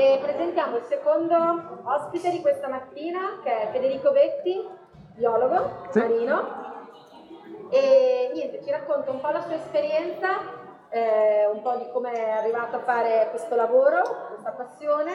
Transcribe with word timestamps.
E 0.00 0.18
presentiamo 0.22 0.78
il 0.78 0.84
secondo 0.84 1.36
ospite 1.84 2.30
di 2.30 2.40
questa 2.40 2.68
mattina, 2.68 3.38
che 3.42 3.64
è 3.64 3.68
Federico 3.70 4.12
Vetti, 4.12 4.66
biologo 5.14 5.88
Sì. 5.90 5.98
marino. 5.98 6.42
E 7.68 8.30
niente, 8.32 8.62
ci 8.64 8.70
racconta 8.70 9.10
un 9.10 9.20
po' 9.20 9.28
la 9.28 9.42
sua 9.42 9.56
esperienza, 9.56 10.38
eh, 10.88 11.46
un 11.52 11.60
po' 11.60 11.76
di 11.76 11.90
come 11.92 12.12
è 12.12 12.30
arrivato 12.30 12.76
a 12.76 12.78
fare 12.78 13.26
questo 13.28 13.54
lavoro, 13.56 14.00
questa 14.28 14.52
passione. 14.52 15.12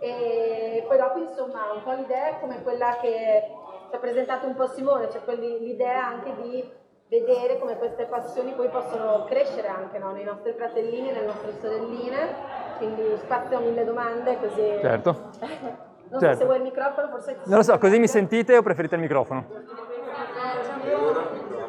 E 0.00 0.84
poi 0.88 0.96
dopo, 0.98 1.18
insomma, 1.20 1.70
un 1.72 1.84
po' 1.84 1.92
l'idea 1.92 2.34
come 2.40 2.64
quella 2.64 2.96
che 3.00 3.44
ci 3.88 3.94
ha 3.94 3.98
presentato 3.98 4.48
un 4.48 4.56
po' 4.56 4.66
Simone, 4.66 5.08
cioè 5.08 5.22
l'idea 5.36 6.04
anche 6.04 6.34
di 6.42 6.68
vedere 7.08 7.60
come 7.60 7.78
queste 7.78 8.06
passioni 8.06 8.54
poi 8.54 8.68
possono 8.70 9.24
crescere 9.26 9.68
anche 9.68 9.98
no? 9.98 10.10
nei 10.10 10.24
nostri 10.24 10.52
fratellini, 10.52 11.12
nelle 11.12 11.26
nostre 11.26 11.52
sorelline. 11.60 12.65
Quindi 12.78 13.02
spazio 13.18 13.56
a 13.58 13.60
mille 13.60 13.84
domande, 13.84 14.38
così. 14.40 14.78
Certo. 14.80 15.30
Non 16.08 16.20
Certo. 16.20 16.34
so 16.36 16.40
se 16.42 16.44
vuoi 16.46 16.58
il 16.58 16.62
microfono, 16.62 17.08
forse 17.08 17.32
ti 17.32 17.48
Non 17.50 17.58
lo 17.58 17.64
so, 17.64 17.76
così 17.78 17.98
mi 17.98 18.06
sentite 18.06 18.56
o 18.56 18.62
preferite 18.62 18.94
il 18.94 19.00
microfono? 19.00 19.44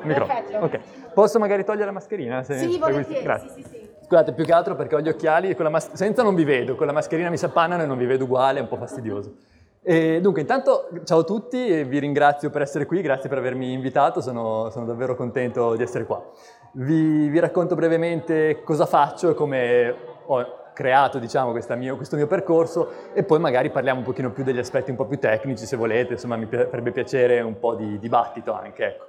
Microfono. 0.03 0.39
Perfetto. 0.41 0.57
Ok. 0.65 0.79
Posso 1.13 1.39
magari 1.39 1.63
togliere 1.63 1.85
la 1.85 1.91
mascherina? 1.91 2.43
se- 2.43 2.57
Sì, 2.57 2.77
volentieri, 2.77 3.23
Grazie. 3.23 3.49
sì, 3.49 3.63
sì, 3.63 3.69
sì. 3.69 3.89
Scusate, 4.05 4.33
più 4.33 4.45
che 4.45 4.53
altro 4.53 4.75
perché 4.75 4.93
ho 4.95 5.01
gli 5.01 5.09
occhiali 5.09 5.49
e 5.49 5.55
con 5.55 5.65
la 5.65 5.71
mas- 5.71 5.91
senza 5.93 6.21
non 6.21 6.35
vi 6.35 6.43
vedo, 6.43 6.75
con 6.75 6.85
la 6.85 6.93
mascherina 6.93 7.29
mi 7.31 7.37
si 7.37 7.45
appannano 7.45 7.81
e 7.81 7.85
non 7.87 7.97
vi 7.97 8.05
vedo 8.05 8.25
uguale, 8.25 8.59
è 8.59 8.61
un 8.61 8.67
po' 8.67 8.77
fastidioso. 8.77 9.33
E 9.81 10.21
dunque, 10.21 10.41
intanto 10.41 10.87
ciao 11.03 11.19
a 11.19 11.23
tutti 11.23 11.67
e 11.67 11.83
vi 11.83 11.97
ringrazio 11.99 12.49
per 12.51 12.61
essere 12.61 12.85
qui, 12.85 13.01
grazie 13.01 13.29
per 13.29 13.39
avermi 13.39 13.73
invitato, 13.73 14.21
sono, 14.21 14.69
sono 14.69 14.85
davvero 14.85 15.15
contento 15.15 15.75
di 15.75 15.81
essere 15.83 16.05
qua. 16.05 16.23
Vi, 16.73 17.27
vi 17.27 17.39
racconto 17.39 17.73
brevemente 17.73 18.61
cosa 18.63 18.85
faccio 18.85 19.31
e 19.31 19.33
come 19.33 19.95
ho 20.27 20.65
creato 20.77 21.17
diciamo, 21.17 21.51
mio- 21.75 21.95
questo 21.95 22.15
mio 22.15 22.27
percorso 22.27 22.91
e 23.15 23.23
poi 23.23 23.39
magari 23.39 23.71
parliamo 23.71 24.01
un 24.01 24.05
pochino 24.05 24.29
più 24.29 24.43
degli 24.43 24.59
aspetti 24.59 24.91
un 24.91 24.95
po' 24.95 25.05
più 25.05 25.17
tecnici 25.17 25.65
se 25.65 25.75
volete, 25.75 26.13
insomma 26.13 26.35
mi 26.35 26.45
farebbe 26.45 26.91
piacere 26.91 27.41
un 27.41 27.57
po' 27.57 27.73
di 27.73 27.97
dibattito 27.97 28.53
anche. 28.53 28.85
Ecco. 28.85 29.05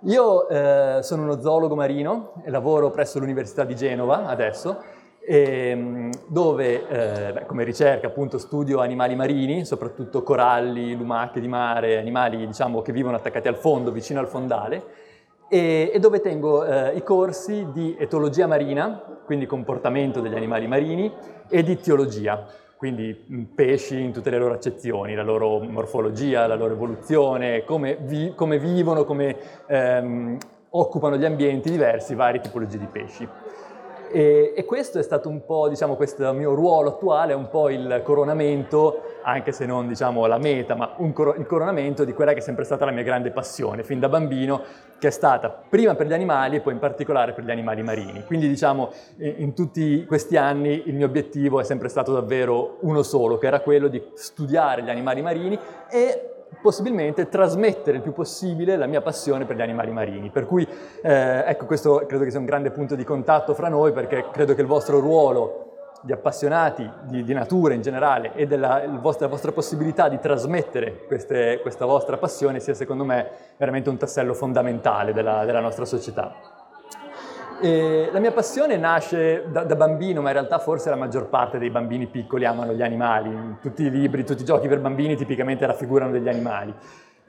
Io 0.00 0.46
eh, 0.46 0.98
sono 1.02 1.22
uno 1.22 1.40
zoologo 1.40 1.74
marino 1.74 2.34
e 2.44 2.50
lavoro 2.50 2.90
presso 2.90 3.18
l'Università 3.18 3.64
di 3.64 3.74
Genova 3.74 4.26
adesso, 4.26 4.76
ehm, 5.26 6.10
dove 6.26 6.86
eh, 6.86 7.32
beh, 7.32 7.46
come 7.46 7.64
ricerca 7.64 8.08
appunto 8.08 8.36
studio 8.36 8.80
animali 8.80 9.14
marini, 9.14 9.64
soprattutto 9.64 10.22
coralli, 10.22 10.94
lumache 10.94 11.40
di 11.40 11.48
mare, 11.48 11.96
animali 11.96 12.46
diciamo 12.46 12.82
che 12.82 12.92
vivono 12.92 13.16
attaccati 13.16 13.48
al 13.48 13.56
fondo, 13.56 13.90
vicino 13.90 14.20
al 14.20 14.28
fondale, 14.28 15.08
e, 15.48 15.90
e 15.94 15.98
dove 15.98 16.20
tengo 16.20 16.62
eh, 16.62 16.94
i 16.94 17.02
corsi 17.02 17.68
di 17.72 17.96
etologia 17.98 18.46
marina, 18.46 19.19
quindi 19.30 19.46
comportamento 19.46 20.20
degli 20.20 20.34
animali 20.34 20.66
marini, 20.66 21.12
e 21.48 21.62
di 21.62 21.78
tiologia, 21.78 22.44
quindi 22.76 23.14
pesci 23.54 24.00
in 24.00 24.10
tutte 24.10 24.28
le 24.28 24.38
loro 24.38 24.54
accezioni, 24.54 25.14
la 25.14 25.22
loro 25.22 25.60
morfologia, 25.60 26.48
la 26.48 26.56
loro 26.56 26.74
evoluzione, 26.74 27.62
come, 27.62 27.96
vi- 28.00 28.32
come 28.34 28.58
vivono, 28.58 29.04
come 29.04 29.36
ehm, 29.68 30.36
occupano 30.70 31.16
gli 31.16 31.24
ambienti 31.24 31.70
diversi, 31.70 32.16
varie 32.16 32.40
tipologie 32.40 32.78
di 32.78 32.86
pesci. 32.86 33.28
E, 34.10 34.52
e 34.56 34.64
questo 34.64 34.98
è 34.98 35.02
stato 35.04 35.28
un 35.28 35.44
po', 35.44 35.68
diciamo, 35.68 35.94
questo 35.94 36.32
mio 36.32 36.52
ruolo 36.52 36.88
attuale, 36.88 37.30
è 37.30 37.36
un 37.36 37.48
po' 37.50 37.68
il 37.68 38.00
coronamento, 38.02 39.00
anche 39.22 39.52
se 39.52 39.66
non 39.66 39.86
diciamo 39.86 40.24
la 40.26 40.38
meta, 40.38 40.74
ma 40.74 40.94
coro- 41.12 41.34
il 41.34 41.46
coronamento 41.46 42.04
di 42.04 42.14
quella 42.14 42.32
che 42.32 42.38
è 42.38 42.42
sempre 42.42 42.64
stata 42.64 42.86
la 42.86 42.92
mia 42.92 43.02
grande 43.02 43.30
passione, 43.30 43.82
fin 43.82 44.00
da 44.00 44.08
bambino, 44.08 44.62
che 44.98 45.08
è 45.08 45.10
stata 45.10 45.48
prima 45.50 45.94
per 45.94 46.06
gli 46.06 46.12
animali 46.12 46.56
e 46.56 46.60
poi 46.60 46.72
in 46.72 46.78
particolare 46.78 47.32
per 47.32 47.44
gli 47.44 47.50
animali 47.50 47.82
marini. 47.82 48.24
Quindi 48.24 48.48
diciamo, 48.48 48.90
in 49.18 49.50
in 49.50 49.54
tutti 49.56 50.04
questi 50.06 50.36
anni 50.36 50.84
il 50.86 50.94
mio 50.94 51.06
obiettivo 51.06 51.58
è 51.58 51.64
sempre 51.64 51.88
stato 51.88 52.12
davvero 52.12 52.78
uno 52.82 53.02
solo, 53.02 53.36
che 53.36 53.48
era 53.48 53.60
quello 53.60 53.88
di 53.88 54.00
studiare 54.14 54.82
gli 54.82 54.90
animali 54.90 55.22
marini 55.22 55.58
e 55.90 56.46
possibilmente 56.62 57.28
trasmettere 57.28 57.96
il 57.96 58.02
più 58.02 58.12
possibile 58.12 58.76
la 58.76 58.86
mia 58.86 59.00
passione 59.00 59.44
per 59.44 59.56
gli 59.56 59.62
animali 59.62 59.90
marini. 59.90 60.30
Per 60.30 60.46
cui, 60.46 60.66
eh, 61.02 61.44
ecco, 61.46 61.66
questo 61.66 62.04
credo 62.06 62.22
che 62.22 62.30
sia 62.30 62.38
un 62.38 62.44
grande 62.44 62.70
punto 62.70 62.94
di 62.94 63.02
contatto 63.02 63.54
fra 63.54 63.68
noi, 63.68 63.92
perché 63.92 64.26
credo 64.30 64.54
che 64.54 64.60
il 64.60 64.68
vostro 64.68 65.00
ruolo 65.00 65.69
di 66.02 66.12
appassionati 66.12 66.88
di, 67.02 67.22
di 67.24 67.32
natura 67.32 67.74
in 67.74 67.82
generale 67.82 68.32
e 68.34 68.46
della 68.46 68.82
vostra, 69.00 69.26
vostra 69.26 69.52
possibilità 69.52 70.08
di 70.08 70.18
trasmettere 70.18 71.04
queste- 71.06 71.58
questa 71.60 71.84
vostra 71.84 72.16
passione 72.16 72.60
sia 72.60 72.74
secondo 72.74 73.04
me 73.04 73.28
veramente 73.56 73.90
un 73.90 73.96
tassello 73.96 74.34
fondamentale 74.34 75.12
della, 75.12 75.44
della 75.44 75.60
nostra 75.60 75.84
società. 75.84 76.58
E 77.62 78.08
la 78.10 78.20
mia 78.20 78.32
passione 78.32 78.78
nasce 78.78 79.44
da, 79.50 79.64
da 79.64 79.76
bambino, 79.76 80.22
ma 80.22 80.28
in 80.28 80.34
realtà 80.34 80.58
forse 80.58 80.88
la 80.88 80.96
maggior 80.96 81.28
parte 81.28 81.58
dei 81.58 81.68
bambini 81.68 82.06
piccoli 82.06 82.46
amano 82.46 82.72
gli 82.72 82.80
animali. 82.80 83.58
Tutti 83.60 83.82
i 83.82 83.90
libri, 83.90 84.24
tutti 84.24 84.40
i 84.40 84.44
giochi 84.46 84.66
per 84.66 84.80
bambini 84.80 85.14
tipicamente 85.14 85.66
raffigurano 85.66 86.10
degli 86.10 86.28
animali. 86.28 86.74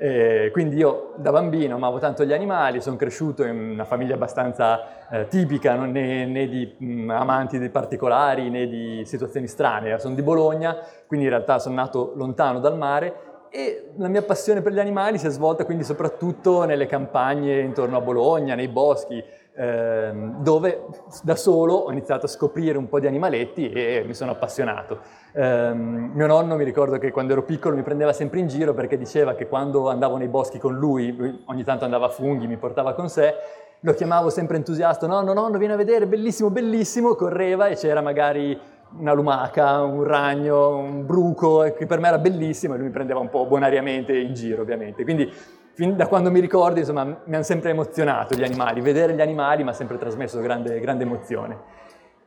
Eh, 0.03 0.49
quindi 0.51 0.77
io 0.77 1.13
da 1.17 1.29
bambino 1.29 1.75
amavo 1.75 1.99
tanto 1.99 2.25
gli 2.25 2.33
animali, 2.33 2.81
sono 2.81 2.95
cresciuto 2.95 3.43
in 3.43 3.55
una 3.55 3.85
famiglia 3.85 4.15
abbastanza 4.15 5.07
eh, 5.11 5.27
tipica, 5.27 5.75
non 5.75 5.91
né, 5.91 6.25
né 6.25 6.47
di 6.47 6.73
mh, 6.75 7.11
amanti 7.11 7.59
di 7.59 7.69
particolari 7.69 8.49
né 8.49 8.67
di 8.67 9.03
situazioni 9.05 9.45
strane. 9.47 9.99
Sono 9.99 10.15
di 10.15 10.23
Bologna, 10.23 10.75
quindi 11.05 11.27
in 11.27 11.31
realtà 11.31 11.59
sono 11.59 11.75
nato 11.75 12.13
lontano 12.15 12.59
dal 12.59 12.75
mare 12.79 13.13
e 13.51 13.91
la 13.97 14.07
mia 14.07 14.23
passione 14.23 14.63
per 14.63 14.71
gli 14.71 14.79
animali 14.79 15.19
si 15.19 15.27
è 15.27 15.29
svolta 15.29 15.65
quindi 15.65 15.83
soprattutto 15.83 16.63
nelle 16.63 16.87
campagne 16.87 17.59
intorno 17.59 17.97
a 17.97 18.01
Bologna, 18.01 18.55
nei 18.55 18.69
boschi, 18.69 19.23
dove 19.53 20.85
da 21.23 21.35
solo 21.35 21.73
ho 21.73 21.91
iniziato 21.91 22.25
a 22.25 22.29
scoprire 22.29 22.77
un 22.77 22.87
po' 22.87 22.99
di 22.99 23.07
animaletti 23.07 23.69
e 23.69 24.03
mi 24.05 24.13
sono 24.13 24.31
appassionato. 24.31 24.99
Ehm, 25.33 26.11
mio 26.13 26.25
nonno 26.25 26.55
mi 26.55 26.63
ricordo 26.63 26.97
che 26.97 27.11
quando 27.11 27.33
ero 27.33 27.43
piccolo 27.43 27.75
mi 27.75 27.83
prendeva 27.83 28.13
sempre 28.13 28.39
in 28.39 28.47
giro 28.47 28.73
perché 28.73 28.97
diceva 28.97 29.35
che 29.35 29.47
quando 29.47 29.89
andavo 29.89 30.15
nei 30.15 30.29
boschi 30.29 30.57
con 30.57 30.75
lui, 30.75 31.15
lui 31.15 31.43
ogni 31.47 31.63
tanto 31.63 31.83
andava 31.83 32.05
a 32.05 32.09
funghi, 32.09 32.47
mi 32.47 32.57
portava 32.57 32.93
con 32.93 33.09
sé, 33.09 33.33
lo 33.81 33.93
chiamavo 33.93 34.29
sempre 34.29 34.57
entusiasta, 34.57 35.05
nonno, 35.05 35.33
nonno, 35.33 35.57
vieni 35.57 35.73
a 35.73 35.77
vedere, 35.77 36.07
bellissimo, 36.07 36.49
bellissimo, 36.49 37.15
correva 37.15 37.67
e 37.67 37.75
c'era 37.75 38.01
magari 38.01 38.57
una 38.97 39.13
lumaca, 39.13 39.81
un 39.81 40.03
ragno, 40.03 40.77
un 40.77 41.05
bruco, 41.05 41.63
e 41.63 41.73
che 41.73 41.85
per 41.85 41.99
me 41.99 42.09
era 42.09 42.19
bellissimo 42.19 42.73
e 42.73 42.77
lui 42.77 42.87
mi 42.87 42.91
prendeva 42.91 43.19
un 43.19 43.29
po' 43.29 43.45
bonariamente 43.45 44.17
in 44.17 44.33
giro 44.33 44.61
ovviamente. 44.61 45.03
Quindi 45.03 45.31
fin 45.73 45.95
da 45.95 46.07
quando 46.07 46.31
mi 46.31 46.39
ricordo, 46.39 46.79
insomma, 46.79 47.03
mi 47.03 47.35
hanno 47.35 47.43
sempre 47.43 47.71
emozionato 47.71 48.35
gli 48.35 48.43
animali, 48.43 48.81
vedere 48.81 49.13
gli 49.13 49.21
animali 49.21 49.63
mi 49.63 49.69
ha 49.69 49.73
sempre 49.73 49.97
trasmesso 49.97 50.39
grande, 50.41 50.79
grande 50.79 51.03
emozione. 51.03 51.59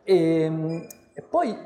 E, 0.03 0.87
e 1.13 1.23
poi 1.23 1.57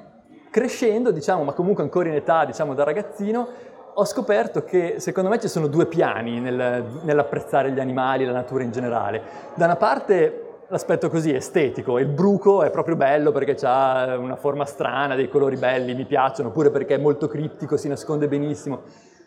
crescendo, 0.51 1.11
diciamo, 1.11 1.45
ma 1.45 1.53
comunque 1.53 1.83
ancora 1.83 2.09
in 2.09 2.15
età, 2.15 2.45
diciamo, 2.45 2.75
da 2.75 2.85
ragazzino, 2.85 3.49
ho 3.95 4.05
scoperto 4.05 4.63
che 4.63 4.97
secondo 4.99 5.29
me 5.29 5.41
ci 5.41 5.49
sono 5.49 5.67
due 5.67 5.87
piani 5.87 6.41
nel- 6.41 6.85
nell'apprezzare 7.03 7.73
gli 7.73 7.81
animali 7.81 8.25
la 8.25 8.33
natura 8.33 8.63
in 8.63 8.71
generale. 8.71 9.23
Da 9.55 9.65
una 9.65 9.77
parte 9.77 10.45
l'aspetto 10.69 11.09
così 11.09 11.35
estetico, 11.35 11.99
il 11.99 12.07
bruco 12.07 12.63
è 12.63 12.71
proprio 12.71 12.95
bello 12.95 13.33
perché 13.33 13.57
ha 13.67 14.17
una 14.17 14.37
forma 14.37 14.65
strana, 14.67 15.15
dei 15.15 15.29
colori 15.29 15.57
belli, 15.57 15.95
mi 15.95 16.05
piacciono, 16.05 16.51
oppure 16.51 16.71
perché 16.71 16.97
è 16.97 16.99
molto 16.99 17.27
criptico, 17.27 17.77
si 17.77 17.89
nasconde 17.89 18.29
benissimo. 18.29 18.83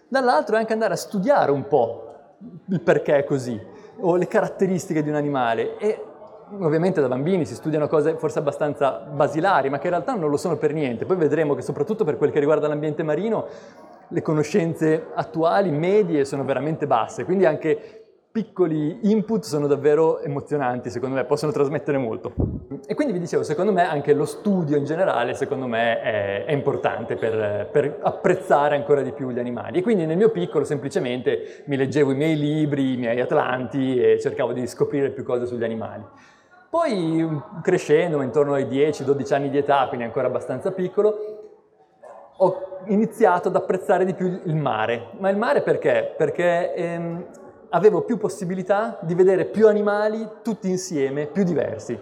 Dall'altro 0.08 0.56
è 0.56 0.60
anche 0.60 0.74
andare 0.74 0.94
a 0.94 0.98
studiare 0.98 1.52
un 1.52 1.68
po' 1.68 2.11
il 2.68 2.82
perché 2.82 3.18
è 3.18 3.24
così, 3.24 3.60
o 4.00 4.16
le 4.16 4.28
caratteristiche 4.28 5.04
di 5.04 5.10
un 5.10 5.16
animale. 5.16 5.78
E 5.78 6.06
ovviamente 6.60 7.02
da 7.02 7.08
bambini 7.08 7.46
si 7.46 7.56
studiano 7.56 7.88
cose 7.88 8.16
forse 8.18 8.40
abbastanza 8.40 8.92
basilari, 8.92 9.70
ma 9.70 9.78
che 9.78 9.88
in 9.88 9.94
realtà 9.94 10.14
non 10.16 10.30
lo 10.30 10.38
sono 10.38 10.58
per 10.58 10.74
niente. 10.74 11.06
Poi 11.06 11.18
vedremo 11.18 11.56
che 11.56 11.62
soprattutto 11.62 12.04
per 12.04 12.18
quel 12.18 12.32
che 12.32 12.40
riguarda 12.40 12.68
l'ambiente 12.68 13.04
marino, 13.04 13.48
le 14.08 14.22
conoscenze 14.22 15.08
attuali, 15.14 15.72
medie, 15.72 16.26
sono 16.26 16.44
veramente 16.44 16.86
basse, 16.88 17.24
quindi 17.24 17.46
anche 17.46 18.01
piccoli 18.32 19.12
input 19.12 19.44
sono 19.44 19.68
davvero 19.68 20.20
emozionanti, 20.22 20.90
secondo 20.90 21.16
me, 21.16 21.26
possono 21.26 21.52
trasmettere 21.52 21.98
molto. 21.98 22.34
E 22.88 22.96
quindi 22.96 23.14
vi 23.14 23.20
dicevo, 23.20 23.44
secondo 23.44 23.74
me 23.74 23.88
anche 23.88 24.14
lo 24.14 24.26
studio 24.26 24.78
in 24.78 24.86
generale, 24.86 25.34
secondo 25.34 25.68
me, 25.68 26.02
è, 26.02 26.46
è 26.46 26.52
importante 26.54 27.16
per, 27.16 27.68
per 27.70 28.00
apprezzare 28.02 28.76
ancora 28.76 29.02
di 29.02 29.12
più 29.12 29.32
gli 29.32 29.40
animali. 29.40 29.80
E 29.80 29.82
quindi 29.82 30.06
nel 30.06 30.16
mio 30.16 30.30
piccolo 30.30 30.64
semplicemente 30.64 31.64
mi 31.66 31.76
leggevo 31.76 32.12
i 32.12 32.16
miei 32.16 32.38
libri, 32.38 32.94
i 32.94 32.98
miei 32.98 33.20
Atlanti 33.20 34.02
e 34.02 34.20
cercavo 34.20 34.54
di 34.54 34.66
scoprire 34.66 35.10
più 35.10 35.24
cose 35.24 35.46
sugli 35.46 35.66
animali. 35.66 36.04
Poi 36.70 37.42
crescendo, 37.62 38.22
intorno 38.22 38.54
ai 38.54 38.64
10-12 38.64 39.34
anni 39.34 39.50
di 39.50 39.58
età, 39.58 39.88
quindi 39.90 40.06
ancora 40.06 40.28
abbastanza 40.28 40.72
piccolo, 40.72 41.42
ho 42.38 42.80
iniziato 42.86 43.50
ad 43.50 43.56
apprezzare 43.58 44.06
di 44.06 44.14
più 44.14 44.40
il 44.46 44.56
mare. 44.56 45.10
Ma 45.20 45.30
il 45.30 45.38
mare 45.38 45.62
perché? 45.62 46.14
Perché 46.16 46.74
ehm, 46.74 47.26
avevo 47.72 48.02
più 48.02 48.18
possibilità 48.18 48.98
di 49.02 49.16
vedere 49.16 49.46
più 49.46 49.68
animali 49.68 50.28
tutti 50.42 50.70
insieme, 50.70 51.26
più 51.26 51.44
diversi. 51.44 52.00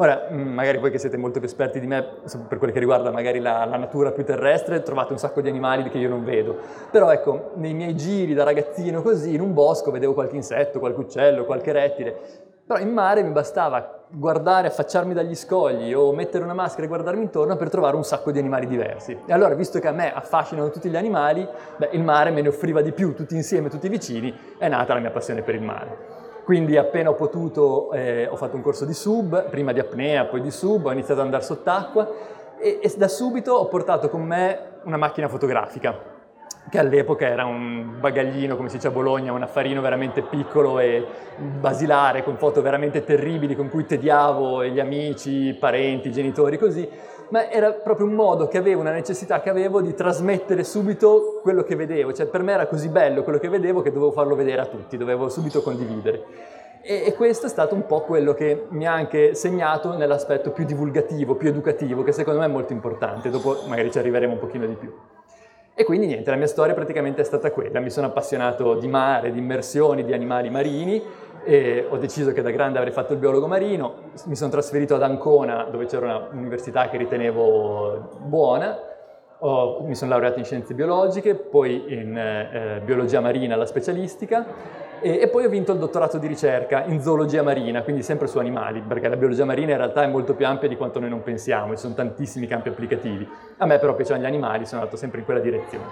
Ora, 0.00 0.28
mh, 0.30 0.36
magari 0.36 0.78
voi 0.78 0.92
che 0.92 0.98
siete 0.98 1.16
molto 1.16 1.40
più 1.40 1.48
esperti 1.48 1.80
di 1.80 1.86
me 1.86 2.06
per 2.48 2.58
quel 2.58 2.70
che 2.70 2.78
riguarda 2.78 3.10
magari 3.10 3.40
la, 3.40 3.64
la 3.64 3.76
natura 3.76 4.12
più 4.12 4.24
terrestre, 4.24 4.82
trovate 4.82 5.12
un 5.12 5.18
sacco 5.18 5.40
di 5.40 5.48
animali 5.48 5.88
che 5.90 5.98
io 5.98 6.08
non 6.08 6.24
vedo. 6.24 6.56
Però 6.90 7.10
ecco, 7.10 7.50
nei 7.54 7.74
miei 7.74 7.96
giri 7.96 8.32
da 8.32 8.44
ragazzino 8.44 9.02
così, 9.02 9.34
in 9.34 9.40
un 9.40 9.52
bosco 9.52 9.90
vedevo 9.90 10.14
qualche 10.14 10.36
insetto, 10.36 10.78
qualche 10.78 11.00
uccello, 11.00 11.44
qualche 11.44 11.72
rettile. 11.72 12.16
Però 12.68 12.78
in 12.80 12.92
mare 12.92 13.22
mi 13.22 13.30
bastava 13.30 14.04
guardare, 14.10 14.66
affacciarmi 14.66 15.14
dagli 15.14 15.34
scogli 15.34 15.94
o 15.94 16.12
mettere 16.12 16.44
una 16.44 16.52
maschera 16.52 16.84
e 16.84 16.86
guardarmi 16.86 17.22
intorno 17.22 17.56
per 17.56 17.70
trovare 17.70 17.96
un 17.96 18.04
sacco 18.04 18.30
di 18.30 18.38
animali 18.38 18.66
diversi. 18.66 19.18
E 19.24 19.32
allora, 19.32 19.54
visto 19.54 19.78
che 19.78 19.88
a 19.88 19.92
me 19.92 20.12
affascinano 20.12 20.68
tutti 20.68 20.90
gli 20.90 20.96
animali, 20.96 21.48
beh, 21.78 21.88
il 21.92 22.02
mare 22.02 22.30
me 22.30 22.42
ne 22.42 22.48
offriva 22.48 22.82
di 22.82 22.92
più, 22.92 23.14
tutti 23.14 23.34
insieme, 23.34 23.70
tutti 23.70 23.88
vicini, 23.88 24.38
è 24.58 24.68
nata 24.68 24.92
la 24.92 25.00
mia 25.00 25.10
passione 25.10 25.40
per 25.40 25.54
il 25.54 25.62
mare. 25.62 25.96
Quindi 26.44 26.76
appena 26.76 27.08
ho 27.08 27.14
potuto 27.14 27.90
eh, 27.92 28.28
ho 28.30 28.36
fatto 28.36 28.56
un 28.56 28.62
corso 28.62 28.84
di 28.84 28.92
sub, 28.92 29.48
prima 29.48 29.72
di 29.72 29.80
apnea, 29.80 30.26
poi 30.26 30.42
di 30.42 30.50
sub, 30.50 30.84
ho 30.84 30.92
iniziato 30.92 31.20
ad 31.20 31.24
andare 31.24 31.44
sott'acqua 31.44 32.06
e, 32.58 32.80
e 32.82 32.94
da 32.98 33.08
subito 33.08 33.52
ho 33.52 33.66
portato 33.68 34.10
con 34.10 34.20
me 34.20 34.80
una 34.84 34.98
macchina 34.98 35.26
fotografica 35.28 36.16
che 36.70 36.78
all'epoca 36.78 37.26
era 37.26 37.44
un 37.44 37.98
bagaglino, 38.00 38.56
come 38.56 38.68
si 38.68 38.76
dice 38.76 38.88
a 38.88 38.92
Bologna, 38.92 39.32
un 39.32 39.42
affarino 39.42 39.80
veramente 39.80 40.22
piccolo 40.22 40.78
e 40.78 41.04
basilare, 41.60 42.22
con 42.22 42.36
foto 42.36 42.62
veramente 42.62 43.04
terribili 43.04 43.54
con 43.56 43.68
cui 43.68 43.86
tediavo 43.86 44.64
gli 44.64 44.80
amici, 44.80 45.48
i 45.48 45.54
parenti, 45.54 46.08
i 46.08 46.12
genitori, 46.12 46.58
così, 46.58 46.88
ma 47.30 47.50
era 47.50 47.72
proprio 47.72 48.06
un 48.06 48.14
modo 48.14 48.48
che 48.48 48.58
avevo, 48.58 48.80
una 48.80 48.92
necessità 48.92 49.40
che 49.40 49.50
avevo 49.50 49.80
di 49.80 49.94
trasmettere 49.94 50.64
subito 50.64 51.40
quello 51.42 51.62
che 51.62 51.76
vedevo, 51.76 52.12
cioè 52.12 52.26
per 52.26 52.42
me 52.42 52.52
era 52.52 52.66
così 52.66 52.88
bello 52.88 53.22
quello 53.22 53.38
che 53.38 53.48
vedevo 53.48 53.82
che 53.82 53.92
dovevo 53.92 54.12
farlo 54.12 54.34
vedere 54.34 54.62
a 54.62 54.66
tutti, 54.66 54.96
dovevo 54.96 55.28
subito 55.28 55.62
condividere. 55.62 56.24
E, 56.80 57.04
e 57.06 57.14
questo 57.14 57.46
è 57.46 57.48
stato 57.48 57.74
un 57.74 57.86
po' 57.86 58.00
quello 58.00 58.34
che 58.34 58.66
mi 58.70 58.86
ha 58.86 58.92
anche 58.92 59.34
segnato 59.34 59.96
nell'aspetto 59.96 60.52
più 60.52 60.64
divulgativo, 60.64 61.34
più 61.34 61.48
educativo, 61.48 62.02
che 62.02 62.12
secondo 62.12 62.40
me 62.40 62.46
è 62.46 62.48
molto 62.48 62.72
importante, 62.72 63.30
dopo 63.30 63.58
magari 63.66 63.90
ci 63.90 63.98
arriveremo 63.98 64.34
un 64.34 64.38
pochino 64.38 64.66
di 64.66 64.74
più. 64.74 64.92
E 65.80 65.84
quindi 65.84 66.06
niente, 66.08 66.28
la 66.28 66.36
mia 66.36 66.48
storia 66.48 66.74
praticamente 66.74 67.20
è 67.20 67.24
stata 67.24 67.52
quella. 67.52 67.78
Mi 67.78 67.90
sono 67.90 68.08
appassionato 68.08 68.74
di 68.74 68.88
mare, 68.88 69.30
di 69.30 69.38
immersioni, 69.38 70.04
di 70.04 70.12
animali 70.12 70.50
marini 70.50 71.00
e 71.44 71.86
ho 71.88 71.96
deciso 71.98 72.32
che 72.32 72.42
da 72.42 72.50
grande 72.50 72.78
avrei 72.78 72.92
fatto 72.92 73.12
il 73.12 73.20
biologo 73.20 73.46
marino. 73.46 74.10
Mi 74.24 74.34
sono 74.34 74.50
trasferito 74.50 74.96
ad 74.96 75.02
Ancona 75.02 75.68
dove 75.70 75.86
c'era 75.86 76.30
un'università 76.32 76.88
che 76.88 76.96
ritenevo 76.96 78.18
buona. 78.22 78.76
Ho, 79.38 79.84
mi 79.84 79.94
sono 79.94 80.10
laureato 80.10 80.40
in 80.40 80.44
scienze 80.44 80.74
biologiche, 80.74 81.36
poi 81.36 81.84
in 81.86 82.16
eh, 82.16 82.80
biologia 82.84 83.20
marina, 83.20 83.54
la 83.54 83.64
specialistica 83.64 84.46
e, 85.00 85.20
e, 85.20 85.28
poi 85.28 85.44
ho 85.44 85.48
vinto 85.48 85.72
il 85.72 85.78
dottorato 85.78 86.18
di 86.18 86.26
ricerca 86.26 86.84
in 86.84 87.00
zoologia 87.00 87.42
marina, 87.42 87.82
quindi 87.82 88.02
sempre 88.02 88.26
su 88.26 88.38
animali, 88.38 88.80
perché 88.80 89.08
la 89.08 89.16
biologia 89.16 89.44
marina 89.44 89.72
in 89.72 89.78
realtà 89.78 90.02
è 90.02 90.06
molto 90.06 90.34
più 90.34 90.46
ampia 90.46 90.68
di 90.68 90.76
quanto 90.76 91.00
noi 91.00 91.08
non 91.08 91.22
pensiamo, 91.22 91.74
ci 91.74 91.80
sono 91.80 91.94
tantissimi 91.94 92.46
campi 92.46 92.68
applicativi. 92.68 93.28
A 93.58 93.66
me 93.66 93.78
però 93.78 93.94
piacevano 93.94 94.24
gli 94.24 94.26
animali, 94.26 94.66
sono 94.66 94.80
andato 94.80 94.96
sempre 94.96 95.20
in 95.20 95.24
quella 95.24 95.40
direzione. 95.40 95.84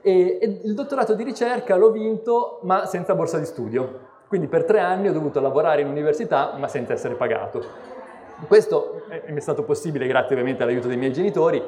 E, 0.00 0.38
e 0.40 0.60
il 0.64 0.74
dottorato 0.74 1.14
di 1.14 1.24
ricerca 1.24 1.76
l'ho 1.76 1.90
vinto, 1.90 2.60
ma 2.62 2.86
senza 2.86 3.14
borsa 3.14 3.38
di 3.38 3.46
studio. 3.46 4.12
Quindi 4.28 4.46
per 4.48 4.64
tre 4.64 4.80
anni 4.80 5.08
ho 5.08 5.12
dovuto 5.12 5.40
lavorare 5.40 5.80
in 5.80 5.88
università, 5.88 6.54
ma 6.58 6.68
senza 6.68 6.92
essere 6.92 7.14
pagato. 7.14 7.62
Questo 8.46 9.02
mi 9.28 9.36
è 9.36 9.40
stato 9.40 9.62
possibile 9.62 10.06
grazie 10.06 10.34
ovviamente 10.34 10.62
all'aiuto 10.62 10.88
dei 10.88 10.96
miei 10.96 11.12
genitori, 11.12 11.62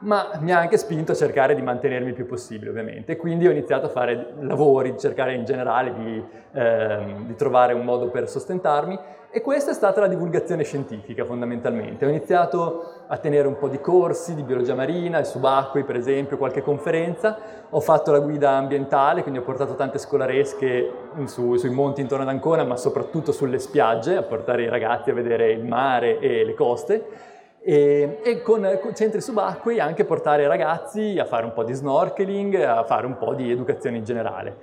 ma 0.00 0.32
mi 0.40 0.52
ha 0.52 0.58
anche 0.58 0.76
spinto 0.76 1.12
a 1.12 1.14
cercare 1.14 1.54
di 1.54 1.62
mantenermi 1.62 2.08
il 2.08 2.14
più 2.14 2.26
possibile 2.26 2.70
ovviamente. 2.70 3.16
Quindi 3.16 3.46
ho 3.46 3.50
iniziato 3.50 3.86
a 3.86 3.88
fare 3.88 4.34
lavori, 4.40 4.98
cercare 4.98 5.34
in 5.34 5.44
generale 5.44 5.94
di, 5.94 6.24
ehm, 6.52 7.26
di, 7.26 7.34
trovare 7.34 7.72
un 7.72 7.84
modo 7.84 8.08
per 8.10 8.28
sostentarmi 8.28 8.98
e 9.30 9.40
questa 9.40 9.70
è 9.70 9.74
stata 9.74 10.00
la 10.00 10.06
divulgazione 10.06 10.64
scientifica 10.64 11.24
fondamentalmente. 11.24 12.04
Ho 12.04 12.08
iniziato 12.08 13.04
a 13.06 13.16
tenere 13.18 13.48
un 13.48 13.56
po' 13.56 13.68
di 13.68 13.80
corsi 13.80 14.34
di 14.34 14.42
biologia 14.42 14.74
marina, 14.74 15.18
il 15.18 15.26
subacquei 15.26 15.84
per 15.84 15.96
esempio, 15.96 16.36
qualche 16.36 16.62
conferenza, 16.62 17.36
ho 17.68 17.80
fatto 17.80 18.12
la 18.12 18.20
guida 18.20 18.50
ambientale, 18.50 19.22
quindi 19.22 19.40
ho 19.40 19.44
portato 19.44 19.74
tante 19.74 19.98
scolaresche 19.98 20.92
su, 21.24 21.56
sui 21.56 21.70
monti 21.70 22.00
intorno 22.00 22.24
ad 22.24 22.30
Ancona, 22.30 22.64
ma 22.64 22.76
soprattutto 22.76 23.32
sulle 23.32 23.58
spiagge, 23.58 24.16
a 24.16 24.22
portare 24.22 24.62
i 24.62 24.68
ragazzi 24.68 25.10
a 25.10 25.14
vedere 25.14 25.50
il 25.52 25.64
mare 25.64 26.18
e 26.18 26.44
le 26.44 26.54
coste 26.54 27.34
e, 27.68 28.20
e 28.22 28.42
con, 28.42 28.64
centri 28.94 29.20
subacquei 29.20 29.80
anche 29.80 30.04
portare 30.04 30.46
ragazzi 30.46 31.18
a 31.18 31.24
fare 31.24 31.44
un 31.44 31.52
po' 31.52 31.64
di 31.64 31.72
snorkeling, 31.72 32.54
a 32.62 32.84
fare 32.84 33.06
un 33.06 33.16
po' 33.18 33.34
di 33.34 33.50
educazione 33.50 33.96
in 33.96 34.04
generale. 34.04 34.56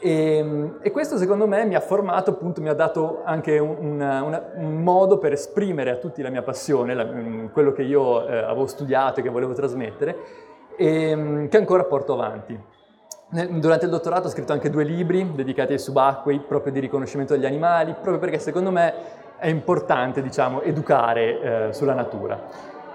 E, 0.00 0.72
e 0.82 0.90
questo 0.90 1.16
secondo 1.16 1.46
me 1.46 1.64
mi 1.64 1.76
ha 1.76 1.80
formato, 1.80 2.30
appunto 2.30 2.60
mi 2.60 2.68
ha 2.68 2.74
dato 2.74 3.20
anche 3.24 3.56
un, 3.58 4.00
una, 4.00 4.50
un 4.56 4.82
modo 4.82 5.18
per 5.18 5.30
esprimere 5.30 5.90
a 5.90 5.96
tutti 5.96 6.22
la 6.22 6.30
mia 6.30 6.42
passione, 6.42 6.94
la, 6.94 7.06
quello 7.52 7.70
che 7.70 7.82
io 7.82 8.26
eh, 8.26 8.38
avevo 8.38 8.66
studiato 8.66 9.20
e 9.20 9.22
che 9.22 9.28
volevo 9.28 9.52
trasmettere, 9.52 10.16
e, 10.76 11.46
che 11.48 11.56
ancora 11.56 11.84
porto 11.84 12.14
avanti. 12.14 12.58
Durante 13.30 13.84
il 13.84 13.92
dottorato 13.92 14.26
ho 14.26 14.30
scritto 14.30 14.52
anche 14.52 14.70
due 14.70 14.82
libri 14.82 15.34
dedicati 15.36 15.74
ai 15.74 15.78
subacquei, 15.78 16.40
proprio 16.40 16.72
di 16.72 16.80
riconoscimento 16.80 17.34
degli 17.34 17.46
animali, 17.46 17.92
proprio 17.92 18.18
perché 18.18 18.40
secondo 18.40 18.72
me 18.72 19.19
è 19.40 19.48
importante 19.48 20.22
diciamo, 20.22 20.62
educare 20.62 21.68
eh, 21.68 21.72
sulla 21.72 21.94
natura. 21.94 22.38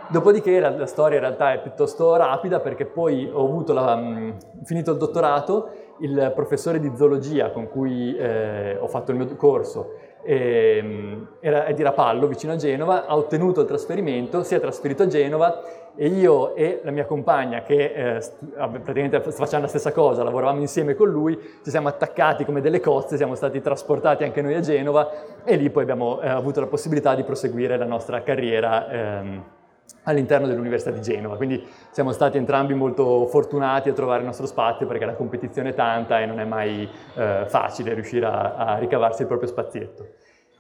Dopodiché 0.08 0.60
la, 0.60 0.70
la, 0.70 0.86
storia 0.86 1.18
in 1.18 1.24
realtà 1.24 1.54
è 1.54 1.62
piuttosto 1.62 2.16
rapida 2.16 2.60
perché 2.60 2.86
poi 2.86 3.28
ho 3.32 3.64
la, 3.74 3.96
mh, 3.96 4.18
mm, 4.18 4.32
finito 4.64 4.92
il 4.92 4.98
dottorato, 4.98 5.70
il 6.00 6.32
professore 6.36 6.80
di 6.80 6.92
zoologia 6.96 7.50
con 7.50 7.68
cui 7.68 8.16
eh, 8.16 8.78
ho 8.80 8.88
fatto 8.88 9.12
il 9.12 9.18
mio 9.18 9.36
corso 9.36 9.94
ehm, 10.26 11.28
era, 11.40 11.66
è 11.66 11.74
di 11.74 11.84
Rapallo, 11.84 12.28
vicino 12.28 12.54
a 12.54 12.56
Genova, 12.56 13.06
ha 13.06 13.16
ottenuto 13.16 13.62
il 13.62 13.68
trasferimento, 13.68 14.44
si 14.44 14.56
è 14.56 14.60
trasferito 14.60 15.04
a 15.04 15.08
Genova 15.08 15.62
e 15.96 16.08
io 16.08 16.56
e 16.56 16.82
la 16.84 16.92
mia 16.92 17.06
compagna, 17.06 17.62
che 17.62 18.18
eh, 18.18 18.22
praticamente 18.56 19.22
facciamo 19.22 19.64
la 19.64 19.70
stessa 19.70 19.92
cosa, 19.92 20.24
lavoravamo 20.24 20.60
insieme 20.60 20.96
con 20.96 21.10
lui, 21.10 21.40
ci 21.64 21.70
siamo 21.70 21.88
attaccati 21.88 22.44
come 22.44 22.60
delle 22.60 22.80
cozze, 22.80 23.16
siamo 23.16 23.36
stati 23.36 23.62
trasportati 23.62 24.24
anche 24.24 24.42
noi 24.42 24.56
a 24.56 24.60
Genova 24.60 25.10
e 25.44 25.56
lì 25.56 25.70
poi 25.70 25.84
abbiamo 25.84 26.20
eh, 26.20 26.28
avuto 26.28 26.60
la 26.60 26.68
possibilità 26.68 27.16
di 27.16 27.24
proseguire 27.24 27.78
la 27.78 27.86
nostra 27.86 28.22
carriera. 28.24 28.90
Ehm, 28.90 29.44
all'interno 30.06 30.48
dell'Università 30.48 30.92
di 30.92 31.02
Genova, 31.02 31.36
quindi 31.36 31.64
siamo 31.92 32.12
stati 32.12 32.38
entrambi 32.38 32.74
molto 32.74 33.28
fortunati 33.28 33.90
a 33.90 33.94
trovare 33.94 34.20
il 34.20 34.26
nostro 34.26 34.46
spazio 34.46 34.88
perché 34.88 35.06
la 35.06 35.14
competizione 35.16 35.70
è 35.70 35.74
tanta 35.74 36.20
e 36.20 36.26
non 36.26 36.40
è 36.40 36.46
mai 36.46 36.90
eh, 37.16 37.44
facile 37.48 37.94
riuscire 37.94 38.26
a, 38.26 38.56
a, 38.56 38.78
ricavarsi 38.78 39.22
il 39.22 39.28
proprio 39.28 39.50
spazietto. 39.50 40.08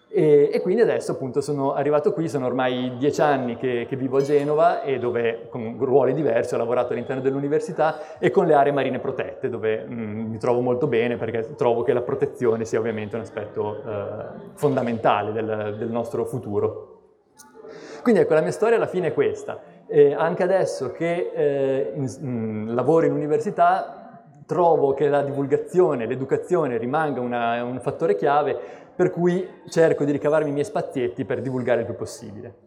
E, 0.07 0.49
e, 0.53 0.61
quindi 0.61 0.81
adesso 0.81 1.11
appunto 1.11 1.41
sono 1.41 1.73
arrivato 1.73 2.13
qui, 2.13 2.29
sono 2.29 2.45
ormai 2.45 2.95
dieci 2.97 3.19
anni 3.19 3.57
che, 3.57 3.85
che, 3.87 3.97
vivo 3.97 4.17
a 4.17 4.21
Genova 4.21 4.81
e 4.81 4.97
dove 4.97 5.47
con 5.49 5.75
ruoli 5.77 6.13
diversi 6.13 6.53
ho 6.53 6.57
lavorato 6.57 6.93
all'interno 6.93 7.21
dell'università 7.21 8.17
e 8.17 8.31
con 8.31 8.45
le 8.45 8.53
aree 8.53 8.71
marine 8.71 8.99
protette 8.99 9.49
dove 9.49 9.83
mh, 9.83 9.93
mm, 9.93 10.29
mi 10.29 10.37
trovo 10.37 10.61
molto 10.61 10.87
bene 10.87 11.17
perché 11.17 11.55
trovo 11.55 11.83
che 11.83 11.91
la 11.91 12.01
protezione 12.01 12.63
sia 12.63 12.79
ovviamente 12.79 13.17
un 13.17 13.23
aspetto 13.23 13.81
eh, 13.85 14.25
fondamentale 14.53 15.33
del, 15.33 15.75
del 15.77 15.89
nostro 15.89 16.23
futuro. 16.23 16.94
Quindi 18.05 18.21
ecco, 18.21 18.35
la 18.35 18.41
mia 18.41 18.51
storia 18.51 18.75
alla 18.77 18.85
fine 18.85 19.07
è 19.07 19.13
questa. 19.15 19.59
Eh, 19.87 20.13
anche 20.13 20.43
adesso 20.43 20.91
che 20.91 21.31
eh, 21.33 21.91
in, 21.95 22.07
in, 22.19 22.75
lavoro 22.75 23.07
in 23.07 23.11
università, 23.11 24.21
trovo 24.45 24.93
che 24.93 25.09
la 25.09 25.23
divulgazione, 25.23 26.05
l'educazione 26.05 26.77
rimanga 26.77 27.19
una, 27.19 27.63
un 27.63 27.79
fattore 27.79 28.15
chiave 28.15 28.55
per 28.95 29.09
cui 29.09 29.49
cerco 29.69 30.03
di 30.03 30.11
ricavarmi 30.11 30.49
i 30.49 30.53
miei 30.53 30.65
spazietti 30.65 31.25
per 31.25 31.41
divulgare 31.41 31.79
il 31.79 31.87
più 31.87 31.95
possibile. 31.95 32.64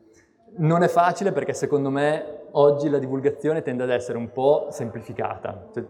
Non 0.61 0.83
è 0.83 0.89
facile 0.89 1.31
perché 1.31 1.53
secondo 1.53 1.89
me 1.89 2.47
oggi 2.53 2.89
la 2.89 2.99
divulgazione 2.99 3.63
tende 3.63 3.85
ad 3.85 3.91
essere 3.91 4.19
un 4.19 4.33
po' 4.33 4.67
semplificata. 4.71 5.69
Cioè, 5.73 5.85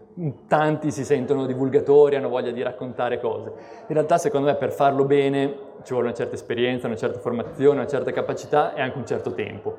tanti 0.47 0.91
si 0.91 1.03
sentono 1.03 1.47
divulgatori, 1.47 2.15
hanno 2.15 2.29
voglia 2.29 2.51
di 2.51 2.61
raccontare 2.61 3.19
cose. 3.19 3.51
In 3.87 3.95
realtà 3.95 4.19
secondo 4.19 4.45
me 4.45 4.55
per 4.55 4.71
farlo 4.71 5.05
bene 5.05 5.55
ci 5.81 5.93
vuole 5.93 6.09
una 6.09 6.15
certa 6.15 6.35
esperienza, 6.35 6.85
una 6.85 6.95
certa 6.95 7.17
formazione, 7.17 7.79
una 7.79 7.87
certa 7.87 8.11
capacità 8.11 8.75
e 8.75 8.81
anche 8.81 8.97
un 8.99 9.07
certo 9.07 9.33
tempo. 9.33 9.77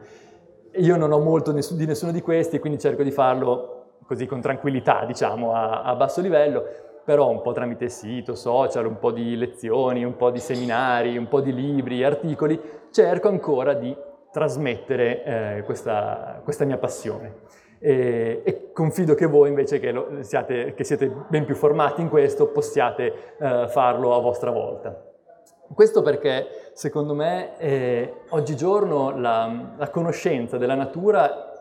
Io 0.72 0.96
non 0.96 1.12
ho 1.12 1.20
molto 1.20 1.52
di 1.52 1.86
nessuno 1.86 2.10
di 2.10 2.20
questi, 2.20 2.58
quindi 2.58 2.80
cerco 2.80 3.04
di 3.04 3.12
farlo 3.12 3.98
così 4.06 4.26
con 4.26 4.40
tranquillità, 4.40 5.04
diciamo, 5.04 5.52
a, 5.52 5.82
a 5.82 5.94
basso 5.94 6.20
livello, 6.20 6.64
però 7.04 7.30
un 7.30 7.42
po' 7.42 7.52
tramite 7.52 7.88
sito, 7.88 8.34
social, 8.34 8.86
un 8.86 8.98
po' 8.98 9.12
di 9.12 9.36
lezioni, 9.36 10.04
un 10.04 10.16
po' 10.16 10.30
di 10.30 10.40
seminari, 10.40 11.16
un 11.16 11.28
po' 11.28 11.40
di 11.40 11.54
libri, 11.54 12.02
articoli, 12.02 12.60
cerco 12.90 13.28
ancora 13.28 13.74
di 13.74 13.96
trasmettere 14.32 15.24
eh, 15.24 15.62
questa, 15.64 16.40
questa, 16.42 16.64
mia 16.64 16.78
passione. 16.78 17.34
E, 17.78 18.42
e, 18.44 18.72
confido 18.72 19.14
che 19.14 19.26
voi 19.26 19.48
invece 19.48 19.78
che, 19.80 19.90
lo, 19.90 20.22
siate, 20.22 20.74
che, 20.74 20.84
siete 20.84 21.10
ben 21.28 21.44
più 21.44 21.54
formati 21.54 22.00
in 22.00 22.08
questo 22.08 22.48
possiate 22.48 23.34
eh, 23.38 23.66
farlo 23.68 24.14
a 24.14 24.20
vostra 24.20 24.50
volta. 24.50 25.08
Questo 25.72 26.02
perché 26.02 26.70
secondo 26.72 27.14
me 27.14 27.56
eh, 27.58 28.14
oggigiorno 28.30 29.16
la, 29.18 29.74
la, 29.76 29.88
conoscenza 29.88 30.58
della 30.58 30.74
natura 30.74 31.52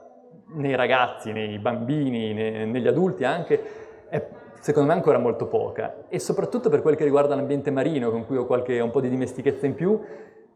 nei 0.56 0.76
ragazzi, 0.76 1.32
nei 1.32 1.60
bambini, 1.60 2.34
nei, 2.34 2.66
negli 2.66 2.88
adulti 2.88 3.24
anche, 3.24 3.62
è 4.10 4.28
secondo 4.60 4.90
me 4.90 4.96
ancora 4.96 5.18
molto 5.18 5.48
poca 5.48 6.04
e 6.10 6.20
soprattutto 6.20 6.70
per 6.70 6.82
quel 6.82 6.96
che 6.96 7.04
riguarda 7.04 7.36
l'ambiente 7.36 7.72
marino 7.72 8.12
con 8.12 8.26
cui 8.26 8.38
ho 8.38 8.46
qualche, 8.46 8.80
un 8.80 8.92
po' 8.92 9.00
di 9.00 9.10
dimestichezza 9.10 9.66
in 9.66 9.74
più, 9.74 10.00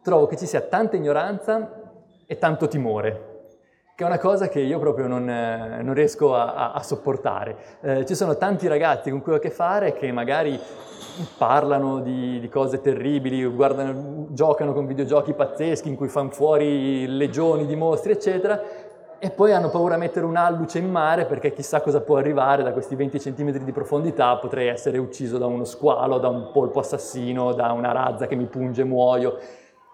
trovo 0.01 0.27
che 0.27 0.35
ci 0.35 0.45
sia 0.45 0.61
tanta 0.61 0.97
ignoranza 0.97 1.82
e 2.33 2.37
tanto 2.39 2.67
timore, 2.67 3.31
che 3.95 4.03
è 4.03 4.07
una 4.07 4.17
cosa 4.17 4.47
che 4.49 4.59
io 4.59 4.79
proprio 4.79 5.05
non, 5.07 5.29
eh, 5.29 5.81
non 5.83 5.93
riesco 5.93 6.35
a, 6.35 6.55
a, 6.55 6.71
a 6.73 6.81
sopportare. 6.81 7.55
Eh, 7.81 8.05
ci 8.05 8.15
sono 8.15 8.37
tanti 8.37 8.67
ragazzi 8.67 9.11
con 9.11 9.21
cui 9.21 9.33
ho 9.33 9.35
a 9.35 9.39
che 9.39 9.51
fare 9.51 9.93
che 9.93 10.11
magari 10.11 10.59
parlano 11.37 11.99
di, 11.99 12.39
di, 12.39 12.49
cose 12.49 12.81
terribili, 12.81 13.45
guardano, 13.45 14.27
giocano 14.29 14.73
con 14.73 14.87
videogiochi 14.87 15.33
pazzeschi 15.33 15.89
in 15.89 15.95
cui 15.95 16.07
fanno 16.07 16.31
fuori 16.31 17.05
legioni 17.05 17.67
di 17.67 17.75
mostri, 17.75 18.13
eccetera, 18.13 18.59
e 19.19 19.29
poi 19.29 19.53
hanno 19.53 19.69
paura 19.69 19.93
a 19.93 19.99
mettere 19.99 20.25
un'alluce 20.25 20.79
in 20.79 20.89
mare 20.89 21.25
perché 21.25 21.53
chissà 21.53 21.81
cosa 21.81 22.01
può 22.01 22.17
arrivare 22.17 22.63
da 22.63 22.73
questi 22.73 22.95
20 22.95 23.19
cm 23.19 23.51
di 23.59 23.71
profondità, 23.71 24.35
potrei 24.37 24.69
essere 24.69 24.97
ucciso 24.97 25.37
da 25.37 25.45
uno 25.45 25.65
squalo, 25.65 26.17
da 26.17 26.29
un 26.29 26.49
polpo 26.51 26.79
assassino, 26.79 27.53
da 27.53 27.71
una 27.73 27.91
razza 27.91 28.25
che 28.25 28.35
mi 28.35 28.45
punge 28.45 28.81
e 28.81 28.85
muoio, 28.85 29.37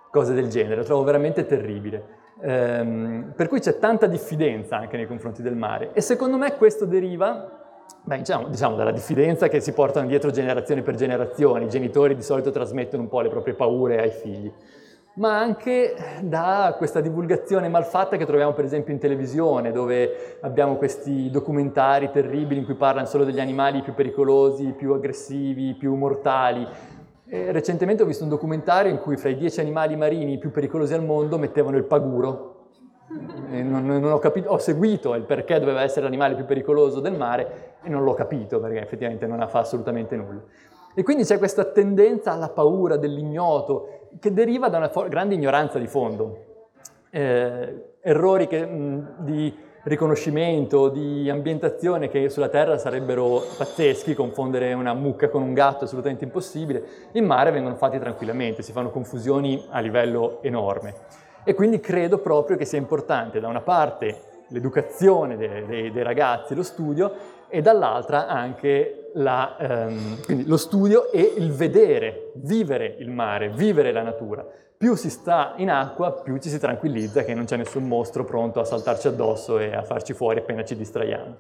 cose 0.10 0.34
del 0.34 0.48
genere, 0.50 0.78
lo 0.78 0.84
trovo 0.84 1.04
veramente 1.04 1.46
terribile. 1.46 2.18
Ehm, 2.42 3.34
per 3.36 3.48
cui 3.48 3.60
c'è 3.60 3.78
tanta 3.78 4.08
diffidenza 4.08 4.78
anche 4.78 4.98
nei 4.98 5.08
confronti 5.08 5.42
del 5.42 5.56
mare. 5.56 5.92
E 5.94 6.02
secondo 6.02 6.38
me 6.38 6.56
questo 6.56 6.86
deriva 6.86 7.60
Beh, 8.02 8.18
diciamo, 8.18 8.48
diciamo, 8.48 8.76
dalla 8.76 8.92
diffidenza 8.92 9.48
che 9.50 9.60
si 9.60 9.74
portano 9.74 10.08
dietro 10.08 10.32
generazioni 10.32 10.82
per 10.82 10.96
generazioni, 10.96 11.66
i 11.66 11.70
genitori 11.70 12.16
di 12.16 12.24
solito 12.24 12.50
trasmettono 12.50 13.04
un 13.04 13.10
po' 13.10 13.22
le 13.22 13.30
proprie 13.30 13.54
paure 13.54 14.00
ai 14.00 14.10
figli, 14.10 14.52
ma 15.16 15.38
anche 15.38 15.96
da 16.22 16.76
questa 16.78 17.02
divulgazione 17.02 17.68
malfatta 17.68 18.16
che 18.16 18.26
troviamo 18.26 18.54
per 18.54 18.64
esempio 18.64 18.94
in 18.94 19.00
televisione, 19.00 19.72
dove 19.72 20.38
abbiamo 20.42 20.78
questi 20.78 21.30
documentari 21.30 22.10
terribili 22.10 22.62
in 22.62 22.66
cui 22.66 22.76
parlano 22.76 23.06
solo 23.06 23.26
degli 23.26 23.40
animali 23.40 23.82
più 23.82 23.94
pericolosi, 23.94 24.74
più 24.78 24.94
aggressivi, 24.94 25.76
più 25.76 25.94
mortali. 25.96 26.66
E 27.32 27.52
recentemente 27.52 28.02
ho 28.02 28.06
visto 28.08 28.24
un 28.24 28.30
documentario 28.30 28.92
in 28.92 28.98
cui 28.98 29.16
fra 29.16 29.30
i 29.30 29.36
dieci 29.36 29.60
animali 29.60 29.96
marini 29.96 30.40
più 30.40 30.50
pericolosi 30.50 30.94
al 30.96 31.06
mondo 31.06 31.38
mettevano 31.38 31.78
il 31.78 31.84
paguro, 31.84 32.60
non, 33.10 33.86
non 33.86 34.04
ho, 34.04 34.20
capito, 34.20 34.50
ho 34.50 34.58
seguito 34.58 35.16
il 35.16 35.24
perché 35.24 35.60
doveva 35.60 35.82
essere 35.82 36.04
l'animale 36.04 36.36
più 36.36 36.46
pericoloso 36.46 37.00
del 37.00 37.16
mare 37.16 37.78
e 37.82 37.90
non 37.90 38.04
l'ho 38.04 38.14
capito 38.14 38.60
perché 38.60 38.82
effettivamente 38.82 39.26
non 39.26 39.48
fa 39.48 39.60
assolutamente 39.60 40.16
nulla. 40.16 40.42
E 40.94 41.04
quindi 41.04 41.24
c'è 41.24 41.38
questa 41.38 41.66
tendenza 41.66 42.32
alla 42.32 42.50
paura 42.50 42.98
dell'ignoto 42.98 44.08
che 44.20 44.34
deriva 44.34 44.70
da 44.70 44.78
una 44.78 44.92
grande 45.08 45.36
ignoranza 45.36 45.80
di 45.80 45.88
fondo. 45.88 46.46
Eh, 47.12 47.94
errori 48.02 48.48
che, 48.48 48.66
mh, 48.66 49.24
di 49.24 49.56
riconoscimento, 49.90 50.88
di 50.88 51.30
ambientazione 51.30 52.08
che 52.08 52.30
sulla 52.30 52.48
Terra 52.48 52.78
sarebbero 52.78 53.44
pazzeschi, 53.58 54.14
confondere 54.14 54.72
una 54.74 54.94
mucca 54.94 55.28
con 55.28 55.42
un 55.42 55.54
gatto 55.54 55.82
è 55.82 55.84
assolutamente 55.84 56.24
impossibile, 56.24 56.84
in 57.14 57.26
mare 57.26 57.52
vengono 57.52 57.76
fatti 57.76 58.00
tranquillamente, 58.00 58.62
si 58.62 58.72
fanno 58.72 58.90
confusioni 58.90 59.66
a 59.70 59.80
livello 59.80 60.40
enorme. 60.42 60.96
E 61.44 61.54
quindi 61.54 61.80
credo 61.80 62.20
proprio 62.20 62.56
che 62.56 62.66
sia 62.66 62.78
importante 62.78 63.40
da 63.40 63.48
una 63.48 63.62
parte 63.62 64.22
l'educazione 64.50 65.36
dei, 65.36 65.66
dei, 65.66 65.92
dei 65.92 66.04
ragazzi, 66.04 66.56
lo 66.56 66.64
studio, 66.64 67.38
e 67.50 67.62
dall'altra 67.62 68.28
anche 68.28 69.10
la, 69.16 69.58
ehm, 69.58 70.46
lo 70.46 70.58
studio 70.58 71.12
e 71.12 71.34
il 71.38 71.52
vedere, 71.52 72.32
vivere 72.36 72.96
il 73.00 73.10
mare, 73.10 73.50
vivere 73.50 73.92
la 73.92 74.04
natura. 74.04 74.46
Più 74.80 74.96
si 74.96 75.10
sta 75.10 75.56
in 75.58 75.70
acqua, 75.70 76.14
più 76.14 76.38
ci 76.38 76.48
si 76.48 76.58
tranquillizza 76.58 77.26
che 77.26 77.34
non 77.34 77.44
c'è 77.44 77.58
nessun 77.58 77.84
mostro 77.84 78.24
pronto 78.24 78.62
a 78.62 78.64
saltarci 78.64 79.10
addosso 79.10 79.60
e 79.60 79.76
a 79.76 79.84
farci 79.84 80.14
fuori 80.14 80.40
appena 80.40 80.64
ci 80.64 80.78
distraiamo. 80.78 81.36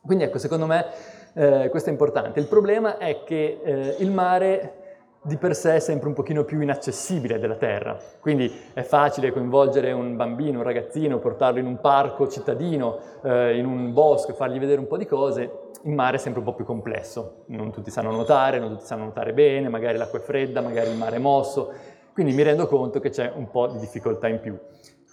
Quindi 0.00 0.24
ecco, 0.24 0.38
secondo 0.38 0.64
me 0.64 0.86
eh, 1.34 1.68
questo 1.68 1.90
è 1.90 1.92
importante. 1.92 2.40
Il 2.40 2.46
problema 2.46 2.96
è 2.96 3.24
che 3.24 3.60
eh, 3.62 3.96
il 3.98 4.10
mare 4.10 5.00
di 5.20 5.36
per 5.36 5.54
sé 5.54 5.74
è 5.74 5.78
sempre 5.80 6.08
un 6.08 6.14
pochino 6.14 6.44
più 6.44 6.62
inaccessibile 6.62 7.38
della 7.38 7.56
terra, 7.56 7.98
quindi 8.20 8.50
è 8.72 8.80
facile 8.80 9.32
coinvolgere 9.32 9.92
un 9.92 10.16
bambino, 10.16 10.60
un 10.60 10.64
ragazzino, 10.64 11.18
portarlo 11.18 11.58
in 11.58 11.66
un 11.66 11.78
parco 11.78 12.26
cittadino, 12.26 12.98
eh, 13.22 13.58
in 13.58 13.66
un 13.66 13.92
bosco, 13.92 14.32
fargli 14.32 14.58
vedere 14.58 14.80
un 14.80 14.86
po' 14.86 14.96
di 14.96 15.04
cose, 15.04 15.68
in 15.82 15.94
mare 15.94 16.16
è 16.16 16.18
sempre 16.18 16.40
un 16.40 16.46
po' 16.46 16.54
più 16.54 16.64
complesso, 16.64 17.44
non 17.48 17.70
tutti 17.70 17.90
sanno 17.90 18.10
nuotare, 18.10 18.58
non 18.58 18.70
tutti 18.70 18.86
sanno 18.86 19.02
nuotare 19.02 19.34
bene, 19.34 19.68
magari 19.68 19.98
l'acqua 19.98 20.18
è 20.18 20.22
fredda, 20.22 20.62
magari 20.62 20.90
il 20.90 20.96
mare 20.96 21.16
è 21.16 21.20
mosso, 21.20 21.72
quindi 22.12 22.32
mi 22.32 22.42
rendo 22.42 22.66
conto 22.66 23.00
che 23.00 23.10
c'è 23.10 23.32
un 23.34 23.50
po' 23.50 23.68
di 23.68 23.78
difficoltà 23.78 24.28
in 24.28 24.40
più 24.40 24.58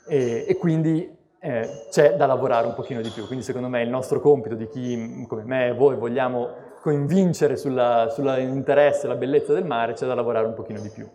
e, 0.08 0.46
e 0.48 0.58
quindi 0.58 1.18
eh, 1.40 1.86
c'è 1.90 2.16
da 2.16 2.26
lavorare 2.26 2.68
un 2.68 2.74
pochino 2.74 3.02
di 3.02 3.10
più, 3.10 3.26
quindi 3.26 3.46
secondo 3.46 3.70
me 3.70 3.82
il 3.82 3.90
nostro 3.90 4.20
compito 4.20 4.56
di 4.56 4.68
chi 4.68 5.26
come 5.28 5.44
me 5.44 5.68
e 5.68 5.74
voi 5.74 5.96
vogliamo 5.96 6.68
convincere 6.82 7.56
sull'interesse 7.58 9.06
e 9.06 9.08
la 9.08 9.16
bellezza 9.16 9.54
del 9.54 9.66
mare, 9.66 9.94
c'è 9.94 10.06
da 10.06 10.16
lavorare 10.16 10.48
un 10.48 10.54
pochino 10.54 10.80
di 10.80 10.90
più. 10.90 11.08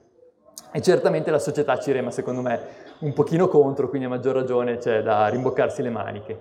E 0.73 0.81
certamente 0.83 1.31
la 1.31 1.39
società 1.39 1.79
ci 1.79 1.93
rema, 1.93 2.11
secondo 2.11 2.43
me, 2.43 2.61
un 3.01 3.13
pochino 3.13 3.49
contro, 3.49 3.89
quindi 3.89 4.07
a 4.07 4.11
maggior 4.11 4.35
ragione 4.35 4.79
c'è 4.79 5.03
da 5.03 5.29
rimboccarsi 5.29 5.83
le 5.83 5.91
maniche. 5.91 6.41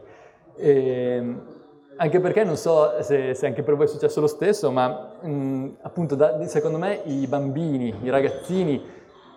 E, 0.55 1.15
ehm, 1.15 1.41
anche 1.95 2.19
perché 2.19 2.43
non 2.43 2.57
so 2.57 3.01
se, 3.01 3.35
se, 3.35 3.45
anche 3.45 3.61
per 3.61 3.75
voi 3.75 3.85
è 3.85 3.89
successo 3.89 4.19
lo 4.19 4.27
stesso, 4.27 4.71
ma 4.71 5.13
mh, 5.21 5.77
appunto 5.81 6.15
da, 6.15 6.43
secondo 6.47 6.79
me 6.79 7.01
i 7.05 7.27
bambini, 7.27 7.93
i 8.01 8.09
ragazzini 8.09 8.83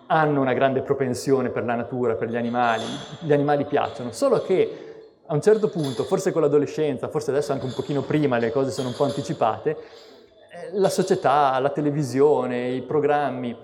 hanno 0.07 0.41
una 0.41 0.53
grande 0.53 0.81
propensione 0.81 1.49
per 1.49 1.63
la 1.63 1.75
natura, 1.75 2.15
per 2.15 2.29
gli 2.29 2.37
animali, 2.37 2.83
gli 3.19 3.33
animali 3.33 3.65
piacciono, 3.65 4.11
solo 4.11 4.41
che 4.41 4.83
a 5.25 5.33
un 5.33 5.41
certo 5.41 5.69
punto, 5.69 6.03
forse 6.03 6.31
con 6.31 6.41
l'adolescenza, 6.41 7.09
forse 7.09 7.31
adesso 7.31 7.51
anche 7.51 7.65
un 7.65 7.73
pochino 7.73 8.01
prima, 8.01 8.37
le 8.37 8.51
cose 8.51 8.71
sono 8.71 8.89
un 8.89 8.95
po' 8.95 9.03
anticipate, 9.03 9.71
eh, 9.71 10.69
la 10.73 10.89
società, 10.89 11.59
la 11.59 11.69
televisione, 11.69 12.69
i 12.69 12.81
programmi 12.81 13.55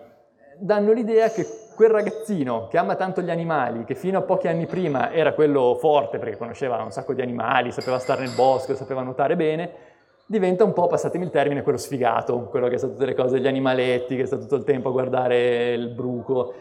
danno 0.57 0.91
l'idea 0.91 1.29
che 1.29 1.47
quel 1.73 1.89
ragazzino 1.89 2.67
che 2.67 2.77
ama 2.77 2.95
tanto 2.95 3.21
gli 3.21 3.31
animali, 3.31 3.85
che 3.85 3.95
fino 3.95 4.19
a 4.19 4.21
pochi 4.21 4.47
anni 4.47 4.65
prima 4.65 5.12
era 5.12 5.33
quello 5.33 5.75
forte 5.79 6.19
perché 6.19 6.38
conosceva 6.38 6.81
un 6.83 6.91
sacco 6.91 7.13
di 7.13 7.21
animali, 7.21 7.71
sapeva 7.71 7.97
stare 7.97 8.21
nel 8.21 8.35
bosco, 8.35 8.75
sapeva 8.75 9.01
nuotare 9.01 9.35
bene, 9.35 9.71
diventa 10.33 10.63
un 10.63 10.73
po', 10.73 10.87
passatemi 10.87 11.25
il 11.25 11.29
termine, 11.29 11.61
quello 11.61 11.77
sfigato, 11.77 12.47
quello 12.49 12.67
che 12.67 12.79
sa 12.79 12.87
tutte 12.87 13.05
le 13.05 13.13
cose 13.13 13.35
degli 13.35 13.47
animaletti, 13.47 14.15
che 14.15 14.25
sta 14.25 14.37
tutto 14.37 14.55
il 14.55 14.63
tempo 14.63 14.89
a 14.89 14.91
guardare 14.91 15.73
il 15.73 15.89
bruco 15.89 16.53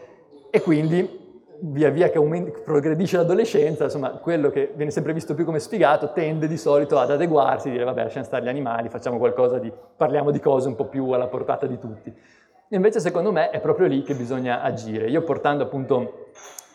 e 0.51 0.61
quindi 0.61 1.21
via 1.65 1.89
via 1.89 2.09
che 2.09 2.17
aumenta, 2.17 2.59
progredisce 2.63 3.17
l'adolescenza, 3.17 3.85
insomma, 3.85 4.11
quello 4.11 4.49
che 4.49 4.71
viene 4.75 4.91
sempre 4.91 5.13
visto 5.13 5.33
più 5.33 5.45
come 5.45 5.59
sfigato 5.59 6.11
tende 6.11 6.47
di 6.47 6.57
solito 6.57 6.99
ad 6.99 7.09
adeguarsi, 7.09 7.71
dire 7.71 7.83
vabbè, 7.83 8.03
lasciamo 8.03 8.25
stare 8.25 8.43
gli 8.45 8.49
animali, 8.49 8.89
facciamo 8.89 9.17
qualcosa 9.17 9.57
di, 9.57 9.71
parliamo 9.95 10.29
di 10.29 10.39
cose 10.39 10.67
un 10.67 10.75
po' 10.75 10.85
più 10.85 11.09
alla 11.09 11.27
portata 11.27 11.65
di 11.65 11.79
tutti. 11.79 12.13
Invece 12.69 12.99
secondo 12.99 13.31
me 13.31 13.49
è 13.49 13.59
proprio 13.59 13.87
lì 13.87 14.03
che 14.03 14.13
bisogna 14.13 14.61
agire. 14.61 15.09
Io 15.09 15.23
portando 15.23 15.63
appunto 15.63 16.27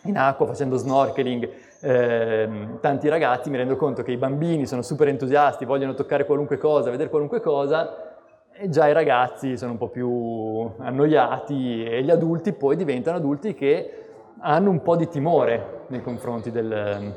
in 0.03 0.17
acqua, 0.17 0.45
facendo 0.45 0.77
snorkeling, 0.77 1.49
eh, 1.81 2.49
tanti 2.81 3.07
ragazzi 3.07 3.49
mi 3.49 3.57
rendo 3.57 3.75
conto 3.75 4.03
che 4.03 4.11
i 4.11 4.17
bambini 4.17 4.65
sono 4.65 4.81
super 4.81 5.07
entusiasti, 5.07 5.65
vogliono 5.65 5.93
toccare 5.93 6.25
qualunque 6.25 6.57
cosa, 6.57 6.89
vedere 6.89 7.09
qualunque 7.09 7.39
cosa, 7.41 8.17
e 8.51 8.69
già 8.69 8.87
i 8.87 8.93
ragazzi 8.93 9.57
sono 9.57 9.71
un 9.71 9.77
po' 9.77 9.87
più 9.87 10.69
annoiati 10.79 11.85
e 11.85 12.03
gli 12.03 12.11
adulti 12.11 12.51
poi 12.51 12.75
diventano 12.75 13.17
adulti 13.17 13.53
che 13.53 13.93
hanno 14.39 14.69
un 14.69 14.81
po' 14.81 14.95
di 14.95 15.07
timore 15.07 15.85
nei 15.87 16.01
confronti 16.01 16.51
del, 16.51 17.13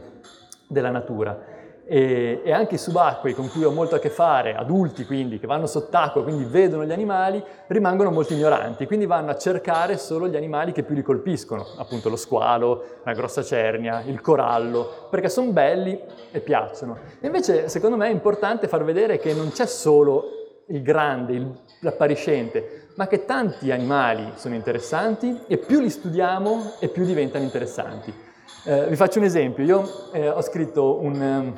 della 0.69 0.91
natura. 0.91 1.52
E, 1.95 2.41
e, 2.43 2.53
anche 2.53 2.77
i 2.77 2.79
subacquei 2.79 3.35
con 3.35 3.51
cui 3.51 3.65
ho 3.65 3.71
molto 3.71 3.97
a 3.97 3.99
che 3.99 4.09
fare, 4.09 4.55
adulti 4.55 5.05
quindi, 5.05 5.39
che 5.39 5.47
vanno 5.47 5.67
sott'acqua, 5.67 6.23
quindi 6.23 6.45
vedono 6.45 6.87
gli 6.87 6.91
animali, 6.91 7.45
rimangono 7.67 8.11
molto 8.11 8.33
ignoranti, 8.33 8.87
quindi 8.87 9.05
vanno 9.05 9.31
a 9.31 9.37
cercare 9.37 9.99
solo 9.99 10.27
gli 10.27 10.35
animali 10.35 10.73
che 10.73 10.85
più 10.85 10.95
li 10.95 11.03
colpiscono, 11.03 11.67
appunto 11.77 12.09
lo 12.09 12.17
squalo, 12.17 12.83
la 13.05 13.13
grossa 13.13 13.43
cernia, 13.43 14.03
il 14.07 14.23
corallo, 14.23 15.09
perché 15.11 15.29
sono 15.29 15.51
belli 15.51 16.01
e 16.31 16.41
piacciono. 16.41 16.97
Invece 17.21 17.69
secondo 17.69 17.99
me 17.99 18.07
è 18.07 18.11
importante 18.11 18.69
far 18.69 18.85
vedere 18.85 19.19
che 19.19 19.35
non 19.35 19.51
c'è 19.51 19.67
solo 19.67 20.63
il 20.69 20.81
grande, 20.81 21.33
il, 21.35 21.61
l'appariscente, 21.81 22.87
ma 22.95 23.07
che 23.07 23.27
tanti 23.27 23.71
animali 23.71 24.33
sono 24.37 24.55
interessanti 24.55 25.43
e 25.47 25.59
più 25.59 25.81
li 25.81 25.91
studiamo 25.91 26.77
e 26.79 26.89
più 26.89 27.05
diventano 27.05 27.45
interessanti. 27.45 28.31
Eh, 28.65 28.87
vi 28.89 28.95
faccio 28.95 29.19
un 29.19 29.25
esempio, 29.25 29.65
io 29.65 30.11
eh, 30.13 30.29
ho 30.29 30.41
scritto 30.41 31.01
un, 31.01 31.21
um, 31.21 31.53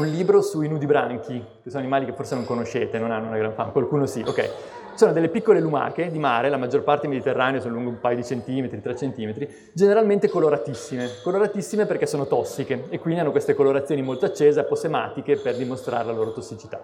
un, 0.00 0.06
libro 0.06 0.40
sui 0.40 0.68
nudibranchi, 0.68 1.44
che 1.62 1.68
sono 1.68 1.82
animali 1.82 2.06
che 2.06 2.14
forse 2.14 2.34
non 2.34 2.46
conoscete, 2.46 2.98
non 2.98 3.10
hanno 3.10 3.26
una 3.26 3.36
gran 3.36 3.52
fama, 3.52 3.72
qualcuno 3.72 4.06
sì, 4.06 4.22
ok. 4.26 4.50
Sono 4.94 5.12
delle 5.12 5.28
piccole 5.28 5.60
lumache 5.60 6.10
di 6.10 6.18
mare, 6.18 6.48
la 6.48 6.56
maggior 6.56 6.82
parte 6.82 7.04
in 7.04 7.12
Mediterraneo 7.12 7.60
sono 7.60 7.74
lunghe 7.74 7.90
un 7.90 8.00
paio 8.00 8.16
di 8.16 8.24
centimetri, 8.24 8.80
tre 8.80 8.96
centimetri, 8.96 9.46
generalmente 9.74 10.30
coloratissime. 10.30 11.10
Coloratissime 11.22 11.84
perché 11.84 12.06
sono 12.06 12.26
tossiche 12.26 12.84
e 12.88 12.98
quindi 12.98 13.20
hanno 13.20 13.30
queste 13.30 13.52
colorazioni 13.52 14.00
molto 14.00 14.24
accese, 14.24 14.60
aposematiche, 14.60 15.36
per 15.36 15.56
dimostrare 15.56 16.06
la 16.06 16.12
loro 16.12 16.32
tossicità. 16.32 16.82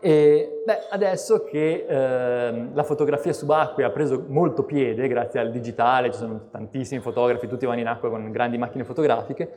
E 0.00 0.62
beh, 0.64 0.86
adesso 0.90 1.44
che 1.44 1.86
eh, 1.88 2.68
la 2.72 2.82
fotografia 2.82 3.32
subacquea 3.32 3.86
ha 3.86 3.90
preso 3.90 4.24
molto 4.28 4.64
piede 4.64 5.08
grazie 5.08 5.40
al 5.40 5.50
digitale, 5.50 6.12
ci 6.12 6.18
sono 6.18 6.48
tantissimi 6.50 7.00
fotografi, 7.00 7.46
tutti 7.48 7.66
vanno 7.66 7.80
in 7.80 7.86
acqua 7.88 8.10
con 8.10 8.30
grandi 8.30 8.58
macchine 8.58 8.84
fotografiche, 8.84 9.52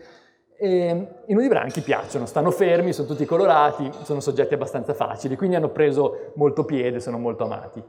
e 0.61 1.07
i 1.25 1.33
nudibranchi 1.33 1.81
piacciono, 1.81 2.25
stanno 2.25 2.51
fermi, 2.51 2.91
sono 2.91 3.07
tutti 3.07 3.25
colorati, 3.25 3.89
sono 4.03 4.19
soggetti 4.19 4.53
abbastanza 4.53 4.93
facili, 4.93 5.37
quindi 5.37 5.55
hanno 5.55 5.69
preso 5.69 6.31
molto 6.35 6.65
piede, 6.65 6.99
sono 6.99 7.17
molto 7.17 7.45
amati. 7.45 7.81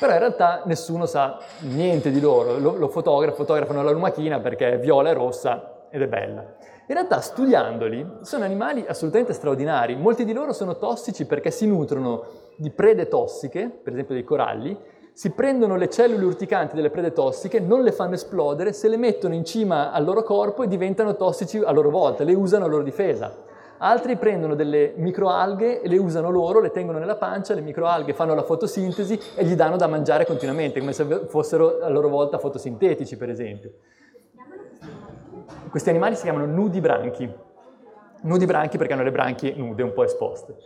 Però 0.00 0.12
in 0.12 0.18
realtà 0.18 0.62
nessuno 0.64 1.06
sa 1.06 1.38
niente 1.60 2.10
di 2.10 2.20
loro, 2.20 2.58
lo, 2.58 2.74
lo 2.76 2.88
fotografano, 2.88 3.36
fotografano 3.36 3.82
la 3.82 3.90
lumachina 3.90 4.40
perché 4.40 4.72
è 4.72 4.78
viola 4.78 5.10
e 5.10 5.12
rossa 5.12 5.86
ed 5.90 6.02
è 6.02 6.08
bella. 6.08 6.56
In 6.90 6.96
realtà 6.96 7.20
studiandoli 7.20 8.04
sono 8.22 8.42
animali 8.42 8.84
assolutamente 8.84 9.32
straordinari, 9.32 9.94
molti 9.94 10.24
di 10.24 10.32
loro 10.32 10.52
sono 10.52 10.76
tossici 10.76 11.24
perché 11.24 11.52
si 11.52 11.64
nutrono 11.64 12.24
di 12.56 12.70
prede 12.70 13.06
tossiche, 13.06 13.70
per 13.70 13.92
esempio 13.92 14.14
dei 14.14 14.24
coralli, 14.24 14.76
si 15.12 15.30
prendono 15.30 15.76
le 15.76 15.88
cellule 15.88 16.24
urticanti 16.24 16.74
delle 16.74 16.90
prede 16.90 17.12
tossiche, 17.12 17.60
non 17.60 17.84
le 17.84 17.92
fanno 17.92 18.14
esplodere, 18.14 18.72
se 18.72 18.88
le 18.88 18.96
mettono 18.96 19.34
in 19.34 19.44
cima 19.44 19.92
al 19.92 20.02
loro 20.02 20.24
corpo 20.24 20.64
e 20.64 20.66
diventano 20.66 21.14
tossici 21.14 21.58
a 21.58 21.70
loro 21.70 21.90
volta, 21.90 22.24
le 22.24 22.34
usano 22.34 22.64
a 22.64 22.68
loro 22.68 22.82
difesa. 22.82 23.36
Altri 23.78 24.16
prendono 24.16 24.56
delle 24.56 24.92
microalghe 24.96 25.82
e 25.82 25.88
le 25.88 25.96
usano 25.96 26.28
loro, 26.28 26.58
le 26.58 26.72
tengono 26.72 26.98
nella 26.98 27.14
pancia, 27.14 27.54
le 27.54 27.60
microalghe 27.60 28.14
fanno 28.14 28.34
la 28.34 28.42
fotosintesi 28.42 29.16
e 29.36 29.44
gli 29.44 29.54
danno 29.54 29.76
da 29.76 29.86
mangiare 29.86 30.26
continuamente, 30.26 30.80
come 30.80 30.92
se 30.92 31.04
fossero 31.28 31.78
a 31.82 31.88
loro 31.88 32.08
volta 32.08 32.38
fotosintetici, 32.38 33.16
per 33.16 33.28
esempio. 33.28 33.74
Questi 35.70 35.88
animali 35.88 36.16
si 36.16 36.22
chiamano 36.22 36.46
nudibranchi. 36.46 37.32
Nudibranchi 38.22 38.76
perché 38.76 38.92
hanno 38.92 39.04
le 39.04 39.12
branchie 39.12 39.54
nude, 39.54 39.84
un 39.84 39.92
po' 39.92 40.02
esposte. 40.02 40.56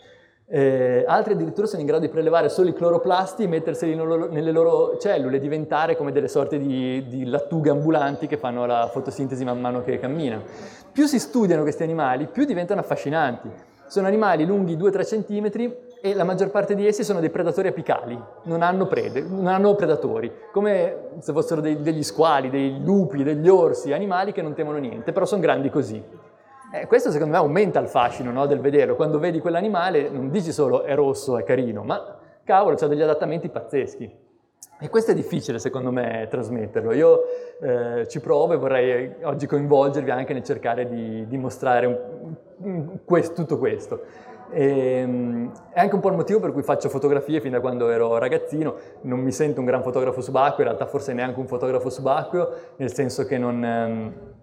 Eh, 0.47 1.05
altri 1.07 1.35
addirittura 1.35 1.67
sono 1.67 1.81
in 1.81 1.87
grado 1.87 2.05
di 2.05 2.11
prelevare 2.11 2.49
solo 2.49 2.69
i 2.69 2.75
cloroplasti 2.75 3.45
e 3.45 3.47
metterseli 3.47 3.95
nelle 3.95 4.51
loro 4.51 4.99
cellule, 4.99 5.39
diventare 5.39 5.97
come 5.97 6.13
delle 6.13 6.29
sorte 6.29 6.59
di, 6.59 7.07
di 7.07 7.25
lattughe 7.25 7.71
ambulanti 7.71 8.27
che 8.27 8.37
fanno 8.37 8.67
la 8.67 8.89
fotosintesi 8.91 9.45
man 9.45 9.61
mano 9.61 9.83
che 9.83 9.99
camminano. 9.99 10.43
Più 10.91 11.07
si 11.07 11.19
studiano 11.19 11.63
questi 11.63 11.83
animali, 11.83 12.27
più 12.27 12.45
diventano 12.45 12.81
affascinanti. 12.81 13.51
Sono 13.87 14.07
animali 14.07 14.47
lunghi 14.47 14.77
2-3 14.77 15.25
cm 15.25 15.75
e 16.05 16.13
la 16.13 16.25
maggior 16.25 16.51
parte 16.51 16.75
di 16.75 16.87
essi 16.87 17.03
sono 17.03 17.19
dei 17.19 17.31
predatori 17.31 17.69
apicali, 17.69 18.23
non 18.43 18.61
hanno 18.61 18.87
prede, 18.87 19.23
non 19.23 19.47
hanno 19.47 19.75
predatori, 19.75 20.31
come 20.53 21.13
se 21.21 21.33
fossero 21.33 21.63
dei, 21.63 21.81
degli 21.81 22.03
squali, 22.03 22.51
dei 22.51 22.79
lupi, 22.85 23.23
degli 23.23 23.49
orsi, 23.49 23.91
animali 23.91 24.33
che 24.33 24.43
non 24.43 24.53
temono 24.53 24.77
niente, 24.77 25.13
però 25.13 25.25
sono 25.25 25.41
grandi 25.41 25.71
così. 25.71 26.05
Eh, 26.75 26.87
questo 26.87 27.11
secondo 27.11 27.33
me 27.33 27.39
aumenta 27.39 27.81
il 27.81 27.89
fascino 27.89 28.31
no, 28.33 28.45
del 28.45 28.61
vederlo. 28.61 28.97
Quando 28.97 29.19
vedi 29.19 29.41
quell'animale 29.41 30.11
non 30.11 30.29
dici 30.29 30.53
solo 30.53 30.83
è 30.83 30.95
rosso, 30.95 31.39
è 31.39 31.43
carino, 31.43 31.85
ma 31.85 32.19
cavolo, 32.45 32.77
ha 32.79 32.87
degli 32.87 33.01
adattamenti 33.01 33.49
pazzeschi. 33.49 34.23
E 34.81 34.89
questo 34.91 35.13
è 35.13 35.15
difficile 35.15 35.59
secondo 35.59 35.91
me 35.91 36.27
trasmetterlo. 36.29 36.93
Io 36.93 37.21
eh, 37.63 38.07
ci 38.09 38.21
provo 38.21 38.53
e 38.53 38.57
vorrei 38.59 39.15
oggi 39.23 39.47
coinvolgervi 39.47 40.11
anche 40.11 40.35
nel 40.35 40.43
cercare 40.43 40.87
di 40.87 41.27
dimostrare 41.29 41.87
un, 41.87 42.35
un, 42.59 42.99
questo, 43.07 43.33
tutto 43.33 43.57
questo. 43.57 44.33
E, 44.55 45.03
um, 45.05 45.53
è 45.73 45.81
anche 45.81 45.95
un 45.97 46.01
po' 46.01 46.09
il 46.09 46.15
motivo 46.15 46.39
per 46.39 46.53
cui 46.53 46.63
faccio 46.63 46.89
fotografie 46.89 47.41
fin 47.41 47.51
da 47.51 47.61
quando 47.61 47.91
ero 47.91 48.17
ragazzino. 48.19 48.77
Non 49.03 49.19
mi 49.19 49.33
sento 49.33 49.61
un 49.61 49.67
gran 49.67 49.83
fotografo 49.83 50.21
subacqueo, 50.21 50.61
in 50.61 50.67
realtà 50.67 50.87
forse 50.87 51.13
neanche 51.13 51.41
un 51.41 51.47
fotografo 51.47 51.91
subacqueo, 51.91 52.49
nel 52.77 52.93
senso 52.93 53.25
che 53.25 53.37
non... 53.37 54.43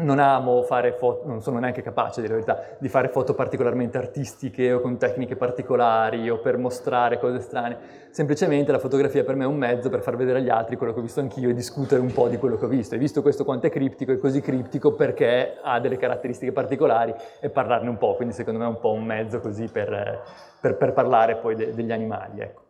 Non 0.00 0.18
amo 0.18 0.62
fare 0.62 0.92
foto, 0.92 1.26
non 1.26 1.42
sono 1.42 1.58
neanche 1.58 1.82
capace, 1.82 2.22
di 2.22 2.28
verità, 2.28 2.58
di 2.78 2.88
fare 2.88 3.08
foto 3.08 3.34
particolarmente 3.34 3.98
artistiche 3.98 4.72
o 4.72 4.80
con 4.80 4.96
tecniche 4.96 5.36
particolari 5.36 6.30
o 6.30 6.38
per 6.38 6.56
mostrare 6.56 7.18
cose 7.18 7.40
strane. 7.40 7.76
Semplicemente 8.10 8.72
la 8.72 8.78
fotografia 8.78 9.24
per 9.24 9.34
me 9.34 9.44
è 9.44 9.46
un 9.46 9.56
mezzo 9.56 9.88
per 9.90 10.00
far 10.00 10.16
vedere 10.16 10.38
agli 10.38 10.48
altri 10.48 10.76
quello 10.76 10.92
che 10.92 11.00
ho 11.00 11.02
visto 11.02 11.20
anch'io 11.20 11.50
e 11.50 11.54
discutere 11.54 12.00
un 12.00 12.12
po' 12.12 12.28
di 12.28 12.38
quello 12.38 12.56
che 12.56 12.64
ho 12.64 12.68
visto. 12.68 12.94
Hai 12.94 13.00
visto 13.00 13.20
questo 13.20 13.44
quanto 13.44 13.66
è 13.66 13.70
criptico, 13.70 14.12
è 14.12 14.18
così 14.18 14.40
criptico 14.40 14.94
perché 14.94 15.58
ha 15.62 15.78
delle 15.80 15.96
caratteristiche 15.96 16.52
particolari 16.52 17.14
e 17.38 17.50
parlarne 17.50 17.88
un 17.88 17.98
po', 17.98 18.14
quindi 18.14 18.34
secondo 18.34 18.58
me 18.58 18.64
è 18.64 18.68
un 18.68 18.80
po' 18.80 18.92
un 18.92 19.04
mezzo 19.04 19.40
così 19.40 19.68
per, 19.70 20.22
per, 20.60 20.76
per 20.76 20.92
parlare 20.92 21.36
poi 21.36 21.54
de, 21.54 21.74
degli 21.74 21.92
animali. 21.92 22.40
Ecco. 22.40 22.62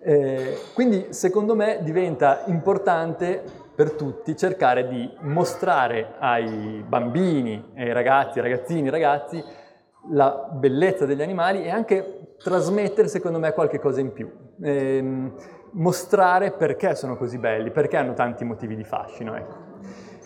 Eh, 0.00 0.56
quindi 0.74 1.08
secondo 1.10 1.56
me 1.56 1.80
diventa 1.82 2.42
importante 2.46 3.66
per 3.78 3.92
tutti 3.92 4.36
cercare 4.36 4.88
di 4.88 5.08
mostrare 5.20 6.14
ai 6.18 6.84
bambini, 6.84 7.64
ai 7.76 7.92
ragazzi, 7.92 8.40
ragazzini, 8.40 8.90
ragazzi 8.90 9.40
la 10.10 10.48
bellezza 10.52 11.06
degli 11.06 11.22
animali 11.22 11.62
e 11.62 11.70
anche 11.70 12.34
trasmettere 12.42 13.06
secondo 13.06 13.38
me 13.38 13.52
qualche 13.52 13.78
cosa 13.78 14.00
in 14.00 14.12
più. 14.12 14.28
Ehm, 14.60 15.32
mostrare 15.74 16.50
perché 16.50 16.96
sono 16.96 17.16
così 17.16 17.38
belli, 17.38 17.70
perché 17.70 17.96
hanno 17.96 18.14
tanti 18.14 18.44
motivi 18.44 18.74
di 18.74 18.82
fascino. 18.82 19.36
Ecco. 19.36 19.54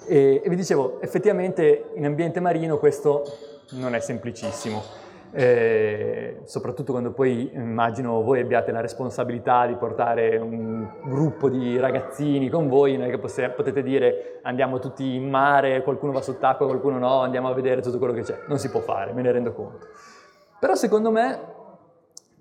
E, 0.06 0.40
e 0.42 0.48
vi 0.48 0.56
dicevo, 0.56 1.02
effettivamente 1.02 1.90
in 1.96 2.06
ambiente 2.06 2.40
marino 2.40 2.78
questo 2.78 3.22
non 3.72 3.94
è 3.94 4.00
semplicissimo 4.00 4.80
eh, 5.34 6.40
soprattutto 6.44 6.92
quando 6.92 7.12
poi 7.12 7.50
immagino 7.54 8.22
voi 8.22 8.40
abbiate 8.40 8.70
la 8.70 8.80
responsabilità 8.80 9.66
di 9.66 9.76
portare 9.76 10.36
un 10.36 10.86
gruppo 11.04 11.48
di 11.48 11.78
ragazzini 11.78 12.50
con 12.50 12.68
voi, 12.68 12.98
non 12.98 13.06
è 13.06 13.10
che 13.10 13.18
posse, 13.18 13.48
potete 13.48 13.82
dire 13.82 14.40
andiamo 14.42 14.78
tutti 14.78 15.14
in 15.14 15.30
mare, 15.30 15.82
qualcuno 15.82 16.12
va 16.12 16.20
sott'acqua, 16.20 16.66
qualcuno 16.66 16.98
no, 16.98 17.20
andiamo 17.20 17.48
a 17.48 17.54
vedere 17.54 17.80
tutto 17.80 17.96
quello 17.98 18.12
che 18.12 18.22
c'è, 18.22 18.40
non 18.46 18.58
si 18.58 18.68
può 18.70 18.80
fare, 18.80 19.12
me 19.12 19.22
ne 19.22 19.32
rendo 19.32 19.52
conto. 19.52 19.86
Però 20.60 20.74
secondo 20.74 21.10
me 21.10 21.38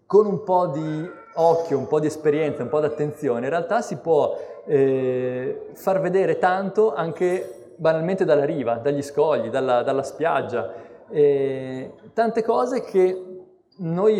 con 0.05 0.25
un 0.25 0.43
po' 0.43 0.67
di 0.67 1.09
occhio, 1.35 1.77
un 1.77 1.87
po' 1.87 2.01
di 2.01 2.07
esperienza, 2.07 2.61
un 2.61 2.69
po' 2.69 2.81
di 2.81 2.87
attenzione, 2.87 3.45
in 3.45 3.49
realtà 3.49 3.81
si 3.81 3.97
può 3.99 4.37
eh, 4.65 5.69
far 5.75 6.01
vedere 6.01 6.37
tanto 6.37 6.93
anche 6.93 7.73
banalmente 7.77 8.25
dalla 8.25 8.43
riva, 8.43 8.75
dagli 8.75 9.01
scogli, 9.01 9.49
dalla, 9.49 9.81
dalla 9.81 10.03
spiaggia 10.03 10.89
e 11.11 11.91
tante 12.13 12.43
cose 12.43 12.83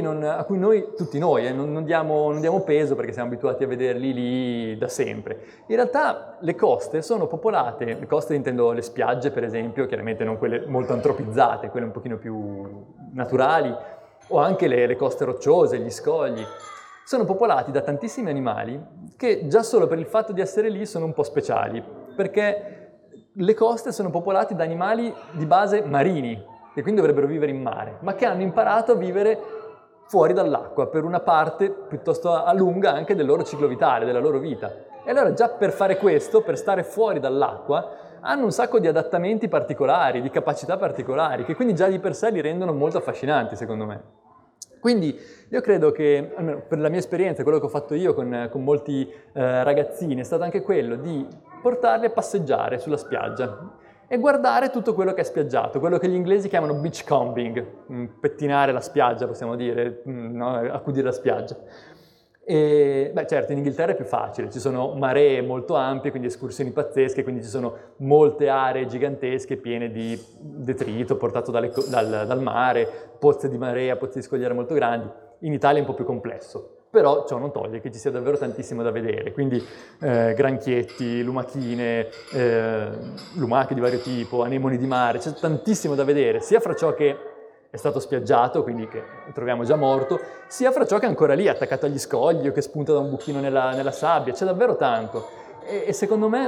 non, 0.02 0.24
a 0.24 0.44
cui 0.44 0.58
noi, 0.58 0.94
tutti 0.96 1.20
noi, 1.20 1.46
eh, 1.46 1.52
non, 1.52 1.72
non, 1.72 1.84
diamo, 1.84 2.32
non, 2.32 2.40
diamo, 2.40 2.62
peso 2.62 2.96
perché 2.96 3.12
siamo 3.12 3.28
abituati 3.28 3.64
a 3.64 3.68
vederli 3.68 4.14
lì 4.14 4.78
da 4.78 4.88
sempre. 4.88 5.40
In 5.68 5.76
realtà 5.76 6.38
le 6.40 6.56
coste 6.56 7.02
sono 7.02 7.28
popolate, 7.28 7.86
le 7.86 8.08
coste 8.08 8.34
intendo 8.34 8.72
le 8.72 8.82
spiagge 8.82 9.32
per 9.32 9.44
esempio, 9.44 9.86
chiaramente 9.86 10.24
non 10.24 10.38
quelle 10.38 10.66
molto 10.66 10.94
antropizzate, 10.94 11.70
quelle 11.70 11.86
un 11.86 11.92
pochino 11.92 12.18
più 12.18 12.86
naturali, 13.14 13.76
o 14.28 14.38
anche 14.38 14.68
le, 14.68 14.88
le 14.88 14.96
coste 14.96 15.26
rocciose, 15.26 15.80
gli 15.80 15.92
scogli, 15.92 16.44
sono 17.06 17.26
popolati 17.26 17.72
da 17.72 17.82
tantissimi 17.82 18.30
animali 18.30 18.82
che 19.18 19.48
già 19.48 19.64
solo 19.64 19.88
per 19.88 20.00
il 20.00 20.06
fatto 20.06 20.32
di 20.32 20.42
essere 20.42 20.70
lì 20.70 20.86
sono 20.86 21.06
un 21.06 21.14
po' 21.14 21.24
speciali, 21.24 21.84
perché 22.16 22.78
le 23.34 23.54
coste 23.54 23.92
sono 23.92 24.10
popolate 24.10 24.56
da 24.56 24.64
animali 24.64 25.14
di 25.32 25.46
base 25.46 25.82
marini, 25.84 26.42
che 26.74 26.82
quindi 26.82 27.02
dovrebbero 27.02 27.28
vivere 27.28 27.52
in 27.52 27.62
mare, 27.62 27.98
ma 28.00 28.16
che 28.16 28.26
hanno 28.26 28.42
imparato 28.42 28.94
a 28.94 28.96
vivere 28.96 29.38
fuori 30.08 30.34
dall'acqua 30.34 30.88
per 30.88 31.04
una 31.04 31.22
parte 31.22 31.70
piuttosto 31.70 32.32
a 32.32 32.54
lunga 32.54 32.92
anche 32.92 33.16
del 33.16 33.26
loro 33.26 33.44
ciclo 33.44 33.68
vitale, 33.68 34.06
della 34.06 34.20
loro 34.20 34.40
vita. 34.40 34.90
E 35.04 35.10
allora 35.10 35.34
già 35.34 35.50
per 35.50 35.72
fare 35.72 35.98
questo, 35.98 36.42
per 36.42 36.58
stare 36.58 36.84
fuori 36.84 37.20
dall'acqua, 37.20 38.10
hanno 38.20 38.44
un 38.44 38.52
sacco 38.52 38.80
di 38.80 38.88
adattamenti 38.88 39.48
particolari, 39.48 40.22
di 40.22 40.30
capacità 40.30 40.78
particolari, 40.78 41.44
che 41.44 41.56
quindi 41.56 41.74
già 41.74 41.88
di 41.88 42.00
per 42.00 42.14
sé 42.14 42.30
li 42.30 42.42
rendono 42.42 42.74
molto 42.74 42.98
affascinanti, 42.98 43.56
secondo 43.56 43.86
me. 43.86 44.02
Quindi 44.80 45.18
io 45.50 45.62
credo 45.62 45.92
che, 45.92 46.34
per 46.68 46.80
la 46.80 46.90
mia 46.90 47.00
esperienza, 47.00 47.44
quello 47.44 47.60
che 47.60 47.66
ho 47.66 47.70
fatto 47.70 47.94
io 47.94 48.14
con, 48.14 48.50
con 48.52 48.64
molti 48.64 49.08
eh, 49.34 49.64
ragazzini, 49.64 50.20
è 50.20 50.24
stato 50.24 50.44
anche 50.44 50.62
quello 50.62 50.96
di 50.96 51.26
portarli 51.62 52.08
a 52.08 52.10
passeggiare 52.10 52.80
sulla 52.80 52.98
spiaggia 52.98 53.80
e 54.12 54.18
guardare 54.18 54.72
tutto 54.72 54.94
quello 54.94 55.14
che 55.14 55.22
è 55.22 55.24
spiaggiato, 55.24 55.80
quello 55.80 55.98
che 55.98 56.10
gli 56.10 56.16
inglesi 56.16 56.50
chiamano 56.50 56.74
beach 56.74 57.06
combing, 57.08 57.66
mm, 57.90 58.06
pettinare 58.20 58.74
la 58.74 58.82
spiaggia, 58.82 59.26
possiamo 59.26 59.56
dire, 59.56 60.04
mm, 60.06 60.36
no? 60.36 60.54
accudire 60.58 61.06
la 61.06 61.14
spiaggia. 61.14 61.56
E, 62.44 63.12
beh, 63.14 63.26
certo, 63.26 63.54
in 63.54 63.60
Inghilterra 63.60 63.94
è 63.94 63.96
più 63.96 64.04
facile, 64.04 64.50
ci 64.50 64.60
sono 64.60 64.96
maree 64.96 65.42
molto 65.42 65.76
ampie, 65.76 66.10
quindi 66.10 66.28
escursioni 66.28 66.72
pazzesche, 66.72 67.24
quindi 67.24 67.42
ci 67.42 67.48
sono 67.48 67.74
molte 68.00 68.50
aree 68.50 68.86
gigantesche 68.86 69.56
piene 69.56 69.90
di 69.90 70.22
detrito 70.42 71.16
portato 71.16 71.50
dalle, 71.50 71.72
dal, 71.88 72.26
dal 72.28 72.42
mare, 72.42 72.86
pozze 73.18 73.48
di 73.48 73.58
marea, 73.58 73.96
pozze 73.96 74.20
di 74.20 74.26
scogliera 74.26 74.54
molto 74.54 74.74
grandi. 74.74 75.08
In 75.40 75.54
Italia 75.54 75.78
è 75.78 75.82
un 75.84 75.88
po' 75.88 75.96
più 75.96 76.04
complesso 76.04 76.81
però 76.92 77.26
ciò 77.26 77.38
non 77.38 77.54
toglie 77.54 77.80
che 77.80 77.90
ci 77.90 77.98
sia 77.98 78.12
davvero 78.12 78.38
tantissimo 78.38 78.84
da 78.84 78.92
vedere, 78.92 79.32
quindi 79.32 79.66
eh, 80.02 80.34
granchietti, 80.36 81.24
lumachine, 81.24 82.10
eh, 82.34 82.90
lumache 83.36 83.74
di 83.74 83.80
vario 83.80 84.00
tipo, 84.00 84.44
anemoni 84.44 84.78
di 84.78 84.86
mare, 84.86 85.20
c'è 85.20 85.32
tantissimo 85.32 85.96
da 85.96 86.04
vedere, 86.04 86.42
sia 86.42 86.60
fra 86.60 86.76
ciò 86.76 86.94
che 86.94 87.18
è 87.70 87.78
stato 87.78 88.02
spiaggiato, 88.02 88.62
quindi 88.64 88.90
che 88.90 89.02
troviamo 89.34 89.64
già 89.64 89.78
morto, 89.78 90.20
sia 90.48 90.74
fra 90.74 90.86
ciò 90.86 91.00
che 91.00 91.06
è 91.06 91.08
ancora 91.08 91.34
lì, 91.34 91.48
attaccato 91.48 91.86
agli 91.86 91.98
scogli 91.98 92.50
o 92.50 92.52
che 92.52 92.62
spunta 92.62 92.92
da 92.92 93.00
un 93.00 93.10
buchino 93.10 93.40
nella, 93.40 93.72
nella 93.72 93.92
sabbia, 93.92 94.34
c'è 94.34 94.44
davvero 94.44 94.76
tanto. 94.76 95.26
E, 95.64 95.86
e 95.88 95.94
secondo 95.94 96.28
me 96.28 96.48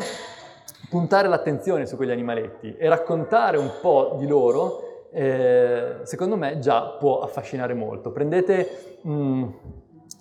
puntare 0.89 1.29
l'attenzione 1.29 1.85
su 1.85 1.95
quegli 1.95 2.11
animaletti 2.11 2.75
e 2.75 2.89
raccontare 2.89 3.57
un 3.57 3.71
po' 3.79 4.17
di 4.19 4.27
loro, 4.27 5.07
eh, 5.13 5.99
secondo 6.03 6.35
me 6.35 6.59
già 6.59 6.97
può 6.99 7.21
affascinare 7.21 7.73
molto. 7.73 8.11
Prendete... 8.11 8.97
Mh, 9.03 9.11
mm, 9.11 9.49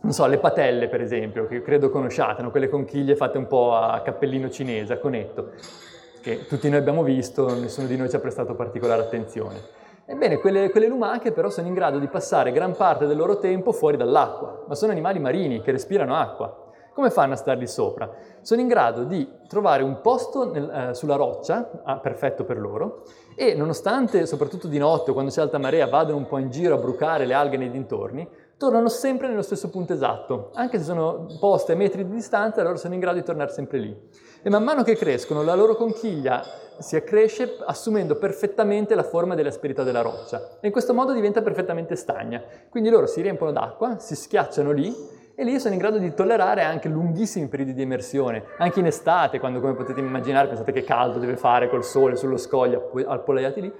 non 0.02 0.12
so, 0.12 0.26
le 0.26 0.38
patelle 0.38 0.88
per 0.88 1.00
esempio, 1.00 1.46
che 1.46 1.62
credo 1.62 1.90
conosciate, 1.90 2.42
no? 2.42 2.50
quelle 2.50 2.68
conchiglie 2.68 3.16
fatte 3.16 3.38
un 3.38 3.46
po' 3.46 3.74
a 3.74 4.00
cappellino 4.02 4.50
cinese, 4.50 4.94
a 4.94 4.98
conetto, 4.98 5.50
che 6.20 6.46
tutti 6.46 6.68
noi 6.68 6.78
abbiamo 6.78 7.02
visto, 7.02 7.58
nessuno 7.58 7.86
di 7.86 7.96
noi 7.96 8.08
ci 8.08 8.16
ha 8.16 8.20
prestato 8.20 8.54
particolare 8.54 9.02
attenzione. 9.02 9.80
Ebbene, 10.04 10.38
quelle, 10.38 10.70
quelle 10.70 10.88
lumache 10.88 11.30
però 11.30 11.48
sono 11.50 11.68
in 11.68 11.74
grado 11.74 11.98
di 11.98 12.08
passare 12.08 12.50
gran 12.50 12.74
parte 12.76 13.06
del 13.06 13.16
loro 13.16 13.38
tempo 13.38 13.70
fuori 13.70 13.96
dall'acqua, 13.96 14.64
ma 14.66 14.74
sono 14.74 14.90
animali 14.90 15.20
marini 15.20 15.62
che 15.62 15.70
respirano 15.70 16.16
acqua. 16.16 16.58
come 16.92 17.10
fanno 17.10 17.34
a 17.34 17.36
starli 17.36 17.66
sopra? 17.66 18.10
Sono 18.40 18.60
in 18.60 18.66
grado 18.66 19.04
di 19.04 19.26
trovare 19.48 19.82
un 19.82 20.00
posto 20.00 20.50
nel, 20.50 20.68
eh, 20.68 20.94
sulla 20.94 21.14
roccia, 21.14 21.82
ah, 21.84 21.98
perfetto 21.98 22.44
per 22.44 22.58
loro, 22.58 23.04
e 23.36 23.54
nonostante, 23.54 24.26
soprattutto 24.26 24.66
di 24.66 24.76
notte, 24.78 25.12
quando 25.12 25.30
c'è 25.30 25.40
alta 25.40 25.58
marea, 25.58 25.86
vadano 25.86 26.18
un 26.18 26.26
po' 26.26 26.38
in 26.38 26.50
giro 26.50 26.74
a 26.74 26.78
brucare 26.78 27.24
le 27.24 27.32
alghe 27.32 27.56
nei 27.56 27.70
dintorni, 27.70 28.28
tornano 28.62 28.88
sempre 28.88 29.26
nello 29.26 29.42
stesso 29.42 29.70
punto 29.70 29.92
esatto. 29.92 30.50
Anche 30.54 30.78
se 30.78 30.84
sono 30.84 31.26
poste 31.40 31.72
a 31.72 31.74
metri 31.74 32.06
di 32.06 32.12
distanza, 32.12 32.62
loro 32.62 32.76
sono 32.76 32.94
in 32.94 33.00
grado 33.00 33.18
di 33.18 33.24
tornare 33.24 33.50
sempre 33.50 33.78
lì. 33.78 34.08
E 34.40 34.50
man 34.50 34.62
mano 34.62 34.84
che 34.84 34.94
crescono, 34.94 35.42
la 35.42 35.56
loro 35.56 35.74
conchiglia 35.74 36.44
si 36.78 36.94
accresce 36.94 37.56
assumendo 37.66 38.14
perfettamente 38.14 38.94
la 38.94 39.02
forma 39.02 39.34
dell'asperità 39.34 39.82
della 39.82 40.00
roccia 40.00 40.58
e 40.60 40.66
in 40.68 40.72
questo 40.72 40.94
modo 40.94 41.12
diventa 41.12 41.42
perfettamente 41.42 41.96
stagna. 41.96 42.40
Quindi 42.68 42.88
loro 42.88 43.06
si 43.06 43.20
riempiono 43.20 43.50
d'acqua, 43.50 43.98
si 43.98 44.14
schiacciano 44.14 44.70
lì 44.70 44.94
e 45.34 45.42
lì 45.42 45.58
sono 45.58 45.74
in 45.74 45.80
grado 45.80 45.98
di 45.98 46.14
tollerare 46.14 46.62
anche 46.62 46.88
lunghissimi 46.88 47.48
periodi 47.48 47.74
di 47.74 47.82
immersione, 47.82 48.44
anche 48.58 48.78
in 48.78 48.86
estate, 48.86 49.40
quando 49.40 49.58
come 49.58 49.74
potete 49.74 49.98
immaginare 49.98 50.46
pensate 50.46 50.70
che 50.70 50.84
caldo 50.84 51.18
deve 51.18 51.36
fare 51.36 51.68
col 51.68 51.82
sole 51.82 52.14
sullo 52.14 52.36
scoglio 52.36 52.92
appollaiati 53.06 53.60
lì, 53.60 53.72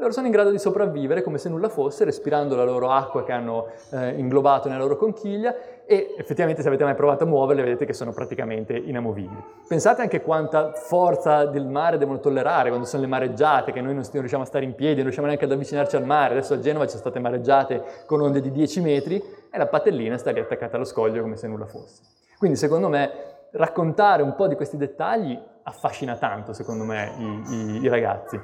loro 0.00 0.12
sono 0.12 0.26
in 0.26 0.32
grado 0.32 0.50
di 0.50 0.58
sopravvivere 0.58 1.22
come 1.22 1.36
se 1.36 1.50
nulla 1.50 1.68
fosse, 1.68 2.04
respirando 2.04 2.56
la 2.56 2.64
loro 2.64 2.90
acqua 2.90 3.22
che 3.22 3.32
hanno 3.32 3.66
eh, 3.90 4.18
inglobato 4.18 4.68
nella 4.68 4.80
loro 4.80 4.96
conchiglia 4.96 5.54
e 5.84 6.14
effettivamente 6.16 6.62
se 6.62 6.68
avete 6.68 6.84
mai 6.84 6.94
provato 6.94 7.24
a 7.24 7.26
muoverle 7.26 7.62
vedete 7.62 7.84
che 7.84 7.92
sono 7.92 8.10
praticamente 8.12 8.74
inamovibili. 8.74 9.42
Pensate 9.68 10.00
anche 10.00 10.22
quanta 10.22 10.72
forza 10.72 11.44
del 11.44 11.66
mare 11.66 11.98
devono 11.98 12.18
tollerare 12.18 12.70
quando 12.70 12.86
sono 12.86 13.02
le 13.02 13.08
mareggiate, 13.08 13.72
che 13.72 13.82
noi 13.82 13.94
non 13.94 14.04
riusciamo 14.10 14.42
a 14.42 14.46
stare 14.46 14.64
in 14.64 14.74
piedi, 14.74 14.94
non 14.94 15.04
riusciamo 15.04 15.26
neanche 15.26 15.44
ad 15.44 15.52
avvicinarci 15.52 15.96
al 15.96 16.04
mare, 16.04 16.32
adesso 16.32 16.54
a 16.54 16.60
Genova 16.60 16.84
ci 16.84 16.92
sono 16.92 17.02
state 17.02 17.18
mareggiate 17.18 17.84
con 18.06 18.22
onde 18.22 18.40
di 18.40 18.50
10 18.50 18.80
metri 18.80 19.22
e 19.50 19.58
la 19.58 19.66
patellina 19.66 20.16
sta 20.16 20.30
lì 20.30 20.40
attaccata 20.40 20.76
allo 20.76 20.86
scoglio 20.86 21.20
come 21.20 21.36
se 21.36 21.46
nulla 21.46 21.66
fosse. 21.66 22.02
Quindi 22.38 22.56
secondo 22.56 22.88
me 22.88 23.10
raccontare 23.50 24.22
un 24.22 24.34
po' 24.34 24.46
di 24.46 24.54
questi 24.54 24.78
dettagli 24.78 25.38
affascina 25.62 26.16
tanto, 26.16 26.54
secondo 26.54 26.84
me, 26.84 27.12
i, 27.18 27.54
i, 27.54 27.80
i 27.82 27.88
ragazzi. 27.88 28.40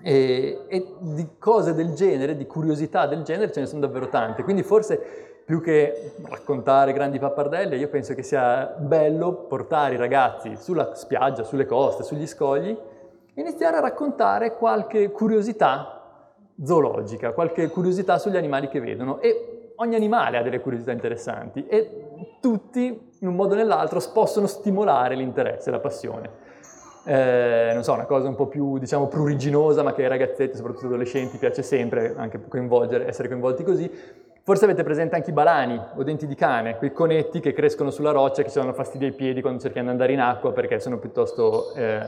E, 0.00 0.64
e, 0.68 0.94
di 1.00 1.28
cose 1.38 1.74
del 1.74 1.92
genere, 1.94 2.36
di 2.36 2.46
curiosità 2.46 3.06
del 3.06 3.22
genere, 3.22 3.50
ce 3.50 3.60
ne 3.60 3.66
sono 3.66 3.80
davvero 3.80 4.08
tante. 4.08 4.42
Quindi 4.44 4.62
forse 4.62 5.42
più 5.44 5.60
che 5.60 6.12
raccontare 6.28 6.92
grandi 6.92 7.18
pappardelle, 7.18 7.76
io 7.76 7.88
penso 7.88 8.14
che 8.14 8.22
sia 8.22 8.74
bello 8.78 9.32
portare 9.32 9.94
i 9.94 9.96
ragazzi 9.96 10.56
sulla 10.56 10.94
spiaggia, 10.94 11.42
sulle 11.42 11.64
coste, 11.64 12.02
sugli 12.02 12.26
scogli, 12.26 12.76
iniziare 13.34 13.78
a 13.78 13.80
raccontare 13.80 14.56
qualche 14.56 15.10
curiosità 15.10 16.34
zoologica, 16.62 17.32
qualche 17.32 17.68
curiosità 17.68 18.18
sugli 18.18 18.36
animali 18.36 18.68
che 18.68 18.78
vedono. 18.78 19.20
E 19.20 19.72
ogni 19.76 19.94
animale 19.94 20.36
ha 20.36 20.42
delle 20.42 20.60
curiosità 20.60 20.92
interessanti 20.92 21.66
e 21.66 22.36
tutti, 22.40 23.10
in 23.18 23.28
un 23.28 23.34
modo 23.34 23.54
o 23.54 23.56
nell'altro, 23.56 24.00
possono 24.12 24.46
stimolare 24.46 25.14
l'interesse, 25.14 25.70
la 25.70 25.80
passione 25.80 26.47
eh, 27.08 27.70
non 27.72 27.82
so, 27.82 27.94
una 27.94 28.04
cosa 28.04 28.28
un 28.28 28.34
po' 28.34 28.48
più, 28.48 28.76
diciamo, 28.76 29.06
pruriginosa, 29.06 29.82
ma 29.82 29.94
che 29.94 30.02
ai 30.02 30.08
ragazzetti, 30.08 30.56
soprattutto 30.56 30.86
adolescenti, 30.86 31.38
piace 31.38 31.62
sempre 31.62 32.14
anche 32.14 32.38
essere 33.06 33.28
coinvolti 33.28 33.64
così. 33.64 33.90
Forse 34.42 34.64
avete 34.64 34.82
presente 34.82 35.14
anche 35.14 35.30
i 35.30 35.32
balani 35.32 35.80
o 35.96 36.02
denti 36.02 36.26
di 36.26 36.34
cane, 36.34 36.76
quei 36.76 36.92
conetti 36.92 37.40
che 37.40 37.54
crescono 37.54 37.90
sulla 37.90 38.10
roccia 38.10 38.42
che 38.42 38.50
ci 38.50 38.58
danno 38.58 38.74
fastidio 38.74 39.06
ai 39.06 39.14
piedi 39.14 39.40
quando 39.40 39.58
cerchiamo 39.58 39.86
di 39.86 39.92
andare 39.92 40.12
in 40.12 40.20
acqua 40.20 40.52
perché 40.52 40.80
sono 40.80 40.98
piuttosto 40.98 41.72
eh, 41.74 42.00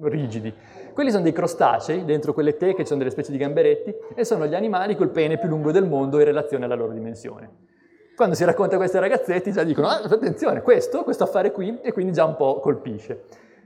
rigidi. 0.00 0.52
Quelli 0.92 1.10
sono 1.10 1.22
dei 1.22 1.32
crostacei, 1.32 2.04
dentro 2.04 2.32
quelle 2.32 2.56
teche 2.56 2.82
ci 2.82 2.86
sono 2.86 2.98
delle 2.98 3.10
specie 3.10 3.30
di 3.30 3.38
gamberetti 3.38 3.94
e 4.14 4.24
sono 4.24 4.46
gli 4.46 4.54
animali 4.54 4.96
col 4.96 5.10
pene 5.10 5.38
più 5.38 5.48
lungo 5.48 5.70
del 5.70 5.86
mondo 5.86 6.18
in 6.18 6.24
relazione 6.24 6.64
alla 6.64 6.74
loro 6.74 6.92
dimensione. 6.92 7.50
Quando 8.16 8.34
si 8.34 8.44
racconta 8.44 8.74
a 8.74 8.78
questi 8.78 8.98
ragazzetti 8.98 9.52
già 9.52 9.62
dicono, 9.62 9.86
ah, 9.86 10.02
attenzione, 10.02 10.62
questo, 10.62 11.02
questo 11.04 11.24
affare 11.24 11.52
qui, 11.52 11.78
e 11.80 11.92
quindi 11.92 12.12
già 12.12 12.24
un 12.24 12.36
po' 12.36 12.58
colpisce. 12.60 13.24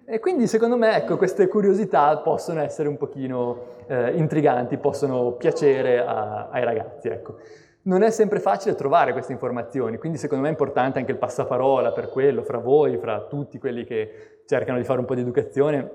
E 0.09 0.21
quindi 0.21 0.47
secondo 0.47 0.77
me 0.77 0.95
ecco, 0.95 1.17
queste 1.17 1.49
curiosità 1.49 2.17
possono 2.19 2.61
essere 2.61 2.89
un 2.89 2.97
pochino 2.97 3.65
eh, 3.89 4.13
intriganti, 4.17 4.77
possono 4.77 5.33
piacere 5.33 5.99
a, 5.99 6.49
ai 6.49 6.63
ragazzi. 6.63 7.09
Ecco. 7.09 7.39
Non 7.83 8.03
è 8.03 8.11
sempre 8.11 8.39
facile 8.39 8.77
trovare 8.77 9.11
queste 9.11 9.33
informazioni, 9.33 9.97
quindi 9.97 10.17
secondo 10.17 10.45
me 10.45 10.49
è 10.49 10.53
importante 10.53 11.01
anche 11.01 11.11
il 11.11 11.19
passaparola 11.19 11.91
per 11.91 12.09
quello, 12.11 12.45
fra 12.45 12.59
voi, 12.59 12.99
fra 12.99 13.23
tutti 13.23 13.59
quelli 13.59 13.85
che 13.85 14.43
cercano 14.47 14.79
di 14.79 14.85
fare 14.85 15.01
un 15.01 15.07
po' 15.07 15.17
di 15.17 15.23
educazione, 15.23 15.91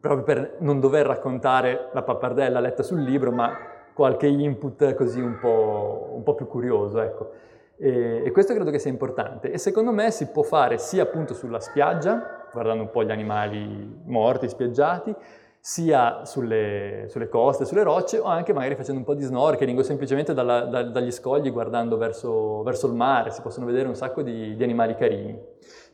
proprio 0.00 0.24
per 0.24 0.56
non 0.58 0.80
dover 0.80 1.06
raccontare 1.06 1.90
la 1.92 2.02
pappardella 2.02 2.58
letta 2.58 2.82
sul 2.82 3.02
libro, 3.02 3.30
ma 3.30 3.56
qualche 3.94 4.26
input 4.26 4.94
così 4.94 5.20
un 5.20 5.38
po', 5.40 6.10
un 6.12 6.24
po 6.24 6.34
più 6.34 6.48
curioso. 6.48 7.00
Ecco. 7.00 7.30
E, 7.80 8.22
e 8.24 8.30
questo 8.32 8.54
credo 8.54 8.70
che 8.70 8.78
sia 8.78 8.90
importante. 8.90 9.52
E 9.52 9.58
secondo 9.58 9.92
me 9.92 10.10
si 10.10 10.26
può 10.26 10.42
fare 10.42 10.78
sia 10.78 11.04
appunto 11.04 11.32
sulla 11.32 11.60
spiaggia, 11.60 12.46
guardando 12.52 12.82
un 12.82 12.90
po' 12.90 13.04
gli 13.04 13.10
animali 13.10 14.00
morti, 14.04 14.48
spiaggiati, 14.48 15.14
sia 15.60 16.24
sulle, 16.24 17.06
sulle, 17.08 17.28
coste, 17.28 17.64
sulle 17.64 17.82
rocce, 17.82 18.18
o 18.18 18.24
anche 18.24 18.52
magari 18.52 18.74
facendo 18.74 19.00
un 19.00 19.04
po' 19.04 19.14
di 19.14 19.24
snorkeling 19.24 19.78
o 19.78 19.82
semplicemente 19.82 20.32
dalla, 20.34 20.62
da, 20.62 20.82
dagli 20.82 21.10
scogli 21.10 21.52
guardando 21.52 21.96
verso, 21.96 22.62
verso, 22.62 22.86
il 22.86 22.94
mare, 22.94 23.30
si 23.30 23.42
possono 23.42 23.66
vedere 23.66 23.86
un 23.86 23.94
sacco 23.94 24.22
di, 24.22 24.56
di, 24.56 24.62
animali 24.62 24.94
carini. 24.94 25.38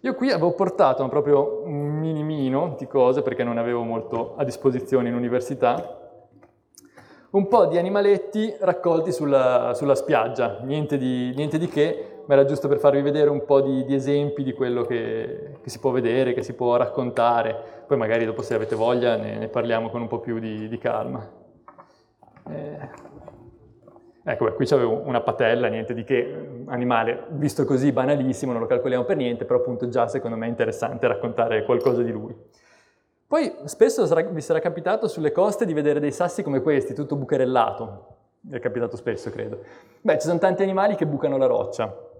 Io 0.00 0.14
qui 0.14 0.30
avevo 0.30 0.52
portato 0.52 1.06
proprio 1.08 1.62
un 1.64 1.98
minimino 1.98 2.76
di 2.78 2.86
cose 2.86 3.22
perché 3.22 3.42
non 3.42 3.58
avevo 3.58 3.82
molto 3.82 4.34
a 4.36 4.44
disposizione 4.44 5.08
in 5.08 5.14
università, 5.14 6.03
un 7.34 7.48
po' 7.48 7.66
di 7.66 7.78
animaletti 7.78 8.54
raccolti 8.60 9.10
sulla, 9.10 9.72
sulla 9.74 9.96
spiaggia, 9.96 10.60
niente 10.62 10.96
di, 10.96 11.32
niente 11.34 11.58
di 11.58 11.66
che, 11.66 12.22
ma 12.26 12.34
era 12.34 12.44
giusto 12.44 12.68
per 12.68 12.78
farvi 12.78 13.02
vedere 13.02 13.28
un 13.28 13.44
po' 13.44 13.60
di, 13.60 13.84
di 13.84 13.94
esempi 13.94 14.44
di 14.44 14.52
quello 14.52 14.82
che, 14.82 15.58
che, 15.60 15.68
si 15.68 15.80
può 15.80 15.90
vedere, 15.90 16.32
che 16.32 16.42
si 16.42 16.54
può 16.54 16.76
raccontare. 16.76 17.82
Poi 17.86 17.96
magari 17.96 18.24
dopo 18.24 18.42
se 18.42 18.54
avete 18.54 18.76
voglia 18.76 19.16
ne, 19.16 19.36
ne 19.36 19.48
parliamo 19.48 19.90
con 19.90 20.00
un 20.00 20.06
po' 20.06 20.20
più 20.20 20.38
di, 20.38 20.68
di 20.68 20.78
calma. 20.78 21.28
Eh. 22.48 23.12
Ecco, 24.26 24.52
qui 24.54 24.64
c'avevo 24.64 25.02
una 25.04 25.20
patella, 25.20 25.66
niente 25.66 25.92
di 25.92 26.04
che, 26.04 26.62
animale 26.66 27.26
visto 27.30 27.64
così 27.64 27.90
banalissimo, 27.90 28.52
non 28.52 28.60
lo 28.60 28.66
calcoliamo 28.66 29.04
per 29.04 29.16
niente, 29.16 29.44
però 29.44 29.58
appunto 29.58 29.88
già 29.88 30.06
secondo 30.06 30.36
me 30.36 30.46
è 30.46 30.48
interessante 30.48 31.08
raccontare 31.08 31.64
qualcosa 31.64 32.02
di 32.02 32.12
lui. 32.12 32.34
Poi 33.26 33.54
spesso 33.64 34.06
vi 34.30 34.40
sarà 34.40 34.60
capitato 34.60 35.08
sulle 35.08 35.32
coste 35.32 35.64
di 35.64 35.72
vedere 35.72 35.98
dei 35.98 36.12
sassi 36.12 36.42
come 36.42 36.60
questi, 36.60 36.94
tutto 36.94 37.16
bucherellato. 37.16 38.06
è 38.50 38.60
capitato 38.60 38.96
spesso, 38.96 39.30
credo. 39.30 39.60
Beh, 40.02 40.18
ci 40.18 40.26
sono 40.26 40.38
tanti 40.38 40.62
animali 40.62 40.94
che 40.94 41.06
bucano 41.06 41.38
la 41.38 41.46
roccia. 41.46 42.12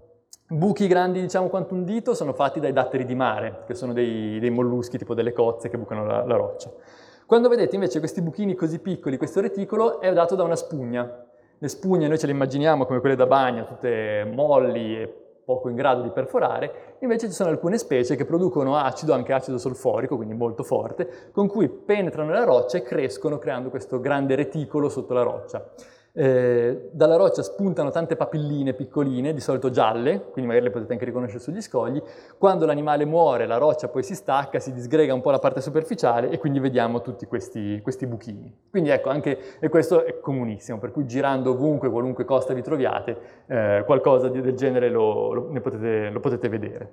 Buchi 0.47 0.87
grandi, 0.87 1.21
diciamo, 1.21 1.47
quanto 1.47 1.73
un 1.73 1.83
dito, 1.83 2.13
sono 2.13 2.33
fatti 2.33 2.59
dai 2.59 2.73
datteri 2.73 3.05
di 3.05 3.15
mare, 3.15 3.63
che 3.65 3.75
sono 3.75 3.93
dei, 3.93 4.39
dei 4.39 4.49
molluschi, 4.49 4.97
tipo 4.97 5.13
delle 5.13 5.31
cozze, 5.31 5.69
che 5.69 5.77
bucano 5.77 6.05
la, 6.05 6.25
la, 6.25 6.35
roccia. 6.35 6.71
Quando 7.25 7.49
vedete 7.49 7.75
invece 7.75 7.99
questi 7.99 8.21
buchini 8.21 8.53
così 8.55 8.79
piccoli, 8.79 9.17
questo 9.17 9.41
reticolo 9.41 9.99
è 10.01 10.11
dato 10.13 10.35
da 10.35 10.43
una 10.43 10.55
spugna. 10.55 11.25
Le 11.57 11.67
spugne 11.67 12.07
noi 12.07 12.19
ce 12.19 12.25
le 12.25 12.33
immaginiamo 12.33 12.85
come 12.85 12.99
quelle 12.99 13.15
da 13.15 13.25
bagno, 13.25 13.65
tutte 13.65 14.23
molli 14.31 15.01
e 15.01 15.24
poco 15.45 15.69
in 15.69 15.75
grado 15.75 16.01
di 16.01 16.09
perforare, 16.09 16.97
invece 16.99 17.27
ci 17.27 17.33
sono 17.33 17.51
alcune 17.51 17.77
specie 17.77 18.15
che 18.15 18.25
producono 18.25 18.75
acido, 18.75 19.13
anche 19.13 19.31
acido 19.31 19.59
solforico, 19.59 20.15
quindi 20.15 20.33
molto 20.33 20.63
forte, 20.63 21.29
con 21.31 21.47
cui 21.47 21.69
penetrano 21.69 22.31
la 22.31 22.43
roccia 22.43 22.79
e 22.79 22.81
crescono 22.81 23.37
creando 23.37 23.69
questo 23.69 23.99
grande 23.99 24.35
reticolo 24.35 24.89
sotto 24.89 25.13
la 25.13 25.21
roccia. 25.21 25.63
Eh, 26.17 26.91
dalla 26.93 27.17
roccia 27.17 27.43
spuntano 27.43 27.89
tante 27.89 28.15
papilline 28.15 28.73
piccoline, 28.73 29.33
di 29.33 29.41
solito 29.41 29.69
gialle, 29.69 30.21
quindi 30.31 30.49
magari 30.49 30.63
le 30.63 30.71
potete 30.71 30.93
anche 30.93 31.03
riconoscere 31.03 31.41
sugli 31.41 31.61
scogli. 31.61 32.01
Quando 32.37 32.65
l'animale 32.65 33.03
muore, 33.03 33.45
la 33.45 33.57
roccia 33.57 33.89
poi 33.89 34.01
si 34.01 34.15
stacca, 34.15 34.59
si 34.59 34.71
disgrega 34.71 35.13
un 35.13 35.19
po' 35.19 35.31
la 35.31 35.39
parte 35.39 35.59
superficiale 35.59 36.29
e 36.29 36.37
quindi 36.37 36.59
vediamo 36.59 37.01
tutti 37.01 37.25
questi, 37.25 37.81
questi 37.81 38.07
buchini. 38.07 38.49
Quindi 38.69 38.91
ecco, 38.91 39.09
anche, 39.09 39.59
e 39.59 39.67
questo 39.67 40.05
è 40.05 40.21
comunissimo, 40.21 40.79
per 40.79 40.91
cui 40.91 41.05
girando 41.05 41.51
ovunque, 41.51 41.89
qualunque 41.89 42.23
costa 42.23 42.53
vi 42.53 42.61
troviate, 42.61 43.17
eh, 43.47 43.83
qualcosa 43.85 44.29
di, 44.29 44.39
del 44.39 44.55
genere 44.55 44.89
lo, 44.89 45.33
lo, 45.33 45.59
potete, 45.59 46.09
lo 46.11 46.21
potete 46.21 46.47
vedere. 46.47 46.91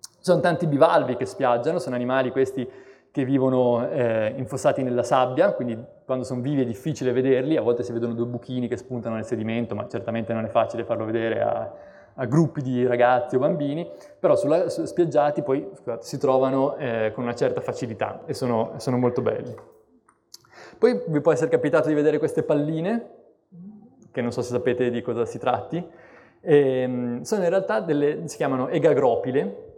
Ci 0.00 0.26
sono 0.26 0.40
tanti 0.40 0.68
bivalvi 0.68 1.16
che 1.16 1.26
spiaggiano, 1.26 1.80
sono 1.80 1.96
animali 1.96 2.30
questi 2.30 2.68
che 3.12 3.24
vivono 3.24 3.88
eh, 3.90 4.34
infossati 4.36 4.82
nella 4.82 5.02
sabbia, 5.02 5.52
quindi 5.52 5.76
quando 6.04 6.24
sono 6.24 6.40
vivi 6.40 6.62
è 6.62 6.64
difficile 6.64 7.12
vederli, 7.12 7.56
a 7.56 7.62
volte 7.62 7.82
si 7.82 7.92
vedono 7.92 8.14
due 8.14 8.26
buchini 8.26 8.68
che 8.68 8.76
spuntano 8.76 9.16
nel 9.16 9.24
sedimento, 9.24 9.74
ma 9.74 9.88
certamente 9.88 10.32
non 10.32 10.44
è 10.44 10.48
facile 10.48 10.84
farlo 10.84 11.04
vedere 11.04 11.42
a, 11.42 11.72
a 12.14 12.24
gruppi 12.26 12.62
di 12.62 12.86
ragazzi 12.86 13.36
o 13.36 13.38
bambini, 13.40 13.88
però 14.18 14.36
sulla, 14.36 14.68
su, 14.68 14.84
spiaggiati 14.84 15.42
poi 15.42 15.68
scusate, 15.72 16.04
si 16.04 16.18
trovano 16.18 16.76
eh, 16.76 17.10
con 17.14 17.24
una 17.24 17.34
certa 17.34 17.60
facilità 17.60 18.22
e 18.26 18.34
sono, 18.34 18.74
sono 18.76 18.96
molto 18.96 19.22
belli. 19.22 19.54
Poi 20.78 21.02
vi 21.08 21.20
può 21.20 21.32
essere 21.32 21.50
capitato 21.50 21.88
di 21.88 21.94
vedere 21.94 22.18
queste 22.18 22.42
palline, 22.42 23.06
che 24.12 24.20
non 24.20 24.32
so 24.32 24.40
se 24.42 24.50
sapete 24.50 24.90
di 24.90 25.02
cosa 25.02 25.24
si 25.24 25.38
tratti, 25.38 25.84
e, 26.40 26.56
ehm, 26.56 27.22
sono 27.22 27.42
in 27.42 27.50
realtà 27.50 27.80
delle, 27.80 28.26
si 28.28 28.36
chiamano 28.36 28.68
egagropile, 28.68 29.69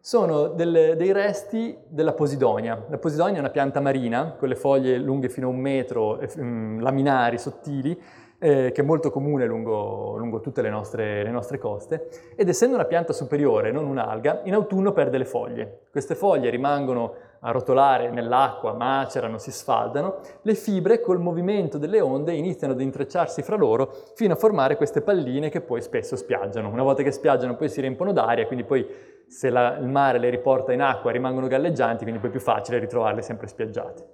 sono 0.00 0.48
delle, 0.48 0.96
dei 0.96 1.12
resti 1.12 1.76
della 1.86 2.12
posidonia. 2.12 2.86
La 2.88 2.98
posidonia 2.98 3.36
è 3.36 3.40
una 3.40 3.50
pianta 3.50 3.80
marina 3.80 4.34
con 4.38 4.48
le 4.48 4.56
foglie 4.56 4.96
lunghe 4.96 5.28
fino 5.28 5.48
a 5.48 5.50
un 5.50 5.58
metro, 5.58 6.18
um, 6.36 6.80
laminari, 6.80 7.38
sottili, 7.38 8.00
eh, 8.38 8.72
che 8.72 8.80
è 8.80 8.84
molto 8.84 9.10
comune 9.10 9.44
lungo, 9.44 10.16
lungo 10.16 10.40
tutte 10.40 10.62
le 10.62 10.70
nostre, 10.70 11.22
le 11.22 11.30
nostre, 11.30 11.58
coste, 11.58 12.08
ed 12.34 12.48
essendo 12.48 12.74
una 12.74 12.86
pianta 12.86 13.12
superiore, 13.12 13.70
non 13.70 13.86
un'alga, 13.86 14.40
in 14.44 14.54
autunno 14.54 14.92
perde 14.92 15.18
le 15.18 15.26
foglie. 15.26 15.80
Queste 15.90 16.14
foglie 16.14 16.48
rimangono 16.48 17.14
a 17.40 17.50
rotolare 17.52 18.10
nell'acqua, 18.10 18.74
macerano, 18.74 19.38
si 19.38 19.50
sfaldano, 19.50 20.20
le 20.42 20.54
fibre 20.54 21.00
col 21.00 21.20
movimento 21.20 21.78
delle 21.78 22.00
onde 22.00 22.34
iniziano 22.34 22.74
ad 22.74 22.80
intrecciarsi 22.80 23.42
fra 23.42 23.56
loro 23.56 23.92
fino 24.14 24.34
a 24.34 24.36
formare 24.36 24.76
queste 24.76 25.00
palline 25.00 25.48
che 25.48 25.60
poi 25.60 25.80
spesso 25.80 26.16
spiaggiano. 26.16 26.68
Una 26.68 26.82
volta 26.82 27.02
che 27.02 27.12
spiaggiano 27.12 27.56
poi 27.56 27.68
si 27.68 27.80
riempono 27.80 28.12
d'aria, 28.12 28.46
quindi 28.46 28.64
poi 28.64 28.86
se 29.26 29.48
la, 29.48 29.76
il 29.78 29.88
mare 29.88 30.18
le 30.18 30.28
riporta 30.28 30.72
in 30.72 30.82
acqua 30.82 31.10
rimangono 31.10 31.46
galleggianti, 31.46 32.02
quindi 32.02 32.20
poi 32.20 32.28
è 32.28 32.32
più 32.32 32.40
facile 32.40 32.78
ritrovarle 32.78 33.22
sempre 33.22 33.46
spiaggiate. 33.46 34.08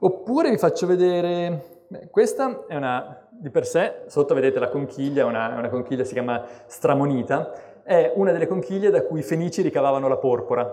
Oppure 0.00 0.50
vi 0.50 0.58
faccio 0.58 0.86
vedere 0.86 1.78
Beh, 1.90 2.08
questa 2.08 2.66
è 2.68 2.76
una, 2.76 3.26
di 3.30 3.50
per 3.50 3.66
sé, 3.66 4.02
sotto 4.06 4.32
vedete 4.32 4.60
la 4.60 4.68
conchiglia, 4.68 5.26
una, 5.26 5.56
una 5.58 5.68
conchiglia 5.68 6.04
si 6.04 6.12
chiama 6.12 6.44
stramonita, 6.66 7.82
è 7.82 8.12
una 8.14 8.30
delle 8.30 8.46
conchiglie 8.46 8.90
da 8.90 9.02
cui 9.02 9.18
i 9.18 9.22
fenici 9.24 9.60
ricavavano 9.60 10.06
la 10.06 10.16
porpora, 10.16 10.72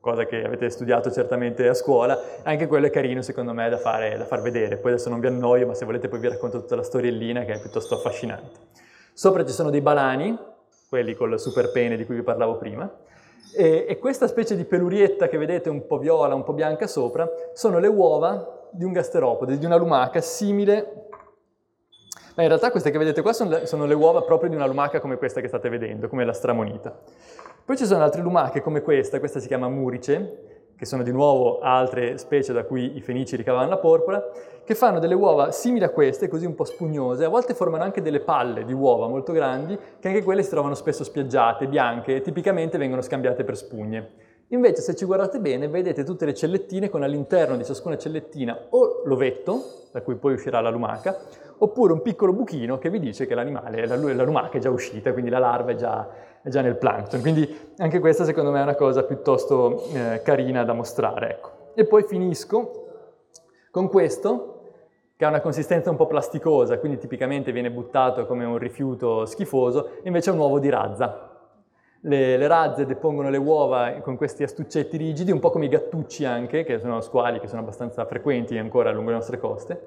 cosa 0.00 0.24
che 0.26 0.44
avete 0.44 0.70
studiato 0.70 1.10
certamente 1.10 1.68
a 1.68 1.74
scuola, 1.74 2.18
anche 2.42 2.66
quello 2.66 2.86
è 2.86 2.90
carino 2.90 3.22
secondo 3.22 3.52
me 3.52 3.68
da, 3.68 3.78
fare, 3.78 4.16
da 4.16 4.24
far 4.24 4.40
vedere, 4.40 4.76
poi 4.76 4.92
adesso 4.92 5.08
non 5.10 5.20
vi 5.20 5.26
annoio, 5.26 5.66
ma 5.66 5.74
se 5.74 5.84
volete 5.84 6.08
poi 6.08 6.20
vi 6.20 6.28
racconto 6.28 6.60
tutta 6.60 6.76
la 6.76 6.82
storiellina 6.82 7.44
che 7.44 7.54
è 7.54 7.60
piuttosto 7.60 7.94
affascinante. 7.94 8.58
Sopra 9.12 9.44
ci 9.44 9.52
sono 9.52 9.70
dei 9.70 9.80
balani, 9.80 10.38
quelli 10.88 11.14
col 11.14 11.38
super 11.38 11.70
pene 11.72 11.96
di 11.96 12.06
cui 12.06 12.14
vi 12.14 12.22
parlavo 12.22 12.56
prima, 12.56 12.90
e, 13.54 13.86
e 13.88 13.98
questa 13.98 14.26
specie 14.26 14.56
di 14.56 14.64
pelurietta 14.64 15.28
che 15.28 15.38
vedete 15.38 15.68
un 15.68 15.86
po' 15.86 15.98
viola, 15.98 16.34
un 16.34 16.44
po' 16.44 16.52
bianca 16.52 16.86
sopra, 16.86 17.28
sono 17.52 17.78
le 17.78 17.88
uova 17.88 18.68
di 18.70 18.84
un 18.84 18.92
gasteropode, 18.92 19.58
di 19.58 19.64
una 19.64 19.76
lumaca 19.76 20.20
simile... 20.20 21.06
Ma 22.38 22.44
in 22.44 22.50
realtà 22.50 22.70
queste 22.70 22.92
che 22.92 22.98
vedete 22.98 23.20
qua 23.20 23.32
sono 23.32 23.50
le, 23.50 23.66
sono 23.66 23.84
le 23.84 23.94
uova 23.94 24.22
proprio 24.22 24.48
di 24.48 24.54
una 24.54 24.66
lumaca 24.66 25.00
come 25.00 25.16
questa 25.16 25.40
che 25.40 25.48
state 25.48 25.68
vedendo, 25.68 26.06
come 26.06 26.24
la 26.24 26.32
stramonita. 26.32 26.96
Poi 27.68 27.76
ci 27.76 27.84
sono 27.84 28.02
altre 28.02 28.22
lumache 28.22 28.62
come 28.62 28.80
questa, 28.80 29.18
questa 29.18 29.40
si 29.40 29.46
chiama 29.46 29.68
murice, 29.68 30.70
che 30.74 30.86
sono 30.86 31.02
di 31.02 31.12
nuovo 31.12 31.58
altre 31.58 32.16
specie 32.16 32.54
da 32.54 32.64
cui 32.64 32.96
i 32.96 33.02
fenici 33.02 33.36
ricavavano 33.36 33.68
la 33.68 33.76
porpora, 33.76 34.24
che 34.64 34.74
fanno 34.74 34.98
delle 34.98 35.12
uova 35.12 35.50
simili 35.50 35.84
a 35.84 35.90
queste, 35.90 36.28
così 36.28 36.46
un 36.46 36.54
po' 36.54 36.64
spugnose, 36.64 37.26
a 37.26 37.28
volte 37.28 37.52
formano 37.52 37.82
anche 37.82 38.00
delle 38.00 38.20
palle 38.20 38.64
di 38.64 38.72
uova 38.72 39.06
molto 39.06 39.32
grandi, 39.32 39.78
che 40.00 40.08
anche 40.08 40.22
quelle 40.22 40.42
si 40.42 40.48
trovano 40.48 40.72
spesso 40.72 41.04
spiaggiate, 41.04 41.68
bianche, 41.68 42.16
e 42.16 42.20
tipicamente 42.22 42.78
vengono 42.78 43.02
scambiate 43.02 43.44
per 43.44 43.58
spugne. 43.58 44.10
Invece 44.46 44.80
se 44.80 44.94
ci 44.94 45.04
guardate 45.04 45.38
bene 45.38 45.68
vedete 45.68 46.04
tutte 46.04 46.24
le 46.24 46.32
cellettine 46.32 46.88
con 46.88 47.02
all'interno 47.02 47.54
di 47.54 47.66
ciascuna 47.66 47.98
cellettina 47.98 48.58
o 48.70 49.02
l'ovetto, 49.04 49.88
da 49.92 50.00
cui 50.00 50.14
poi 50.14 50.32
uscirà 50.32 50.62
la 50.62 50.70
lumaca, 50.70 51.18
oppure 51.58 51.92
un 51.92 52.00
piccolo 52.00 52.32
buchino 52.32 52.78
che 52.78 52.88
vi 52.88 52.98
dice 52.98 53.26
che 53.26 53.34
l'animale, 53.34 53.86
la, 53.86 53.96
la 53.96 54.22
lumaca 54.22 54.56
è 54.56 54.60
già 54.60 54.70
uscita, 54.70 55.12
quindi 55.12 55.30
la 55.30 55.38
larva 55.38 55.72
è 55.72 55.74
già, 55.74 56.08
è 56.48 56.50
già, 56.50 56.60
nel 56.60 56.76
plankton. 56.76 57.20
Quindi 57.20 57.72
anche 57.78 58.00
questa 58.00 58.24
secondo 58.24 58.50
me 58.50 58.60
è 58.60 58.62
una 58.62 58.74
cosa 58.74 59.04
piuttosto 59.04 59.84
eh, 59.92 60.22
carina 60.22 60.64
da 60.64 60.72
mostrare. 60.72 61.30
Ecco. 61.30 61.50
E 61.74 61.84
poi 61.84 62.02
finisco 62.02 62.86
con 63.70 63.88
questo, 63.88 64.54
che 65.16 65.24
ha 65.24 65.28
una 65.28 65.40
consistenza 65.40 65.90
un 65.90 65.96
po' 65.96 66.06
plasticosa, 66.06 66.78
quindi 66.78 66.98
tipicamente 66.98 67.52
viene 67.52 67.70
buttato 67.70 68.26
come 68.26 68.44
un 68.44 68.58
rifiuto 68.58 69.26
schifoso, 69.26 69.98
invece 70.04 70.30
è 70.30 70.32
un 70.32 70.38
uovo 70.38 70.58
di 70.58 70.68
razza. 70.68 71.24
Le, 72.02 72.36
le, 72.36 72.46
razze 72.46 72.86
depongono 72.86 73.28
le 73.28 73.38
uova 73.38 73.94
con 74.00 74.16
questi 74.16 74.44
astuccetti 74.44 74.96
rigidi, 74.96 75.32
un 75.32 75.40
po' 75.40 75.50
come 75.50 75.64
i 75.64 75.68
gattucci 75.68 76.24
anche, 76.24 76.62
che 76.62 76.78
sono 76.78 77.00
squali 77.00 77.40
che 77.40 77.48
sono 77.48 77.62
abbastanza 77.62 78.04
frequenti 78.06 78.56
ancora 78.56 78.92
lungo 78.92 79.10
le 79.10 79.16
nostre 79.16 79.38
coste. 79.38 79.86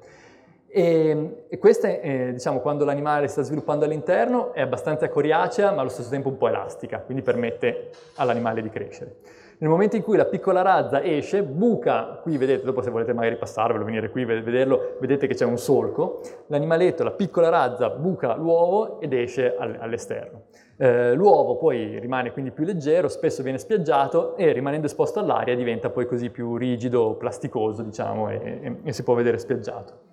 E, 0.74 1.44
e 1.48 1.58
questa, 1.58 1.88
eh, 1.88 2.32
diciamo, 2.32 2.60
quando 2.60 2.86
l'animale 2.86 3.26
si 3.26 3.34
sta 3.34 3.42
sviluppando 3.42 3.84
all'interno, 3.84 4.54
è 4.54 4.62
abbastanza 4.62 5.06
coriacea, 5.10 5.70
ma 5.70 5.82
allo 5.82 5.90
stesso 5.90 6.08
tempo 6.08 6.30
un 6.30 6.38
po' 6.38 6.48
elastica, 6.48 7.00
quindi 7.00 7.22
permette 7.22 7.90
all'animale 8.16 8.62
di 8.62 8.70
crescere. 8.70 9.16
Nel 9.58 9.68
momento 9.68 9.96
in 9.96 10.02
cui 10.02 10.16
la 10.16 10.24
piccola 10.24 10.62
razza 10.62 11.02
esce, 11.02 11.42
buca, 11.42 12.18
qui 12.22 12.38
vedete, 12.38 12.64
dopo 12.64 12.80
se 12.80 12.90
volete 12.90 13.12
magari 13.12 13.36
passarvelo, 13.36 13.84
venire 13.84 14.10
qui 14.10 14.24
vederlo, 14.24 14.96
vedete 14.98 15.26
che 15.26 15.34
c'è 15.34 15.44
un 15.44 15.58
solco, 15.58 16.20
l'animaletto, 16.46 17.04
la 17.04 17.12
piccola 17.12 17.50
razza, 17.50 17.90
buca 17.90 18.34
l'uovo 18.34 18.98
ed 18.98 19.12
esce 19.12 19.54
all'esterno. 19.54 20.44
Eh, 20.78 21.12
l'uovo 21.12 21.58
poi 21.58 21.98
rimane 22.00 22.32
quindi 22.32 22.50
più 22.50 22.64
leggero, 22.64 23.08
spesso 23.08 23.42
viene 23.42 23.58
spiaggiato 23.58 24.36
e 24.36 24.50
rimanendo 24.52 24.86
esposto 24.86 25.20
all'aria 25.20 25.54
diventa 25.54 25.90
poi 25.90 26.06
così 26.06 26.30
più 26.30 26.56
rigido, 26.56 27.14
plasticoso, 27.14 27.82
diciamo, 27.82 28.30
e, 28.30 28.60
e, 28.62 28.76
e 28.84 28.92
si 28.92 29.02
può 29.02 29.14
vedere 29.14 29.36
spiaggiato. 29.36 30.11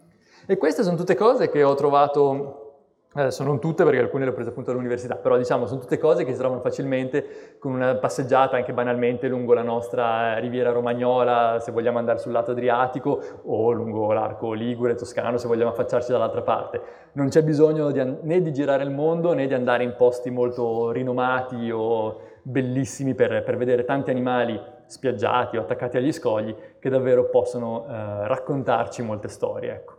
E 0.52 0.58
queste 0.58 0.82
sono 0.82 0.98
tutte 0.98 1.14
cose 1.14 1.48
che 1.52 1.62
ho 1.62 1.76
trovato 1.76 2.70
Adesso 3.12 3.44
non 3.44 3.60
tutte 3.60 3.84
perché 3.84 4.00
alcune 4.00 4.24
le 4.24 4.32
ho 4.32 4.34
prese 4.34 4.50
appunto 4.50 4.70
all'università, 4.70 5.16
però 5.16 5.36
diciamo 5.36 5.66
sono 5.66 5.80
tutte 5.80 5.98
cose 5.98 6.26
che 6.26 6.32
si 6.32 6.38
trovano 6.38 6.62
facilmente 6.62 7.58
con 7.60 7.74
una 7.74 7.96
passeggiata 7.96 8.56
anche 8.56 8.72
banalmente 8.72 9.28
lungo 9.28 9.54
la 9.54 9.64
nostra 9.64 10.38
riviera 10.38 10.72
romagnola 10.72 11.60
se 11.60 11.72
vogliamo 11.72 11.98
andare 11.98 12.18
sul 12.18 12.32
lato 12.32 12.52
Adriatico 12.52 13.20
o 13.46 13.72
lungo 13.72 14.12
l'arco 14.12 14.54
Ligure, 14.54 14.96
Toscano 14.96 15.38
se 15.38 15.48
vogliamo 15.48 15.70
affacciarci 15.70 16.12
dall'altra 16.12 16.42
parte. 16.42 16.82
Non 17.14 17.30
c'è 17.30 17.44
bisogno 17.44 17.92
di, 17.92 18.18
né 18.22 18.42
di 18.42 18.52
girare 18.52 18.84
il 18.84 18.92
mondo 18.92 19.34
né 19.34 19.46
di 19.46 19.54
andare 19.54 19.84
in 19.84 19.94
posti 19.96 20.32
molto 20.32 20.90
rinomati 20.90 21.70
o 21.72 22.22
bellissimi 22.42 23.14
per, 23.14 23.44
per 23.44 23.56
vedere 23.58 23.86
tanti 23.86 24.12
animali 24.12 24.60
spiaggiati 24.86 25.58
o 25.58 25.62
attaccati 25.62 25.98
agli 25.98 26.12
scogli 26.12 26.56
che 26.80 26.90
davvero 26.90 27.30
possono 27.30 27.86
eh, 27.88 28.28
raccontarci 28.28 29.04
molte 29.04 29.28
storie. 29.30 29.72
Ecco. 29.72 29.99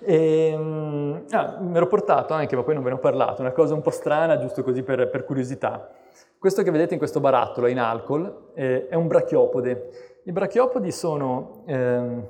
E, 0.00 0.50
ehm, 0.52 1.24
ah, 1.30 1.58
mi 1.60 1.76
ero 1.76 1.86
portato 1.86 2.34
anche, 2.34 2.56
ma 2.56 2.62
poi 2.62 2.74
non 2.74 2.82
ve 2.82 2.90
ne 2.90 2.96
ho 2.96 3.00
parlato, 3.00 3.40
una 3.40 3.52
cosa 3.52 3.74
un 3.74 3.82
po' 3.82 3.90
strana, 3.90 4.38
giusto 4.38 4.62
così 4.62 4.82
per, 4.82 5.08
per 5.08 5.24
curiosità. 5.24 5.90
Questo 6.38 6.62
che 6.62 6.70
vedete 6.70 6.92
in 6.92 6.98
questo 6.98 7.20
barattolo 7.20 7.66
in 7.66 7.78
alcol 7.78 8.50
eh, 8.54 8.88
è 8.88 8.94
un 8.94 9.08
brachiopode. 9.08 10.20
I 10.24 10.32
brachiopodi 10.32 10.92
sono 10.92 11.62
eh, 11.66 12.26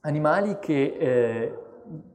animali 0.00 0.58
che 0.60 0.96
eh, 0.98 1.58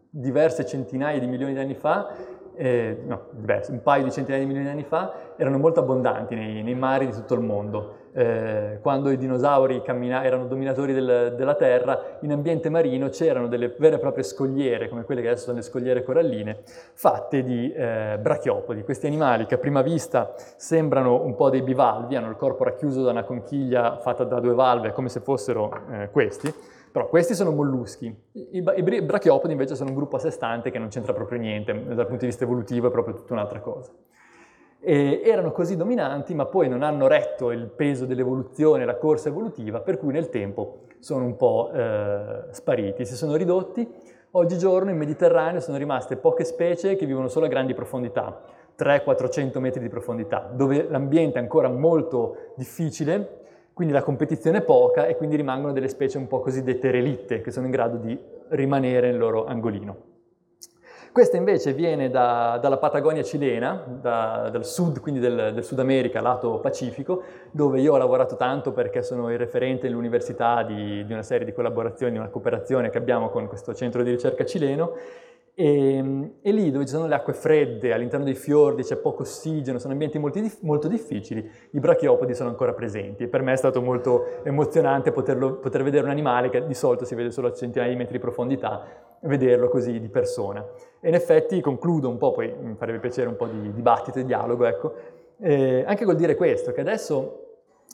diverse 0.10 0.66
centinaia 0.66 1.20
di 1.20 1.28
milioni 1.28 1.54
di 1.54 1.60
anni 1.60 1.76
fa 1.76 2.38
eh, 2.60 3.04
no, 3.06 3.28
diverso, 3.32 3.72
un 3.72 3.82
paio 3.82 4.04
di 4.04 4.12
centinaia 4.12 4.44
di 4.44 4.48
milioni 4.48 4.68
di 4.68 4.74
anni 4.74 4.84
fa, 4.84 5.34
erano 5.38 5.58
molto 5.58 5.80
abbondanti 5.80 6.36
nei, 6.36 6.62
nei 6.62 6.76
mari 6.76 7.06
di 7.06 7.14
tutto 7.14 7.34
il 7.34 7.40
mondo. 7.40 7.99
Eh, 8.12 8.80
quando 8.82 9.12
i 9.12 9.18
dinosauri 9.18 9.82
erano 9.86 10.46
dominatori 10.48 10.94
del, 10.94 11.36
della 11.36 11.56
Terra, 11.56 12.18
in 12.22 12.32
ambiente 12.32 12.70
marino 12.70 13.10
c'erano 13.10 13.48
delle 13.48 13.74
vere 13.78 13.96
e 13.96 14.00
proprie 14.00 14.24
scogliere, 14.24 14.90
come 14.90 15.04
quelle 15.04 15.22
che 15.22 15.28
adesso 15.28 15.46
sono 15.46 15.58
le 15.58 15.64
scogliere 15.64 16.04
coralline, 16.04 16.60
fatte 16.94 17.44
di 17.44 17.72
eh, 17.72 18.18
brachiopodi, 18.20 18.84
questi 18.84 19.08
animali 19.08 19.46
che 19.46 19.56
a 19.56 19.58
prima 19.58 19.82
vista 19.82 20.34
sembrano 20.56 21.24
un 21.24 21.36
po' 21.36 21.50
dei 21.50 21.62
bivalvi, 21.62 22.16
hanno 22.16 22.30
il 22.30 22.36
corpo 22.36 22.64
racchiuso 22.64 23.04
da 23.04 23.12
una 23.12 23.24
conchiglia 23.24 23.98
fatta 24.00 24.24
da 24.24 24.40
due 24.40 24.54
valve, 24.54 24.92
come 24.92 25.10
se 25.10 25.20
fossero 25.20 25.72
eh, 25.92 26.10
questi, 26.12 26.54
però 26.92 27.08
questi 27.08 27.36
sono 27.36 27.52
molluschi. 27.52 28.14
I, 28.32 28.64
i 28.76 29.02
brachiopodi 29.02 29.52
invece 29.52 29.76
sono 29.76 29.90
un 29.90 29.96
gruppo 29.96 30.16
a 30.16 30.20
sé 30.20 30.32
stante 30.32 30.72
che 30.72 30.80
non 30.80 30.88
c'entra 30.90 31.14
proprio 31.14 31.40
niente, 31.40 31.72
dal 31.72 32.08
punto 32.08 32.22
di 32.22 32.28
vista 32.28 32.44
evolutivo 32.44 32.88
è 32.88 32.92
proprio 32.92 33.14
tutta 33.16 33.34
un'altra 33.34 33.60
cosa. 33.60 33.92
E 34.82 35.22
erano 35.24 35.52
così 35.52 35.76
dominanti, 35.76 36.34
ma 36.34 36.46
poi 36.46 36.70
non 36.70 36.84
hanno 36.84 37.08
retto 37.08 37.52
il 37.52 37.68
peso 37.68 38.06
dell'evoluzione, 38.06 38.86
la 38.86 38.98
corsa 38.98 39.30
evolutiva, 39.30 39.82
per 39.82 39.98
cui 39.98 40.14
nel 40.14 40.30
tempo 40.30 40.86
sono 41.00 41.26
un 41.26 41.36
po' 41.36 41.72
eh, 41.74 42.44
spariti, 42.52 43.06
si 43.06 43.16
sono 43.16 43.36
ridotti. 43.36 43.88
Oggigiorno 44.32 44.92
in 44.92 44.98
Mediterraneo 44.98 45.60
sono 45.60 45.78
rimaste 45.78 46.16
poche 46.16 46.44
specie 46.44 46.96
che 46.96 47.06
vivono 47.06 47.28
solo 47.28 47.46
a 47.46 47.50
grandi 47.50 47.74
profondità, 47.74 48.42
300-400 48.78 49.60
metri 49.60 49.82
di 49.82 49.90
profondità, 49.90 50.50
dove 50.54 50.88
l'ambiente 50.88 51.40
è 51.40 51.42
ancora 51.42 51.68
molto 51.68 52.54
difficile 52.56 53.40
quindi 53.80 53.96
la 53.96 54.04
competizione 54.04 54.58
è 54.58 54.62
poca 54.62 55.06
e 55.06 55.16
quindi 55.16 55.38
rimangono 55.38 55.72
delle 55.72 55.88
specie 55.88 56.18
un 56.18 56.28
po' 56.28 56.42
cosiddette 56.42 56.92
relitte, 56.92 57.40
che 57.40 57.50
sono 57.50 57.66
in 57.66 57.72
grado 57.72 57.96
di 57.96 58.20
rimanere 58.50 59.10
nel 59.10 59.18
loro 59.18 59.46
angolino. 59.46 60.09
Questa 61.12 61.38
invece 61.38 61.74
viene 61.74 62.10
da, 62.10 62.60
dalla 62.62 62.78
Patagonia 62.78 63.24
cilena, 63.24 63.84
da, 64.00 64.50
dal 64.52 64.66
sud, 64.66 65.00
quindi 65.00 65.20
del, 65.20 65.52
del, 65.54 65.64
Sud 65.64 65.80
America, 65.80 66.22
lato 66.22 66.60
Pacifico, 66.60 67.24
dove 67.52 67.82
io 67.82 67.94
ho 67.94 67.98
lavorato 67.98 68.36
tanto 68.36 68.72
perché 68.72 69.02
sono 69.02 69.32
il 69.32 69.38
referente 69.38 69.88
nell'università 69.88 70.64
di, 70.64 71.04
di 71.06 71.14
una 71.14 71.24
serie 71.24 71.46
di 71.46 71.54
collaborazioni, 71.54 72.18
una 72.18 72.30
cooperazione 72.30 72.90
che 72.90 72.98
abbiamo 72.98 73.30
con 73.30 73.48
questo 73.48 73.74
centro 73.74 74.04
di 74.04 74.12
ricerca 74.12 74.46
cileno 74.46 74.94
e, 75.60 75.96
ehm, 75.96 76.32
e, 76.42 76.52
lì 76.54 76.72
dove 76.72 76.86
ci 76.86 76.94
sono 76.94 77.06
le 77.06 77.16
acque 77.16 77.34
fredde, 77.34 77.92
all'interno 77.92 78.24
dei 78.24 78.34
fiordi 78.34 78.84
c'è 78.84 78.96
poco 78.96 79.24
ossigeno, 79.24 79.78
sono 79.78 79.92
ambienti 79.92 80.18
molto, 80.18 80.40
molto, 80.62 80.88
difficili, 80.88 81.52
i 81.72 81.80
brachiopodi 81.82 82.34
sono 82.34 82.48
ancora 82.48 82.72
presenti. 82.74 83.24
E 83.24 83.28
per 83.28 83.42
me 83.42 83.52
è 83.52 83.58
stato 83.58 83.82
molto 83.82 84.42
emozionante 84.44 85.12
poterlo, 85.12 85.56
poter 85.56 85.84
vedere 85.84 86.06
un 86.06 86.12
animale 86.12 86.50
che 86.50 86.66
di 86.66 86.74
solito 86.74 87.04
si 87.04 87.14
vede 87.14 87.32
solo 87.32 87.48
a 87.48 87.54
centinaia 87.54 87.90
di 87.90 87.98
metri 87.98 88.14
di 88.14 88.20
profondità, 88.20 88.86
vederlo 89.22 89.68
così 89.68 90.00
di 90.00 90.08
persona. 90.08 90.66
E 91.02 91.08
in 91.08 91.14
effetti 91.14 91.62
concludo 91.62 92.10
un 92.10 92.18
po', 92.18 92.32
poi 92.32 92.54
mi 92.62 92.76
farebbe 92.76 93.00
piacere 93.00 93.30
un 93.30 93.36
po' 93.36 93.48
di 93.48 93.72
dibattito 93.72 94.20
e 94.20 94.26
dialogo, 94.26 94.66
ecco, 94.66 94.94
eh, 95.40 95.84
anche 95.88 96.06
col 96.06 96.16
dire 96.16 96.36
questo, 96.36 96.72
che 96.72 96.82
adesso 96.82 97.49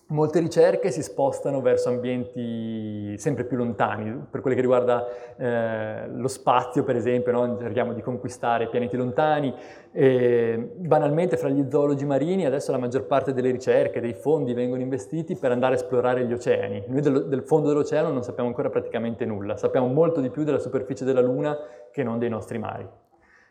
molte 0.07 0.39
ricerche 0.39 0.91
si 0.91 1.01
spostano 1.01 1.61
verso 1.61 1.89
ambienti 1.89 3.17
sempre 3.17 3.43
più 3.43 3.57
lontani, 3.57 4.11
per 4.29 4.41
quello 4.41 4.55
che 4.55 4.61
riguarda 4.61 5.07
eh, 5.35 6.07
lo 6.09 6.27
spazio 6.27 6.83
per 6.83 6.95
esempio, 6.95 7.31
no? 7.31 7.57
cerchiamo 7.59 7.91
di 7.93 8.01
conquistare 8.01 8.67
pianeti 8.67 8.95
lontani, 8.97 9.51
e, 9.91 10.73
banalmente 10.75 11.37
fra 11.37 11.49
gli 11.49 11.65
zoologi 11.69 12.05
marini 12.05 12.45
adesso 12.45 12.71
la 12.71 12.77
maggior 12.77 13.05
parte 13.05 13.33
delle 13.33 13.49
ricerche, 13.49 13.99
dei 13.99 14.13
fondi 14.13 14.53
vengono 14.53 14.83
investiti 14.83 15.35
per 15.35 15.51
andare 15.51 15.73
a 15.73 15.77
esplorare 15.77 16.23
gli 16.25 16.33
oceani, 16.33 16.83
noi 16.87 17.01
del, 17.01 17.27
del 17.27 17.41
fondo 17.41 17.69
dell'oceano 17.69 18.09
non 18.09 18.21
sappiamo 18.21 18.49
ancora 18.49 18.69
praticamente 18.69 19.25
nulla, 19.25 19.57
sappiamo 19.57 19.87
molto 19.87 20.21
di 20.21 20.29
più 20.29 20.43
della 20.43 20.59
superficie 20.59 21.03
della 21.03 21.21
Luna 21.21 21.57
che 21.91 22.03
non 22.03 22.19
dei 22.19 22.29
nostri 22.29 22.59
mari. 22.59 22.87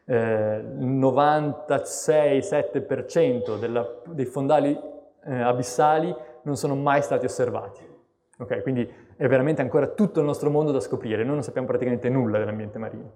Eh, 0.06 0.62
96-7% 0.78 3.58
della, 3.58 3.88
dei 4.06 4.26
fondali 4.26 4.78
eh, 5.26 5.40
abissali 5.40 6.14
non 6.44 6.56
sono 6.56 6.74
mai 6.74 7.02
stati 7.02 7.26
osservati. 7.26 7.92
Okay, 8.36 8.62
quindi 8.62 8.90
è 9.16 9.28
veramente 9.28 9.62
ancora 9.62 9.86
tutto 9.86 10.20
il 10.20 10.26
nostro 10.26 10.50
mondo 10.50 10.72
da 10.72 10.80
scoprire, 10.80 11.22
noi 11.22 11.34
non 11.34 11.42
sappiamo 11.42 11.66
praticamente 11.66 12.08
nulla 12.08 12.38
dell'ambiente 12.38 12.78
marino. 12.78 13.12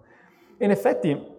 E 0.56 0.64
in 0.64 0.70
effetti 0.70 1.36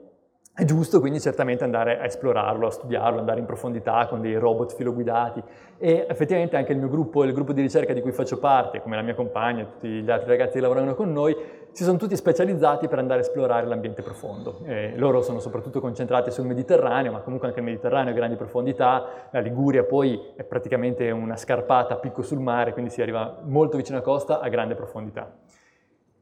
è 0.60 0.66
giusto 0.66 1.00
quindi 1.00 1.22
certamente 1.22 1.64
andare 1.64 2.00
a 2.00 2.04
esplorarlo, 2.04 2.68
a 2.68 2.70
studiarlo, 2.70 3.20
andare 3.20 3.40
in 3.40 3.46
profondità 3.46 4.08
con 4.08 4.20
dei 4.20 4.36
robot 4.36 4.76
filoguidati 4.76 5.42
e 5.78 6.06
effettivamente 6.10 6.58
anche 6.58 6.74
il 6.74 6.80
mio 6.80 6.90
gruppo, 6.90 7.24
il 7.24 7.32
gruppo 7.32 7.54
di 7.54 7.62
ricerca 7.62 7.94
di 7.94 8.02
cui 8.02 8.12
faccio 8.12 8.40
parte, 8.40 8.82
come 8.82 8.98
la 8.98 9.02
mia 9.02 9.16
compagna 9.16 9.62
e 9.62 9.66
tutti 9.72 9.88
gli 9.88 10.12
altri 10.12 10.28
ragazzi 10.28 10.56
che 10.56 10.60
lavorano 10.60 10.96
con 10.96 11.14
noi, 11.14 11.34
si 11.72 11.86
sono 11.86 11.98
tutti 11.98 12.14
specializzati 12.14 12.90
per 12.90 13.00
andare 13.00 13.22
a 13.22 13.24
esplorare 13.24 13.68
l'ambiente 13.68 14.02
profondo. 14.02 14.60
Eh, 14.66 14.98
loro 14.98 15.22
sono 15.22 15.40
soprattutto 15.40 15.80
concentrati 15.80 16.30
sul 16.30 16.46
Mediterraneo, 16.46 17.14
ma 17.14 17.20
comunque 17.20 17.48
anche 17.48 17.62
il 17.62 17.66
Mediterraneo 17.66 18.12
ha 18.12 18.16
grandi 18.16 18.36
profondità, 18.36 19.30
la 19.32 19.40
Liguria 19.40 19.86
poi 19.86 20.20
è 20.36 20.44
praticamente 20.44 21.10
una 21.10 21.38
scarpata 21.38 21.94
a 21.94 21.98
picco 21.98 22.22
sul 22.22 22.40
mare, 22.40 22.74
quindi 22.74 22.92
si 22.92 23.02
arriva 23.02 23.40
molto 23.44 23.78
vicino 23.78 23.98
a 23.98 24.02
costa 24.02 24.42
a 24.42 24.50
grande 24.50 24.76
profondità. 24.76 25.38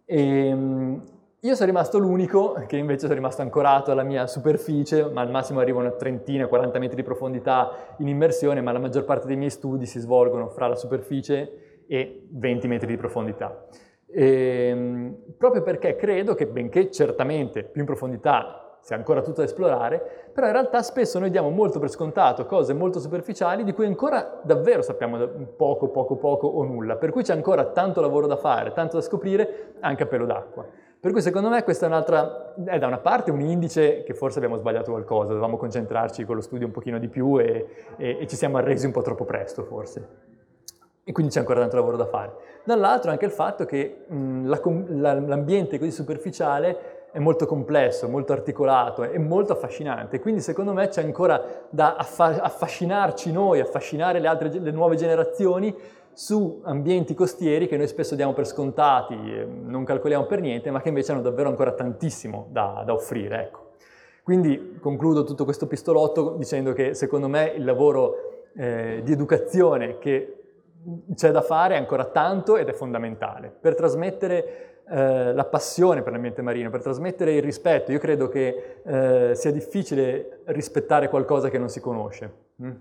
E, 0.05 0.47
ehm, 0.47 1.03
io 1.41 1.53
sono 1.53 1.67
rimasto 1.67 1.99
l'unico 1.99 2.53
che 2.65 2.77
invece 2.77 3.01
sono 3.01 3.13
rimasto 3.13 3.43
ancorato 3.43 3.91
alla 3.91 4.01
mia 4.01 4.25
superficie, 4.25 5.07
ma 5.07 5.21
al 5.21 5.29
massimo 5.29 5.59
arrivo 5.59 5.77
a 5.77 5.81
una 5.81 5.91
trentina, 5.91 6.47
40 6.47 6.79
metri 6.79 6.95
di 6.95 7.03
profondità 7.03 7.93
in 7.99 8.07
immersione, 8.07 8.59
ma 8.61 8.71
la 8.71 8.79
maggior 8.79 9.05
parte 9.05 9.27
dei 9.27 9.35
miei 9.35 9.51
studi 9.51 9.85
si 9.85 9.99
svolgono 9.99 10.49
fra 10.49 10.67
la 10.67 10.75
superficie 10.75 11.83
e 11.87 12.27
20 12.31 12.67
metri 12.67 12.87
di 12.87 12.97
profondità. 12.97 13.67
E, 14.07 14.67
ehm, 14.69 15.15
proprio 15.37 15.61
perché 15.61 15.95
credo 15.95 16.33
che 16.33 16.47
benché 16.47 16.89
certamente 16.89 17.63
più 17.63 17.81
in 17.81 17.85
profondità 17.85 18.79
sia 18.81 18.95
ancora 18.95 19.21
tutto 19.21 19.41
da 19.41 19.43
esplorare, 19.43 20.29
però 20.33 20.47
in 20.47 20.53
realtà 20.53 20.81
spesso 20.81 21.19
noi 21.19 21.29
diamo 21.29 21.51
molto 21.51 21.77
per 21.77 21.89
scontato 21.89 22.47
cose 22.47 22.73
molto 22.73 22.99
superficiali 22.99 23.63
di 23.63 23.73
cui 23.73 23.85
ancora 23.85 24.39
davvero 24.43 24.81
sappiamo 24.81 25.27
poco, 25.55 25.89
poco, 25.89 26.15
poco 26.15 26.47
o 26.47 26.63
nulla, 26.63 26.95
per 26.95 27.11
cui 27.11 27.21
c'è 27.21 27.33
ancora 27.33 27.65
tanto 27.65 28.01
lavoro 28.01 28.25
da 28.25 28.37
fare, 28.37 28.71
tanto 28.71 28.95
da 28.95 29.03
scoprire 29.03 29.75
anche 29.81 30.01
a 30.01 30.07
pelo 30.07 30.25
d'acqua. 30.25 30.85
Per 30.99 31.11
cui 31.11 31.21
secondo 31.21 31.49
me 31.49 31.63
questa 31.63 31.85
è 31.85 31.89
un'altra, 31.89 32.55
è 32.65 32.79
da 32.79 32.87
una 32.87 32.97
parte 32.97 33.29
un 33.29 33.41
indice 33.41 34.03
che 34.03 34.13
forse 34.13 34.39
abbiamo 34.39 34.57
sbagliato 34.57 34.91
qualcosa, 34.91 35.27
dovevamo 35.27 35.55
concentrarci 35.55 36.25
con 36.25 36.35
lo 36.35 36.41
studio 36.41 36.65
un 36.65 36.71
pochino 36.71 36.97
di 36.97 37.07
più 37.07 37.39
e, 37.39 37.67
e, 37.97 38.17
e 38.21 38.27
ci 38.27 38.35
siamo 38.35 38.57
arresi 38.57 38.87
un 38.87 38.91
po' 38.91 39.03
troppo 39.03 39.23
presto 39.23 39.63
forse. 39.63 40.07
E 41.03 41.11
quindi 41.11 41.31
c'è 41.31 41.39
ancora 41.39 41.59
tanto 41.59 41.75
lavoro 41.75 41.97
da 41.97 42.05
fare. 42.05 42.33
Dall'altro 42.65 43.11
anche 43.11 43.25
il 43.25 43.31
fatto 43.31 43.65
che 43.65 44.05
mh, 44.07 44.47
la, 44.47 44.59
la, 44.87 45.13
l'ambiente 45.19 45.77
così 45.77 45.91
superficiale 45.91 47.05
è 47.11 47.19
molto 47.19 47.45
complesso, 47.45 48.09
molto 48.09 48.33
articolato 48.33 49.03
e 49.03 49.17
molto 49.17 49.53
affascinante. 49.53 50.19
Quindi 50.19 50.41
secondo 50.41 50.73
me 50.73 50.87
c'è 50.89 51.03
ancora 51.03 51.41
da 51.69 51.95
affa- 51.95 52.41
affascinarci 52.41 53.31
noi, 53.31 53.59
affascinare 53.59 54.19
le, 54.19 54.27
altre, 54.27 54.49
le 54.49 54.71
nuove 54.71 54.95
generazioni 54.95 55.73
su 56.17 56.61
ambienti 56.63 57.13
costieri 57.13 57.67
che 57.67 57.77
noi 57.77 57.87
spesso 57.87 58.15
diamo 58.15 58.33
per 58.33 58.47
scontati, 58.47 59.15
non 59.15 59.83
calcoliamo 59.83 60.25
per 60.25 60.41
niente, 60.41 60.71
ma 60.71 60.81
che 60.81 60.87
invece 60.87 61.11
hanno 61.11 61.21
davvero 61.21 61.47
ancora 61.47 61.73
tantissimo 61.73 62.47
da, 62.49 62.81
da 62.83 62.91
offrire. 62.91 63.43
Ecco. 63.43 63.65
Quindi 64.23 64.79
concludo 64.81 65.23
tutto 65.23 65.43
questo 65.43 65.67
pistolotto 65.67 66.33
dicendo 66.35 66.73
che 66.73 66.95
secondo 66.95 67.27
me 67.27 67.53
il 67.55 67.63
lavoro 67.63 68.47
eh, 68.55 69.01
di 69.03 69.11
educazione 69.11 69.99
che 69.99 70.33
c'è 71.13 71.29
da 71.29 71.41
fare 71.41 71.75
è 71.75 71.77
ancora 71.77 72.05
tanto 72.05 72.57
ed 72.57 72.67
è 72.67 72.73
fondamentale 72.73 73.49
per 73.49 73.75
trasmettere 73.75 74.81
eh, 74.89 75.33
la 75.35 75.45
passione 75.45 76.01
per 76.01 76.13
l'ambiente 76.13 76.41
marino, 76.41 76.71
per 76.71 76.81
trasmettere 76.81 77.35
il 77.35 77.43
rispetto. 77.43 77.91
Io 77.91 77.99
credo 77.99 78.27
che 78.27 78.81
eh, 78.83 79.35
sia 79.35 79.51
difficile 79.51 80.39
rispettare 80.45 81.09
qualcosa 81.09 81.49
che 81.49 81.59
non 81.59 81.69
si 81.69 81.79
conosce. 81.79 82.33
Mm? 82.63 82.71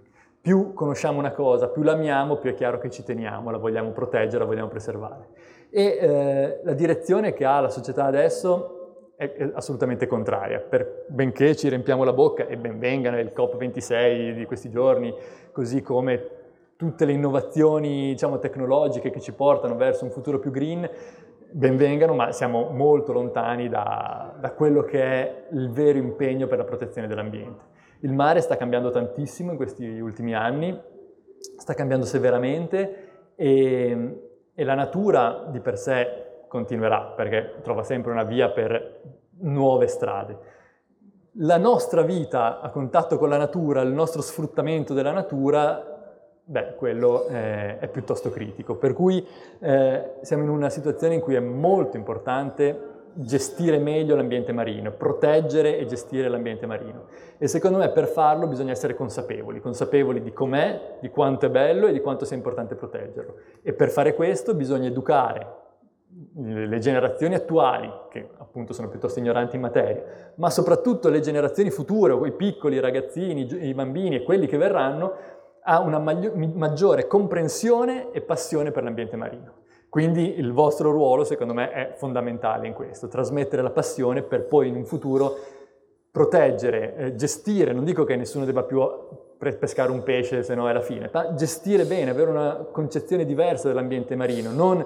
Più 0.46 0.74
conosciamo 0.74 1.18
una 1.18 1.32
cosa, 1.32 1.66
più 1.66 1.82
l'amiamo, 1.82 2.36
più 2.36 2.50
è 2.50 2.54
chiaro 2.54 2.78
che 2.78 2.88
ci 2.88 3.02
teniamo, 3.02 3.50
la 3.50 3.58
vogliamo 3.58 3.90
proteggere, 3.90 4.38
la 4.38 4.44
vogliamo 4.44 4.68
preservare. 4.68 5.26
E 5.70 5.98
eh, 6.00 6.60
la 6.62 6.72
direzione 6.72 7.32
che 7.32 7.44
ha 7.44 7.58
la 7.58 7.68
società 7.68 8.04
adesso 8.04 9.14
è, 9.16 9.28
è 9.28 9.50
assolutamente 9.54 10.06
contraria, 10.06 10.60
per, 10.60 11.06
benché 11.08 11.56
ci 11.56 11.68
riempiamo 11.68 12.04
la 12.04 12.12
bocca 12.12 12.46
e 12.46 12.56
benvengano 12.56 13.18
il 13.18 13.32
COP26 13.36 14.36
di 14.36 14.44
questi 14.44 14.70
giorni, 14.70 15.12
così 15.50 15.82
come 15.82 16.28
tutte 16.76 17.06
le 17.06 17.12
innovazioni 17.12 18.10
diciamo, 18.10 18.38
tecnologiche 18.38 19.10
che 19.10 19.18
ci 19.18 19.32
portano 19.32 19.74
verso 19.74 20.04
un 20.04 20.12
futuro 20.12 20.38
più 20.38 20.52
green, 20.52 20.88
benvengano, 21.50 22.14
ma 22.14 22.30
siamo 22.30 22.70
molto 22.70 23.12
lontani 23.12 23.68
da, 23.68 24.32
da 24.38 24.52
quello 24.52 24.82
che 24.82 25.02
è 25.02 25.46
il 25.50 25.72
vero 25.72 25.98
impegno 25.98 26.46
per 26.46 26.58
la 26.58 26.64
protezione 26.64 27.08
dell'ambiente. 27.08 27.74
Il 28.00 28.12
mare 28.12 28.40
sta 28.40 28.56
cambiando 28.56 28.90
tantissimo 28.90 29.50
in 29.52 29.56
questi 29.56 29.86
ultimi 29.98 30.34
anni, 30.34 30.78
sta 31.56 31.74
cambiando 31.74 32.04
severamente 32.04 33.32
e, 33.34 34.22
e 34.54 34.64
la 34.64 34.74
natura 34.74 35.46
di 35.50 35.60
per 35.60 35.78
sé 35.78 36.24
continuerà 36.48 37.12
perché 37.16 37.54
trova 37.62 37.82
sempre 37.82 38.12
una 38.12 38.24
via 38.24 38.50
per 38.50 39.00
nuove 39.40 39.86
strade. 39.86 40.54
La 41.38 41.58
nostra 41.58 42.02
vita 42.02 42.60
a 42.60 42.70
contatto 42.70 43.18
con 43.18 43.28
la 43.28 43.36
natura, 43.36 43.82
il 43.82 43.92
nostro 43.92 44.22
sfruttamento 44.22 44.94
della 44.94 45.12
natura, 45.12 45.96
beh, 46.42 46.74
quello 46.76 47.26
è, 47.26 47.78
è 47.78 47.88
piuttosto 47.88 48.30
critico. 48.30 48.76
Per 48.76 48.94
cui 48.94 49.26
eh, 49.58 50.14
siamo 50.22 50.44
in 50.44 50.48
una 50.48 50.70
situazione 50.70 51.14
in 51.14 51.20
cui 51.20 51.34
è 51.34 51.40
molto 51.40 51.96
importante 51.96 52.94
gestire 53.18 53.78
meglio 53.78 54.14
l'ambiente 54.14 54.52
marino, 54.52 54.92
proteggere 54.92 55.78
e 55.78 55.86
gestire 55.86 56.28
l'ambiente 56.28 56.66
marino. 56.66 57.06
E 57.38 57.48
secondo 57.48 57.78
me 57.78 57.90
per 57.90 58.06
farlo 58.06 58.46
bisogna 58.46 58.72
essere 58.72 58.94
consapevoli, 58.94 59.60
consapevoli 59.60 60.22
di 60.22 60.32
com'è, 60.32 60.98
di 61.00 61.08
quanto 61.08 61.46
è 61.46 61.50
bello 61.50 61.86
e 61.86 61.92
di 61.92 62.00
quanto 62.00 62.24
sia 62.24 62.36
importante 62.36 62.74
proteggerlo. 62.74 63.36
E 63.62 63.72
per 63.72 63.90
fare 63.90 64.14
questo 64.14 64.54
bisogna 64.54 64.88
educare 64.88 65.64
le 66.34 66.78
generazioni 66.78 67.34
attuali, 67.34 67.90
che 68.10 68.30
appunto 68.38 68.72
sono 68.72 68.88
piuttosto 68.88 69.18
ignoranti 69.18 69.56
in 69.56 69.62
materia, 69.62 70.32
ma 70.36 70.48
soprattutto 70.50 71.08
le 71.08 71.20
generazioni 71.20 71.70
future, 71.70 72.26
i 72.26 72.32
piccoli, 72.32 72.76
i 72.76 72.80
ragazzini, 72.80 73.46
i 73.66 73.74
bambini 73.74 74.16
e 74.16 74.22
quelli 74.22 74.46
che 74.46 74.56
verranno, 74.56 75.12
a 75.68 75.80
una 75.80 75.98
maggiore 75.98 77.06
comprensione 77.06 78.12
e 78.12 78.20
passione 78.20 78.70
per 78.70 78.84
l'ambiente 78.84 79.16
marino. 79.16 79.64
Quindi 79.88 80.38
il 80.38 80.52
vostro 80.52 80.90
ruolo, 80.90 81.24
secondo 81.24 81.54
me, 81.54 81.70
è 81.70 81.92
fondamentale 81.96 82.66
in 82.66 82.74
questo, 82.74 83.08
trasmettere 83.08 83.62
la 83.62 83.70
passione 83.70 84.22
per 84.22 84.44
poi 84.44 84.68
in 84.68 84.76
un 84.76 84.84
futuro 84.84 85.36
proteggere, 86.10 86.96
eh, 86.96 87.14
gestire, 87.14 87.72
non 87.72 87.84
dico 87.84 88.04
che 88.04 88.16
nessuno 88.16 88.44
debba 88.44 88.62
più 88.62 88.82
pescare 89.38 89.90
un 89.90 90.02
pesce 90.02 90.42
se 90.42 90.54
no 90.54 90.68
è 90.68 90.72
la 90.72 90.80
fine, 90.80 91.10
ma 91.12 91.34
gestire 91.34 91.84
bene, 91.84 92.10
avere 92.10 92.30
una 92.30 92.66
concezione 92.70 93.26
diversa 93.26 93.68
dell'ambiente 93.68 94.16
marino, 94.16 94.50
non 94.50 94.84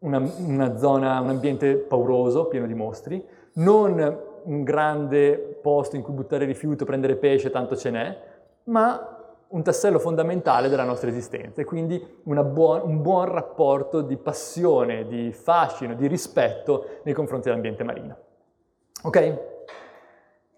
una, 0.00 0.32
una 0.38 0.76
zona, 0.76 1.18
un 1.20 1.30
ambiente 1.30 1.76
pauroso, 1.76 2.46
pieno 2.46 2.66
di 2.66 2.74
mostri, 2.74 3.24
non 3.54 4.26
un 4.44 4.62
grande 4.64 5.58
posto 5.60 5.96
in 5.96 6.02
cui 6.02 6.12
buttare 6.14 6.44
rifiuto, 6.44 6.84
prendere 6.84 7.16
pesce, 7.16 7.50
tanto 7.50 7.76
ce 7.76 7.90
n'è, 7.90 8.18
ma 8.64 9.17
un 9.48 9.62
tassello 9.62 9.98
fondamentale 9.98 10.68
della 10.68 10.84
nostra 10.84 11.08
esistenza 11.08 11.60
e 11.60 11.64
quindi 11.64 12.04
buon, 12.22 12.82
un 12.84 13.00
buon 13.00 13.26
rapporto 13.26 14.02
di 14.02 14.16
passione, 14.16 15.06
di 15.06 15.32
fascino, 15.32 15.94
di 15.94 16.06
rispetto 16.06 17.00
nei 17.04 17.14
confronti 17.14 17.48
dell'ambiente 17.48 17.84
marino. 17.84 18.16
Ok? 19.04 19.38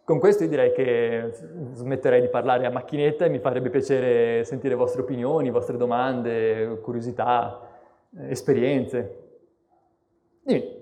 Con 0.03 0.19
questo 0.19 0.43
io 0.43 0.49
direi 0.49 0.73
che 0.73 1.31
smetterei 1.73 2.21
di 2.21 2.29
parlare 2.29 2.67
a 2.67 2.71
macchinetta 2.71 3.27
e 3.27 3.29
mi 3.29 3.39
farebbe 3.39 3.71
piacere 3.71 4.43
sentire 4.45 4.75
le 4.75 4.81
vostre 4.81 5.03
opinioni, 5.03 5.51
vostre 5.51 5.77
domande, 5.77 6.81
curiosità, 6.81 7.61
esperienze. 8.27 9.19
Dimmi 10.43 10.80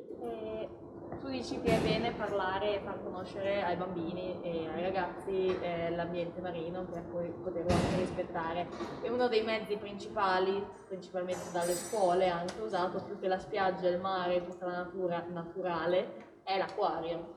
tu 1.28 1.34
dici 1.34 1.60
che 1.60 1.76
è 1.76 1.80
bene 1.80 2.12
parlare 2.12 2.76
e 2.76 2.80
far 2.80 3.02
conoscere 3.02 3.62
ai 3.62 3.76
bambini 3.76 4.40
e 4.40 4.66
ai 4.66 4.82
ragazzi 4.82 5.54
eh, 5.60 5.90
l'ambiente 5.90 6.40
marino 6.40 6.84
per 6.84 7.02
poi 7.02 7.28
poterlo 7.28 7.70
anche 7.70 7.96
rispettare. 7.96 8.66
E 9.02 9.10
uno 9.10 9.28
dei 9.28 9.42
mezzi 9.44 9.76
principali, 9.76 10.64
principalmente 10.86 11.50
dalle 11.52 11.74
scuole, 11.74 12.30
anche 12.30 12.58
usato 12.62 13.02
più 13.02 13.18
che 13.18 13.28
la 13.28 13.38
spiaggia, 13.38 13.88
il 13.88 14.00
mare, 14.00 14.42
tutta 14.42 14.64
la 14.66 14.76
natura 14.78 15.22
naturale, 15.28 16.40
è 16.44 16.56
l'acquario. 16.56 17.34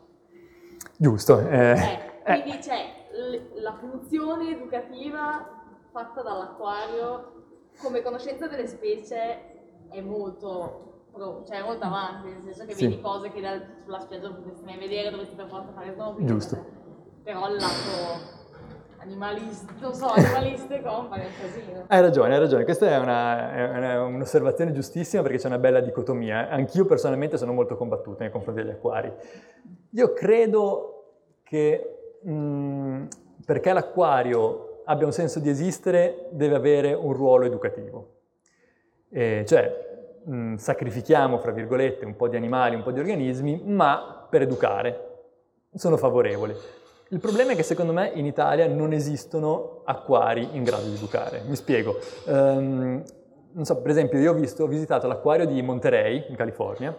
Giusto. 0.96 1.40
Eh, 1.40 1.74
eh, 2.24 2.42
quindi 2.42 2.60
c'è 2.60 3.10
l- 3.12 3.62
la 3.62 3.74
funzione 3.74 4.52
educativa 4.52 5.64
fatta 5.92 6.22
dall'acquario 6.22 7.34
come 7.82 8.02
conoscenza 8.02 8.48
delle 8.48 8.68
specie 8.68 9.90
è 9.90 10.00
molto, 10.00 10.91
pro- 11.12 11.44
cioè 11.48 11.60
è 11.60 11.64
molto 11.64 11.86
avanti, 11.86 12.28
nel 12.30 12.42
senso 12.54 12.66
che 12.66 12.74
Sì. 12.74 12.88
vedi 12.88 13.02
cose 13.02 13.30
che 13.32 13.42
dal- 13.42 13.66
sulla 13.84 14.00
spiaggia 14.00 14.28
non 14.28 14.36
potresti 14.38 14.64
mai 14.64 14.78
vedere, 14.78 15.10
dovresti 15.10 15.36
per 15.36 15.48
forza 15.48 15.72
fare 15.74 15.92
snorkeling. 15.94 16.30
Giusto. 16.30 16.66
Però 17.24 17.48
il 17.50 17.56
lato 17.56 18.40
animalista, 18.98 19.74
non 19.80 19.94
so, 19.94 20.08
animalistico 20.08 20.90
fa 21.10 21.16
un 21.16 21.22
casino. 21.40 21.84
Hai 21.88 22.02
ragione, 22.02 22.34
hai 22.34 22.40
ragione. 22.40 22.64
Questa 22.64 22.88
è, 22.88 22.98
una- 22.98 23.54
è 23.54 23.78
una- 23.78 24.04
un'osservazione 24.04 24.72
giustissima 24.72 25.22
perché 25.24 25.38
c'è 25.38 25.48
una 25.48 25.58
bella 25.58 25.80
dicotomia. 25.80 26.50
Anch'io 26.50 26.86
personalmente 26.86 27.38
sono 27.38 27.54
molto 27.54 27.76
combattuto 27.76 28.18
nei 28.20 28.32
confronti 28.32 28.62
degli 28.62 28.72
acquari. 28.72 29.12
Io 29.92 30.14
credo 30.14 31.04
che 31.44 32.20
mh, 32.24 33.08
perché 33.46 33.74
l'acquario 33.74 34.82
abbia 34.86 35.06
un 35.08 35.12
senso 35.14 35.40
di 35.40 35.50
esistere 35.50 36.28
deve 36.30 36.56
avere 36.56 36.94
un 36.94 37.14
ruolo 37.14 37.46
educativo. 37.46 38.08
Eh, 39.10 39.44
cioè, 39.48 39.91
mh, 40.26 40.56
sacrifichiamo, 40.56 41.38
fra 41.38 41.52
virgolette, 41.52 42.06
un 42.06 42.16
po' 42.16 42.28
di 42.28 42.36
animali, 42.36 42.76
un 42.76 42.84
po' 42.84 42.92
di 42.92 43.00
organismi, 43.00 43.62
ma 43.66 44.28
per 44.30 44.42
educare. 44.42 45.10
Sono 45.74 45.98
favorevole. 45.98 46.56
Il 47.10 47.20
problema 47.20 47.52
è 47.52 47.56
che 47.56 47.64
secondo 47.64 47.92
me 47.92 48.10
in 48.14 48.26
Italia 48.26 48.68
non 48.68 48.94
esistono 48.94 49.82
acquari 49.86 50.50
in 50.54 50.64
grado 50.64 50.88
di 50.88 50.96
educare. 50.96 51.42
Mi 51.46 51.56
spiego. 51.56 52.00
Ehm, 52.26 53.04
non 53.54 53.66
so, 53.66 53.82
per 53.82 53.92
esempio, 53.92 54.18
io 54.20 54.32
ho, 54.32 54.34
visto, 54.34 54.64
ho 54.64 54.68
visitato 54.68 55.08
l'acquario 55.08 55.46
di 55.46 55.62
Monterey, 55.62 56.26
in 56.30 56.36
California. 56.36 56.98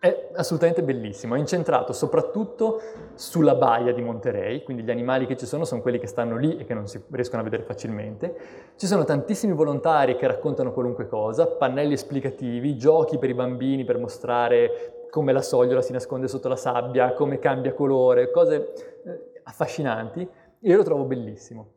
È 0.00 0.30
assolutamente 0.34 0.84
bellissimo, 0.84 1.34
è 1.34 1.38
incentrato 1.40 1.92
soprattutto 1.92 2.80
sulla 3.14 3.56
baia 3.56 3.92
di 3.92 4.00
Monterey, 4.00 4.62
quindi 4.62 4.84
gli 4.84 4.92
animali 4.92 5.26
che 5.26 5.36
ci 5.36 5.44
sono 5.44 5.64
sono 5.64 5.80
quelli 5.80 5.98
che 5.98 6.06
stanno 6.06 6.36
lì 6.36 6.56
e 6.56 6.64
che 6.64 6.72
non 6.72 6.86
si 6.86 7.02
riescono 7.10 7.40
a 7.40 7.44
vedere 7.44 7.64
facilmente. 7.64 8.36
Ci 8.76 8.86
sono 8.86 9.02
tantissimi 9.02 9.54
volontari 9.54 10.14
che 10.14 10.28
raccontano 10.28 10.72
qualunque 10.72 11.08
cosa, 11.08 11.48
pannelli 11.48 11.94
esplicativi, 11.94 12.76
giochi 12.76 13.18
per 13.18 13.30
i 13.30 13.34
bambini 13.34 13.84
per 13.84 13.98
mostrare 13.98 15.06
come 15.10 15.32
la 15.32 15.42
sogliola 15.42 15.82
si 15.82 15.90
nasconde 15.90 16.28
sotto 16.28 16.46
la 16.46 16.54
sabbia, 16.54 17.14
come 17.14 17.40
cambia 17.40 17.72
colore, 17.72 18.30
cose 18.30 19.00
eh, 19.04 19.40
affascinanti. 19.42 20.28
Io 20.60 20.76
lo 20.76 20.84
trovo 20.84 21.04
bellissimo. 21.04 21.72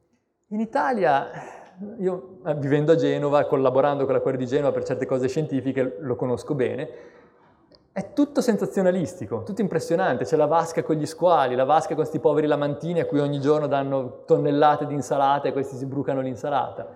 In 0.50 0.60
Italia, 0.60 1.28
io 1.98 2.38
eh, 2.46 2.54
vivendo 2.54 2.92
a 2.92 2.96
Genova, 2.96 3.46
collaborando 3.46 4.06
con 4.06 4.14
l'Acquario 4.14 4.40
di 4.40 4.46
Genova 4.46 4.72
per 4.72 4.84
certe 4.84 5.08
cose 5.08 5.28
scientifiche, 5.28 5.98
lo 6.00 6.16
conosco 6.16 6.54
bene, 6.54 6.90
è 7.94 8.14
tutto 8.14 8.40
sensazionalistico, 8.40 9.44
tutto 9.44 9.62
impressionante. 9.62 10.24
C'è 10.24 10.38
la 10.38 10.46
vasca 10.46 10.82
con 10.82 10.96
gli 10.96 11.06
squali, 11.06 11.56
la 11.56 11.66
vasca 11.66 11.90
con 11.90 11.98
questi 11.98 12.20
poveri 12.20 12.48
lamantini 12.48 13.02
a 13.02 13.06
cui 13.06 13.20
ogni 13.20 13.42
giorno 13.42 13.68
danno 13.68 14.24
tonnellate 14.26 14.86
di 14.86 14.94
insalata 14.94 15.50
e 15.50 15.52
questi 15.52 15.76
si 15.76 15.86
brucano 15.86 16.22
l'insalata. 16.22 16.88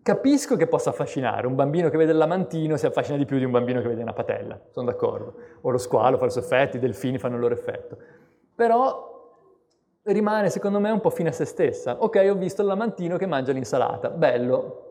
Capisco 0.00 0.56
che 0.56 0.66
possa 0.66 0.90
affascinare, 0.90 1.46
un 1.46 1.54
bambino 1.54 1.90
che 1.90 1.98
vede 1.98 2.12
il 2.12 2.18
lamantino 2.18 2.76
si 2.76 2.86
affascina 2.86 3.18
di 3.18 3.26
più 3.26 3.36
di 3.36 3.44
un 3.44 3.50
bambino 3.50 3.82
che 3.82 3.88
vede 3.88 4.00
una 4.00 4.14
patella, 4.14 4.58
sono 4.70 4.86
d'accordo. 4.86 5.34
O 5.62 5.70
lo 5.70 5.78
squalo 5.78 6.16
fa 6.16 6.24
il 6.24 6.30
suo 6.30 6.40
effetto, 6.40 6.76
i 6.76 6.80
delfini 6.80 7.18
fanno 7.18 7.34
il 7.34 7.40
loro 7.40 7.54
effetto. 7.54 7.98
Però 8.54 9.06
rimane 10.04 10.48
secondo 10.48 10.80
me 10.80 10.90
un 10.90 11.00
po' 11.00 11.10
fine 11.10 11.28
a 11.28 11.32
se 11.32 11.44
stessa. 11.44 11.96
Ok, 11.98 12.26
ho 12.30 12.34
visto 12.34 12.62
il 12.62 12.68
lamantino 12.68 13.18
che 13.18 13.26
mangia 13.26 13.52
l'insalata, 13.52 14.08
bello. 14.08 14.87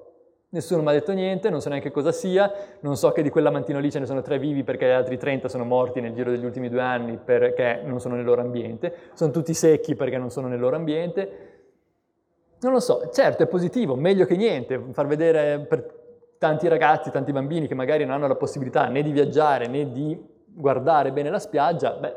Nessuno 0.50 0.82
mi 0.82 0.88
ha 0.88 0.92
detto 0.94 1.12
niente, 1.12 1.50
non 1.50 1.60
so 1.60 1.68
neanche 1.68 1.92
cosa 1.92 2.14
sia, 2.14 2.50
non 2.80 2.96
so 2.96 3.12
che 3.12 3.22
di 3.22 3.30
quel 3.30 3.44
lamantino 3.44 3.80
lì 3.80 3.92
ce 3.92 4.00
ne 4.00 4.06
sono 4.06 4.22
tre 4.22 4.40
vivi 4.40 4.64
perché 4.64 4.86
gli 4.86 4.92
altri 4.92 5.18
30 5.18 5.50
sono 5.50 5.66
morti 5.66 6.00
nel 6.00 6.14
giro 6.14 6.32
degli 6.32 6.46
ultimi 6.46 6.70
due 6.70 6.80
anni 6.80 7.18
perché 7.18 7.82
non 7.84 8.00
sono 8.00 8.16
nel 8.16 8.24
loro 8.24 8.40
ambiente, 8.40 8.94
sono 9.14 9.32
tutti 9.32 9.54
secchi 9.54 9.96
perché 9.96 10.18
non 10.18 10.32
sono 10.32 10.48
nel 10.48 10.60
loro 10.60 10.78
ambiente. 10.78 11.56
Non 12.62 12.72
lo 12.72 12.80
so, 12.80 13.10
certo 13.12 13.44
è 13.44 13.48
positivo, 13.48 13.96
meglio 13.96 14.26
che 14.26 14.38
niente, 14.38 14.82
far 14.94 15.06
vedere 15.06 15.60
per 15.60 15.86
tanti 16.38 16.70
ragazzi, 16.70 17.12
tanti 17.12 17.34
bambini 17.34 17.68
che 17.68 17.76
magari 17.76 18.06
non 18.06 18.14
hanno 18.14 18.28
la 18.28 18.36
possibilità 18.36 18.88
né 18.88 19.02
di 19.02 19.12
viaggiare 19.12 19.68
né 19.68 19.92
di 19.92 20.18
guardare 20.46 21.12
bene 21.12 21.30
la 21.30 21.40
spiaggia, 21.40 21.92
beh, 21.92 22.16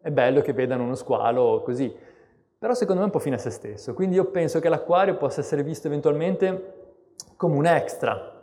è 0.00 0.10
bello 0.10 0.40
che 0.40 0.52
vedano 0.52 0.82
uno 0.82 0.96
squalo 0.96 1.62
così. 1.62 1.94
Però 2.58 2.74
secondo 2.74 3.00
me 3.00 3.06
è 3.06 3.10
un 3.10 3.12
po' 3.12 3.20
fine 3.20 3.36
a 3.36 3.38
se 3.38 3.50
stesso, 3.50 3.94
quindi 3.94 4.16
io 4.16 4.24
penso 4.24 4.58
che 4.58 4.68
l'acquario 4.68 5.16
possa 5.16 5.40
essere 5.40 5.62
visto 5.62 5.86
eventualmente 5.86 6.79
come 7.36 7.56
un 7.56 7.66
extra, 7.66 8.38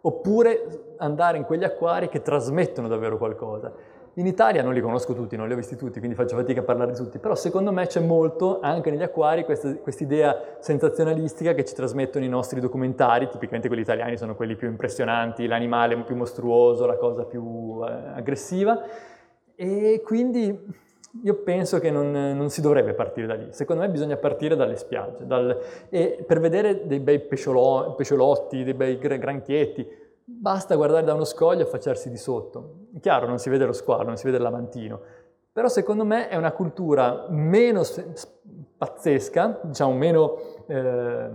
oppure 0.00 0.94
andare 0.98 1.38
in 1.38 1.44
quegli 1.44 1.64
acquari 1.64 2.08
che 2.08 2.22
trasmettono 2.22 2.88
davvero 2.88 3.16
qualcosa. 3.18 3.72
In 4.16 4.26
Italia 4.26 4.62
non 4.62 4.72
li 4.72 4.80
conosco 4.80 5.12
tutti, 5.12 5.36
non 5.36 5.48
li 5.48 5.54
ho 5.54 5.56
visti 5.56 5.74
tutti, 5.74 5.98
quindi 5.98 6.14
faccio 6.14 6.36
fatica 6.36 6.60
a 6.60 6.62
parlare 6.62 6.92
di 6.92 6.96
tutti, 6.96 7.18
però 7.18 7.34
secondo 7.34 7.72
me 7.72 7.86
c'è 7.86 7.98
molto 7.98 8.60
anche 8.60 8.90
negli 8.90 9.02
acquari 9.02 9.44
questa 9.44 10.04
idea 10.04 10.56
sensazionalistica 10.60 11.52
che 11.52 11.64
ci 11.64 11.74
trasmettono 11.74 12.24
i 12.24 12.28
nostri 12.28 12.60
documentari, 12.60 13.28
tipicamente 13.28 13.66
quelli 13.66 13.82
italiani 13.82 14.16
sono 14.16 14.36
quelli 14.36 14.54
più 14.54 14.68
impressionanti, 14.68 15.48
l'animale 15.48 16.00
più 16.04 16.14
mostruoso, 16.14 16.86
la 16.86 16.96
cosa 16.96 17.24
più 17.24 17.80
eh, 17.82 17.90
aggressiva, 18.14 18.82
e 19.56 20.00
quindi 20.04 20.82
io 21.22 21.34
penso 21.36 21.78
che 21.78 21.90
non, 21.90 22.10
non, 22.10 22.50
si 22.50 22.60
dovrebbe 22.60 22.92
partire 22.92 23.26
da 23.26 23.34
lì. 23.34 23.48
Secondo 23.52 23.82
me 23.82 23.88
bisogna 23.88 24.16
partire 24.16 24.56
dalle 24.56 24.76
spiagge. 24.76 25.26
Dal, 25.26 25.58
per 25.88 26.40
vedere 26.40 26.86
dei 26.86 26.98
bei 26.98 27.20
pesciolo, 27.20 27.94
pesciolotti, 27.94 28.64
dei 28.64 28.74
bei 28.74 28.98
granchietti, 28.98 29.86
basta 30.24 30.74
guardare 30.74 31.04
da 31.04 31.14
uno 31.14 31.24
scoglio 31.24 31.60
e 31.60 31.64
affacciarsi 31.64 32.10
di 32.10 32.16
sotto. 32.16 32.88
Chiaro, 33.00 33.26
non 33.26 33.38
si 33.38 33.48
vede 33.48 33.64
lo 33.64 33.72
squalo, 33.72 34.04
non 34.04 34.16
si 34.16 34.24
vede 34.24 34.38
lamantino. 34.38 35.00
Però 35.52 35.68
secondo 35.68 36.04
me 36.04 36.28
è 36.28 36.36
una 36.36 36.50
cultura 36.50 37.26
meno 37.28 37.82
pazzesca, 38.76 39.60
diciamo 39.62 39.92
meno, 39.92 40.36
eh, 40.66 41.28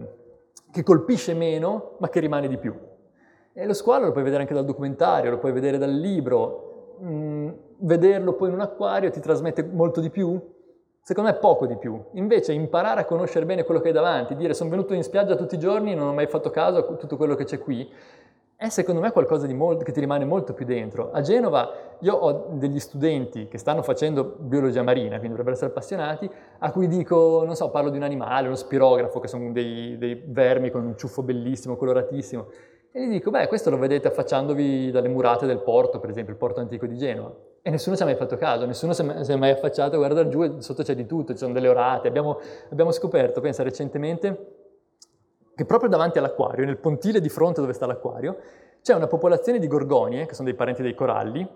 che 0.72 0.84
colpisce 0.84 1.34
meno, 1.34 1.96
ma 2.00 2.10
che 2.10 2.20
rimane 2.20 2.50
di 2.50 2.58
più. 2.58 2.76
E 3.54 3.66
lo 3.66 3.74
squalo 3.74 4.06
lo 4.06 4.12
puoi 4.12 4.24
vedere 4.24 4.42
anche 4.42 4.54
dal 4.54 4.66
documentario, 4.66 5.32
lo 5.32 5.40
puoi 5.40 5.54
vedere 5.54 5.78
dal 5.78 5.92
libro, 5.92 6.69
Mm, 7.02 7.50
vederlo 7.80 8.34
poi 8.34 8.50
in 8.50 8.56
un 8.56 8.62
acquario 8.62 9.10
ti 9.10 9.20
trasmette 9.20 9.64
molto 9.64 10.02
di 10.02 10.10
più? 10.10 10.40
Secondo 11.02 11.32
me 11.32 11.38
poco 11.38 11.66
di 11.66 11.78
più. 11.78 12.00
Invece 12.14 12.54
imparare 12.54 13.02
a 13.02 13.06
conoscere 13.06 13.46
bene 13.46 13.64
quello 13.64 13.80
che 13.80 13.88
hai 13.88 13.94
davanti, 13.94 14.36
dire 14.36 14.54
sono 14.54 14.70
venuto 14.70 14.94
in 14.94 15.04
spiaggia 15.04 15.36
tutti 15.36 15.56
i 15.56 15.60
giorni 15.60 15.94
e 15.94 15.96
non 15.96 16.10
ho 16.10 16.14
mai 16.14 16.28
fatto 16.28 16.50
caso 16.50 16.78
a 16.78 16.84
tutto 16.96 17.18
quello 17.18 17.36
che 17.36 17.46
c'è 17.46 17.58
qui, 17.58 17.90
è 18.60 18.68
secondo 18.68 19.00
me 19.00 19.12
qualcosa 19.12 19.48
molto, 19.54 19.86
che 19.86 19.94
ti 19.94 20.02
rimane 20.02 20.26
molto 20.26 20.54
più 20.54 20.66
dentro. 20.66 21.12
A 21.14 21.22
Genova 21.22 21.72
io 22.00 22.14
ho 22.14 22.48
degli 22.52 22.80
studenti 22.82 23.48
che 23.48 23.58
stanno 23.58 23.82
facendo 23.82 24.36
biologia 24.38 24.84
marina, 24.84 25.12
quindi 25.12 25.30
dovrebbero 25.30 25.56
essere 25.56 25.70
appassionati, 25.70 26.30
a 26.58 26.72
cui 26.72 26.90
dico, 26.90 27.44
non 27.46 27.56
so, 27.56 27.70
parlo 27.70 27.90
di 27.90 27.96
un 27.96 28.04
animale, 28.04 28.48
uno 28.48 28.58
spirografo, 28.58 29.22
che 29.22 29.30
sono 29.30 29.54
dei, 29.54 29.98
dei 29.98 30.22
vermi 30.26 30.72
con 30.72 30.84
un 30.84 30.98
ciuffo 30.98 31.24
bellissimo, 31.24 31.78
coloratissimo, 31.78 32.48
e 32.92 33.06
gli 33.06 33.10
dico, 33.12 33.30
beh, 33.30 33.48
questo 33.48 33.70
lo 33.70 33.78
vedete 33.78 34.08
affacciandovi 34.08 34.90
dalle 34.90 35.10
murate 35.10 35.46
del 35.46 35.60
porto, 35.60 36.00
per 36.00 36.10
esempio, 36.10 36.34
il 36.34 36.40
porto 36.40 36.60
antico 36.60 36.88
di 36.88 36.98
Genova. 36.98 37.34
E 37.62 37.70
nessuno 37.70 37.96
ci 37.96 38.02
ha 38.02 38.06
mai 38.06 38.16
fatto 38.16 38.36
caso, 38.36 38.66
nessuno 38.66 38.94
si 38.94 39.04
è 39.04 39.36
mai 39.36 39.52
affacciato 39.52 39.96
a 39.96 39.98
guardare 39.98 40.30
giù 40.30 40.60
sotto 40.60 40.82
c'è 40.82 40.96
di 40.96 41.06
tutto, 41.06 41.34
ci 41.34 41.38
sono 41.38 41.54
delle 41.54 41.68
orate. 41.68 42.08
Abbiamo, 42.08 42.40
abbiamo 42.72 42.92
scoperto, 42.92 43.42
pensa 43.42 43.64
recentemente, 43.64 44.56
che 45.56 45.66
proprio 45.66 45.90
davanti 45.90 46.18
all'acquario, 46.18 46.66
nel 46.66 46.78
pontile 46.78 47.20
di 47.20 47.30
fronte 47.30 47.62
dove 47.62 47.74
sta 47.74 47.86
l'acquario, 47.86 48.38
c'è 48.82 48.96
una 48.96 49.08
popolazione 49.08 49.60
di 49.60 49.68
gorgonie, 49.68 50.26
che 50.26 50.34
sono 50.34 50.48
dei 50.48 50.58
parenti 50.58 50.82
dei 50.82 50.96
coralli, 50.96 51.48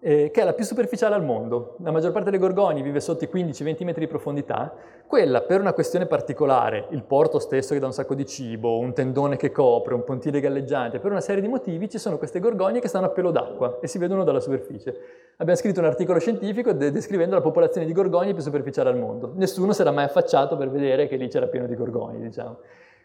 eh, 0.00 0.30
che 0.32 0.40
è 0.40 0.44
la 0.44 0.54
più 0.54 0.64
superficiale 0.64 1.14
al 1.14 1.22
mondo. 1.22 1.76
La 1.82 1.90
maggior 1.90 2.12
parte 2.12 2.30
delle 2.30 2.42
gorgonie 2.42 2.82
vive 2.82 3.00
sotto 3.00 3.24
i 3.24 3.28
15-20 3.32 3.84
metri 3.84 4.00
di 4.00 4.06
profondità. 4.06 4.74
Quella, 5.06 5.42
per 5.42 5.60
una 5.60 5.72
questione 5.72 6.06
particolare, 6.06 6.86
il 6.90 7.02
porto 7.02 7.38
stesso 7.38 7.74
che 7.74 7.80
dà 7.80 7.86
un 7.86 7.92
sacco 7.92 8.14
di 8.14 8.24
cibo, 8.24 8.78
un 8.78 8.92
tendone 8.94 9.36
che 9.36 9.50
copre, 9.50 9.94
un 9.94 10.04
pontile 10.04 10.40
galleggiante, 10.40 11.00
per 11.00 11.10
una 11.10 11.20
serie 11.20 11.42
di 11.42 11.48
motivi 11.48 11.88
ci 11.88 11.98
sono 11.98 12.16
queste 12.16 12.38
gorgonie 12.38 12.80
che 12.80 12.88
stanno 12.88 13.06
a 13.06 13.10
pelo 13.10 13.30
d'acqua 13.30 13.78
e 13.80 13.88
si 13.88 13.98
vedono 13.98 14.24
dalla 14.24 14.40
superficie. 14.40 14.98
Abbiamo 15.36 15.58
scritto 15.58 15.80
un 15.80 15.86
articolo 15.86 16.18
scientifico 16.18 16.72
de- 16.72 16.92
descrivendo 16.92 17.34
la 17.34 17.40
popolazione 17.40 17.86
di 17.86 17.92
gorgonie 17.92 18.32
più 18.32 18.42
superficiale 18.42 18.88
al 18.88 18.98
mondo. 18.98 19.32
Nessuno 19.34 19.72
si 19.72 19.80
era 19.80 19.90
mai 19.90 20.04
affacciato 20.04 20.56
per 20.56 20.70
vedere 20.70 21.08
che 21.08 21.16
lì 21.16 21.28
c'era 21.28 21.46
pieno 21.46 21.66
di 21.66 21.74
gorgonie, 21.74 22.20
diciamo. 22.20 22.58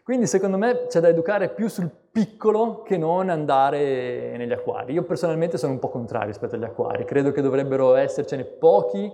Quindi 0.06 0.28
secondo 0.28 0.56
me 0.56 0.86
c'è 0.86 1.00
da 1.00 1.08
educare 1.08 1.48
più 1.48 1.66
sul 1.66 1.90
piccolo 1.90 2.82
che 2.82 2.96
non 2.96 3.28
andare 3.28 4.36
negli 4.36 4.52
acquari. 4.52 4.92
Io 4.92 5.02
personalmente 5.02 5.58
sono 5.58 5.72
un 5.72 5.80
po' 5.80 5.88
contrario 5.88 6.28
rispetto 6.28 6.54
agli 6.54 6.62
acquari, 6.62 7.04
credo 7.04 7.32
che 7.32 7.42
dovrebbero 7.42 7.96
essercene 7.96 8.44
pochi 8.44 9.10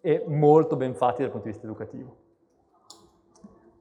e 0.00 0.24
molto 0.28 0.76
ben 0.76 0.94
fatti 0.94 1.20
dal 1.20 1.30
punto 1.30 1.44
di 1.44 1.52
vista 1.52 1.66
educativo. 1.66 2.16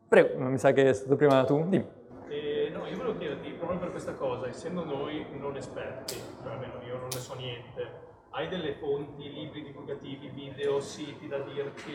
Prego, 0.10 0.38
mi 0.38 0.58
sa 0.58 0.74
che 0.74 0.90
è 0.90 0.92
stato 0.92 1.16
prima 1.16 1.46
tu, 1.46 1.64
dimmi. 1.66 1.88
Eh, 2.28 2.70
no, 2.74 2.86
io 2.88 2.98
volevo 2.98 3.18
chiederti, 3.18 3.52
proprio 3.52 3.80
per 3.80 3.92
questa 3.92 4.12
cosa, 4.16 4.46
essendo 4.46 4.84
noi 4.84 5.28
non 5.40 5.56
esperti, 5.56 6.16
cioè 6.44 6.52
almeno 6.52 6.74
io 6.86 6.98
non 6.98 7.08
ne 7.10 7.20
so 7.20 7.36
niente, 7.36 7.88
hai 8.32 8.48
delle 8.48 8.74
fonti, 8.74 9.32
libri 9.32 9.64
divulgativi, 9.64 10.30
video, 10.34 10.80
siti 10.80 11.28
da 11.28 11.40
dirti 11.40 11.92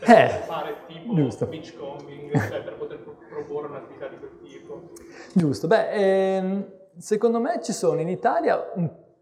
per 0.00 0.10
Eh, 0.10 0.28
fare 0.46 0.76
tipo 0.86 1.14
giusto. 1.14 1.46
beachcombing, 1.46 2.32
cioè 2.48 2.62
per 2.62 2.74
poter 2.74 2.98
pro- 2.98 3.16
proporre 3.28 3.68
un'attività 3.68 4.08
di 4.08 4.18
quel 4.18 4.30
tipo? 4.42 4.88
Giusto, 5.32 5.66
beh, 5.66 5.90
ehm, 5.90 6.66
secondo 6.98 7.40
me 7.40 7.60
ci 7.62 7.72
sono 7.72 8.00
in 8.00 8.08
Italia 8.08 8.60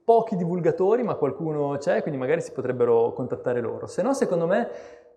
pochi 0.04 0.36
divulgatori, 0.36 1.02
ma 1.02 1.14
qualcuno 1.16 1.76
c'è, 1.78 2.00
quindi 2.00 2.18
magari 2.18 2.40
si 2.40 2.52
potrebbero 2.52 3.12
contattare 3.12 3.60
loro. 3.60 3.86
Se 3.86 4.02
no, 4.02 4.14
secondo 4.14 4.46
me 4.46 4.68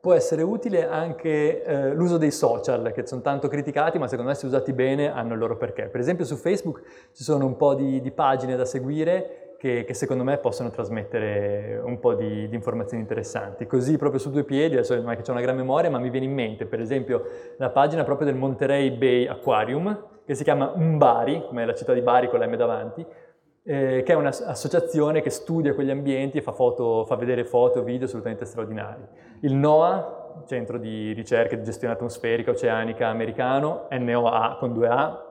può 0.01 0.13
essere 0.13 0.41
utile 0.41 0.87
anche 0.87 1.63
eh, 1.63 1.93
l'uso 1.93 2.17
dei 2.17 2.31
social, 2.31 2.91
che 2.91 3.05
sono 3.05 3.21
tanto 3.21 3.47
criticati, 3.47 3.97
ma 3.99 4.07
secondo 4.07 4.31
me 4.31 4.35
se 4.35 4.45
usati 4.45 4.73
bene 4.73 5.11
hanno 5.11 5.33
il 5.33 5.39
loro 5.39 5.57
perché. 5.57 5.83
Per 5.87 5.99
esempio 5.99 6.25
su 6.25 6.35
Facebook 6.35 6.81
ci 7.13 7.23
sono 7.23 7.45
un 7.45 7.55
po' 7.55 7.75
di, 7.75 8.01
di 8.01 8.11
pagine 8.11 8.55
da 8.55 8.65
seguire 8.65 9.48
che, 9.59 9.83
che, 9.83 9.93
secondo 9.93 10.23
me 10.23 10.37
possono 10.37 10.69
trasmettere 10.69 11.81
un 11.83 11.99
po' 11.99 12.13
di, 12.13 12.47
di, 12.47 12.55
informazioni 12.55 13.03
interessanti. 13.03 13.67
Così 13.67 13.97
proprio 13.97 14.17
su 14.17 14.31
due 14.31 14.45
piedi, 14.45 14.75
adesso 14.75 14.95
non 14.95 15.11
è 15.11 15.17
che 15.17 15.29
ho 15.29 15.33
una 15.33 15.41
gran 15.41 15.57
memoria, 15.57 15.89
ma 15.89 15.99
mi 15.99 16.09
viene 16.09 16.27
in 16.27 16.33
mente 16.33 16.65
per 16.65 16.79
esempio 16.79 17.23
la 17.57 17.69
pagina 17.69 18.05
proprio 18.05 18.25
del 18.25 18.37
Monterey 18.37 18.89
Bay 18.91 19.27
Aquarium, 19.27 20.05
che 20.25 20.33
si 20.33 20.45
chiama 20.45 20.71
Mbari, 20.73 21.43
come 21.45 21.65
la 21.65 21.73
città 21.73 21.91
di 21.91 21.99
Bari 21.99 22.29
con 22.29 22.39
la 22.39 22.47
M 22.47 22.55
davanti, 22.55 23.05
eh, 23.63 24.01
che 24.05 24.13
è 24.13 24.15
un'associazione 24.15 25.21
che 25.21 25.29
studia 25.29 25.73
quegli 25.73 25.89
ambienti 25.89 26.37
e 26.37 26.41
fa, 26.41 26.53
foto, 26.53 27.03
fa 27.03 27.15
vedere 27.15 27.43
foto 27.43 27.83
video 27.83 28.05
assolutamente 28.05 28.45
straordinari. 28.45 29.01
Il 29.41 29.55
NOAA, 29.55 30.43
Centro 30.47 30.77
di 30.77 31.11
Ricerca 31.11 31.57
di 31.57 31.63
Gestione 31.63 31.95
Atmosferica 31.95 32.51
Oceanica 32.51 33.07
Americano, 33.07 33.87
NOAA 33.91 34.55
con 34.57 34.71
due 34.71 34.87
A, 34.87 35.21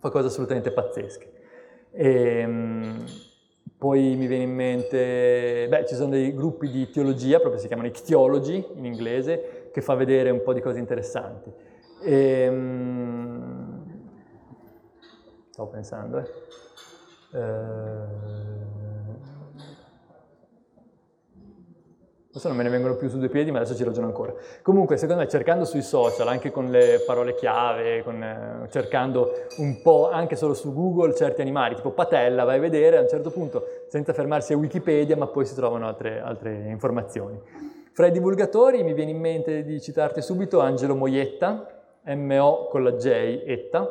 fa 0.00 0.10
cose 0.10 0.26
assolutamente 0.26 0.70
pazzesche. 0.70 1.32
E, 1.92 2.38
ehm, 2.40 3.04
poi 3.76 4.14
mi 4.16 4.26
viene 4.26 4.44
in 4.44 4.54
mente, 4.54 5.66
beh, 5.68 5.84
ci 5.86 5.94
sono 5.94 6.10
dei 6.10 6.34
gruppi 6.34 6.70
di 6.70 6.88
teologia, 6.90 7.38
proprio 7.38 7.60
si 7.60 7.66
chiamano 7.66 7.88
ictiologi 7.88 8.64
in 8.74 8.84
inglese, 8.84 9.70
che 9.72 9.80
fa 9.80 9.94
vedere 9.94 10.30
un 10.30 10.42
po' 10.42 10.52
di 10.52 10.60
cose 10.60 10.78
interessanti. 10.78 11.52
E, 12.02 12.48
um, 12.48 13.84
stavo 15.50 15.68
pensando, 15.70 16.18
eh. 16.18 16.42
Uh, 17.36 18.43
Adesso 22.34 22.48
non 22.48 22.56
me 22.56 22.64
ne 22.64 22.70
vengono 22.70 22.96
più 22.96 23.08
su 23.08 23.16
due 23.16 23.28
piedi, 23.28 23.52
ma 23.52 23.58
adesso 23.58 23.76
ci 23.76 23.84
ragiono 23.84 24.08
ancora. 24.08 24.34
Comunque, 24.60 24.96
secondo 24.96 25.22
me, 25.22 25.28
cercando 25.28 25.64
sui 25.64 25.82
social, 25.82 26.26
anche 26.26 26.50
con 26.50 26.68
le 26.68 27.00
parole 27.06 27.36
chiave, 27.36 28.02
con, 28.02 28.20
eh, 28.20 28.66
cercando 28.70 29.30
un 29.58 29.80
po' 29.82 30.10
anche 30.10 30.34
solo 30.34 30.52
su 30.52 30.74
Google 30.74 31.14
certi 31.14 31.42
animali, 31.42 31.76
tipo 31.76 31.92
patella, 31.92 32.42
vai 32.42 32.56
a 32.56 32.60
vedere 32.60 32.96
a 32.96 33.02
un 33.02 33.08
certo 33.08 33.30
punto, 33.30 33.64
senza 33.86 34.12
fermarsi 34.12 34.52
a 34.52 34.56
Wikipedia, 34.56 35.16
ma 35.16 35.28
poi 35.28 35.46
si 35.46 35.54
trovano 35.54 35.86
altre, 35.86 36.18
altre 36.18 36.64
informazioni. 36.70 37.40
Fra 37.92 38.08
i 38.08 38.10
divulgatori 38.10 38.82
mi 38.82 38.94
viene 38.94 39.12
in 39.12 39.20
mente 39.20 39.62
di 39.62 39.80
citarti 39.80 40.20
subito 40.20 40.58
Angelo 40.58 40.96
Moietta, 40.96 41.84
M-O 42.02 42.66
con 42.66 42.82
la 42.82 42.94
J, 42.94 43.44
Etta, 43.46 43.88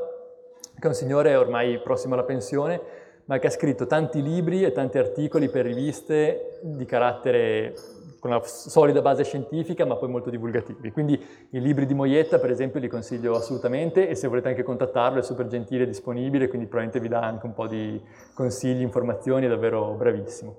che 0.77 0.81
è 0.81 0.87
un 0.87 0.93
signore 0.93 1.33
ormai 1.37 1.79
prossimo 1.79 2.15
alla 2.15 2.23
pensione, 2.23 2.81
ma 3.25 3.39
che 3.39 3.47
ha 3.47 3.51
scritto 3.51 3.85
tanti 3.85 4.21
libri 4.21 4.63
e 4.63 4.71
tanti 4.71 4.97
articoli 4.97 5.49
per 5.49 5.65
riviste 5.65 6.59
di 6.61 6.85
carattere 6.85 7.73
con 8.19 8.31
una 8.31 8.41
solida 8.43 9.01
base 9.01 9.25
scientifica 9.25 9.85
ma 9.85 9.97
poi 9.97 10.07
molto 10.07 10.29
divulgativi. 10.29 10.91
Quindi 10.91 11.21
i 11.49 11.59
libri 11.59 11.85
di 11.85 11.93
Moietta 11.93 12.39
per 12.39 12.51
esempio 12.51 12.79
li 12.79 12.87
consiglio 12.87 13.35
assolutamente 13.35 14.07
e 14.07 14.15
se 14.15 14.29
volete 14.29 14.47
anche 14.47 14.63
contattarlo 14.63 15.19
è 15.19 15.23
super 15.23 15.47
gentile 15.47 15.83
e 15.83 15.87
disponibile, 15.87 16.47
quindi 16.47 16.67
probabilmente 16.67 17.01
vi 17.01 17.13
dà 17.13 17.21
anche 17.21 17.45
un 17.45 17.53
po' 17.53 17.67
di 17.67 18.01
consigli, 18.33 18.81
informazioni, 18.81 19.45
è 19.45 19.49
davvero 19.49 19.93
bravissimo. 19.93 20.55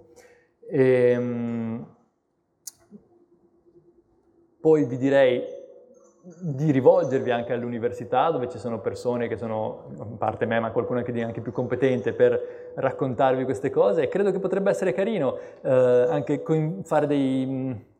E, 0.69 1.11
ehm, 1.11 1.87
poi 4.61 4.85
vi 4.85 4.97
direi 4.97 5.53
di 6.41 6.70
rivolgervi 6.70 7.31
anche 7.31 7.53
all'università 7.53 8.31
dove 8.31 8.49
ci 8.49 8.59
sono 8.59 8.81
persone 8.81 9.29
che 9.29 9.37
sono, 9.37 9.91
a 9.99 10.07
parte 10.16 10.47
me, 10.47 10.59
ma 10.59 10.70
qualcuno 10.70 11.01
anche, 11.01 11.22
anche 11.22 11.41
più 11.43 11.53
competente 11.53 12.14
per 12.14 12.72
raccontarvi 12.77 13.45
queste 13.45 13.70
cose. 13.70 14.03
E 14.03 14.09
credo 14.09 14.31
che 14.31 14.39
potrebbe 14.39 14.70
essere 14.70 14.95
carino 14.95 15.37
eh, 15.61 15.70
anche 15.70 16.43
fare 16.83 17.07
dei 17.07 17.93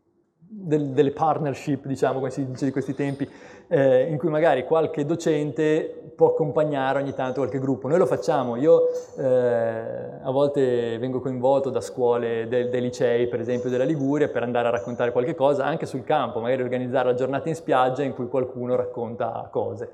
del, 0.49 0.90
delle 0.90 1.11
partnership, 1.11 1.86
diciamo, 1.86 2.18
come 2.18 2.30
si 2.30 2.45
dice 2.47 2.64
di 2.64 2.70
questi 2.70 2.95
tempi, 2.95 3.28
eh, 3.68 4.09
in 4.09 4.18
cui 4.18 4.28
magari 4.28 4.64
qualche 4.64 5.05
docente 5.05 6.12
può 6.14 6.28
accompagnare 6.28 7.01
ogni 7.01 7.14
tanto 7.14 7.40
qualche 7.40 7.59
gruppo. 7.59 7.88
Noi 7.88 7.99
lo 7.99 8.07
facciamo, 8.07 8.57
io 8.57 8.88
eh, 9.18 9.24
a 9.24 10.30
volte 10.30 10.99
vengo 10.99 11.20
coinvolto 11.20 11.70
da 11.70 11.80
scuole 11.80 12.47
del, 12.49 12.68
dei 12.68 12.80
licei, 12.80 13.26
per 13.26 13.40
esempio 13.40 13.70
della 13.70 13.84
Liguria, 13.84 14.28
per 14.28 14.42
andare 14.42 14.68
a 14.68 14.70
raccontare 14.70 15.12
qualche 15.12 15.34
cosa 15.34 15.64
anche 15.64 15.86
sul 15.86 16.05
campo, 16.05 16.40
magari 16.40 16.62
organizzare 16.62 17.09
la 17.09 17.14
giornata 17.14 17.49
in 17.49 17.55
spiaggia 17.55 18.03
in 18.03 18.14
cui 18.14 18.28
qualcuno 18.28 18.76
racconta 18.76 19.49
cose. 19.51 19.92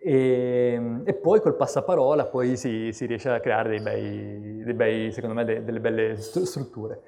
E, 0.00 0.80
e, 1.04 1.14
poi 1.14 1.40
col 1.40 1.56
passaparola 1.56 2.26
poi 2.26 2.56
si, 2.56 2.92
si 2.92 3.06
riesce 3.06 3.30
a 3.30 3.40
creare 3.40 3.68
dei 3.68 3.80
bei, 3.80 4.62
dei 4.62 4.74
bei 4.74 5.10
secondo 5.10 5.34
me, 5.34 5.44
de, 5.44 5.64
delle 5.64 5.80
belle 5.80 6.16
strutture. 6.16 7.00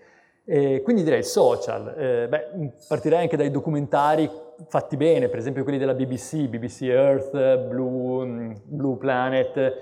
E 0.52 0.82
quindi 0.82 1.04
direi 1.04 1.22
social, 1.22 1.94
eh, 1.96 2.26
beh, 2.26 2.72
partirei 2.88 3.20
anche 3.20 3.36
dai 3.36 3.52
documentari 3.52 4.28
fatti 4.66 4.96
bene, 4.96 5.28
per 5.28 5.38
esempio 5.38 5.62
quelli 5.62 5.78
della 5.78 5.94
BBC, 5.94 6.48
BBC 6.48 6.80
Earth, 6.88 7.58
Blue, 7.68 8.26
mm, 8.26 8.52
Blue 8.64 8.96
Planet, 8.96 9.74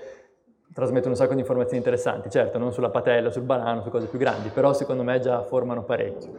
trasmettono 0.71 1.09
un 1.09 1.15
sacco 1.15 1.33
di 1.33 1.39
informazioni 1.39 1.77
interessanti, 1.79 2.29
certo 2.29 2.59
non 2.59 2.71
sulla 2.71 2.91
patella, 2.91 3.31
sul 3.31 3.41
banano, 3.41 3.81
su 3.81 3.89
cose 3.89 4.05
più 4.05 4.19
grandi, 4.19 4.49
però 4.49 4.71
secondo 4.73 5.01
me 5.01 5.19
già 5.19 5.41
formano 5.41 5.81
parecchio. 5.81 6.33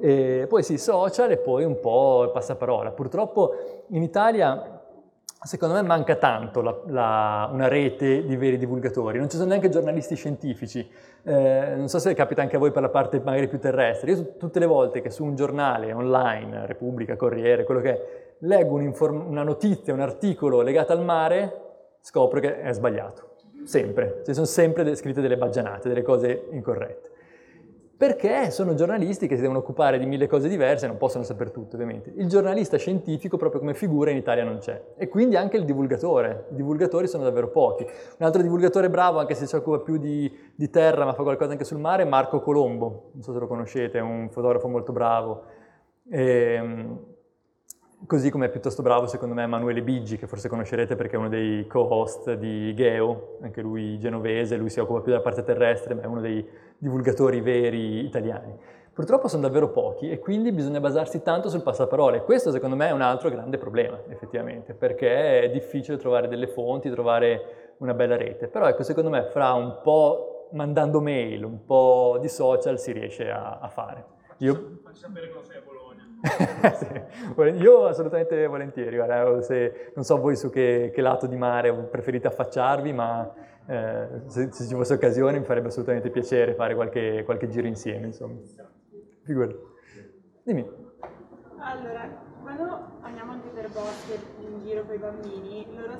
E 0.00 0.46
poi 0.48 0.64
sì, 0.64 0.76
social 0.76 1.30
e 1.30 1.36
poi 1.36 1.62
un 1.62 1.78
po' 1.78 2.30
passaparola. 2.32 2.90
Purtroppo 2.90 3.84
in 3.90 4.02
Italia 4.02 4.77
secondo 5.42 5.74
me 5.74 5.82
manca 5.82 6.16
tanto 6.16 6.60
la, 6.60 6.80
la, 6.86 7.50
una 7.52 7.68
rete 7.68 8.24
di 8.24 8.36
veri 8.36 8.58
divulgatori, 8.58 9.18
non 9.18 9.30
ci 9.30 9.36
sono 9.36 9.48
neanche 9.48 9.68
giornalisti 9.68 10.16
scientifici, 10.16 10.88
eh, 11.22 11.74
non 11.76 11.88
so 11.88 11.98
se 11.98 12.14
capita 12.14 12.42
anche 12.42 12.56
a 12.56 12.58
voi 12.58 12.72
per 12.72 12.82
la 12.82 12.88
parte 12.88 13.20
magari 13.20 13.48
più 13.48 13.58
terrestre, 13.58 14.12
io 14.12 14.36
tutte 14.36 14.58
le 14.58 14.66
volte 14.66 15.00
che 15.00 15.10
su 15.10 15.24
un 15.24 15.36
giornale 15.36 15.92
online, 15.92 16.66
Repubblica, 16.66 17.16
Corriere, 17.16 17.64
quello 17.64 17.80
che 17.80 17.90
è, 17.90 18.06
leggo 18.40 18.74
una 18.74 19.42
notizia, 19.42 19.92
un 19.92 20.00
articolo 20.00 20.60
legato 20.60 20.92
al 20.92 21.04
mare, 21.04 21.62
scopro 22.00 22.40
che 22.40 22.60
è 22.60 22.72
sbagliato, 22.72 23.36
sempre, 23.64 24.22
ci 24.24 24.34
sono 24.34 24.46
sempre 24.46 24.94
scritte 24.96 25.20
delle 25.20 25.36
baggianate, 25.36 25.88
delle 25.88 26.02
cose 26.02 26.46
incorrette 26.50 27.16
perché 27.98 28.52
sono 28.52 28.74
giornalisti 28.74 29.26
che 29.26 29.34
si 29.34 29.40
devono 29.40 29.58
occupare 29.58 29.98
di 29.98 30.06
mille 30.06 30.28
cose 30.28 30.48
diverse 30.48 30.84
e 30.84 30.88
non 30.88 30.98
possono 30.98 31.24
sapere 31.24 31.50
tutto 31.50 31.74
ovviamente. 31.74 32.12
Il 32.14 32.28
giornalista 32.28 32.76
scientifico 32.76 33.36
proprio 33.36 33.58
come 33.58 33.74
figura 33.74 34.12
in 34.12 34.16
Italia 34.16 34.44
non 34.44 34.58
c'è 34.58 34.80
e 34.96 35.08
quindi 35.08 35.34
anche 35.34 35.56
il 35.56 35.64
divulgatore, 35.64 36.46
i 36.52 36.54
divulgatori 36.54 37.08
sono 37.08 37.24
davvero 37.24 37.48
pochi. 37.48 37.82
Un 37.82 38.24
altro 38.24 38.40
divulgatore 38.40 38.88
bravo, 38.88 39.18
anche 39.18 39.34
se 39.34 39.46
si 39.46 39.56
occupa 39.56 39.80
più 39.80 39.96
di, 39.96 40.32
di 40.54 40.70
terra 40.70 41.04
ma 41.04 41.12
fa 41.12 41.24
qualcosa 41.24 41.50
anche 41.50 41.64
sul 41.64 41.80
mare, 41.80 42.04
è 42.04 42.06
Marco 42.06 42.40
Colombo, 42.40 43.10
non 43.14 43.22
so 43.24 43.32
se 43.32 43.38
lo 43.40 43.48
conoscete, 43.48 43.98
è 43.98 44.02
un 44.02 44.30
fotografo 44.30 44.68
molto 44.68 44.92
bravo. 44.92 45.42
E, 46.08 46.52
ehm, 46.54 46.98
Così 48.06 48.30
come 48.30 48.46
è 48.46 48.48
piuttosto 48.48 48.80
bravo 48.80 49.06
secondo 49.06 49.34
me 49.34 49.42
Emanuele 49.42 49.82
Biggi, 49.82 50.16
che 50.16 50.26
forse 50.26 50.48
conoscerete 50.48 50.94
perché 50.94 51.16
è 51.16 51.18
uno 51.18 51.28
dei 51.28 51.66
co-host 51.66 52.34
di 52.34 52.72
Geo, 52.74 53.38
anche 53.42 53.60
lui 53.60 53.98
genovese, 53.98 54.56
lui 54.56 54.70
si 54.70 54.78
occupa 54.78 55.00
più 55.00 55.10
della 55.10 55.22
parte 55.22 55.42
terrestre, 55.42 55.94
ma 55.94 56.02
è 56.02 56.06
uno 56.06 56.20
dei 56.20 56.46
divulgatori 56.78 57.40
veri 57.40 58.04
italiani. 58.04 58.56
Purtroppo 58.92 59.28
sono 59.28 59.42
davvero 59.42 59.70
pochi 59.70 60.10
e 60.10 60.18
quindi 60.18 60.52
bisogna 60.52 60.80
basarsi 60.80 61.22
tanto 61.22 61.48
sul 61.48 61.62
passaparole. 61.62 62.22
Questo 62.22 62.50
secondo 62.50 62.76
me 62.76 62.88
è 62.88 62.92
un 62.92 63.00
altro 63.00 63.30
grande 63.30 63.58
problema, 63.58 64.00
effettivamente, 64.08 64.74
perché 64.74 65.42
è 65.42 65.50
difficile 65.50 65.98
trovare 65.98 66.28
delle 66.28 66.46
fonti, 66.46 66.90
trovare 66.90 67.74
una 67.78 67.94
bella 67.94 68.16
rete. 68.16 68.48
Però 68.48 68.66
ecco, 68.66 68.84
secondo 68.84 69.10
me 69.10 69.24
fra 69.24 69.52
un 69.52 69.80
po' 69.82 70.48
mandando 70.52 71.00
mail, 71.00 71.44
un 71.44 71.64
po' 71.64 72.18
di 72.20 72.28
social 72.28 72.78
si 72.78 72.92
riesce 72.92 73.30
a, 73.30 73.58
a 73.58 73.68
fare. 73.68 74.04
Io... 74.38 74.78
Facci 74.82 75.00
sapere 75.00 75.30
cosa 75.30 75.44
sei 75.44 75.56
a 75.58 75.60
Bologna. 75.60 75.77
Io 77.58 77.86
assolutamente 77.86 78.46
volentieri, 78.46 78.96
guarda, 78.96 79.40
se, 79.42 79.92
non 79.94 80.04
so 80.04 80.18
voi 80.18 80.36
su 80.36 80.50
che, 80.50 80.90
che, 80.92 81.00
lato 81.00 81.26
di 81.26 81.36
mare 81.36 81.72
preferite 81.72 82.26
affacciarvi, 82.26 82.92
ma 82.92 83.32
eh, 83.66 84.22
se, 84.26 84.52
se, 84.52 84.66
ci 84.66 84.74
fosse 84.74 84.94
occasione 84.94 85.38
mi 85.38 85.44
farebbe 85.44 85.68
assolutamente 85.68 86.10
piacere 86.10 86.54
fare 86.54 86.74
qualche, 86.74 87.22
qualche 87.24 87.48
giro 87.48 87.66
insieme, 87.66 88.06
insomma. 88.06 88.40
Figurati. 89.22 89.56
Dimmi. 90.42 90.68
Allora, 91.58 92.08
quando 92.42 92.98
andiamo 93.02 93.32
anche 93.32 93.48
per 93.48 93.68
boschi 93.70 94.18
in 94.40 94.58
giro 94.64 94.84
con 94.84 94.94
i 94.94 94.98
bambini, 94.98 95.66
loro 95.76 95.98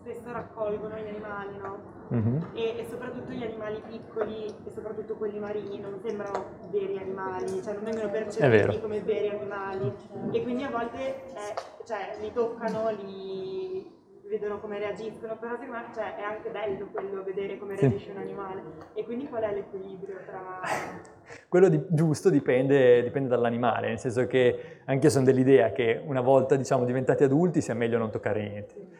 spesso 0.00 0.32
raccolgono 0.32 0.96
gli 0.96 1.08
animali, 1.08 1.56
no? 1.58 1.98
Mm-hmm. 2.12 2.42
E, 2.54 2.78
e, 2.78 2.86
soprattutto 2.88 3.30
gli 3.32 3.42
animali 3.42 3.80
piccoli 3.86 4.46
e 4.46 4.70
soprattutto 4.70 5.14
quelli 5.14 5.38
marini 5.38 5.78
non 5.78 6.00
sembrano 6.04 6.44
veri 6.70 6.98
animali, 6.98 7.62
cioè 7.62 7.74
non 7.74 7.84
vengono 7.84 8.10
percepiti 8.10 8.80
come 8.80 9.00
veri 9.00 9.28
animali 9.28 9.92
e 10.32 10.42
quindi 10.42 10.64
a 10.64 10.70
volte 10.70 10.98
eh, 10.98 11.54
cioè, 11.84 12.16
li 12.20 12.32
toccano, 12.32 12.90
li 12.90 13.98
vedono 14.26 14.58
come 14.60 14.78
reagiscono, 14.78 15.36
però 15.38 15.56
secondo 15.58 15.72
me 15.72 15.94
cioè, 15.94 16.16
è 16.16 16.22
anche 16.22 16.50
bello 16.50 16.88
quello 16.92 17.22
vedere 17.22 17.58
come 17.58 17.76
sì. 17.76 17.86
reagisce 17.86 18.10
un 18.12 18.18
animale 18.18 18.62
e 18.94 19.04
quindi 19.04 19.28
qual 19.28 19.42
è 19.42 19.52
l'equilibrio 19.52 20.16
tra... 20.24 20.60
Quello 21.48 21.68
di, 21.68 21.80
giusto 21.90 22.28
dipende, 22.28 23.02
dipende, 23.02 23.28
dall'animale, 23.28 23.88
nel 23.88 23.98
senso 23.98 24.26
che 24.26 24.80
anche 24.84 25.06
io 25.06 25.12
sono 25.12 25.24
dell'idea 25.24 25.70
che 25.70 26.00
una 26.04 26.20
volta 26.20 26.56
diciamo 26.56 26.84
diventati 26.84 27.22
adulti 27.22 27.60
sia 27.60 27.74
meglio 27.74 27.98
non 27.98 28.10
toccare 28.10 28.48
niente 28.48 28.99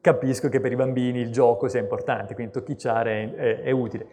capisco 0.00 0.48
che 0.48 0.60
per 0.60 0.72
i 0.72 0.76
bambini 0.76 1.20
il 1.20 1.30
gioco 1.30 1.68
sia 1.68 1.80
importante, 1.80 2.34
quindi 2.34 2.52
tocchicciare 2.52 3.34
è, 3.34 3.60
è 3.62 3.70
utile. 3.70 4.06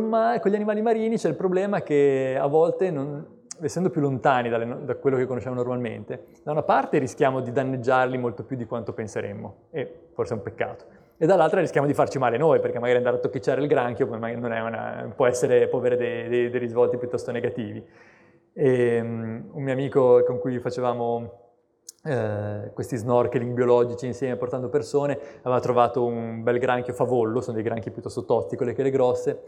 ma- 0.00 0.38
con 0.40 0.50
gli 0.50 0.54
animali 0.54 0.82
marini 0.82 1.16
c'è 1.16 1.28
il 1.28 1.36
problema 1.36 1.82
che 1.82 2.36
a 2.38 2.46
volte, 2.46 2.90
non, 2.90 3.26
essendo 3.60 3.90
più 3.90 4.00
lontani 4.00 4.48
dalle, 4.48 4.84
da 4.84 4.96
quello 4.96 5.16
che 5.16 5.26
conosciamo 5.26 5.54
normalmente, 5.54 6.26
da 6.42 6.52
una 6.52 6.62
parte 6.62 6.98
rischiamo 6.98 7.40
di 7.40 7.52
danneggiarli 7.52 8.18
molto 8.18 8.44
più 8.44 8.56
di 8.56 8.66
quanto 8.66 8.92
penseremmo, 8.92 9.68
e 9.70 10.08
forse 10.12 10.34
è 10.34 10.36
un 10.36 10.42
peccato, 10.42 10.84
e 11.20 11.26
dall'altra 11.26 11.60
rischiamo 11.60 11.86
di 11.86 11.94
farci 11.94 12.18
male 12.18 12.36
noi, 12.36 12.60
perché 12.60 12.78
magari 12.78 12.98
andare 12.98 13.16
a 13.16 13.18
tocchicciare 13.18 13.60
il 13.60 13.66
granchio 13.66 14.06
una, 14.06 15.12
può, 15.14 15.26
essere, 15.26 15.66
può 15.66 15.78
avere 15.78 15.96
dei, 15.96 16.28
dei, 16.28 16.50
dei, 16.50 16.60
risvolti 16.60 16.96
piuttosto 16.96 17.32
negativi. 17.32 17.84
E, 18.52 19.00
um, 19.00 19.50
un 19.52 19.62
mio 19.62 19.72
amico 19.72 20.22
con 20.24 20.38
cui 20.38 20.58
facevamo 20.60 21.47
eh, 22.08 22.70
questi 22.72 22.96
snorkeling 22.96 23.52
biologici 23.52 24.06
insieme 24.06 24.36
portando 24.36 24.68
persone, 24.68 25.18
aveva 25.42 25.60
trovato 25.60 26.04
un 26.04 26.42
bel 26.42 26.58
granchio 26.58 26.94
favollo, 26.94 27.40
sono 27.40 27.56
dei 27.56 27.64
granchi 27.64 27.90
piuttosto 27.90 28.24
tosti 28.24 28.56
con 28.56 28.66
le 28.66 28.72
chele 28.72 28.90
grosse, 28.90 29.42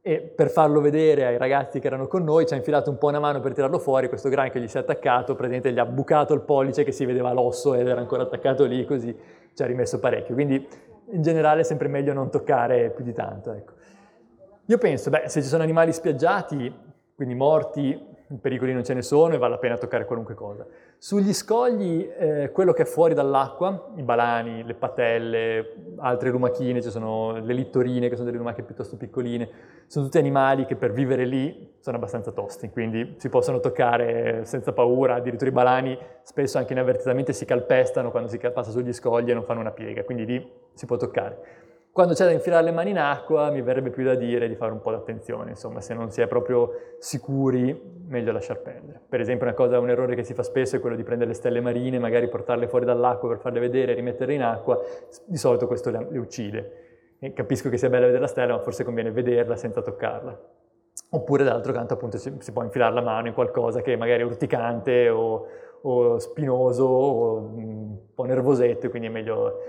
e 0.00 0.20
per 0.20 0.48
farlo 0.48 0.80
vedere 0.80 1.26
ai 1.26 1.36
ragazzi 1.36 1.80
che 1.80 1.86
erano 1.86 2.06
con 2.06 2.24
noi 2.24 2.46
ci 2.46 2.54
ha 2.54 2.56
infilato 2.56 2.88
un 2.88 2.96
po' 2.96 3.08
una 3.08 3.18
mano 3.18 3.40
per 3.40 3.52
tirarlo 3.52 3.78
fuori, 3.78 4.08
questo 4.08 4.28
granchio 4.30 4.60
gli 4.60 4.68
si 4.68 4.78
è 4.78 4.80
attaccato, 4.80 5.34
praticamente 5.34 5.72
gli 5.72 5.78
ha 5.78 5.84
bucato 5.84 6.32
il 6.32 6.40
pollice 6.40 6.82
che 6.82 6.92
si 6.92 7.04
vedeva 7.04 7.32
l'osso 7.32 7.74
ed 7.74 7.86
era 7.86 8.00
ancora 8.00 8.22
attaccato 8.22 8.64
lì, 8.64 8.84
così 8.86 9.14
ci 9.52 9.62
ha 9.62 9.66
rimesso 9.66 9.98
parecchio. 9.98 10.34
Quindi 10.34 10.66
in 11.10 11.22
generale 11.22 11.60
è 11.60 11.64
sempre 11.64 11.88
meglio 11.88 12.12
non 12.12 12.30
toccare 12.30 12.90
più 12.90 13.04
di 13.04 13.12
tanto. 13.12 13.52
Ecco. 13.52 13.72
Io 14.66 14.78
penso, 14.78 15.10
beh, 15.10 15.24
se 15.26 15.42
ci 15.42 15.48
sono 15.48 15.62
animali 15.62 15.92
spiaggiati, 15.92 16.72
quindi 17.14 17.34
morti, 17.34 18.07
pericoli 18.40 18.72
non 18.72 18.84
ce 18.84 18.92
ne 18.92 19.02
sono 19.02 19.34
e 19.34 19.38
vale 19.38 19.54
la 19.54 19.58
pena 19.58 19.78
toccare 19.78 20.04
qualunque 20.04 20.34
cosa. 20.34 20.66
Sugli 20.98 21.32
scogli, 21.32 22.06
eh, 22.18 22.50
quello 22.52 22.72
che 22.72 22.82
è 22.82 22.84
fuori 22.84 23.14
dall'acqua, 23.14 23.92
i 23.96 24.02
balani, 24.02 24.64
le 24.64 24.74
patelle, 24.74 25.74
altre 25.96 26.30
lumachine, 26.30 26.82
ci 26.82 26.90
sono 26.90 27.38
le 27.38 27.54
littorine 27.54 28.08
che 28.08 28.14
sono 28.14 28.26
delle 28.26 28.38
lumache 28.38 28.62
piuttosto 28.62 28.96
piccoline, 28.96 29.48
sono 29.86 30.04
tutti 30.04 30.18
animali 30.18 30.66
che 30.66 30.76
per 30.76 30.92
vivere 30.92 31.24
lì 31.24 31.76
sono 31.80 31.96
abbastanza 31.96 32.30
tosti, 32.32 32.68
quindi 32.68 33.14
si 33.18 33.28
possono 33.30 33.60
toccare 33.60 34.44
senza 34.44 34.72
paura, 34.72 35.14
addirittura 35.14 35.48
i 35.48 35.54
balani 35.54 35.98
spesso 36.22 36.58
anche 36.58 36.74
inavvertitamente 36.74 37.32
si 37.32 37.46
calpestano 37.46 38.10
quando 38.10 38.28
si 38.28 38.38
passa 38.38 38.70
sugli 38.70 38.92
scogli 38.92 39.30
e 39.30 39.34
non 39.34 39.44
fanno 39.44 39.60
una 39.60 39.70
piega, 39.70 40.04
quindi 40.04 40.26
lì 40.26 40.52
si 40.74 40.84
può 40.84 40.96
toccare. 40.96 41.66
Quando 41.92 42.14
c'è 42.14 42.24
da 42.24 42.30
infilare 42.30 42.64
le 42.64 42.70
mani 42.70 42.90
in 42.90 42.98
acqua 42.98 43.50
mi 43.50 43.60
verrebbe 43.60 43.90
più 43.90 44.04
da 44.04 44.14
dire 44.14 44.48
di 44.48 44.54
fare 44.54 44.72
un 44.72 44.80
po' 44.80 44.92
d'attenzione, 44.92 45.50
insomma 45.50 45.80
se 45.80 45.94
non 45.94 46.10
si 46.10 46.20
è 46.20 46.28
proprio 46.28 46.70
sicuri 46.98 47.96
meglio 48.06 48.32
lasciar 48.32 48.60
perdere. 48.60 49.00
Per 49.08 49.20
esempio 49.20 49.46
una 49.46 49.54
cosa, 49.54 49.78
un 49.78 49.90
errore 49.90 50.14
che 50.14 50.22
si 50.22 50.32
fa 50.34 50.42
spesso 50.42 50.76
è 50.76 50.80
quello 50.80 50.96
di 50.96 51.02
prendere 51.02 51.30
le 51.30 51.36
stelle 51.36 51.60
marine, 51.60 51.98
magari 51.98 52.28
portarle 52.28 52.68
fuori 52.68 52.84
dall'acqua 52.84 53.28
per 53.28 53.38
farle 53.38 53.60
vedere, 53.60 53.94
rimetterle 53.94 54.34
in 54.34 54.42
acqua, 54.42 54.80
di 55.24 55.36
solito 55.36 55.66
questo 55.66 55.90
le, 55.90 56.06
le 56.10 56.18
uccide. 56.18 56.72
E 57.18 57.32
capisco 57.32 57.68
che 57.68 57.78
sia 57.78 57.88
bella 57.88 58.06
vedere 58.06 58.22
la 58.22 58.28
stella, 58.28 58.54
ma 58.54 58.60
forse 58.60 58.84
conviene 58.84 59.10
vederla 59.10 59.56
senza 59.56 59.82
toccarla. 59.82 60.40
Oppure 61.10 61.42
dall'altro 61.42 61.72
canto 61.72 61.94
appunto 61.94 62.18
si, 62.18 62.52
può 62.52 62.62
infilare 62.62 62.92
la 62.94 63.00
mano 63.00 63.28
in 63.28 63.34
qualcosa 63.34 63.80
che 63.80 63.96
magari 63.96 64.22
è 64.22 64.24
urticante 64.24 65.08
o, 65.08 65.46
o 65.82 66.18
spinoso 66.18 66.84
o 66.84 67.36
un 67.38 67.96
po' 68.14 68.24
nervosetto, 68.24 68.90
quindi 68.90 69.08
è 69.08 69.10
meglio 69.10 69.60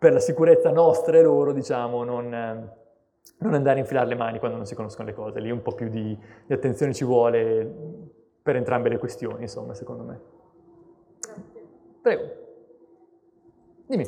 per 0.00 0.14
la 0.14 0.18
sicurezza 0.18 0.70
nostra 0.70 1.18
e 1.18 1.22
loro, 1.22 1.52
diciamo, 1.52 2.04
non, 2.04 2.30
non 2.30 3.52
andare 3.52 3.76
a 3.76 3.80
infilare 3.80 4.08
le 4.08 4.14
mani 4.14 4.38
quando 4.38 4.56
non 4.56 4.64
si 4.64 4.74
conoscono 4.74 5.06
le 5.06 5.14
cose. 5.14 5.40
Lì 5.40 5.50
un 5.50 5.60
po' 5.60 5.72
più 5.72 5.90
di, 5.90 6.18
di 6.46 6.52
attenzione 6.54 6.94
ci 6.94 7.04
vuole 7.04 7.70
per 8.42 8.56
entrambe 8.56 8.88
le 8.88 8.96
questioni, 8.96 9.42
insomma, 9.42 9.74
secondo 9.74 10.04
me. 10.04 10.20
Prego. 12.00 12.22
Dimmi. 13.84 14.04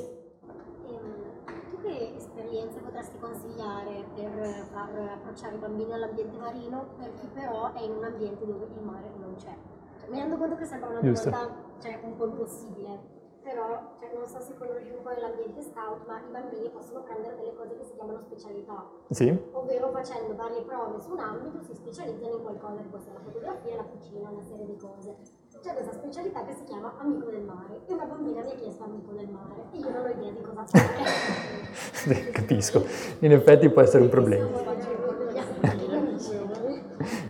Ehm, 0.86 1.44
tu 1.68 1.82
che 1.82 2.14
esperienze 2.16 2.78
potresti 2.80 3.18
consigliare 3.18 4.04
per 4.14 4.66
far 4.72 4.88
approcciare 4.96 5.56
i 5.56 5.58
bambini 5.58 5.92
all'ambiente 5.92 6.38
marino 6.38 6.86
per 6.98 7.12
chi 7.20 7.26
però 7.34 7.74
è 7.74 7.82
in 7.82 7.96
un 7.96 8.04
ambiente 8.04 8.46
dove 8.46 8.64
il 8.64 8.82
mare 8.82 9.10
non 9.20 9.34
c'è? 9.36 9.54
Cioè, 10.00 10.08
mi 10.08 10.20
rendo 10.20 10.38
conto 10.38 10.56
che 10.56 10.64
sembra 10.64 10.88
una 10.88 11.00
domanda 11.00 11.54
cioè, 11.82 12.00
un 12.02 12.16
po' 12.16 12.28
impossibile, 12.28 13.20
però 13.42 13.98
cioè, 13.98 14.10
non 14.14 14.26
so 14.26 14.40
se 14.40 14.54
conosci 14.54 14.90
un 14.90 15.02
po' 15.02 15.10
l'ambiente 15.18 15.60
scout, 15.62 16.06
ma 16.06 16.22
i 16.22 16.30
bambini 16.30 16.70
possono 16.70 17.02
prendere 17.02 17.34
delle 17.36 17.54
cose 17.54 17.76
che 17.76 17.84
si 17.84 17.94
chiamano 17.94 18.20
specialità. 18.20 18.88
Sì. 19.10 19.36
Ovvero 19.52 19.90
facendo 19.90 20.34
varie 20.34 20.62
prove 20.62 21.00
su 21.00 21.10
un 21.10 21.18
ambito 21.18 21.60
si 21.62 21.74
specializzano 21.74 22.36
in 22.36 22.42
qualcosa 22.42 22.76
che 22.80 22.88
può 22.88 22.98
essere 22.98 23.14
la 23.14 23.20
fotografia, 23.20 23.76
la 23.76 23.82
cucina, 23.84 24.30
una 24.30 24.42
serie 24.42 24.66
di 24.66 24.76
cose. 24.76 25.16
C'è 25.60 25.74
questa 25.74 25.92
specialità 25.92 26.44
che 26.44 26.54
si 26.54 26.64
chiama 26.64 26.94
amico 26.98 27.30
del 27.30 27.42
mare 27.42 27.82
e 27.86 27.92
una 27.92 28.04
bambina 28.04 28.42
mi 28.42 28.50
ha 28.50 28.54
chiesto 28.54 28.84
amico 28.84 29.12
del 29.12 29.28
mare 29.28 29.66
e 29.72 29.78
io 29.78 29.90
non 29.90 30.04
ho 30.04 30.08
idea 30.08 30.30
di 30.30 30.40
cosa 30.40 30.64
fare. 30.64 32.30
Capisco, 32.32 32.84
in 33.20 33.32
effetti 33.32 33.68
può 33.70 33.82
essere 33.82 34.02
un 34.02 34.08
problema. 34.08 34.48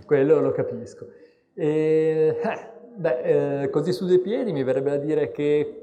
Quello 0.06 0.40
lo 0.40 0.52
capisco. 0.52 1.06
E, 1.54 2.38
eh, 2.42 2.70
beh, 2.96 3.62
eh, 3.62 3.70
così 3.70 3.92
su 3.92 4.06
due 4.06 4.18
piedi 4.18 4.52
mi 4.52 4.62
verrebbe 4.62 4.90
da 4.90 4.96
dire 4.96 5.30
che 5.30 5.81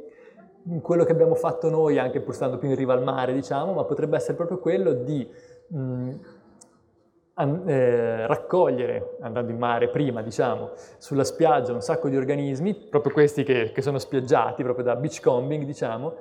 quello 0.82 1.04
che 1.04 1.12
abbiamo 1.12 1.36
fatto 1.36 1.70
noi, 1.70 1.98
anche 1.98 2.22
pur 2.22 2.34
stando 2.34 2.58
più 2.58 2.70
in 2.70 2.76
riva 2.76 2.94
al 2.94 3.04
mare, 3.04 3.34
diciamo, 3.34 3.74
ma 3.74 3.84
potrebbe 3.84 4.16
essere 4.18 4.36
proprio 4.36 4.60
quello 4.60 4.94
di 4.94 5.28
mh, 5.68 6.12
eh, 7.66 8.28
raccogliere, 8.28 9.18
andando 9.22 9.52
in 9.52 9.58
mare 9.58 9.90
prima, 9.90 10.22
diciamo, 10.22 10.72
sulla 10.98 11.24
spiaggia 11.24 11.74
un 11.74 11.82
sacco 11.82 12.10
di 12.10 12.18
organismi, 12.18 12.74
proprio 12.90 13.14
questi 13.14 13.44
che, 13.44 13.72
che 13.72 13.82
sono 13.82 13.98
spiaggiati, 13.98 14.64
proprio 14.64 14.84
da 14.84 14.96
beachcombing, 14.96 15.64
diciamo, 15.64 16.14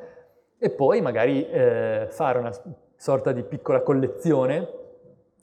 e 0.58 0.70
poi 0.70 1.00
magari 1.00 1.48
eh, 1.48 2.06
fare 2.10 2.38
una 2.38 2.52
sorta 2.96 3.32
di 3.32 3.42
piccola 3.42 3.82
collezione 3.82 4.76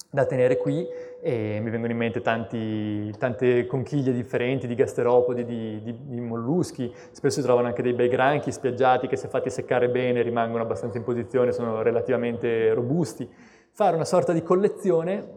da 0.09 0.25
tenere 0.25 0.57
qui 0.57 0.87
e 1.25 1.59
mi 1.59 1.71
vengono 1.71 1.91
in 1.91 1.97
mente 1.97 2.21
tanti, 2.21 3.11
tante 3.17 3.65
conchiglie 3.65 4.13
differenti 4.13 4.67
di 4.67 4.75
gasteropodi, 4.75 5.43
di, 5.43 5.81
di, 5.81 5.97
di, 6.05 6.21
molluschi, 6.21 6.93
spesso 7.09 7.39
si 7.39 7.41
trovano 7.41 7.65
anche 7.65 7.81
dei 7.81 7.93
bei 7.93 8.09
granchi 8.09 8.51
spiaggiati 8.51 9.07
che 9.07 9.15
se 9.15 9.27
fatti 9.27 9.49
seccare 9.49 9.89
bene 9.89 10.21
rimangono 10.21 10.61
abbastanza 10.61 10.99
in 10.99 11.03
posizione, 11.03 11.51
sono 11.51 11.81
relativamente 11.81 12.71
robusti. 12.75 13.27
Fare 13.71 13.95
una 13.95 14.05
sorta 14.05 14.33
di 14.33 14.43
collezione 14.43 15.27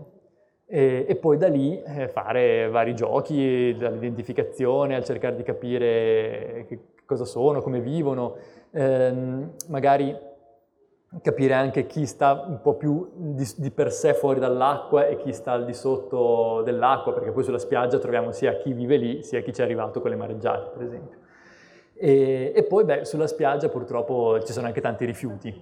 e, 0.67 1.07
e 1.09 1.17
poi 1.17 1.39
da 1.39 1.49
lì 1.49 1.83
eh, 1.83 2.09
fare 2.09 2.69
vari 2.69 2.95
giochi, 2.95 3.75
dall'identificazione 3.79 4.95
al 4.95 5.05
cercare 5.05 5.37
di 5.37 5.43
capire 5.43 6.67
cosa 7.07 7.25
sono, 7.25 7.63
come 7.63 7.81
vivono, 7.81 8.37
ehm, 8.73 9.53
magari 9.69 10.15
capire 11.23 11.55
anche 11.55 11.87
chi 11.87 12.05
sta 12.05 12.45
un 12.47 12.61
po' 12.61 12.75
più 12.75 13.11
di, 13.15 13.47
di, 13.57 13.71
per 13.71 13.91
sé 13.91 14.13
fuori 14.13 14.41
dall'acqua 14.41 15.07
e 15.07 15.17
chi 15.17 15.33
sta 15.33 15.53
al 15.53 15.65
di 15.65 15.73
sotto 15.73 16.63
dell'acqua, 16.63 17.15
perché 17.15 17.33
poi 17.33 17.43
sulla 17.43 17.59
spiaggia 17.59 17.99
troviamo 17.99 18.31
sia 18.31 18.57
chi 18.57 18.73
vive 18.73 18.97
lì, 18.97 19.23
sia 19.23 19.41
chi 19.41 19.53
ci 19.53 19.61
è 19.61 19.65
arrivato 19.65 20.01
con 20.01 20.11
le 20.11 20.17
mareggiate, 20.17 20.71
per 20.71 20.83
esempio. 20.83 21.19
E, 21.95 22.53
e 22.55 22.63
poi, 22.65 22.85
beh, 22.85 23.05
sulla 23.05 23.27
spiaggia 23.27 23.69
purtroppo 23.69 24.41
ci 24.43 24.53
sono 24.53 24.67
anche 24.67 24.83
tanti 24.83 25.07
rifiuti, 25.07 25.53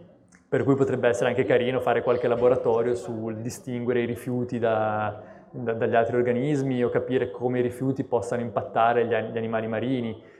per 0.48 0.64
cui 0.64 0.74
potrebbe 0.74 1.08
essere 1.08 1.30
anche 1.30 1.44
carino 1.44 1.80
fare 1.80 2.02
qualche 2.02 2.26
laboratorio 2.26 2.96
sul 2.96 3.36
distinguere 3.36 4.00
i 4.00 4.06
rifiuti 4.06 4.58
da, 4.58 5.22
da, 5.50 5.74
dagli 5.74 5.94
altri 5.94 6.16
organismi 6.16 6.82
o 6.84 6.90
capire 6.90 7.30
come 7.30 7.60
i 7.60 7.62
rifiuti 7.62 8.02
possano 8.02 8.42
impattare 8.42 9.06
gli, 9.06 9.14
gli 9.14 9.36
animali 9.36 9.68
marini 9.68 10.34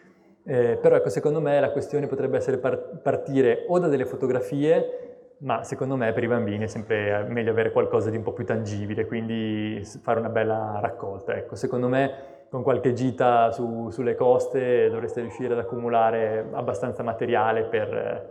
eh, 0.47 0.79
però 0.81 0.95
ecco, 0.95 1.09
secondo 1.09 1.41
me 1.41 1.59
la 1.59 1.71
questione 1.71 2.07
potrebbe 2.07 2.37
essere 2.37 2.59
par- 2.59 3.01
partire 3.03 3.65
o 3.67 3.81
da 3.81 3.89
delle 3.89 4.05
fotografie, 4.05 5.07
ma 5.39 5.65
secondo 5.65 5.97
me 5.97 6.13
per 6.13 6.23
i 6.23 6.29
bambini 6.29 6.65
è 6.65 6.69
sempre 6.69 7.25
meglio 7.29 7.51
avere 7.51 7.73
qualcosa 7.73 8.11
di 8.11 8.17
un 8.17 8.23
po' 8.23 8.33
più 8.33 8.45
tangibile, 8.45 9.07
quindi 9.07 9.83
fare 10.03 10.21
una 10.21 10.29
bella 10.29 10.79
raccolta. 10.81 11.35
Ecco, 11.35 11.57
secondo 11.57 11.89
me 11.89 12.35
con 12.49 12.63
qualche 12.63 12.93
gita 12.93 13.51
su, 13.51 13.91
sulle 13.91 14.15
coste 14.15 14.89
dovreste 14.89 15.21
riuscire 15.21 15.53
ad 15.53 15.59
accumulare 15.59 16.47
abbastanza 16.53 17.03
materiale 17.03 17.65
per, 17.65 18.31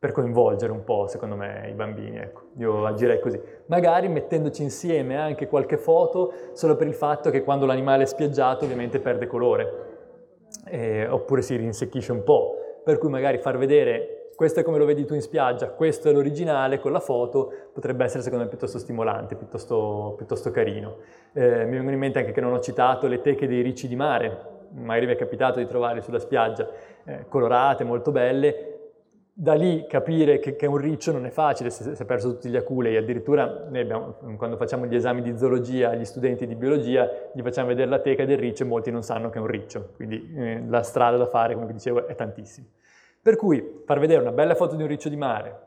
per 0.00 0.10
coinvolgere 0.10 0.72
un 0.72 0.82
po', 0.82 1.06
secondo 1.06 1.36
me, 1.36 1.68
i 1.70 1.74
bambini. 1.74 2.18
Ecco. 2.18 2.40
Io 2.58 2.84
agirei 2.84 3.20
così. 3.20 3.40
Magari 3.66 4.08
mettendoci 4.08 4.64
insieme 4.64 5.16
anche 5.16 5.46
qualche 5.46 5.76
foto, 5.76 6.32
solo 6.54 6.74
per 6.74 6.88
il 6.88 6.94
fatto 6.94 7.30
che 7.30 7.44
quando 7.44 7.66
l'animale 7.66 8.02
è 8.02 8.06
spiaggiato 8.06 8.64
ovviamente 8.64 8.98
perde 8.98 9.28
colore 9.28 9.85
eh, 10.68 11.06
oppure 11.06 11.42
si 11.42 11.56
rinsecchisce 11.56 12.12
un 12.12 12.22
po', 12.22 12.80
per 12.84 12.98
cui 12.98 13.08
magari 13.08 13.38
far 13.38 13.58
vedere 13.58 14.16
questo 14.36 14.60
è 14.60 14.62
come 14.62 14.76
lo 14.76 14.84
vedi 14.84 15.06
tu 15.06 15.14
in 15.14 15.22
spiaggia, 15.22 15.70
questo 15.70 16.10
è 16.10 16.12
l'originale 16.12 16.78
con 16.78 16.92
la 16.92 17.00
foto, 17.00 17.50
potrebbe 17.72 18.04
essere 18.04 18.22
secondo 18.22 18.44
me 18.44 18.50
piuttosto 18.50 18.78
stimolante, 18.78 19.34
piuttosto, 19.34 20.12
piuttosto 20.14 20.50
carino. 20.50 20.98
Eh, 21.32 21.64
mi 21.64 21.70
vengono 21.70 21.92
in 21.92 21.98
mente 21.98 22.18
anche 22.18 22.32
che 22.32 22.42
non 22.42 22.52
ho 22.52 22.60
citato 22.60 23.06
le 23.06 23.22
teche 23.22 23.46
dei 23.46 23.62
ricci 23.62 23.88
di 23.88 23.96
mare, 23.96 24.56
magari 24.72 25.06
vi 25.06 25.12
è 25.12 25.16
capitato 25.16 25.58
di 25.58 25.64
trovarle 25.64 26.02
sulla 26.02 26.18
spiaggia, 26.18 26.68
eh, 27.04 27.24
colorate, 27.28 27.82
molto 27.84 28.10
belle, 28.10 28.75
da 29.38 29.52
lì 29.52 29.86
capire 29.86 30.38
che, 30.38 30.56
che, 30.56 30.64
un 30.64 30.78
riccio 30.78 31.12
non 31.12 31.26
è 31.26 31.28
facile 31.28 31.68
se 31.68 31.94
si 31.94 32.02
è 32.02 32.06
perso 32.06 32.30
tutti 32.30 32.48
gli 32.48 32.56
aculei, 32.56 32.96
addirittura 32.96 33.66
abbiamo, 33.66 34.14
quando 34.38 34.56
facciamo 34.56 34.86
gli 34.86 34.94
esami 34.94 35.20
di 35.20 35.36
zoologia 35.36 35.90
agli 35.90 36.06
studenti 36.06 36.46
di 36.46 36.54
biologia 36.54 37.06
gli 37.34 37.42
facciamo 37.42 37.68
vedere 37.68 37.90
la 37.90 37.98
teca 37.98 38.24
del 38.24 38.38
riccio 38.38 38.62
e 38.62 38.66
molti 38.66 38.90
non 38.90 39.02
sanno 39.02 39.28
che 39.28 39.36
è 39.36 39.42
un 39.42 39.46
riccio, 39.48 39.90
quindi 39.96 40.32
eh, 40.34 40.62
la 40.66 40.82
strada 40.82 41.18
da 41.18 41.26
fare, 41.26 41.52
come 41.52 41.66
vi 41.66 41.74
dicevo, 41.74 42.06
è 42.06 42.14
tantissima. 42.14 42.66
Per 43.20 43.36
cui 43.36 43.82
far 43.84 43.98
vedere 43.98 44.22
una 44.22 44.32
bella 44.32 44.54
foto 44.54 44.74
di 44.74 44.80
un 44.80 44.88
riccio 44.88 45.10
di 45.10 45.16
mare, 45.16 45.64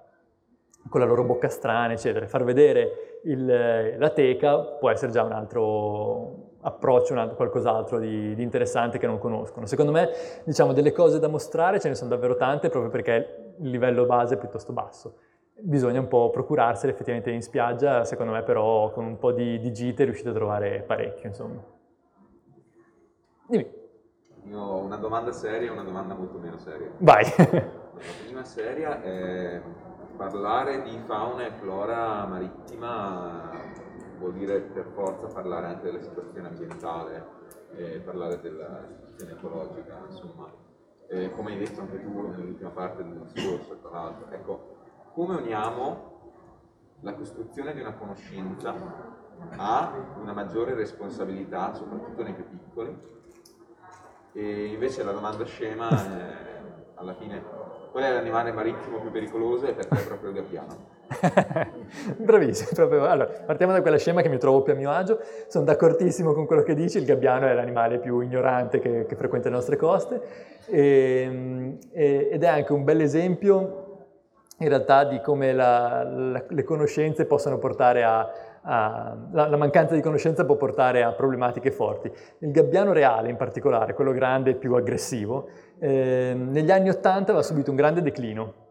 con 0.89 0.99
la 0.99 1.05
loro 1.05 1.23
bocca 1.23 1.49
strana, 1.49 1.93
eccetera. 1.93 2.25
Far 2.25 2.43
vedere 2.43 3.19
il, 3.25 3.97
la 3.99 4.09
teca 4.09 4.57
può 4.61 4.89
essere 4.89 5.11
già 5.11 5.21
un 5.21 5.33
altro 5.33 6.47
approccio, 6.61 7.13
un 7.13 7.19
altro, 7.19 7.35
qualcos'altro 7.35 7.99
di, 7.99 8.33
di, 8.33 8.41
interessante 8.41 8.97
che 8.97 9.05
non 9.05 9.19
conoscono. 9.19 9.67
Secondo 9.67 9.91
me, 9.91 10.09
diciamo, 10.43 10.73
delle 10.73 10.91
cose 10.91 11.19
da 11.19 11.27
mostrare 11.27 11.79
ce 11.79 11.89
ne 11.89 11.95
sono 11.95 12.09
davvero 12.09 12.35
tante 12.35 12.69
proprio 12.69 12.89
perché 12.89 13.48
il 13.59 13.69
livello 13.69 14.05
base 14.05 14.35
è 14.35 14.37
piuttosto 14.37 14.73
basso. 14.73 15.17
Bisogna 15.61 15.99
un 15.99 16.07
po' 16.07 16.29
procurarsele 16.29 16.93
effettivamente 16.93 17.31
in 17.31 17.41
spiaggia, 17.41 18.05
secondo 18.05 18.31
me 18.31 18.43
però 18.43 18.91
con 18.91 19.05
un 19.05 19.17
po' 19.17 19.31
di, 19.31 19.59
di 19.59 19.73
gite 19.73 20.05
riuscite 20.05 20.29
a 20.29 20.33
trovare 20.33 20.81
parecchio, 20.81 21.27
insomma. 21.27 21.61
Dimmi. 23.47 23.77
Io 24.45 24.59
ho 24.59 24.77
una 24.77 24.95
domanda 24.95 25.31
seria 25.31 25.69
e 25.69 25.71
una 25.71 25.83
domanda 25.83 26.13
molto 26.13 26.37
meno 26.37 26.57
seria. 26.57 26.89
Vai. 26.97 27.25
La 27.37 28.03
prima 28.23 28.43
seria 28.45 29.01
è 29.01 29.61
parlare 30.15 30.81
di 30.83 30.97
fauna 31.05 31.45
e 31.45 31.51
flora 31.51 32.25
marittima 32.25 33.51
vuol 34.17 34.33
dire 34.33 34.59
per 34.59 34.85
forza 34.93 35.27
parlare 35.27 35.67
anche 35.67 35.83
della 35.83 36.01
situazione 36.01 36.47
ambientale 36.47 37.25
e 37.75 37.99
parlare 37.99 38.39
della 38.39 38.85
situazione 38.87 39.31
ecologica, 39.31 40.01
insomma. 40.07 40.67
E 41.11 41.31
come 41.31 41.51
hai 41.51 41.57
detto 41.57 41.81
anche 41.81 41.99
tu 42.01 42.29
nell'ultima 42.29 42.69
parte 42.69 43.03
del 43.03 43.27
discorso, 43.31 43.79
tra 43.79 43.89
l'altro. 43.89 44.29
Ecco, 44.29 44.75
come 45.13 45.37
uniamo 45.37 46.07
la 47.01 47.13
costruzione 47.13 47.73
di 47.73 47.81
una 47.81 47.93
conoscenza 47.93 48.75
a 49.57 49.91
una 50.19 50.33
maggiore 50.33 50.75
responsabilità, 50.75 51.73
soprattutto 51.73 52.21
nei 52.21 52.33
più 52.33 52.47
piccoli, 52.47 52.95
e 54.33 54.65
invece 54.67 55.03
la 55.03 55.11
domanda 55.11 55.43
scema 55.45 55.89
è, 55.89 56.61
alla 56.95 57.15
fine 57.15 57.43
qual 57.91 58.03
è 58.03 58.13
l'animale 58.13 58.51
marittimo 58.51 58.99
più 58.99 59.09
pericoloso 59.09 59.65
e 59.65 59.73
perché 59.73 60.03
è 60.03 60.05
proprio 60.05 60.29
il 60.29 60.35
gabbiano? 60.35 60.97
Bravissimo, 62.17 62.69
proprio. 62.73 63.05
Allora, 63.05 63.29
partiamo 63.45 63.71
da 63.71 63.81
quella 63.81 63.97
scema 63.97 64.21
che 64.21 64.29
mi 64.29 64.37
trovo 64.37 64.61
più 64.61 64.73
a 64.73 64.75
mio 64.75 64.91
agio, 64.91 65.19
sono 65.47 65.65
d'accordissimo 65.65 66.33
con 66.33 66.45
quello 66.45 66.61
che 66.61 66.75
dici, 66.75 66.97
il 66.97 67.05
gabbiano 67.05 67.47
è 67.47 67.53
l'animale 67.53 67.99
più 67.99 68.19
ignorante 68.21 68.79
che, 68.79 69.05
che 69.05 69.15
frequenta 69.15 69.49
le 69.49 69.55
nostre 69.55 69.75
coste 69.75 70.21
e, 70.67 71.77
e, 71.91 72.29
ed 72.31 72.43
è 72.43 72.47
anche 72.47 72.73
un 72.73 72.83
bel 72.83 73.01
esempio 73.01 73.85
in 74.59 74.67
realtà 74.67 75.05
di 75.05 75.21
come 75.21 75.53
la, 75.53 76.03
la, 76.03 76.43
le 76.47 76.63
conoscenze 76.63 77.25
possono 77.25 77.57
portare 77.57 78.03
a, 78.03 78.29
a 78.61 79.17
la, 79.31 79.47
la, 79.47 79.57
mancanza 79.57 79.95
di 79.95 80.01
conoscenza 80.01 80.45
può 80.45 80.57
portare 80.57 81.01
a 81.01 81.13
problematiche 81.13 81.71
forti. 81.71 82.11
Il 82.39 82.51
gabbiano 82.51 82.91
reale 82.91 83.29
in 83.29 83.37
particolare, 83.37 83.93
quello 83.93 84.11
grande 84.11 84.51
e 84.51 84.55
più 84.55 84.75
aggressivo, 84.75 85.47
eh, 85.79 86.33
negli 86.37 86.71
anni 86.71 86.89
Ottanta 86.89 87.31
aveva 87.31 87.41
subito 87.41 87.69
un 87.69 87.77
grande 87.77 88.01
declino 88.01 88.67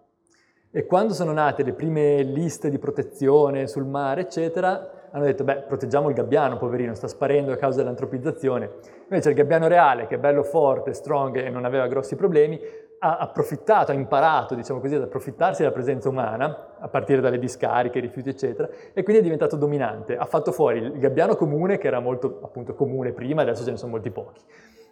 e 0.71 0.85
quando 0.85 1.15
sono 1.15 1.33
nate 1.33 1.63
le 1.63 1.73
prime 1.73 2.23
liste 2.23 2.69
di 2.69 2.79
protezione 2.79 3.67
sul 3.67 3.87
mare, 3.87 4.23
eccetera, 4.23 5.09
hanno 5.11 5.25
detto, 5.25 5.43
beh, 5.43 5.63
proteggiamo 5.67 6.09
il 6.09 6.15
gabbiano, 6.15 6.59
poverino, 6.59 6.95
sta 6.95 7.09
sparendo 7.09 7.53
a 7.53 7.57
causa 7.57 7.79
dell'antropizzazione. 7.79 8.71
Invece 9.05 9.31
il 9.31 9.35
gabbiano 9.35 9.67
reale, 9.67 10.07
che 10.07 10.17
è 10.17 10.19
bello 10.19 10.43
forte, 10.43 10.93
strong 10.93 11.37
e 11.37 11.49
non 11.49 11.65
aveva 11.65 11.87
grossi 11.87 12.15
problemi, 12.17 12.61
ha 13.01 13.17
approfittato, 13.17 13.93
ha 13.93 13.95
imparato, 13.95 14.55
diciamo 14.55 14.81
così, 14.81 14.97
ad 14.97 15.03
approfittarsi 15.03 15.63
della 15.63 15.73
presenza 15.73 16.11
umana, 16.11 16.75
a 16.79 16.89
partire 16.89 17.23
dalle 17.23 17.39
discariche, 17.39 17.99
i 17.99 18.03
rifiuti, 18.03 18.29
eccetera, 18.29 18.69
e 18.93 19.03
quindi 19.03 19.21
è 19.21 19.25
diventato 19.25 19.57
dominante. 19.57 20.17
Ha 20.17 20.27
fatto 20.27 20.53
fuori 20.53 20.81
il 20.81 20.99
gabbiano 20.99 21.35
comune, 21.37 21.79
che 21.79 21.87
era 21.87 22.01
molto, 22.01 22.41
appunto, 22.43 22.75
comune 22.75 23.13
prima, 23.13 23.41
adesso 23.41 23.65
ce 23.65 23.71
ne 23.71 23.77
sono 23.79 23.93
molti 23.93 24.11
pochi. 24.11 24.43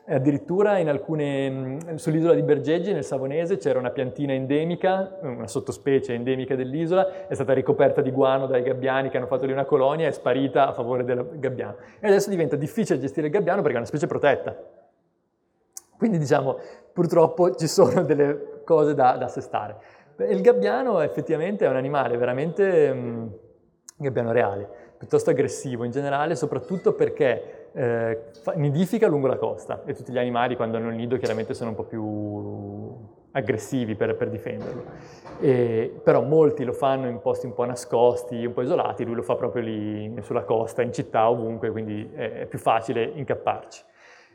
Addirittura 0.09 0.75
alcune, 0.75 1.79
sull'isola 1.97 2.35
di 2.35 2.43
Bergeggi, 2.43 2.93
nel 2.93 3.03
Savonese, 3.03 3.57
c'era 3.57 3.81
una 3.81 3.91
piantina 3.91 4.33
endemica, 4.33 5.19
una 5.23 5.49
sottospecie 5.49 6.15
endemica 6.15 6.55
dell'isola, 6.55 7.27
è 7.27 7.35
stata 7.35 7.53
ricoperta 7.53 8.03
di 8.03 8.13
guano 8.13 8.47
dai 8.47 8.63
gabbiani 8.63 9.09
che 9.09 9.17
hanno 9.17 9.27
fatto 9.27 9.47
lì 9.47 9.53
una 9.53 9.65
colonia, 9.65 10.07
è 10.07 10.13
sparita 10.13 10.69
a 10.69 10.73
favore 10.73 11.03
del 11.03 11.29
gabbiano. 11.41 11.79
E 11.99 12.07
adesso 12.07 12.31
diventa 12.31 12.55
difficile 12.55 13.01
gestire 13.01 13.27
il 13.27 13.33
gabbiano 13.33 13.63
perché 13.63 13.75
è 13.75 13.79
una 13.79 13.89
specie 13.89 14.07
protetta. 14.07 14.57
Quindi 15.99 16.19
diciamo, 16.19 16.57
purtroppo 16.93 17.57
ci 17.57 17.67
sono 17.67 18.03
delle 18.05 18.61
cose 18.63 18.95
da, 18.95 19.17
da 19.17 19.25
assestare. 19.25 19.77
Il 20.29 20.41
gabbiano 20.41 21.01
effettivamente 21.01 21.67
è 21.67 21.69
un 21.69 21.77
animale 21.77 22.17
veramente, 22.17 22.91
um, 22.91 23.31
gabbiano 23.97 24.31
reale, 24.31 24.69
piuttosto 24.97 25.31
aggressivo 25.31 25.85
in 25.85 25.91
generale, 25.91 26.37
soprattutto 26.37 26.95
perché 26.95 27.69
eh, 27.73 28.23
nidifica 28.55 29.07
lungo 29.07 29.27
la 29.27 29.37
costa 29.37 29.83
e 29.85 29.93
tutti 29.93 30.13
gli 30.13 30.19
animali 30.19 30.57
quando 30.57 30.77
hanno 30.79 30.89
il 30.89 30.97
nido 30.97 31.17
chiaramente 31.19 31.53
sono 31.53 31.71
un 31.71 31.77
po' 31.77 31.85
più 31.85 32.95
aggressivi 33.33 33.95
per, 33.95 34.17
per 34.17 34.31
difenderlo. 34.31 34.85
E, 35.41 36.01
però 36.03 36.23
molti 36.23 36.65
lo 36.65 36.73
fanno 36.73 37.07
in 37.07 37.21
posti 37.21 37.47
un 37.47 37.53
po' 37.53 37.65
nascosti, 37.65 38.47
un 38.47 38.53
po' 38.55 38.63
isolati, 38.63 39.05
lui 39.05 39.15
lo 39.15 39.23
fa 39.23 39.35
proprio 39.35 39.63
lì 39.63 40.17
sulla 40.23 40.45
costa, 40.45 40.83
in 40.83 40.93
città, 40.93 41.29
ovunque, 41.29 41.71
quindi 41.71 42.11
è 42.15 42.47
più 42.47 42.59
facile 42.59 43.05
incapparci. 43.05 43.83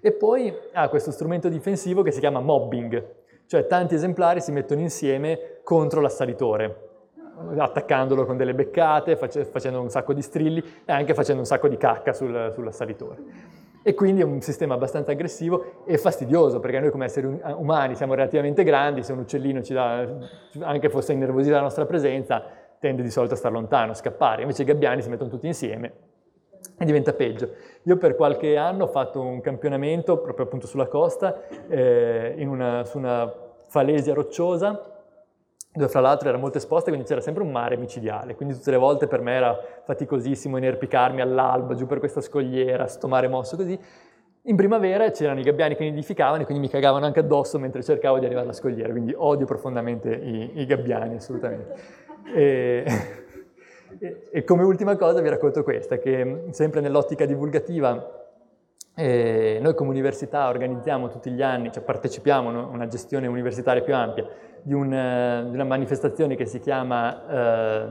E 0.02 0.12
poi 0.12 0.54
ha 0.74 0.88
questo 0.90 1.12
strumento 1.12 1.50
difensivo 1.50 2.04
che 2.04 2.12
si 2.12 2.20
chiama 2.20 2.40
mobbing, 2.40 3.04
cioè 3.48 3.66
tanti 3.66 3.96
esemplari 3.96 4.40
si 4.40 4.52
mettono 4.52 4.82
insieme 4.82 5.60
contro 5.64 6.00
l'assalitore, 6.00 6.91
attaccandolo 7.58 8.26
con 8.26 8.38
delle 8.38 8.54
beccate, 8.54 9.16
facendo 9.16 9.82
un 9.82 9.90
sacco 9.90 10.14
di 10.14 10.22
strilli 10.22 10.64
e 10.86 10.92
anche 10.92 11.14
facendo 11.14 11.42
un 11.42 11.48
sacco 11.48 11.68
di 11.68 11.78
cacca 11.78 12.14
sul, 12.14 12.52
sull'assalitore. 12.54 13.60
E 13.84 13.96
quindi 13.96 14.22
è 14.22 14.24
un 14.24 14.42
sistema 14.42 14.76
abbastanza 14.76 15.12
aggressivo 15.12 15.84
e 15.86 15.98
fastidioso, 15.98 16.60
perché 16.60 16.80
noi 16.80 16.92
come 16.92 17.06
esseri 17.06 17.26
umani 17.56 17.96
siamo 17.96 18.14
relativamente 18.14 18.64
grandi, 18.64 19.02
se 19.02 19.12
un 19.12 19.20
uccellino 19.20 19.64
ci 19.64 19.74
dà, 19.74 20.08
anche 20.60 20.90
fosse 20.90 21.14
innervosito 21.14 21.52
dalla 21.52 21.64
nostra 21.64 21.86
presenza, 21.86 22.44
tende 22.80 23.02
di 23.02 23.10
solito 23.10 23.34
a 23.34 23.38
stare 23.38 23.54
lontano, 23.54 23.92
a 23.92 23.96
scappare. 23.96 24.44
Invece 24.44 24.62
i 24.62 24.66
gabbiani 24.66 25.02
si 25.02 25.10
mettono 25.10 25.30
tutti 25.30 25.48
insieme 25.48 25.94
e 26.78 26.86
diventa 26.86 27.14
peggio. 27.14 27.50
Io 27.84 27.98
per 27.98 28.16
qualche 28.16 28.56
anno 28.56 28.84
ho 28.84 28.88
fatto 28.88 29.20
un 29.20 29.42
campionamento 29.42 30.18
proprio 30.20 30.46
appunto 30.46 30.68
sulla 30.68 30.88
costa, 30.88 31.42
eh, 31.68 32.36
una, 32.40 32.84
su 32.84 32.98
una 32.98 33.32
falesia 33.68 34.14
rocciosa, 34.14 35.01
dove 35.74 35.88
fra 35.88 36.02
l'altro 36.02 36.28
era 36.28 36.38
molto 36.38 36.58
esposta, 36.58 36.90
quindi 36.90 37.08
c'era 37.08 37.22
sempre 37.22 37.44
un 37.44 37.52
mare 37.52 37.78
micidiale, 37.78 38.36
quindi 38.36 38.56
tutte 38.56 38.72
le 38.72 38.78
volte 38.78 39.08
per 39.08 39.22
me 39.22 39.34
era 39.34 39.58
faticosissimo 39.84 40.58
inerpicarmi 40.58 41.22
all'alba 41.22 41.76
giù 41.76 41.86
per 41.86 42.00
questa 42.00 42.20
scogliera, 42.20 42.88
sto 42.88 43.08
mare 43.08 43.28
mosso 43.30 43.56
così. 43.56 43.80
In 44.46 44.56
primavera 44.56 45.12
c'erano 45.12 45.40
i 45.40 45.44
gabbiani 45.44 45.76
che 45.76 45.84
nidificavano 45.84 46.42
e 46.42 46.46
quindi 46.46 46.64
mi 46.64 46.70
cagavano 46.70 47.06
anche 47.06 47.20
addosso 47.20 47.60
mentre 47.60 47.84
cercavo 47.84 48.20
di 48.20 48.26
arrivare 48.26 48.46
alla 48.46 48.56
scogliera, 48.56 48.92
quindi 48.92 49.14
odio 49.16 49.46
profondamente 49.46 50.14
i, 50.14 50.60
i 50.62 50.66
gabbiani, 50.66 51.16
assolutamente. 51.16 51.76
E, 52.34 52.84
e, 54.00 54.22
e, 54.30 54.44
come 54.44 54.64
ultima 54.64 54.98
cosa 54.98 55.22
vi 55.22 55.30
racconto 55.30 55.64
questa, 55.64 56.00
che 56.00 56.48
sempre 56.50 56.82
nell'ottica 56.82 57.26
divulgativa 57.26 58.21
eh, 58.94 59.60
noi 59.62 59.74
come 59.74 59.90
università 59.90 60.50
organizziamo 60.50 61.10
tutti 61.10 61.32
gli 61.32 61.42
anni, 61.42 61.72
cioè 61.72 61.82
partecipiamo 61.82 62.50
a 62.50 62.66
una 62.66 62.88
gestione 62.88 63.28
universitaria 63.28 63.82
più 63.82 63.96
ampia 63.96 64.28
di, 64.64 64.74
un, 64.74 64.94
eh, 64.94 65.46
di 65.48 65.54
una 65.54 65.64
manifestazione 65.64 66.36
che 66.36 66.46
si 66.46 66.60
chiama, 66.60 67.28
eh, 67.28 67.88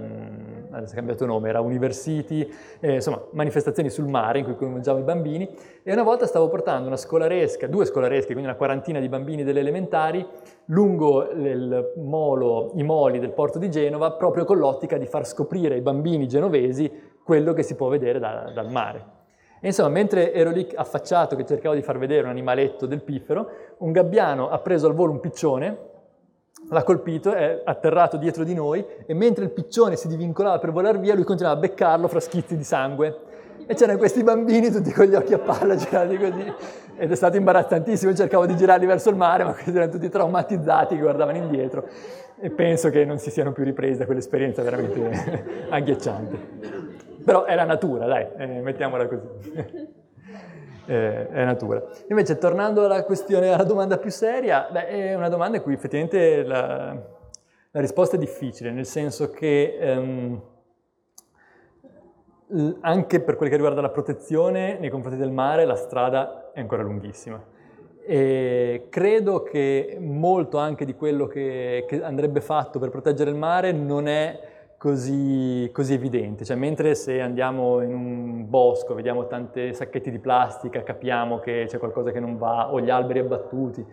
adesso 0.71 0.93
ha 0.93 0.95
cambiato 0.95 1.27
nome, 1.27 1.49
era 1.49 1.61
University, 1.61 2.49
eh, 2.81 2.95
insomma 2.95 3.23
manifestazioni 3.33 3.91
sul 3.91 4.07
mare 4.07 4.41
in 4.41 4.45
cui 4.45 4.57
coinvolgiamo 4.57 4.99
i 4.99 5.03
bambini 5.03 5.49
e 5.83 5.93
una 5.93 6.03
volta 6.03 6.27
stavo 6.27 6.49
portando 6.49 6.87
una 6.87 6.97
scolaresca, 6.97 7.67
due 7.67 7.87
scolaresche, 7.87 8.33
quindi 8.33 8.45
una 8.45 8.57
quarantina 8.57 9.01
di 9.01 9.09
bambini 9.09 9.43
delle 9.43 9.61
elementari 9.61 10.25
lungo 10.67 11.29
molo, 11.97 12.73
i 12.75 12.83
moli 12.83 13.19
del 13.19 13.33
porto 13.33 13.59
di 13.59 13.71
Genova 13.71 14.13
proprio 14.13 14.45
con 14.45 14.59
l'ottica 14.59 14.97
di 14.97 15.07
far 15.07 15.27
scoprire 15.27 15.75
ai 15.75 15.81
bambini 15.81 16.29
genovesi 16.29 16.91
quello 17.25 17.53
che 17.53 17.63
si 17.63 17.75
può 17.75 17.89
vedere 17.89 18.19
da, 18.19 18.53
dal 18.55 18.71
mare. 18.71 19.19
E 19.61 19.67
insomma, 19.69 19.91
mentre 19.91 20.33
ero 20.33 20.51
lì 20.51 20.67
affacciato 20.75 21.37
che 21.37 21.45
cercavo 21.45 21.75
di 21.75 21.83
far 21.83 21.99
vedere 21.99 22.23
un 22.23 22.31
animaletto 22.31 22.87
del 22.87 23.03
piffero, 23.03 23.51
un 23.79 23.93
gabbiano 23.93 24.49
ha 24.49 24.59
preso 24.59 24.87
al 24.87 24.95
volo 24.95 25.13
un 25.13 25.21
piccione 25.21 25.89
l'ha 26.69 26.83
colpito, 26.83 27.33
è 27.33 27.63
atterrato 27.65 28.17
dietro 28.17 28.45
di 28.45 28.55
noi 28.55 28.85
e 29.07 29.15
mentre 29.15 29.45
il 29.45 29.51
piccione 29.51 29.97
si 29.97 30.09
divincolava 30.09 30.59
per 30.59 30.73
volare 30.73 30.99
via, 30.99 31.15
lui 31.15 31.25
continuava 31.25 31.57
a 31.57 31.61
beccarlo 31.61 32.09
fra 32.09 32.21
schizzi 32.21 32.57
di 32.57 32.65
sangue. 32.65 33.29
E 33.67 33.75
c'erano 33.75 33.99
questi 33.99 34.23
bambini 34.23 34.71
tutti 34.71 34.91
con 34.91 35.05
gli 35.05 35.15
occhi 35.15 35.35
a 35.35 35.39
palla 35.39 35.77
girati 35.77 36.17
così. 36.17 36.53
Ed 36.97 37.11
è 37.11 37.15
stato 37.15 37.37
imbarazzantissimo, 37.37 38.15
cercavo 38.15 38.47
di 38.47 38.57
girarli 38.57 38.87
verso 38.87 39.11
il 39.11 39.17
mare, 39.17 39.45
ma 39.45 39.53
questi 39.53 39.71
erano 39.71 39.91
tutti 39.91 40.09
traumatizzati 40.09 40.95
che 40.97 41.01
guardavano 41.01 41.37
indietro. 41.37 41.87
E 42.41 42.51
penso 42.51 42.89
che 42.89 43.05
non 43.05 43.19
si 43.19 43.31
siano 43.31 43.53
più 43.53 43.65
ripresi 43.65 43.99
da 43.99 44.07
quell'esperienza 44.07 44.63
veramente 44.63 45.67
agghiacciante. 45.69 46.80
Però 47.25 47.45
è 47.45 47.55
la 47.55 47.65
natura, 47.65 48.07
dai, 48.07 48.27
eh, 48.37 48.47
mettiamola 48.61 49.07
così 49.07 49.29
eh, 50.91 51.29
è 51.29 51.45
natura. 51.45 51.83
Invece, 52.09 52.39
tornando 52.39 52.85
alla 52.85 53.05
questione, 53.05 53.53
alla 53.53 53.65
domanda 53.65 53.99
più 53.99 54.11
seria, 54.11 54.69
beh, 54.71 54.87
è 54.89 55.15
una 55.15 55.29
domanda 55.29 55.59
in 55.59 55.63
cui 55.63 55.75
effettivamente 55.75 56.43
la, 56.43 56.93
la 57.71 57.81
risposta 57.81 58.17
è 58.17 58.19
difficile, 58.19 58.73
nel 58.73 58.87
senso 58.87 59.31
che 59.31 59.77
ehm, 59.79 60.43
anche 62.81 63.21
per 63.21 63.37
quel 63.37 63.49
che 63.49 63.55
riguarda 63.55 63.81
la 63.81 63.91
protezione 63.91 64.79
nei 64.79 64.91
confronti 64.91 65.19
del 65.19 65.31
mare, 65.31 65.65
la 65.65 65.77
strada 65.77 66.51
è 66.53 66.59
ancora 66.59 66.83
lunghissima. 66.83 67.41
E 68.03 68.87
credo 68.91 69.45
che 69.45 69.97
molto 70.01 70.59
anche 70.59 70.85
di 70.85 70.97
quello 70.97 71.27
che, 71.27 71.85
che 71.87 72.03
andrebbe 72.03 72.41
fatto 72.41 72.81
per 72.81 72.91
proteggere 72.91 73.31
il 73.31 73.37
mare 73.37 73.71
non 73.71 74.09
è 74.09 74.49
così, 74.81 75.69
così 75.75 75.93
evidente. 75.93 76.43
Cioè, 76.43 76.57
mentre 76.57 76.95
se 76.95 77.21
andiamo 77.21 77.83
in 77.83 77.93
un 77.93 78.49
bosco, 78.49 78.95
vediamo 78.95 79.27
tanti 79.27 79.75
sacchetti 79.75 80.11
di 80.11 80.19
plastica, 80.19 80.83
capiamo 80.83 81.39
che 81.39 81.67
c'è 81.67 81.77
qualcosa 81.77 82.13
che 82.13 82.19
non 82.19 82.39
va, 82.39 82.73
o 82.73 82.81
gli 82.81 82.89
alberi 82.89 83.19
abbattuti, 83.19 83.85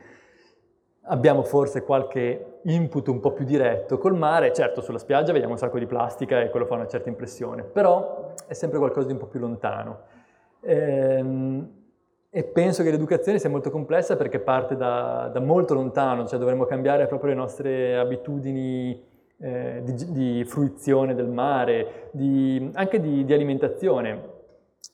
abbiamo 1.10 1.44
forse 1.44 1.84
qualche 1.84 2.60
input 2.64 3.10
un 3.10 3.20
po' 3.20 3.34
più 3.34 3.44
diretto. 3.44 3.98
Col 3.98 4.16
mare, 4.16 4.54
certo, 4.54 4.80
sulla 4.80 4.98
spiaggia 4.98 5.34
vediamo 5.34 5.56
un 5.56 5.60
sacco 5.60 5.78
di 5.78 5.86
plastica 5.86 6.40
e 6.40 6.50
quello 6.50 6.66
fa 6.66 6.76
una 6.76 6.88
certa 6.88 7.10
impressione, 7.10 7.64
però 7.64 8.36
è 8.48 8.54
sempre 8.54 8.78
qualcosa 8.78 9.08
di 9.08 9.12
un 9.12 9.20
po' 9.20 9.28
più 9.28 9.42
lontano. 9.42 10.00
Ehm, 10.62 11.70
e 12.30 12.44
penso 12.46 12.84
che 12.84 12.92
l'educazione 12.92 13.40
sia 13.40 13.50
molto 13.50 13.70
complessa 13.72 14.16
perché 14.16 14.40
parte 14.40 14.78
da, 14.78 15.30
da 15.34 15.42
molto 15.42 15.74
lontano, 15.74 16.26
cioè 16.26 16.40
dovremmo 16.40 16.64
cambiare 16.64 17.08
proprio 17.08 17.32
le 17.32 17.36
nostre 17.36 17.98
abitudini 17.98 19.16
eh, 19.40 19.82
di, 19.84 20.12
di, 20.12 20.46
fruizione 20.46 21.14
del 21.14 21.28
mare, 21.28 22.10
di, 22.12 22.70
anche 22.74 23.00
di, 23.00 23.24
di, 23.24 23.34
alimentazione. 23.34 24.36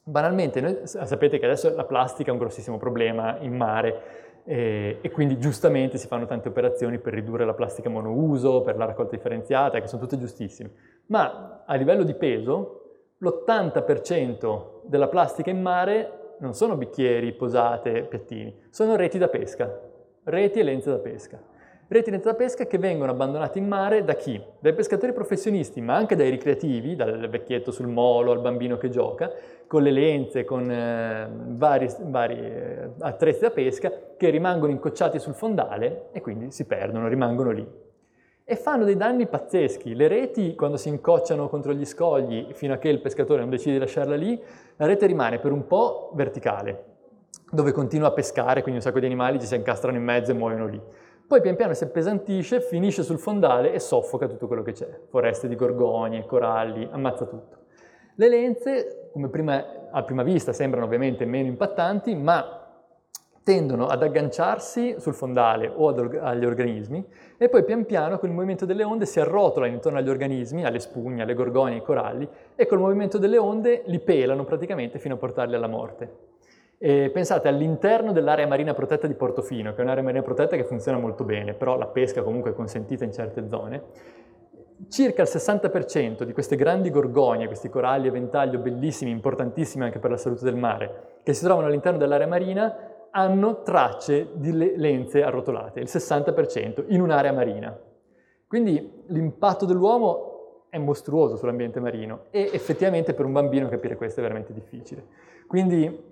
Banalmente, 0.03 0.59
noi 0.59 0.79
sapete 0.83 1.39
che 1.39 1.45
adesso 1.45 1.73
la 1.73 1.85
plastica 1.85 2.29
è 2.29 2.33
un 2.33 2.39
grossissimo 2.39 2.77
problema 2.77 3.37
in 3.39 3.55
mare 3.55 4.41
eh, 4.43 4.97
e 5.01 5.11
quindi 5.11 5.39
giustamente 5.39 5.97
si 5.97 6.07
fanno 6.07 6.25
tante 6.25 6.49
operazioni 6.49 6.99
per 6.99 7.13
ridurre 7.13 7.45
la 7.45 7.53
plastica 7.53 7.89
monouso, 7.89 8.61
per 8.61 8.75
la 8.75 8.85
raccolta 8.85 9.15
differenziata, 9.15 9.79
che 9.79 9.87
sono 9.87 10.01
tutte 10.01 10.17
giustissime. 10.17 10.71
Ma 11.07 11.63
a 11.65 11.75
livello 11.75 12.03
di 12.03 12.13
peso, 12.13 12.81
l'80% 13.19 14.81
della 14.85 15.07
plastica 15.07 15.49
in 15.49 15.61
mare 15.61 16.35
non 16.39 16.53
sono 16.53 16.75
bicchieri, 16.75 17.31
posate, 17.31 18.03
piattini, 18.03 18.53
sono 18.69 18.97
reti 18.97 19.17
da 19.17 19.29
pesca, 19.29 19.79
reti 20.25 20.59
e 20.59 20.63
lenze 20.63 20.89
da 20.89 20.97
pesca 20.97 21.51
reti 21.87 22.17
da 22.17 22.33
pesca 22.33 22.65
che 22.65 22.77
vengono 22.77 23.11
abbandonate 23.11 23.59
in 23.59 23.67
mare 23.67 24.03
da 24.03 24.15
chi? 24.15 24.41
Dai 24.59 24.73
pescatori 24.73 25.13
professionisti, 25.13 25.81
ma 25.81 25.95
anche 25.95 26.15
dai 26.15 26.29
ricreativi, 26.29 26.95
dal 26.95 27.29
vecchietto 27.29 27.71
sul 27.71 27.87
molo 27.87 28.31
al 28.31 28.39
bambino 28.39 28.77
che 28.77 28.89
gioca, 28.89 29.31
con 29.67 29.83
le 29.83 29.91
lenze, 29.91 30.45
con 30.45 30.69
eh, 30.69 31.29
vari, 31.29 31.89
vari 32.01 32.39
eh, 32.39 32.89
attrezzi 32.99 33.41
da 33.41 33.51
pesca 33.51 33.91
che 34.17 34.29
rimangono 34.29 34.71
incocciati 34.71 35.19
sul 35.19 35.33
fondale 35.33 36.09
e 36.11 36.21
quindi 36.21 36.51
si 36.51 36.65
perdono, 36.65 37.07
rimangono 37.07 37.51
lì. 37.51 37.67
E 38.45 38.55
fanno 38.55 38.83
dei 38.83 38.97
danni 38.97 39.25
pazzeschi. 39.27 39.95
Le 39.95 40.07
reti, 40.07 40.55
quando 40.55 40.77
si 40.77 40.89
incocciano 40.89 41.47
contro 41.47 41.73
gli 41.73 41.85
scogli, 41.85 42.47
fino 42.53 42.73
a 42.73 42.77
che 42.77 42.89
il 42.89 42.99
pescatore 42.99 43.39
non 43.39 43.49
decide 43.49 43.73
di 43.73 43.79
lasciarla 43.79 44.15
lì, 44.15 44.41
la 44.75 44.85
rete 44.85 45.05
rimane 45.05 45.39
per 45.39 45.51
un 45.51 45.65
po' 45.65 46.11
verticale, 46.13 46.83
dove 47.49 47.71
continua 47.71 48.09
a 48.09 48.11
pescare, 48.11 48.61
quindi 48.61 48.79
un 48.79 48.85
sacco 48.85 48.99
di 48.99 49.05
animali 49.05 49.39
ci 49.39 49.45
si 49.45 49.55
incastrano 49.55 49.95
in 49.95 50.03
mezzo 50.03 50.31
e 50.31 50.33
muoiono 50.33 50.67
lì. 50.67 50.81
Poi 51.33 51.41
pian 51.41 51.55
piano 51.55 51.73
si 51.73 51.83
appesantisce, 51.83 52.61
finisce 52.61 53.01
sul 53.01 53.17
fondale 53.17 53.73
e 53.73 53.79
soffoca 53.79 54.27
tutto 54.27 54.45
quello 54.45 54.61
che 54.61 54.73
c'è. 54.73 54.87
Foreste 55.09 55.47
di 55.47 55.55
gorgonie, 55.55 56.27
coralli, 56.27 56.87
ammazza 56.91 57.25
tutto. 57.25 57.57
Le 58.13 58.29
lenze, 58.29 59.09
come 59.11 59.29
prima, 59.29 59.89
a 59.89 60.03
prima 60.03 60.21
vista, 60.21 60.53
sembrano 60.53 60.85
ovviamente 60.85 61.25
meno 61.25 61.47
impattanti, 61.47 62.13
ma 62.13 62.69
tendono 63.41 63.87
ad 63.87 64.03
agganciarsi 64.03 64.97
sul 64.99 65.15
fondale 65.15 65.71
o 65.75 65.87
ad, 65.87 66.19
agli 66.21 66.45
organismi 66.45 67.03
e 67.35 67.49
poi 67.49 67.63
pian 67.63 67.85
piano 67.85 68.19
con 68.19 68.29
il 68.29 68.35
movimento 68.35 68.67
delle 68.67 68.83
onde 68.83 69.07
si 69.07 69.19
arrotolano 69.19 69.73
intorno 69.73 69.97
agli 69.97 70.09
organismi, 70.09 70.63
alle 70.63 70.79
spugne, 70.79 71.23
alle 71.23 71.33
gorgonie, 71.33 71.77
ai 71.77 71.81
coralli 71.81 72.29
e 72.55 72.67
col 72.67 72.77
movimento 72.77 73.17
delle 73.17 73.39
onde 73.39 73.81
li 73.87 73.99
pelano 73.99 74.45
praticamente 74.45 74.99
fino 74.99 75.15
a 75.15 75.17
portarli 75.17 75.55
alla 75.55 75.65
morte. 75.65 76.32
E 76.85 77.11
pensate 77.11 77.47
all'interno 77.47 78.11
dell'area 78.11 78.45
marina 78.45 78.73
protetta 78.73 79.07
di 79.07 79.13
Portofino, 79.13 79.73
che 79.73 79.79
è 79.79 79.83
un'area 79.85 80.03
marina 80.03 80.21
protetta 80.21 80.57
che 80.57 80.65
funziona 80.65 80.97
molto 80.97 81.23
bene, 81.23 81.53
però 81.53 81.77
la 81.77 81.87
pesca 81.87 82.23
comunque 82.23 82.51
è 82.51 82.53
consentita 82.53 83.05
in 83.05 83.13
certe 83.13 83.47
zone, 83.47 83.83
circa 84.89 85.21
il 85.21 85.29
60% 85.31 86.23
di 86.23 86.33
queste 86.33 86.57
grandi 86.57 86.89
gorgonie, 86.89 87.47
questi 87.47 87.69
coralli 87.69 88.09
a 88.09 88.11
ventaglio 88.11 88.59
bellissimi, 88.59 89.11
importantissimi 89.11 89.85
anche 89.85 89.99
per 89.99 90.11
la 90.11 90.17
salute 90.17 90.43
del 90.43 90.57
mare, 90.57 91.19
che 91.23 91.31
si 91.31 91.45
trovano 91.45 91.67
all'interno 91.67 91.97
dell'area 91.97 92.27
marina, 92.27 92.75
hanno 93.11 93.61
tracce 93.61 94.31
di 94.33 94.51
lenze 94.51 95.23
arrotolate, 95.23 95.79
il 95.79 95.87
60% 95.89 96.83
in 96.87 96.99
un'area 96.99 97.31
marina. 97.31 97.79
Quindi 98.45 99.05
l'impatto 99.07 99.63
dell'uomo 99.63 100.65
è 100.69 100.77
mostruoso 100.79 101.37
sull'ambiente 101.37 101.79
marino 101.79 102.25
e 102.29 102.49
effettivamente 102.51 103.13
per 103.13 103.23
un 103.23 103.31
bambino 103.31 103.69
capire 103.69 103.95
questo 103.95 104.19
è 104.19 104.23
veramente 104.23 104.51
difficile. 104.51 105.05
Quindi 105.47 106.11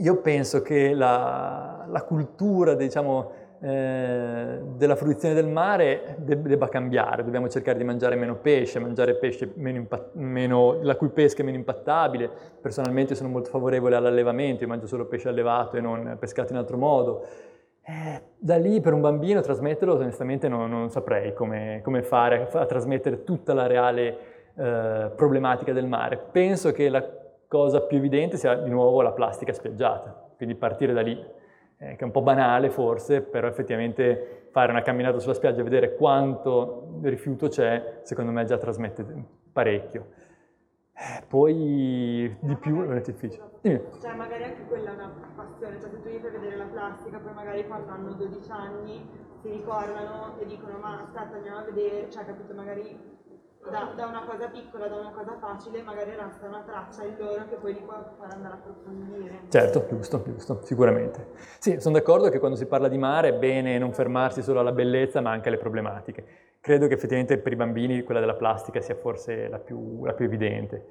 io 0.00 0.20
penso 0.20 0.62
che 0.62 0.94
la, 0.94 1.84
la 1.88 2.02
cultura, 2.02 2.74
diciamo, 2.74 3.30
eh, 3.62 4.58
della 4.74 4.96
fruizione 4.96 5.34
del 5.34 5.46
mare 5.46 6.16
debba 6.18 6.68
cambiare, 6.68 7.22
dobbiamo 7.22 7.48
cercare 7.48 7.76
di 7.76 7.84
mangiare 7.84 8.16
meno 8.16 8.36
pesce, 8.36 8.78
mangiare 8.78 9.16
pesce 9.16 9.52
meno 9.56 9.76
impatt- 9.76 10.14
meno, 10.14 10.78
la 10.80 10.96
cui 10.96 11.10
pesca 11.10 11.42
è 11.42 11.44
meno 11.44 11.58
impattabile. 11.58 12.30
Personalmente 12.60 13.14
sono 13.14 13.28
molto 13.28 13.50
favorevole 13.50 13.96
all'allevamento, 13.96 14.62
io 14.62 14.68
mangio 14.68 14.86
solo 14.86 15.04
pesce 15.04 15.28
allevato 15.28 15.76
e 15.76 15.80
non 15.82 16.16
pescato 16.18 16.52
in 16.52 16.58
altro 16.58 16.78
modo. 16.78 17.26
Eh, 17.82 18.22
da 18.38 18.56
lì 18.56 18.80
per 18.80 18.94
un 18.94 19.02
bambino 19.02 19.40
trasmetterlo 19.42 19.94
onestamente 19.94 20.48
non, 20.48 20.70
non 20.70 20.90
saprei 20.90 21.34
come, 21.34 21.80
come, 21.82 22.02
fare 22.02 22.48
a, 22.50 22.60
a 22.60 22.66
trasmettere 22.66 23.24
tutta 23.24 23.52
la 23.52 23.66
reale 23.66 24.18
eh, 24.54 25.10
problematica 25.14 25.72
del 25.74 25.86
mare. 25.86 26.16
Penso 26.30 26.72
che 26.72 26.88
la 26.88 27.19
cosa 27.50 27.80
più 27.80 27.96
evidente 27.96 28.36
sia 28.36 28.54
di 28.54 28.70
nuovo 28.70 29.02
la 29.02 29.10
plastica 29.10 29.52
spiaggiata, 29.52 30.34
quindi 30.36 30.54
partire 30.54 30.92
da 30.92 31.00
lì, 31.00 31.18
eh, 31.78 31.96
che 31.96 31.98
è 31.98 32.04
un 32.04 32.12
po' 32.12 32.22
banale 32.22 32.70
forse, 32.70 33.22
però 33.22 33.48
effettivamente 33.48 34.46
fare 34.52 34.70
una 34.70 34.82
camminata 34.82 35.18
sulla 35.18 35.34
spiaggia 35.34 35.58
e 35.58 35.64
vedere 35.64 35.96
quanto 35.96 37.00
rifiuto 37.02 37.48
c'è, 37.48 38.02
secondo 38.04 38.30
me 38.30 38.44
già 38.44 38.56
trasmette 38.56 39.04
parecchio. 39.52 40.06
Eh, 40.94 41.24
poi 41.26 42.36
di 42.38 42.54
più 42.54 42.88
è 42.88 43.00
difficile. 43.00 43.50
Dimmi. 43.62 43.82
Cioè 44.00 44.14
magari 44.14 44.44
anche 44.44 44.64
quella 44.68 44.92
è 44.92 44.94
una 44.94 45.12
passione, 45.34 45.80
cioè 45.80 45.90
se 45.90 46.02
tu 46.02 46.08
gli 46.08 46.20
fai 46.20 46.30
vedere 46.30 46.54
la 46.54 46.66
plastica, 46.66 47.18
poi 47.18 47.32
magari 47.32 47.66
quando 47.66 47.90
hanno 47.90 48.12
12 48.12 48.48
anni 48.52 49.10
si 49.42 49.48
ricordano 49.50 50.38
e 50.38 50.46
dicono 50.46 50.78
ma 50.78 51.00
aspetta 51.00 51.34
andiamo 51.34 51.58
a 51.58 51.64
vedere, 51.64 52.08
cioè 52.10 52.24
capito 52.24 52.54
magari 52.54 53.18
da, 53.68 53.92
da, 53.94 54.06
una 54.06 54.24
cosa 54.24 54.48
piccola, 54.48 54.88
da 54.88 54.96
una 54.96 55.10
cosa 55.10 55.36
facile, 55.38 55.82
magari 55.82 56.12
resta 56.16 56.46
una 56.46 56.62
traccia 56.62 57.04
in 57.04 57.16
loro 57.18 57.46
che 57.46 57.56
poi 57.56 57.74
li 57.74 57.80
può 57.80 57.94
far 58.18 58.32
andare 58.32 58.54
a 58.54 58.56
approfondire. 58.56 59.40
Certo, 59.48 59.86
giusto, 59.88 60.22
giusto, 60.24 60.60
sicuramente. 60.64 61.28
Sì, 61.58 61.78
sono 61.78 61.96
d'accordo 61.96 62.30
che 62.30 62.38
quando 62.38 62.56
si 62.56 62.66
parla 62.66 62.88
di 62.88 62.96
mare 62.96 63.28
è 63.28 63.34
bene 63.34 63.76
non 63.78 63.92
fermarsi 63.92 64.42
solo 64.42 64.60
alla 64.60 64.72
bellezza, 64.72 65.20
ma 65.20 65.30
anche 65.30 65.48
alle 65.48 65.58
problematiche. 65.58 66.24
Credo 66.60 66.86
che 66.86 66.94
effettivamente 66.94 67.38
per 67.38 67.52
i 67.52 67.56
bambini 67.56 68.02
quella 68.02 68.20
della 68.20 68.34
plastica 68.34 68.80
sia 68.80 68.94
forse 68.94 69.48
la 69.48 69.58
più, 69.58 70.04
la 70.04 70.14
più 70.14 70.24
evidente, 70.24 70.86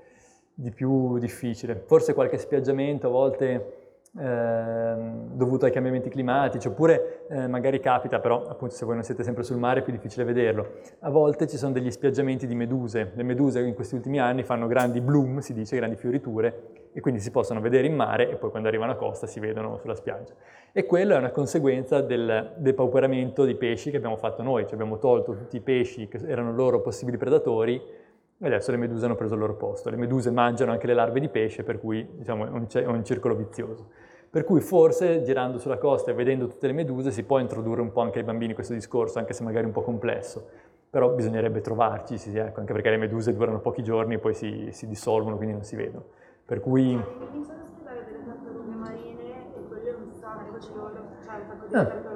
di 0.53 0.71
più 0.71 1.17
difficile. 1.17 1.83
Forse 1.85 2.13
qualche 2.13 2.37
spiaggiamento 2.37 3.07
a 3.07 3.11
volte 3.11 3.78
eh, 4.17 4.95
dovuto 5.33 5.65
ai 5.65 5.71
cambiamenti 5.71 6.09
climatici, 6.09 6.67
oppure 6.67 7.25
eh, 7.29 7.47
magari 7.47 7.79
capita, 7.79 8.19
però 8.19 8.45
appunto 8.47 8.73
se 8.73 8.85
voi 8.85 8.95
non 8.95 9.03
siete 9.03 9.23
sempre 9.23 9.43
sul 9.43 9.57
mare 9.57 9.81
è 9.81 9.83
più 9.83 9.91
difficile 9.91 10.23
vederlo, 10.23 10.79
a 10.99 11.09
volte 11.09 11.47
ci 11.47 11.57
sono 11.57 11.71
degli 11.71 11.91
spiaggiamenti 11.91 12.47
di 12.47 12.55
meduse, 12.55 13.11
le 13.13 13.23
meduse 13.23 13.59
in 13.61 13.75
questi 13.75 13.95
ultimi 13.95 14.19
anni 14.19 14.43
fanno 14.43 14.67
grandi 14.67 15.01
bloom, 15.01 15.39
si 15.39 15.53
dice, 15.53 15.75
grandi 15.75 15.95
fioriture, 15.95 16.77
e 16.91 17.01
quindi 17.01 17.19
si 17.19 17.29
possono 17.29 17.61
vedere 17.61 17.87
in 17.87 17.95
mare 17.95 18.29
e 18.29 18.35
poi 18.35 18.49
quando 18.49 18.67
arrivano 18.67 18.93
a 18.93 18.95
costa 18.95 19.27
si 19.27 19.39
vedono 19.39 19.77
sulla 19.77 19.95
spiaggia. 19.95 20.33
E 20.71 20.85
quello 20.85 21.13
è 21.13 21.17
una 21.17 21.31
conseguenza 21.31 22.01
del 22.01 22.53
depauperamento 22.57 23.45
di 23.45 23.55
pesci 23.55 23.91
che 23.91 23.97
abbiamo 23.97 24.17
fatto 24.17 24.41
noi, 24.41 24.63
cioè 24.63 24.73
abbiamo 24.73 24.97
tolto 24.97 25.35
tutti 25.35 25.57
i 25.57 25.61
pesci 25.61 26.07
che 26.07 26.19
erano 26.25 26.51
loro 26.51 26.81
possibili 26.81 27.17
predatori 27.17 27.81
e 28.41 28.45
adesso 28.45 28.71
le 28.71 28.77
meduse 28.77 29.05
hanno 29.05 29.15
preso 29.15 29.33
il 29.33 29.41
loro 29.41 29.55
posto. 29.55 29.89
Le 29.89 29.97
meduse 29.97 30.31
mangiano 30.31 30.71
anche 30.71 30.87
le 30.87 30.93
larve 30.93 31.19
di 31.19 31.27
pesce, 31.27 31.63
per 31.63 31.77
cui 31.77 32.07
diciamo, 32.09 32.45
è, 32.45 32.49
un, 32.49 32.67
è 32.71 32.85
un 32.85 33.03
circolo 33.03 33.35
vizioso. 33.35 33.89
Per 34.29 34.45
cui 34.45 34.61
forse 34.61 35.23
girando 35.23 35.57
sulla 35.57 35.77
costa 35.77 36.11
e 36.11 36.13
vedendo 36.13 36.47
tutte 36.47 36.67
le 36.67 36.73
meduse 36.73 37.11
si 37.11 37.23
può 37.23 37.39
introdurre 37.39 37.81
un 37.81 37.91
po' 37.91 38.01
anche 38.01 38.19
ai 38.19 38.23
bambini 38.23 38.53
questo 38.53 38.73
discorso, 38.73 39.19
anche 39.19 39.33
se 39.33 39.43
magari 39.43 39.65
un 39.65 39.73
po' 39.73 39.81
complesso. 39.81 40.47
Però 40.89 41.09
bisognerebbe 41.09 41.61
trovarci, 41.61 42.17
sì, 42.17 42.35
ecco, 42.37 42.61
anche 42.61 42.71
perché 42.71 42.89
le 42.89 42.97
meduse 42.97 43.35
durano 43.35 43.59
pochi 43.59 43.83
giorni 43.83 44.15
e 44.15 44.19
poi 44.19 44.33
si, 44.33 44.69
si 44.71 44.87
dissolvono, 44.87 45.35
quindi 45.35 45.53
non 45.53 45.63
si 45.63 45.75
vedono. 45.75 46.05
Per 46.45 46.61
cui... 46.61 46.97
Cominciano 47.17 47.61
a 47.61 47.65
spiegare 47.65 48.05
delle 48.05 48.23
tartarughe 48.23 48.75
marine 48.75 49.21
e 49.53 49.67
quelle 49.67 49.91
un 49.91 50.13
sacco 50.13 50.59
ci 50.59 50.69
loro, 50.73 50.93
cioè 50.93 51.01
un 51.01 51.21
sacco 51.21 51.67
di 51.67 51.75
ah. 51.75 52.01
sono 52.01 52.08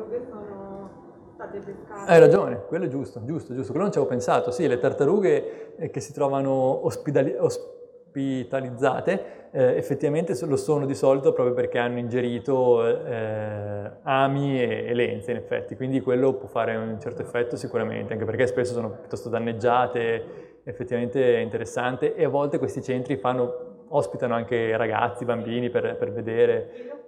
state 1.54 1.60
pescate. 1.60 2.12
Hai 2.12 2.20
ragione, 2.20 2.64
quello 2.68 2.86
è 2.86 2.88
giusto, 2.88 3.24
giusto, 3.24 3.54
giusto. 3.54 3.72
Quello 3.72 3.84
non 3.84 3.92
ci 3.92 4.00
avevo 4.00 4.14
pensato. 4.14 4.52
Sì, 4.52 4.68
le 4.68 4.80
tartarughe 4.80 5.76
eh, 5.78 5.90
che 5.90 6.00
si 6.00 6.14
trovano 6.14 6.86
ospitali- 6.86 7.36
ospitalizzate 7.38 9.42
eh, 9.52 9.78
effettivamente 9.78 10.34
lo 10.46 10.56
sono 10.56 10.86
di 10.86 10.96
solito 10.96 11.32
proprio 11.32 11.54
perché 11.54 11.78
hanno 11.78 12.00
ingerito 12.00 12.88
eh, 12.88 13.92
ami 14.02 14.60
e, 14.60 14.86
e, 14.88 14.94
lenze 14.96 15.32
in 15.32 15.38
effetti, 15.38 15.76
quindi 15.76 16.02
quello 16.02 16.34
può 16.34 16.48
fare 16.48 16.76
un 16.76 17.00
certo 17.00 17.22
effetto 17.22 17.56
sicuramente, 17.56 18.14
anche 18.14 18.26
perché 18.26 18.48
spesso 18.48 18.74
sono 18.74 18.90
piuttosto 18.90 19.30
danneggiate, 19.30 20.62
effettivamente 20.64 21.36
è 21.36 21.40
interessante 21.40 22.16
e 22.16 22.24
a 22.24 22.30
volte 22.30 22.58
questi 22.58 22.82
centri 22.82 23.18
fanno, 23.18 23.86
ospitano 23.90 24.34
anche 24.34 24.76
ragazzi, 24.76 25.24
bambini 25.24 25.70
per, 25.70 25.98
per 25.98 26.12
vedere. 26.12 27.03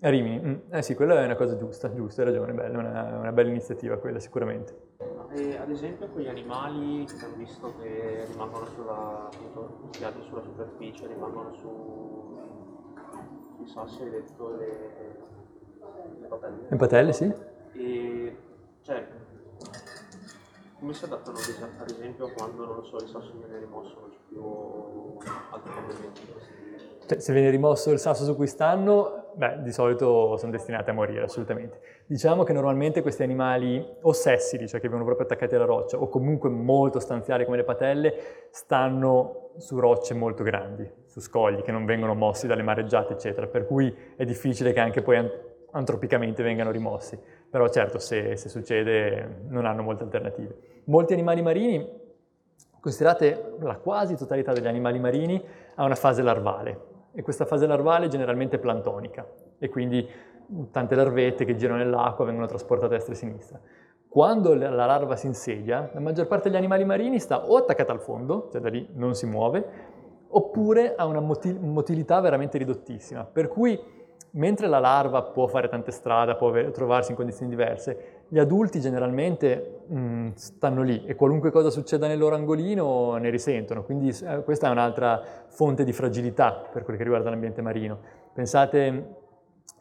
A 0.00 0.10
Rimini, 0.10 0.38
mm. 0.38 0.72
eh 0.74 0.82
sì, 0.82 0.94
quella 0.94 1.22
è 1.22 1.24
una 1.24 1.36
cosa 1.36 1.56
giusta, 1.56 1.92
giusta, 1.94 2.20
hai 2.20 2.28
ragione, 2.28 2.52
bella, 2.52 2.78
una, 2.78 3.18
una 3.18 3.32
bella 3.32 3.48
iniziativa 3.48 3.96
quella 3.96 4.18
sicuramente. 4.18 4.76
e 5.30 5.56
ad 5.56 5.70
esempio 5.70 6.06
quegli 6.08 6.28
animali 6.28 7.06
che 7.06 7.14
abbiamo 7.14 7.36
visto 7.36 7.74
che 7.80 8.26
rimangono 8.30 8.66
sulla, 8.66 9.28
appunto, 9.32 9.88
sulla 10.20 10.42
superficie, 10.42 11.06
rimangono 11.06 11.54
su, 11.54 12.38
sui 13.56 13.66
sassi, 13.66 14.02
hai 14.02 14.10
detto 14.10 14.56
le, 14.56 14.68
le 16.20 16.26
patelle. 16.26 16.56
Le 16.68 16.76
patelle, 16.76 17.12
sì. 17.14 17.32
E 17.72 18.36
cioè, 18.82 19.06
come 20.78 20.92
si 20.92 21.04
adattano 21.04 21.38
ad 21.38 21.42
es- 21.42 21.66
ad 21.78 21.90
esempio 21.90 22.30
quando, 22.32 22.66
non 22.66 22.76
lo 22.76 22.84
so, 22.84 22.98
il 22.98 23.08
sasso 23.08 23.32
viene 23.38 23.58
rimosso, 23.60 23.98
non 23.98 24.10
c'è 24.10 24.18
più 24.28 25.16
altri 25.50 25.72
cambiamenti? 25.72 26.20
Cioè, 27.06 27.18
se 27.18 27.32
viene 27.32 27.50
rimosso 27.50 27.90
il 27.92 27.98
sasso 27.98 28.24
su 28.24 28.36
cui 28.36 28.46
stanno, 28.46 29.24
beh, 29.36 29.62
di 29.62 29.70
solito 29.70 30.36
sono 30.36 30.50
destinati 30.50 30.90
a 30.90 30.92
morire, 30.94 31.24
assolutamente. 31.24 31.80
Diciamo 32.06 32.42
che 32.42 32.52
normalmente 32.52 33.02
questi 33.02 33.22
animali 33.22 33.86
o 34.00 34.12
sessili, 34.12 34.66
cioè 34.66 34.80
che 34.80 34.88
vengono 34.88 35.04
proprio 35.04 35.26
attaccati 35.26 35.54
alla 35.54 35.66
roccia, 35.66 35.98
o 35.98 36.08
comunque 36.08 36.48
molto 36.48 36.98
stanziali 36.98 37.44
come 37.44 37.58
le 37.58 37.64
patelle, 37.64 38.14
stanno 38.50 39.50
su 39.58 39.78
rocce 39.78 40.14
molto 40.14 40.42
grandi, 40.42 40.90
su 41.06 41.20
scogli 41.20 41.62
che 41.62 41.70
non 41.70 41.84
vengono 41.84 42.14
mossi 42.14 42.46
dalle 42.46 42.62
mareggiate, 42.62 43.12
eccetera, 43.12 43.46
per 43.46 43.66
cui 43.66 43.94
è 44.16 44.24
difficile 44.24 44.72
che 44.72 44.80
anche 44.80 45.02
poi 45.02 45.16
an- 45.18 45.30
antropicamente 45.72 46.42
vengano 46.42 46.70
rimossi. 46.70 47.18
Però 47.50 47.68
certo, 47.68 47.98
se, 47.98 48.36
se 48.36 48.48
succede, 48.48 49.42
non 49.48 49.66
hanno 49.66 49.82
molte 49.82 50.02
alternative. 50.02 50.56
Molti 50.84 51.12
animali 51.12 51.42
marini, 51.42 51.88
considerate 52.80 53.56
la 53.60 53.76
quasi 53.76 54.16
totalità 54.16 54.52
degli 54.52 54.66
animali 54.66 54.98
marini, 54.98 55.44
ha 55.74 55.84
una 55.84 55.94
fase 55.94 56.22
larvale 56.22 56.94
e 57.16 57.22
questa 57.22 57.46
fase 57.46 57.66
larvale 57.66 58.06
è 58.06 58.08
generalmente 58.08 58.58
plantonica 58.58 59.26
e 59.58 59.70
quindi 59.70 60.06
tante 60.70 60.94
larvette 60.94 61.46
che 61.46 61.56
girano 61.56 61.78
nell'acqua 61.78 62.26
vengono 62.26 62.46
trasportate 62.46 62.94
a 62.94 62.96
destra 62.96 63.14
e 63.14 63.16
a 63.16 63.18
sinistra. 63.18 63.60
Quando 64.06 64.54
la 64.54 64.68
la 64.68 64.84
larva 64.84 65.16
si 65.16 65.26
insedia, 65.26 65.90
la 65.94 66.00
maggior 66.00 66.26
parte 66.26 66.48
degli 66.48 66.58
animali 66.58 66.84
marini 66.84 67.18
sta 67.18 67.46
o 67.46 67.56
attaccata 67.56 67.92
al 67.92 68.00
fondo, 68.00 68.48
cioè 68.52 68.60
da 68.60 68.68
lì 68.68 68.86
non 68.92 69.14
si 69.14 69.26
muove, 69.26 69.64
oppure 70.28 70.94
ha 70.94 71.06
una 71.06 71.20
moti- 71.20 71.58
motilità 71.58 72.20
veramente 72.20 72.58
ridottissima, 72.58 73.24
per 73.24 73.48
cui 73.48 73.78
mentre 74.32 74.66
la 74.66 74.78
larva 74.78 75.22
può 75.22 75.46
fare 75.46 75.68
tante 75.68 75.92
strade, 75.92 76.36
può 76.36 76.52
trovarsi 76.70 77.12
in 77.12 77.16
condizioni 77.16 77.50
diverse, 77.50 78.15
gli 78.28 78.38
adulti 78.38 78.80
generalmente 78.80 79.82
mh, 79.86 80.30
stanno 80.34 80.82
lì 80.82 81.04
e 81.06 81.14
qualunque 81.14 81.50
cosa 81.50 81.70
succeda 81.70 82.06
nel 82.06 82.18
loro 82.18 82.34
angolino 82.34 83.16
ne 83.16 83.30
risentono, 83.30 83.84
quindi 83.84 84.08
eh, 84.08 84.42
questa 84.42 84.68
è 84.68 84.70
un'altra 84.70 85.22
fonte 85.48 85.84
di 85.84 85.92
fragilità 85.92 86.68
per 86.72 86.82
quel 86.82 86.96
che 86.96 87.02
riguarda 87.04 87.30
l'ambiente 87.30 87.62
marino. 87.62 87.98
Pensate 88.32 89.24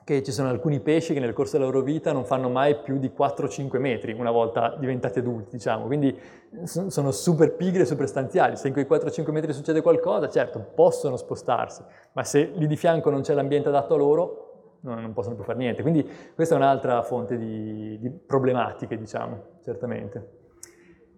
che 0.05 0.21
ci 0.21 0.31
sono 0.31 0.49
alcuni 0.49 0.81
pesci 0.81 1.13
che 1.13 1.19
nel 1.19 1.33
corso 1.33 1.57
della 1.57 1.69
loro 1.69 1.81
vita 1.81 2.11
non 2.11 2.25
fanno 2.25 2.47
mai 2.47 2.77
più 2.77 2.99
di 2.99 3.11
4-5 3.17 3.79
metri 3.79 4.13
una 4.13 4.29
volta 4.29 4.75
diventati 4.77 5.17
adulti, 5.17 5.55
diciamo, 5.55 5.85
quindi 5.87 6.15
so- 6.63 6.91
sono 6.91 7.09
super 7.09 7.55
pigri 7.55 7.81
e 7.81 7.85
super 7.85 8.07
stanziali. 8.07 8.55
Se 8.55 8.67
in 8.67 8.73
quei 8.73 8.85
4-5 8.85 9.31
metri 9.31 9.51
succede 9.51 9.81
qualcosa, 9.81 10.29
certo, 10.29 10.63
possono 10.75 11.17
spostarsi, 11.17 11.81
ma 12.13 12.23
se 12.23 12.51
lì 12.53 12.67
di 12.67 12.75
fianco 12.75 13.09
non 13.09 13.21
c'è 13.21 13.33
l'ambiente 13.33 13.69
adatto 13.69 13.95
a 13.95 13.97
loro, 13.97 14.54
no- 14.85 14.99
non 14.99 15.13
possono 15.13 15.35
più 15.35 15.43
fare 15.43 15.57
niente. 15.57 15.81
Quindi 15.81 16.07
questa 16.33 16.55
è 16.55 16.57
un'altra 16.57 17.01
fonte 17.01 17.37
di, 17.37 17.97
di 17.99 18.09
problematiche, 18.09 18.97
diciamo, 18.97 19.59
certamente. 19.63 20.43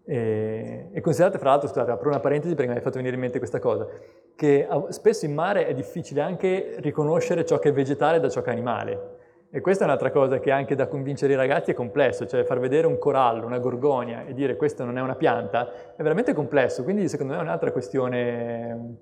E, 0.06 0.90
e 0.94 1.02
considerate, 1.02 1.38
fra 1.38 1.50
l'altro, 1.50 1.68
scusate, 1.68 1.92
apro 1.92 2.10
una 2.10 2.20
parentesi 2.20 2.56
perché 2.56 2.70
mi 2.72 2.78
hai 2.78 2.84
fatto 2.84 2.96
venire 2.96 3.16
in 3.16 3.22
mente 3.22 3.38
questa 3.40 3.60
cosa, 3.60 3.88
che 4.36 4.68
spesso 4.90 5.26
in 5.26 5.34
mare 5.34 5.68
è 5.68 5.74
difficile 5.74 6.22
anche 6.22 6.76
riconoscere 6.78 7.46
ciò 7.46 7.60
che 7.60 7.70
è 7.70 7.74
vegetale 7.74 8.20
da 8.20 8.30
ciò 8.30 8.42
che 8.42 8.50
è 8.50 8.54
animale. 8.54 9.16
E 9.50 9.62
questa 9.62 9.84
è 9.84 9.88
un'altra 9.88 10.12
cosa 10.12 10.40
che 10.40 10.52
anche 10.52 10.76
da 10.76 10.88
convincere 10.88 11.34
i 11.34 11.36
ragazzi 11.36 11.72
è 11.72 11.74
complesso, 11.74 12.26
cioè 12.26 12.44
far 12.44 12.60
vedere 12.60 12.86
un 12.86 12.98
corallo, 12.98 13.46
una 13.46 13.60
gorgonia 13.60 14.26
e 14.26 14.34
dire 14.34 14.58
questo 14.58 14.84
non 14.84 14.98
è 14.98 15.02
una 15.02 15.16
pianta 15.16 15.94
è 15.96 16.04
veramente 16.04 16.34
complesso, 16.34 16.84
quindi 16.84 17.08
secondo 17.08 17.34
me 17.34 17.40
è 17.40 17.42
un'altra 17.42 17.72
questione 17.72 18.98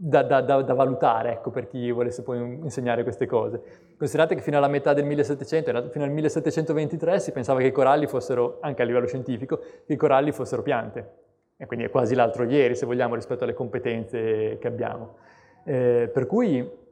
da, 0.00 0.22
da- 0.22 0.40
da- 0.42 0.62
da 0.62 0.74
valutare 0.74 1.32
ecco, 1.32 1.50
per 1.50 1.66
chi 1.66 1.90
volesse 1.90 2.22
poi 2.22 2.38
insegnare 2.38 3.02
queste 3.02 3.26
cose. 3.26 3.60
Considerate 3.98 4.36
che 4.36 4.42
fino 4.42 4.56
alla 4.56 4.68
metà 4.68 4.92
del 4.94 5.04
1700, 5.04 5.70
in 5.70 5.74
realtà 5.76 5.92
fino 5.92 6.04
al 6.04 6.10
1723 6.12 7.18
si 7.18 7.32
pensava 7.32 7.58
che 7.58 7.66
i 7.66 7.72
coralli 7.72 8.06
fossero, 8.06 8.58
anche 8.60 8.82
a 8.82 8.84
livello 8.84 9.06
scientifico, 9.06 9.58
che 9.58 9.92
i 9.92 9.96
coralli 9.96 10.30
fossero 10.30 10.62
piante. 10.62 11.26
E 11.56 11.66
quindi 11.66 11.86
è 11.86 11.90
quasi 11.90 12.14
l'altro 12.14 12.44
ieri, 12.44 12.76
se 12.76 12.86
vogliamo, 12.86 13.16
rispetto 13.16 13.42
alle 13.42 13.54
competenze 13.54 14.58
che 14.58 14.66
abbiamo. 14.68 15.16
Eh, 15.64 16.08
per 16.12 16.26
cui 16.26 16.86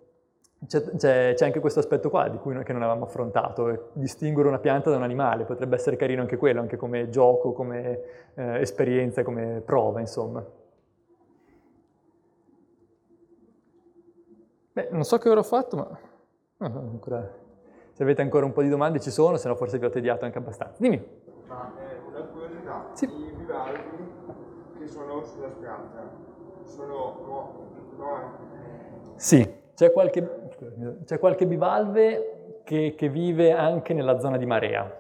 c'è, 0.67 0.83
c'è- 0.97 1.35
c'è 1.35 1.45
anche 1.45 1.61
questo 1.61 1.79
aspetto 1.79 2.11
qua 2.11 2.27
di 2.29 2.39
cui 2.39 2.55
noi, 2.55 2.65
che 2.65 2.73
non 2.73 2.83
avevamo 2.83 3.05
affrontato, 3.05 3.91
distinguere 3.93 4.49
una 4.49 4.59
pianta 4.59 4.91
da 4.91 4.97
un 4.97 5.05
animale, 5.05 5.45
potrebbe 5.45 5.77
essere 5.77 5.95
carino 5.95 6.23
anche 6.23 6.37
quello, 6.37 6.61
anche 6.61 6.77
come 6.77 7.09
gioco, 7.09 7.53
come 7.53 8.01
eh, 8.35 8.61
esperienza, 8.61 9.23
come 9.23 9.63
prova, 9.65 10.01
insomma. 10.01 10.45
Beh, 14.77 14.89
non 14.91 15.05
so 15.05 15.17
che 15.17 15.31
ora 15.31 15.41
ho 15.41 15.43
fatto, 15.43 15.75
ma 15.77 15.89
ah, 16.59 16.67
ancora- 16.67 17.27
se 17.95 18.03
avete 18.03 18.21
ancora 18.21 18.45
un 18.45 18.53
po' 18.53 18.61
di 18.61 18.69
domande 18.69 19.01
ci 19.01 19.11
sono, 19.11 19.39
se 19.39 19.49
no 19.49 19.55
forse 19.57 19.79
vi 19.79 19.87
ho 19.87 19.89
tediato 19.89 20.27
anche 20.27 20.37
abbastanza. 20.37 20.75
Dimmi. 20.79 21.03
Ma 21.49 21.73
eh, 21.81 21.97
una 22.07 22.21
curiosità, 22.27 22.91
Sì. 22.93 23.05
i 23.07 23.33
bivalvi 23.35 24.13
che 24.79 24.87
sono 24.87 25.25
sulla 25.25 25.49
spiaggia 25.49 26.13
sono 26.65 27.23
nuovi? 27.25 27.65
No, 27.97 29.15
Sì, 29.15 29.51
c'è 29.75 29.91
qualche, 29.93 30.51
c'è 31.07 31.19
qualche 31.19 31.47
bivalve 31.47 32.61
che, 32.65 32.93
che 32.95 33.09
vive 33.09 33.53
anche 33.53 33.95
nella 33.95 34.19
zona 34.19 34.37
di 34.37 34.45
marea 34.45 34.95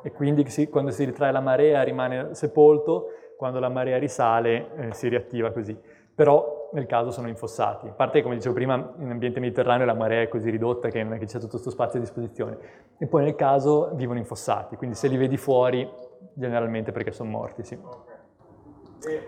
e 0.00 0.10
quindi 0.12 0.48
si- 0.48 0.70
quando 0.70 0.90
si 0.90 1.04
ritrae 1.04 1.32
la 1.32 1.40
marea 1.40 1.82
rimane 1.82 2.34
sepolto, 2.34 3.08
quando 3.36 3.58
la 3.60 3.68
marea 3.68 3.98
risale 3.98 4.70
eh, 4.76 4.94
si 4.94 5.06
riattiva 5.08 5.50
così. 5.50 5.78
Però 6.14 6.56
nel 6.72 6.86
caso 6.86 7.10
sono 7.10 7.28
infossati. 7.28 7.88
A 7.88 7.92
parte 7.92 8.22
come 8.22 8.34
dicevo 8.36 8.54
prima, 8.54 8.74
in 8.98 9.10
ambiente 9.10 9.40
mediterraneo 9.40 9.86
la 9.86 9.94
marea 9.94 10.22
è 10.22 10.28
così 10.28 10.50
ridotta 10.50 10.88
che 10.88 11.02
non 11.02 11.14
è 11.14 11.18
che 11.18 11.26
c'è 11.26 11.38
tutto 11.38 11.52
questo 11.52 11.70
spazio 11.70 11.98
a 11.98 12.02
disposizione. 12.02 12.58
E 12.98 13.06
poi 13.06 13.24
nel 13.24 13.34
caso 13.34 13.90
vivono 13.94 14.18
infossati, 14.18 14.76
quindi 14.76 14.96
se 14.96 15.08
li 15.08 15.16
vedi 15.16 15.36
fuori, 15.36 15.88
generalmente 16.34 16.92
perché 16.92 17.12
sono 17.12 17.30
morti, 17.30 17.62
sì. 17.64 17.78
ok. 17.80 19.06
E 19.06 19.26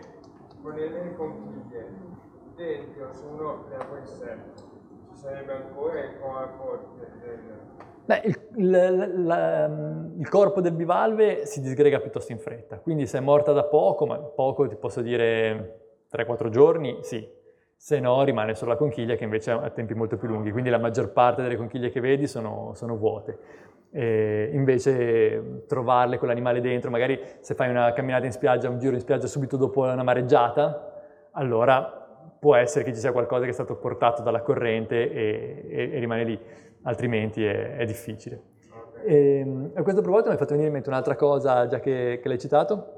con 0.62 0.74
le 0.74 1.14
conchiglie, 1.16 1.86
dentro 2.57 3.12
se 3.12 3.24
uno 3.24 3.64
le 3.68 3.76
avesse, 3.76 4.38
ci 5.11 5.16
sarebbe 5.16 5.53
ancora 5.53 6.01
il 6.01 6.18
corpo 6.20 6.78
del- 6.99 7.59
Beh, 8.05 8.22
il, 8.24 8.41
il- 8.57 9.24
la- 9.24 9.66
il 10.18 10.28
corpo 10.28 10.61
del 10.61 10.72
bivalve 10.72 11.47
si 11.47 11.61
disgrega 11.61 12.01
piuttosto 12.01 12.32
in 12.32 12.38
fretta, 12.38 12.78
quindi 12.80 13.07
se 13.07 13.18
è 13.18 13.20
morta 13.20 13.53
da 13.53 13.62
poco, 13.64 14.05
ma 14.07 14.16
poco 14.18 14.66
ti 14.66 14.74
posso 14.74 15.01
dire 15.01 15.89
3-4 16.13 16.49
giorni, 16.49 16.99
sì. 17.03 17.39
Se 17.77 17.99
no 17.99 18.23
rimane 18.25 18.55
solo 18.55 18.73
la 18.73 18.77
conchiglia 18.77 19.15
che 19.15 19.25
invece 19.25 19.53
ha 19.53 19.71
tempi 19.71 19.95
molto 19.95 20.19
più 20.19 20.29
lunghi, 20.29 20.51
quindi 20.51 20.69
la 20.69 20.79
maggior 20.79 21.13
parte 21.13 21.41
delle 21.41 21.57
conchiglie 21.57 21.89
che 21.89 22.01
vedi 22.01 22.27
sono, 22.27 22.73
sono 22.75 22.97
vuote. 22.97 23.39
E 23.91 24.51
invece 24.53 25.65
trovarle 25.67 26.19
con 26.19 26.29
l'animale 26.29 26.61
dentro, 26.61 26.91
magari 26.91 27.19
se 27.41 27.55
fai 27.55 27.71
una 27.71 27.93
camminata 27.93 28.27
in 28.27 28.33
spiaggia, 28.33 28.69
un 28.69 28.79
giro 28.79 28.95
in 28.95 29.01
spiaggia 29.01 29.27
subito 29.27 29.57
dopo 29.57 29.81
una 29.81 30.03
mareggiata, 30.03 31.29
allora 31.33 32.01
può 32.39 32.55
essere 32.55 32.85
che 32.85 32.93
ci 32.93 33.01
sia 33.01 33.13
qualcosa 33.13 33.45
che 33.45 33.51
è 33.51 33.55
stato 33.55 33.77
portato 33.77 34.23
dalla 34.23 34.43
corrente 34.43 35.11
e, 35.11 35.65
e- 35.69 35.91
e 35.93 35.99
rimane 35.99 36.25
lì, 36.25 36.39
altrimenti 36.83 37.45
è, 37.45 37.77
è 37.77 37.85
difficile. 37.87 38.43
E, 39.05 39.71
a 39.75 39.83
questo 39.83 40.03
proposito 40.03 40.29
mi 40.29 40.37
è 40.37 40.39
fatto 40.39 40.51
venire 40.51 40.69
in 40.69 40.75
mente 40.75 40.89
un'altra 40.89 41.17
cosa, 41.17 41.67
già 41.67 41.81
che, 41.81 42.19
che 42.23 42.29
l'hai 42.29 42.39
citato. 42.39 42.97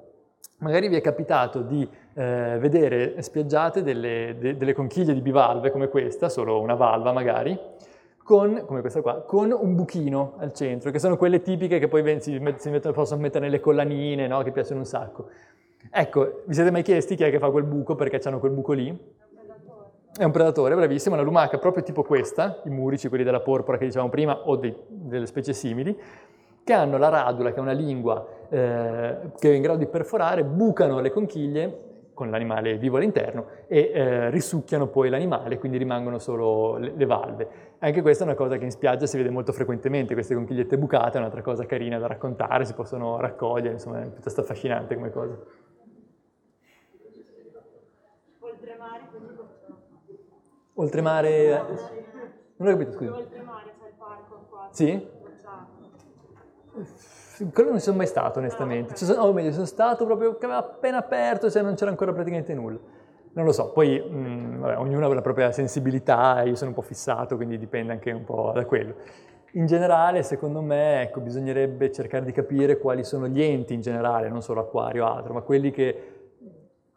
Magari 0.58 0.88
vi 0.88 0.96
è 0.96 1.00
capitato 1.00 1.62
di 1.62 1.88
eh, 2.14 2.56
vedere 2.58 3.20
spiaggiate 3.22 3.82
delle, 3.82 4.36
de- 4.38 4.56
delle 4.56 4.74
conchiglie 4.74 5.14
di 5.14 5.20
bivalve 5.20 5.70
come 5.70 5.88
questa, 5.88 6.28
solo 6.28 6.60
una 6.60 6.74
valva 6.74 7.12
magari, 7.12 7.58
con, 8.22 8.64
come 8.66 8.80
questa 8.80 9.00
qua, 9.00 9.22
con 9.22 9.50
un 9.50 9.74
buchino 9.74 10.34
al 10.38 10.52
centro, 10.52 10.90
che 10.90 10.98
sono 10.98 11.16
quelle 11.16 11.42
tipiche 11.42 11.78
che 11.78 11.88
poi 11.88 12.20
si, 12.20 12.38
met- 12.38 12.58
si 12.58 12.70
mettono- 12.70 12.94
possono 12.94 13.20
mettere 13.20 13.46
nelle 13.46 13.60
collanine, 13.60 14.26
no? 14.26 14.42
che 14.42 14.52
piacciono 14.52 14.80
un 14.80 14.86
sacco. 14.86 15.28
Ecco, 15.90 16.42
vi 16.46 16.54
siete 16.54 16.70
mai 16.70 16.82
chiesti 16.82 17.16
chi 17.16 17.24
è 17.24 17.30
che 17.30 17.38
fa 17.38 17.50
quel 17.50 17.64
buco, 17.64 17.94
perché 17.94 18.20
hanno 18.28 18.38
quel 18.38 18.52
buco 18.52 18.72
lì? 18.72 19.20
È 20.14 20.24
un 20.24 20.30
predatore, 20.30 20.74
bravissimo, 20.74 21.14
una 21.14 21.24
lumaca 21.24 21.58
proprio 21.58 21.82
tipo 21.82 22.02
questa, 22.02 22.60
i 22.64 22.70
murici, 22.70 23.08
quelli 23.08 23.24
della 23.24 23.40
porpora 23.40 23.78
che 23.78 23.86
dicevamo 23.86 24.10
prima, 24.10 24.46
o 24.46 24.56
dei- 24.56 24.76
delle 24.86 25.26
specie 25.26 25.52
simili, 25.52 25.98
che 26.62 26.72
hanno 26.72 26.98
la 26.98 27.08
radula, 27.08 27.50
che 27.50 27.56
è 27.56 27.60
una 27.60 27.72
lingua 27.72 28.24
eh, 28.48 29.16
che 29.38 29.50
è 29.50 29.54
in 29.54 29.62
grado 29.62 29.78
di 29.78 29.86
perforare, 29.86 30.44
bucano 30.44 31.00
le 31.00 31.10
conchiglie 31.10 31.90
con 32.14 32.30
l'animale 32.30 32.76
vivo 32.76 32.96
all'interno 32.98 33.46
e 33.66 33.90
eh, 33.92 34.30
risucchiano 34.30 34.88
poi 34.88 35.08
l'animale, 35.08 35.58
quindi 35.58 35.78
rimangono 35.78 36.18
solo 36.18 36.76
le, 36.76 36.92
le 36.94 37.06
valve. 37.06 37.48
Anche 37.78 38.02
questa 38.02 38.24
è 38.24 38.26
una 38.26 38.36
cosa 38.36 38.56
che 38.58 38.64
in 38.64 38.70
spiaggia 38.70 39.06
si 39.06 39.16
vede 39.16 39.30
molto 39.30 39.52
frequentemente, 39.52 40.14
queste 40.14 40.34
conchigliette 40.34 40.78
bucate 40.78 41.16
è 41.16 41.20
un'altra 41.20 41.42
cosa 41.42 41.66
carina 41.66 41.98
da 41.98 42.06
raccontare, 42.06 42.64
si 42.64 42.74
possono 42.74 43.18
raccogliere, 43.18 43.72
insomma 43.72 44.02
è 44.02 44.08
piuttosto 44.08 44.40
affascinante 44.40 44.94
come 44.94 45.10
cosa. 45.10 45.36
Oltremare, 48.40 49.00
quindi 49.10 49.30
Oltremare... 50.74 51.64
Non 52.56 52.68
ho 52.68 52.76
capito, 52.76 52.92
scusa. 52.92 53.16
oltremare 53.16 53.72
c'è 53.78 53.86
il 53.88 53.94
parco 53.98 54.46
qua. 54.48 54.68
Sì? 54.70 55.08
Quello 57.50 57.70
non 57.70 57.78
ci 57.78 57.84
sono 57.84 57.96
mai 57.96 58.06
stato 58.06 58.38
onestamente, 58.38 58.94
ci 58.94 59.04
sono, 59.04 59.22
o 59.22 59.32
meglio, 59.32 59.52
sono 59.52 59.64
stato 59.64 60.04
proprio 60.04 60.36
che 60.36 60.44
aveva 60.44 60.60
appena 60.60 60.98
aperto, 60.98 61.50
cioè 61.50 61.62
non 61.62 61.74
c'era 61.74 61.90
ancora 61.90 62.12
praticamente 62.12 62.54
nulla. 62.54 62.78
Non 63.34 63.44
lo 63.46 63.52
so, 63.52 63.72
poi 63.72 63.98
mh, 63.98 64.58
vabbè, 64.58 64.78
ognuno 64.78 65.06
ha 65.06 65.14
la 65.14 65.22
propria 65.22 65.50
sensibilità, 65.52 66.42
io 66.42 66.54
sono 66.54 66.70
un 66.70 66.76
po' 66.76 66.82
fissato, 66.82 67.36
quindi 67.36 67.58
dipende 67.58 67.92
anche 67.92 68.10
un 68.12 68.24
po' 68.24 68.52
da 68.54 68.64
quello. 68.66 68.94
In 69.52 69.66
generale, 69.66 70.22
secondo 70.22 70.60
me, 70.60 71.02
ecco, 71.02 71.20
bisognerebbe 71.20 71.90
cercare 71.90 72.24
di 72.24 72.32
capire 72.32 72.78
quali 72.78 73.04
sono 73.04 73.26
gli 73.28 73.42
enti 73.42 73.74
in 73.74 73.80
generale, 73.80 74.28
non 74.28 74.42
solo 74.42 74.60
acquario 74.60 75.06
o 75.06 75.12
altro, 75.12 75.32
ma 75.32 75.40
quelli 75.40 75.70
che 75.70 76.08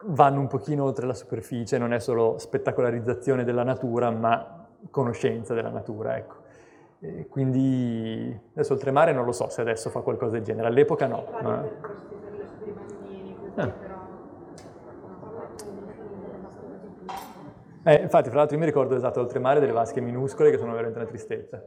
vanno 0.04 0.40
un 0.40 0.46
pochino 0.46 0.84
oltre 0.84 1.06
la 1.06 1.14
superficie, 1.14 1.78
non 1.78 1.92
è 1.92 1.98
solo 1.98 2.38
spettacolarizzazione 2.38 3.44
della 3.44 3.64
natura, 3.64 4.10
ma 4.10 4.68
conoscenza 4.90 5.54
della 5.54 5.70
natura, 5.70 6.16
ecco. 6.16 6.44
E 7.00 7.26
quindi 7.28 8.38
adesso 8.52 8.72
oltremare 8.72 9.12
non 9.12 9.24
lo 9.24 9.32
so 9.32 9.48
se 9.50 9.60
adesso 9.60 9.90
fa 9.90 10.00
qualcosa 10.00 10.32
del 10.32 10.42
genere, 10.42 10.68
all'epoca 10.68 11.06
no. 11.06 11.26
Ma... 11.42 11.64
però... 13.54 13.72
Eh, 17.88 18.02
infatti, 18.02 18.30
fra 18.30 18.38
l'altro 18.38 18.56
io 18.56 18.60
mi 18.60 18.66
ricordo 18.66 18.96
esatto 18.96 19.20
oltremare 19.20 19.60
delle 19.60 19.70
vasche 19.70 20.00
minuscole 20.00 20.50
che 20.50 20.58
sono 20.58 20.72
veramente 20.72 20.98
una 20.98 21.06
tristezza. 21.06 21.62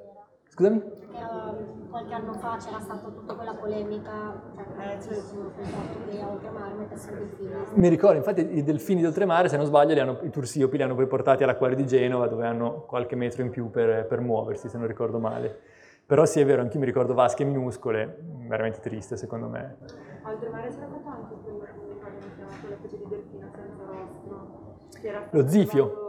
Scusami? 0.59 0.79
Perché 0.81 1.23
um, 1.23 1.89
qualche 1.89 2.13
anno 2.13 2.33
fa 2.33 2.57
c'era 2.57 2.81
stata 2.81 3.07
tutta 3.07 3.33
quella 3.33 3.53
polemica, 3.53 4.41
cioè, 4.57 4.97
Eh, 4.97 4.99
fatto 4.99 5.99
che 6.09 6.19
a 6.19 6.27
oltremare 6.29 6.73
mettessero 6.73 7.15
i 7.15 7.19
delfini. 7.19 7.49
Mi 7.75 7.87
ricordo, 7.87 8.17
infatti 8.17 8.57
i 8.57 8.63
delfini 8.63 8.99
di 8.99 9.05
oltremare, 9.05 9.47
se 9.47 9.55
non 9.55 9.65
sbaglio, 9.65 9.93
li 9.93 10.01
hanno- 10.01 10.19
i 10.23 10.29
tursiopi 10.29 10.75
li 10.75 10.83
hanno 10.83 10.95
poi 10.95 11.07
portati 11.07 11.43
all'acquario 11.43 11.77
di 11.77 11.85
Genova 11.85 12.27
dove 12.27 12.45
hanno 12.45 12.81
qualche 12.81 13.15
metro 13.15 13.41
in 13.41 13.51
più 13.51 13.69
per, 13.69 14.05
per 14.05 14.19
muoversi, 14.19 14.67
se 14.67 14.77
non 14.77 14.85
ricordo 14.85 15.17
male. 15.17 15.57
Però 16.05 16.25
sì, 16.25 16.41
è 16.41 16.45
vero, 16.45 16.61
anch'io 16.61 16.79
mi 16.79 16.85
ricordo 16.85 17.13
vasche 17.13 17.45
minuscole, 17.45 18.19
veramente 18.45 18.81
triste 18.81 19.15
secondo 19.15 19.47
me. 19.47 19.77
Oltremare 20.25 20.67
c'era 20.67 20.87
fatto 20.87 21.07
anche 21.07 21.35
quello 21.41 21.59
che 21.59 21.71
mi 21.77 21.93
ricordo 21.93 22.17
quella 22.59 22.75
specie 22.75 22.97
di 22.97 23.05
delfino 23.07 23.49
senza 23.55 23.83
rostro. 23.85 25.29
Lo 25.29 25.47
zifio, 25.47 26.08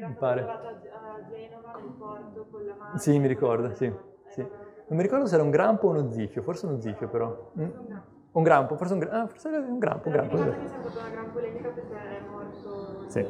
era 0.00 0.08
mi 0.08 0.14
stato 0.14 0.34
trovato 0.34 0.66
a, 0.66 0.70
a 0.70 1.24
Genova 1.28 1.72
nel 1.78 1.92
porto 1.98 2.46
con 2.50 2.64
la 2.64 2.74
mano. 2.74 2.98
Sì, 2.98 3.18
mi 3.18 3.26
ricordo, 3.26 3.74
sì, 3.74 3.92
sì. 4.28 4.40
Non 4.40 4.98
mi 4.98 5.02
ricordo 5.02 5.26
se 5.26 5.34
era 5.34 5.44
un 5.44 5.50
grampo 5.50 5.88
o 5.88 5.90
uno 5.90 6.10
zifio, 6.10 6.42
forse 6.42 6.66
uno 6.66 6.80
zifio 6.80 7.08
però. 7.08 7.52
Mm? 7.58 7.68
Un 8.32 8.42
grampo, 8.42 8.76
forse 8.76 8.94
un, 8.94 9.02
ah, 9.10 9.26
forse 9.26 9.48
un 9.48 9.78
grampo, 9.78 10.08
un 10.08 10.14
Però 10.14 10.24
mi 10.24 10.28
grampo. 10.28 10.36
ricordo 10.36 10.52
che 10.52 10.62
c'è 10.62 10.80
stata 10.80 10.98
una 11.00 11.08
gran 11.10 11.32
polemica 11.32 11.68
perché 11.68 11.94
è 11.94 12.20
morto. 12.28 13.04
Sì. 13.08 13.26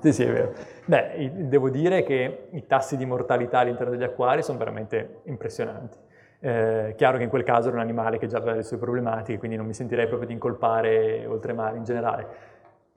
Sì, 0.00 0.12
sì, 0.12 0.22
è 0.22 0.32
vero. 0.32 0.52
Beh, 0.84 1.48
devo 1.48 1.70
dire 1.70 2.04
che 2.04 2.48
i 2.52 2.66
tassi 2.66 2.96
di 2.96 3.04
mortalità 3.04 3.58
all'interno 3.58 3.90
degli 3.92 4.04
acquari 4.04 4.42
sono 4.42 4.56
veramente 4.58 5.20
impressionanti. 5.24 5.98
Eh, 6.40 6.94
chiaro 6.96 7.16
che 7.16 7.24
in 7.24 7.28
quel 7.30 7.42
caso 7.42 7.66
era 7.68 7.78
un 7.78 7.82
animale 7.82 8.16
che 8.18 8.28
già 8.28 8.36
aveva 8.36 8.54
le 8.54 8.62
sue 8.62 8.76
problematiche, 8.78 9.38
quindi 9.38 9.56
non 9.56 9.66
mi 9.66 9.74
sentirei 9.74 10.06
proprio 10.06 10.28
di 10.28 10.34
incolpare 10.34 11.26
oltremare 11.26 11.78
in 11.78 11.82
generale. 11.84 12.26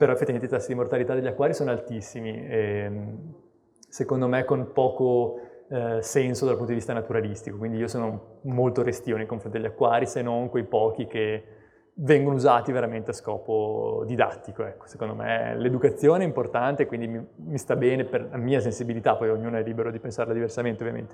Però 0.02 0.14
effettivamente 0.14 0.47
i 0.47 0.58
tassi 0.58 0.70
di 0.70 0.74
mortalità 0.74 1.14
degli 1.14 1.28
acquari 1.28 1.54
sono 1.54 1.70
altissimi, 1.70 2.47
e, 2.47 2.91
secondo 3.88 4.28
me 4.28 4.45
con 4.45 4.72
poco 4.74 5.39
eh, 5.70 6.02
senso 6.02 6.45
dal 6.45 6.56
punto 6.56 6.72
di 6.72 6.78
vista 6.80 6.91
naturalistico, 6.91 7.56
quindi 7.56 7.78
io 7.78 7.88
sono 7.88 8.39
molto 8.45 8.82
restio 8.82 9.16
nei 9.16 9.28
confronti 9.28 9.60
degli 9.60 9.68
acquari, 9.68 10.08
se 10.08 10.24
non 10.24 10.49
quei 10.49 10.64
pochi 10.64 11.06
che 11.06 11.43
vengono 11.93 12.36
usati 12.36 12.72
veramente 12.72 13.12
a 13.12 13.14
scopo 13.14 14.04
didattico. 14.08 14.66
Ecco. 14.66 14.88
Secondo 14.88 15.14
me 15.14 15.56
l'educazione 15.56 16.24
è 16.24 16.26
importante, 16.26 16.88
quindi 16.88 17.08
mi, 17.08 17.24
mi 17.36 17.58
sta 17.60 17.76
bene 17.76 18.04
per 18.04 18.28
la 18.32 18.38
mia 18.38 18.60
sensibilità, 18.60 19.16
poi 19.16 19.30
ognuno 19.30 19.58
è 19.58 19.62
libero 19.62 19.91
di 19.91 19.99
pensarla 19.99 20.34
diversamente 20.34 20.82
ovviamente. 20.82 21.14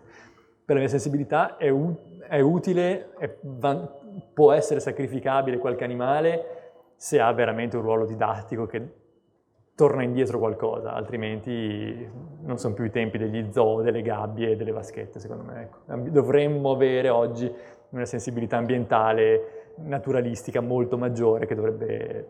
Per 0.64 0.76
la 0.76 0.80
mia 0.80 0.90
sensibilità 0.90 1.58
è, 1.58 1.68
u- 1.68 2.22
è 2.26 2.40
utile, 2.40 3.10
è 3.18 3.36
va- 3.42 4.00
può 4.34 4.54
essere 4.54 4.80
sacrificabile 4.80 5.58
qualche 5.58 5.84
animale 5.84 6.57
se 6.98 7.22
ha 7.22 7.32
veramente 7.32 7.78
un 7.78 7.84
ruolo 7.84 8.06
didattico 8.06 8.66
che 8.66 9.06
torna 9.76 10.02
indietro 10.02 10.39
qualcosa, 10.39 10.93
altrimenti 10.93 12.10
non 12.41 12.58
sono 12.58 12.74
più 12.74 12.84
i 12.84 12.89
tempi 12.89 13.20
degli 13.20 13.52
zoo, 13.52 13.84
delle 13.84 14.02
gabbie 14.02 14.52
e 14.52 14.56
delle 14.56 14.72
vaschette, 14.72 15.20
secondo 15.20 15.43
me. 15.43 15.62
Ecco. 15.62 16.10
Dovremmo 16.10 16.72
avere 16.72 17.10
oggi 17.10 17.50
una 17.89 18.06
sensibilità 18.06 18.58
ambientale 18.58 19.74
naturalistica 19.76 20.62
molto 20.62 20.98
maggiore 20.98 21.45
che 21.45 21.54
dovrebbe 21.54 22.28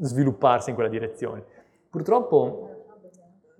svilupparsi 0.00 0.68
in 0.68 0.74
quella 0.74 0.90
direzione. 0.90 1.42
Purtroppo 1.88 2.68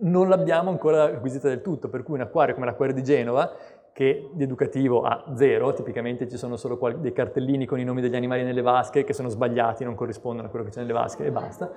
non 0.00 0.28
l'abbiamo 0.28 0.68
ancora 0.68 1.04
acquisita 1.04 1.48
del 1.48 1.62
tutto, 1.62 1.88
per 1.88 2.02
cui 2.02 2.14
un 2.14 2.20
acquario 2.20 2.52
come 2.52 2.66
l'acquario 2.66 2.94
di 2.94 3.02
Genova, 3.02 3.50
che 3.92 4.30
di 4.32 4.42
educativo 4.42 5.02
ha 5.02 5.32
zero, 5.34 5.72
tipicamente 5.74 6.26
ci 6.28 6.38
sono 6.38 6.56
solo 6.56 6.78
dei 6.96 7.12
cartellini 7.12 7.66
con 7.66 7.78
i 7.78 7.84
nomi 7.84 8.00
degli 8.00 8.16
animali 8.16 8.42
nelle 8.42 8.62
vasche 8.62 9.04
che 9.04 9.12
sono 9.12 9.28
sbagliati, 9.28 9.84
non 9.84 9.94
corrispondono 9.94 10.48
a 10.48 10.50
quello 10.50 10.64
che 10.64 10.70
c'è 10.70 10.80
nelle 10.80 10.94
vasche 10.94 11.26
e 11.26 11.30
basta. 11.30 11.70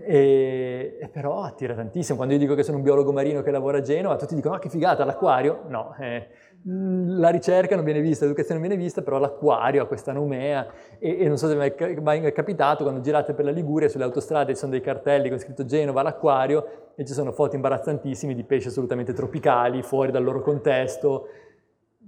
E, 0.00 0.98
e 1.00 1.08
però 1.08 1.42
attira 1.42 1.74
tantissimo. 1.74 2.16
Quando 2.16 2.34
io 2.34 2.40
dico 2.40 2.54
che 2.54 2.62
sono 2.62 2.78
un 2.78 2.82
biologo 2.82 3.12
marino 3.12 3.42
che 3.42 3.50
lavora 3.50 3.78
a 3.78 3.80
Genova, 3.82 4.16
tutti 4.16 4.34
dicono: 4.34 4.54
Ah, 4.54 4.58
che 4.58 4.68
figata, 4.68 5.04
l'acquario? 5.04 5.64
No, 5.68 5.94
eh, 6.00 6.28
mh, 6.62 7.18
la 7.18 7.28
ricerca 7.28 7.76
non 7.76 7.84
viene 7.84 8.00
vista, 8.00 8.24
l'educazione 8.24 8.58
non 8.58 8.68
viene 8.68 8.82
vista, 8.82 9.02
però 9.02 9.18
l'acquario 9.18 9.82
ha 9.82 9.86
questa 9.86 10.12
nomea. 10.12 10.66
E, 10.98 11.20
e 11.20 11.28
non 11.28 11.36
so 11.36 11.48
se 11.48 11.54
vi 11.54 11.84
è 11.84 12.00
mai 12.00 12.32
capitato, 12.32 12.82
quando 12.82 13.00
girate 13.00 13.34
per 13.34 13.44
la 13.44 13.50
Liguria, 13.50 13.88
sulle 13.88 14.04
autostrade 14.04 14.54
ci 14.54 14.58
sono 14.58 14.72
dei 14.72 14.80
cartelli 14.80 15.28
con 15.28 15.38
scritto 15.38 15.64
Genova, 15.64 16.02
l'acquario, 16.02 16.92
e 16.96 17.04
ci 17.04 17.12
sono 17.12 17.32
foto 17.32 17.54
imbarazzantissime 17.54 18.34
di 18.34 18.42
pesci 18.42 18.68
assolutamente 18.68 19.12
tropicali, 19.12 19.82
fuori 19.82 20.10
dal 20.10 20.24
loro 20.24 20.40
contesto. 20.40 21.28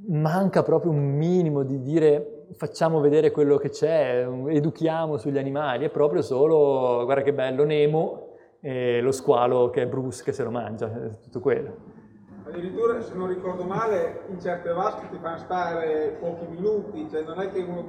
Manca 0.09 0.63
proprio 0.63 0.93
un 0.93 1.17
minimo 1.17 1.63
di 1.63 1.81
dire 1.81 2.47
facciamo 2.53 3.01
vedere 3.01 3.31
quello 3.31 3.57
che 3.57 3.71
c'è, 3.71 4.27
educhiamo 4.49 5.17
sugli 5.17 5.39
animali, 5.39 5.85
è 5.85 5.91
proprio 5.91 6.23
solo, 6.23 7.05
guarda 7.05 7.23
che 7.23 7.33
bello, 7.33 7.65
Nemo 7.65 8.29
e 8.61 9.01
lo 9.01 9.11
squalo 9.11 9.71
che 9.71 9.83
è 9.83 9.87
Bruce 9.87 10.23
che 10.23 10.33
se 10.33 10.45
lo 10.45 10.51
mangia, 10.51 10.89
tutto 11.21 11.41
quello. 11.41 11.95
Addirittura, 12.47 13.01
se 13.01 13.15
non 13.15 13.27
ricordo 13.27 13.65
male, 13.65 14.21
in 14.29 14.41
certe 14.41 14.73
vasche 14.73 15.09
ti 15.11 15.19
fanno 15.21 15.39
stare 15.39 16.17
pochi 16.21 16.47
minuti, 16.47 17.09
cioè 17.11 17.25
non 17.25 17.41
è 17.41 17.51
che 17.51 17.61
uno, 17.61 17.85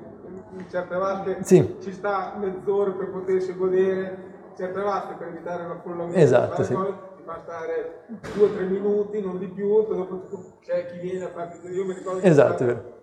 in 0.58 0.66
certe 0.70 0.96
vasche 0.96 1.38
Sì. 1.42 1.76
ci 1.80 1.92
sta 1.92 2.36
mezz'ora 2.40 2.92
per 2.92 3.12
potersi 3.12 3.56
godere, 3.56 4.18
certe 4.56 4.82
vasche 4.82 5.14
per 5.20 5.28
evitare 5.28 5.68
l'affollamento, 5.68 6.18
Esatto, 6.18 6.64
sì. 6.64 6.74
cose, 6.74 6.94
fanno 7.28 7.42
stare 7.44 8.00
due 8.34 8.46
o 8.46 8.54
tre 8.54 8.64
minuti, 8.64 9.22
non 9.22 9.38
di 9.38 9.48
più, 9.48 9.86
dopo 9.86 10.58
c'è 10.62 10.86
chi 10.92 11.00
viene 11.00 11.26
a 11.26 11.30
farti, 11.30 11.68
io 11.68 11.86
mi 11.86 11.94
ricordo 11.94 12.22
che 12.22 12.28
Esatto, 12.28 12.64
è 12.64 12.68
c'era 12.68 12.74
vero. 12.74 12.96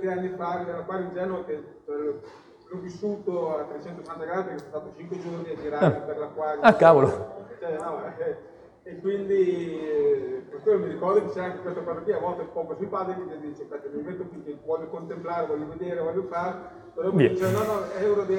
6-7 0.00 0.08
anni 0.10 0.28
fa, 0.36 0.66
era 0.68 0.80
qua 0.82 0.98
in 0.98 1.10
Genova 1.14 1.44
che 1.44 1.62
l'ho 1.86 2.78
vissuto 2.80 3.56
a 3.56 3.62
360 3.64 4.24
gradi 4.24 4.42
perché 4.48 4.58
sono 4.58 4.70
stato 4.70 4.92
5 4.96 5.18
giorni 5.20 5.50
a 5.50 5.60
girare 5.60 5.86
Ah. 5.86 5.90
per 6.00 6.18
l'acquario. 6.18 6.60
Ah, 6.62 6.74
cavolo. 6.74 7.32
Cioè, 7.60 7.76
no, 7.78 8.02
eh, 8.18 8.36
e 8.82 9.00
quindi 9.00 10.43
quello 10.64 10.78
mi 10.78 10.92
ricordo 10.92 11.22
che 11.24 11.32
c'è 11.32 11.44
anche 11.44 11.60
questa 11.60 11.82
cosa 11.82 12.00
qui, 12.00 12.12
a 12.12 12.18
volte 12.18 12.42
è 12.42 12.46
poco 12.46 12.74
simpatico 12.76 13.26
che 13.28 13.38
dice, 13.38 13.62
aspetta, 13.62 13.88
mi 13.92 14.02
metto 14.02 14.24
qui 14.24 14.42
che 14.42 14.58
voglio 14.64 14.88
contemplare, 14.88 15.46
voglio 15.46 15.68
vedere, 15.68 16.00
voglio 16.00 16.22
fare, 16.24 16.56
però 16.94 17.10
dice 17.10 17.50
no, 17.50 17.58
no, 17.58 17.90
euro 17.98 18.24
di, 18.24 18.36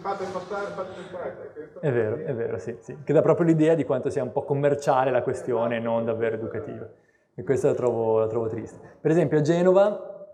fate 0.00 0.24
passare, 0.32 0.66
fate 0.66 0.90
passare. 1.10 1.50
Questo- 1.52 1.80
È 1.80 1.92
vero, 1.92 2.16
è 2.16 2.34
vero, 2.34 2.58
sì, 2.58 2.76
sì. 2.80 2.96
Che 3.02 3.12
dà 3.12 3.20
proprio 3.20 3.46
l'idea 3.46 3.74
di 3.74 3.84
quanto 3.84 4.08
sia 4.08 4.22
un 4.22 4.32
po' 4.32 4.44
commerciale 4.44 5.10
la 5.10 5.22
questione 5.22 5.76
e 5.76 5.80
non 5.80 6.04
davvero 6.04 6.36
educativa. 6.36 6.88
E 7.34 7.42
questa 7.42 7.68
la 7.68 7.74
trovo, 7.74 8.18
la 8.18 8.26
trovo 8.28 8.48
triste. 8.48 8.78
Per 9.00 9.10
esempio 9.10 9.38
a 9.38 9.40
Genova, 9.40 10.28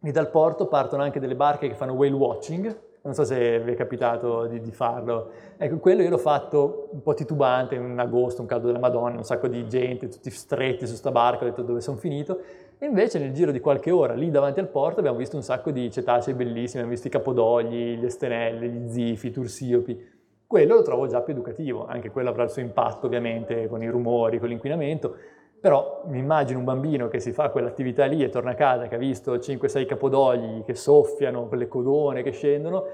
lì 0.00 0.10
dal 0.10 0.30
porto 0.30 0.66
partono 0.66 1.02
anche 1.02 1.20
delle 1.20 1.36
barche 1.36 1.68
che 1.68 1.74
fanno 1.74 1.92
whale 1.92 2.12
watching, 2.14 2.90
non 3.02 3.14
so 3.14 3.24
se 3.24 3.58
vi 3.60 3.72
è 3.72 3.74
capitato 3.74 4.46
di, 4.46 4.60
di 4.60 4.70
farlo. 4.70 5.30
Ecco, 5.56 5.78
quello 5.78 6.02
io 6.02 6.10
l'ho 6.10 6.18
fatto 6.18 6.88
un 6.92 7.02
po' 7.02 7.14
titubante 7.14 7.74
in 7.74 7.98
agosto, 7.98 8.40
un 8.40 8.46
caldo 8.46 8.68
della 8.68 8.78
Madonna, 8.78 9.16
un 9.16 9.24
sacco 9.24 9.48
di 9.48 9.66
gente, 9.68 10.08
tutti 10.08 10.30
stretti 10.30 10.86
su 10.86 10.94
sta 10.94 11.10
barca, 11.10 11.44
ho 11.44 11.48
detto 11.48 11.62
dove 11.62 11.80
sono 11.80 11.96
finito. 11.96 12.40
E 12.78 12.86
invece 12.86 13.18
nel 13.18 13.32
giro 13.32 13.50
di 13.50 13.60
qualche 13.60 13.90
ora, 13.90 14.14
lì 14.14 14.30
davanti 14.30 14.60
al 14.60 14.68
porto, 14.68 15.00
abbiamo 15.00 15.18
visto 15.18 15.36
un 15.36 15.42
sacco 15.42 15.70
di 15.70 15.90
cetacei 15.90 16.34
bellissimi, 16.34 16.82
abbiamo 16.82 16.90
visto 16.90 17.08
i 17.08 17.10
capodogli, 17.10 17.96
gli 17.96 18.04
estenelli, 18.04 18.68
gli 18.68 18.88
zifi, 18.90 19.26
i 19.28 19.30
tursiopi. 19.30 20.10
Quello 20.46 20.74
lo 20.76 20.82
trovo 20.82 21.06
già 21.06 21.22
più 21.22 21.32
educativo, 21.32 21.86
anche 21.86 22.10
quello 22.10 22.28
avrà 22.28 22.44
il 22.44 22.50
suo 22.50 22.60
impatto 22.62 23.06
ovviamente 23.06 23.68
con 23.68 23.82
i 23.82 23.88
rumori, 23.88 24.38
con 24.38 24.48
l'inquinamento, 24.48 25.16
però 25.62 26.02
mi 26.06 26.18
immagino 26.18 26.58
un 26.58 26.64
bambino 26.64 27.06
che 27.06 27.20
si 27.20 27.30
fa 27.30 27.50
quell'attività 27.50 28.04
lì 28.06 28.24
e 28.24 28.30
torna 28.30 28.50
a 28.50 28.54
casa 28.54 28.88
che 28.88 28.96
ha 28.96 28.98
visto 28.98 29.36
5-6 29.36 29.86
capodogli 29.86 30.64
che 30.64 30.74
soffiano, 30.74 31.46
quelle 31.46 31.68
codone 31.68 32.24
che 32.24 32.32
scendono, 32.32 32.84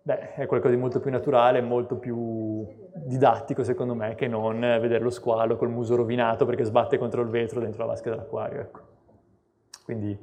beh, 0.00 0.32
è 0.32 0.46
qualcosa 0.46 0.72
di 0.72 0.80
molto 0.80 1.00
più 1.00 1.10
naturale, 1.10 1.60
molto 1.60 1.98
più 1.98 2.66
didattico 2.94 3.62
secondo 3.62 3.94
me 3.94 4.14
che 4.14 4.26
non 4.26 4.58
vedere 4.58 5.00
lo 5.00 5.10
squalo 5.10 5.56
col 5.56 5.68
muso 5.68 5.96
rovinato 5.96 6.46
perché 6.46 6.64
sbatte 6.64 6.96
contro 6.96 7.20
il 7.20 7.28
vetro 7.28 7.60
dentro 7.60 7.82
la 7.82 7.92
vasca 7.92 8.08
dell'acquario. 8.08 8.60
Ecco. 8.60 8.80
Quindi 9.84 10.18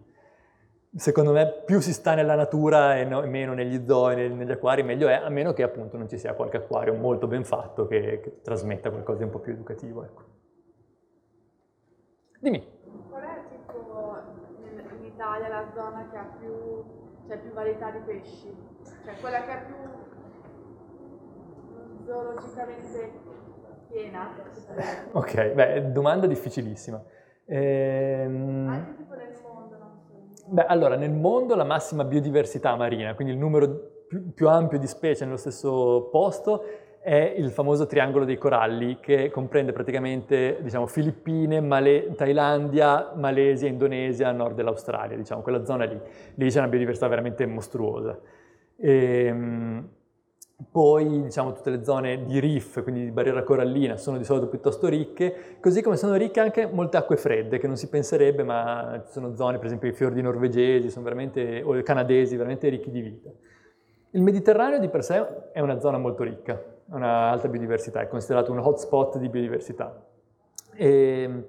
secondo 0.96 1.34
me 1.34 1.62
più 1.64 1.82
si 1.82 1.94
sta 1.94 2.16
nella 2.16 2.34
natura 2.34 2.98
e, 2.98 3.06
no- 3.06 3.22
meno 3.28 3.54
negli 3.54 3.86
zoo 3.86 4.10
e 4.10 4.16
neg- 4.16 4.34
negli 4.34 4.52
acquari 4.52 4.82
meglio 4.82 5.08
è, 5.08 5.14
a 5.14 5.30
meno 5.30 5.54
che 5.54 5.62
appunto 5.62 5.98
non 5.98 6.10
ci 6.10 6.18
sia 6.18 6.34
qualche 6.34 6.58
acquario 6.58 6.96
molto 6.96 7.28
ben 7.28 7.44
fatto 7.44 7.86
che, 7.86 8.22
che 8.24 8.42
trasmetta 8.42 8.90
qualcosa 8.90 9.20
di 9.20 9.26
un 9.26 9.30
po' 9.30 9.40
più 9.40 9.52
educativo. 9.52 10.04
Ecco. 10.04 10.40
Dimmi. 12.42 12.60
Qual 13.08 13.22
è 13.22 13.40
tipo 13.50 14.18
in, 14.58 15.06
Italia 15.06 15.48
la 15.48 15.66
zona 15.76 16.08
che 16.10 16.18
ha 16.18 16.28
più, 16.40 16.84
cioè, 17.28 17.38
più 17.38 17.52
varietà 17.52 17.92
di 17.92 18.00
pesci? 18.00 18.52
Cioè 19.06 19.14
quella 19.22 19.44
che 19.44 19.52
è 19.52 19.66
più 19.66 19.76
zoologicamente 22.04 23.12
piena? 23.90 24.34
Ok, 25.12 25.52
beh, 25.52 25.92
domanda 25.92 26.26
difficilissima. 26.26 27.00
Ehm, 27.46 28.68
Anche 28.70 28.96
tipo 28.96 29.14
nel 29.14 29.38
mondo, 29.44 29.78
non 29.78 29.92
so. 30.36 30.46
Beh, 30.48 30.66
allora, 30.66 30.96
nel 30.96 31.12
mondo 31.12 31.56
la 31.56 31.64
massima 31.64 32.04
biodiversità 32.04 32.76
marina, 32.76 33.14
quindi 33.14 33.34
il 33.34 33.40
numero 33.40 34.08
più 34.34 34.50
ampio 34.50 34.80
di 34.80 34.88
specie 34.88 35.26
nello 35.26 35.38
stesso 35.38 36.10
posto, 36.12 36.64
è 37.02 37.34
il 37.36 37.50
famoso 37.50 37.88
triangolo 37.88 38.26
dei 38.26 38.38
coralli 38.38 39.00
che 39.00 39.32
comprende 39.32 39.72
praticamente 39.72 40.60
diciamo, 40.62 40.86
Filippine, 40.86 41.60
Male- 41.60 42.14
Thailandia, 42.16 43.14
Malesia, 43.16 43.68
Indonesia, 43.68 44.32
nord 44.32 44.56
dell'Australia, 44.56 45.18
diciamo, 45.18 45.42
quella 45.42 45.66
zona 45.66 45.86
lì. 45.86 46.00
Lì 46.36 46.50
c'è 46.50 46.60
una 46.60 46.68
biodiversità 46.68 47.08
veramente 47.08 47.46
mostruosa. 47.48 48.20
Ehm, 48.78 49.90
poi 50.70 51.24
diciamo, 51.24 51.54
tutte 51.54 51.72
le 51.72 51.84
zone 51.84 52.24
di 52.26 52.40
reef, 52.40 52.84
quindi 52.84 53.06
di 53.06 53.12
barriera 53.12 53.42
corallina, 53.42 53.98
sono 53.98 54.18
di 54.18 54.24
solito 54.24 54.48
piuttosto 54.48 54.88
ricche, 54.88 55.58
così 55.60 55.82
come 55.82 55.98
sono 55.98 56.16
ricche 56.16 56.40
anche 56.40 56.68
molte 56.68 56.98
acque 56.98 57.18
fredde, 57.18 57.58
che 57.58 57.66
non 57.66 57.78
si 57.78 57.90
penserebbe, 57.90 58.44
ma 58.44 59.02
ci 59.06 59.12
sono 59.12 59.36
zone, 59.36 59.58
per 59.58 59.66
esempio 59.66 59.90
i 59.90 59.94
fiordi 59.94 60.22
norvegesi, 60.22 60.94
veramente, 61.00 61.64
o 61.64 61.82
canadesi, 61.82 62.36
veramente 62.36 62.70
ricchi 62.70 62.92
di 62.92 63.02
vita. 63.02 63.32
Il 64.12 64.22
Mediterraneo 64.22 64.78
di 64.78 64.90
per 64.90 65.04
sé 65.04 65.52
è 65.52 65.62
una 65.62 65.80
zona 65.80 65.98
molto 65.98 66.24
ricca, 66.24 66.62
un'alta 66.92 67.48
biodiversità, 67.48 68.02
è 68.02 68.08
considerato 68.08 68.52
un 68.52 68.60
hotspot 68.60 69.18
di 69.18 69.30
biodiversità. 69.30 70.06
E 70.76 71.44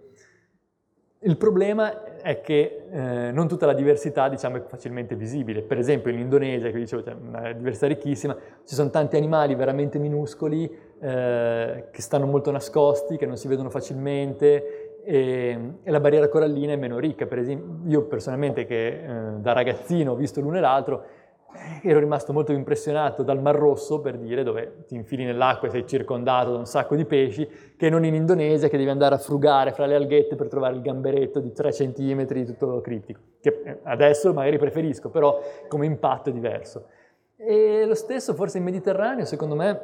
il 1.25 1.37
problema 1.37 2.17
è 2.21 2.41
che 2.41 2.85
eh, 2.91 3.31
non 3.31 3.47
tutta 3.47 3.67
la 3.67 3.75
diversità 3.75 4.29
diciamo, 4.29 4.57
è 4.57 4.63
facilmente 4.63 5.15
visibile. 5.15 5.63
Per 5.63 5.79
esempio 5.79 6.11
in 6.11 6.19
Indonesia, 6.19 6.71
che 6.71 6.79
dicevo, 6.79 7.03
c'è 7.03 7.13
una 7.13 7.53
diversità 7.53 7.87
ricchissima, 7.87 8.37
ci 8.65 8.75
sono 8.75 8.91
tanti 8.91 9.17
animali 9.17 9.55
veramente 9.55 9.99
minuscoli 9.99 10.65
eh, 11.01 11.85
che 11.91 12.03
stanno 12.03 12.27
molto 12.27 12.51
nascosti, 12.51 13.17
che 13.17 13.27
non 13.27 13.37
si 13.37 13.47
vedono 13.47 13.71
facilmente 13.71 15.01
e, 15.05 15.59
e, 15.83 15.91
la 15.91 16.01
barriera 16.01 16.29
corallina 16.29 16.73
è 16.73 16.77
meno 16.77 16.99
ricca. 16.99 17.27
Per 17.27 17.39
esempio, 17.39 17.91
io 17.91 18.03
personalmente 18.07 18.65
che 18.65 18.87
eh, 18.87 19.33
da 19.39 19.53
ragazzino 19.53 20.13
ho 20.13 20.17
visto 20.17 20.41
l'uno 20.41 20.57
e 20.57 20.61
l'altro, 20.61 21.05
ero 21.83 21.99
rimasto 21.99 22.33
molto 22.33 22.53
impressionato 22.53 23.23
dal 23.23 23.41
Mar 23.41 23.55
Rosso, 23.55 24.01
per 24.01 24.19
dire, 24.19 24.43
dove 24.43 24.85
ti 24.87 24.95
infili 24.95 25.25
nell'acqua 25.25 25.69
e 25.69 25.71
sei 25.71 25.87
circondato 25.87 26.53
da 26.53 26.59
un 26.59 26.67
sacco 26.67 26.97
di 26.97 27.05
pesci, 27.05 27.49
che 27.77 27.89
non 27.91 28.05
in 28.05 28.15
Indonesia, 28.15 28.69
che 28.69 28.77
devi 28.77 28.91
andare 28.91 29.15
a 29.15 29.19
frugare 29.19 29.73
fra 29.73 29.87
le 29.87 29.95
alghette 29.95 30.37
per 30.37 30.49
trovare 30.49 30.75
il 30.75 30.83
gamberetto 30.83 31.41
di 31.41 31.53
3 31.53 31.71
cm, 31.71 32.27
tutto 32.45 32.81
criptico, 32.81 33.21
che 33.41 33.63
eh, 33.65 33.79
adesso 33.85 34.33
magari 34.33 34.59
preferisco, 34.59 35.11
però 35.11 35.41
come 35.69 35.87
impatto 35.87 36.31
è 36.31 36.33
diverso. 36.33 36.87
E 37.37 37.85
lo 37.87 37.95
stesso 37.95 38.35
forse 38.35 38.59
in 38.59 38.65
Mediterraneo, 38.65 39.25
secondo 39.25 39.55
me, 39.57 39.81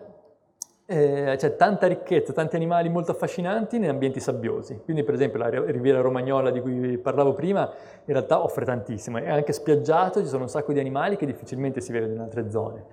eh, 0.91 1.35
c'è 1.37 1.55
tanta 1.57 1.87
ricchezza, 1.87 2.33
tanti 2.33 2.57
animali 2.57 2.89
molto 2.89 3.13
affascinanti 3.13 3.77
in 3.77 3.89
ambienti 3.91 4.21
sabbiosi. 4.21 4.81
Quindi 4.83 5.05
per 5.05 5.13
esempio 5.13 5.39
la 5.39 5.51
riviera 5.51 6.01
romagnola 6.01 6.51
di 6.51 6.63
cui 6.63 6.97
parlavo 6.97 7.35
prima 7.35 7.71
in 8.07 8.15
realtà 8.15 8.43
offre 8.43 8.65
tantissimo, 8.65 9.19
è 9.19 9.29
anche 9.29 9.53
spiaggiato, 9.53 10.21
ci 10.21 10.27
sono 10.27 10.45
un 10.45 10.49
sacco 10.49 10.73
di 10.73 10.81
animali 10.81 11.17
che 11.17 11.27
difficilmente 11.27 11.83
si 11.83 11.93
vedono 11.93 12.15
in 12.15 12.21
altre 12.21 12.51
zone. 12.51 12.85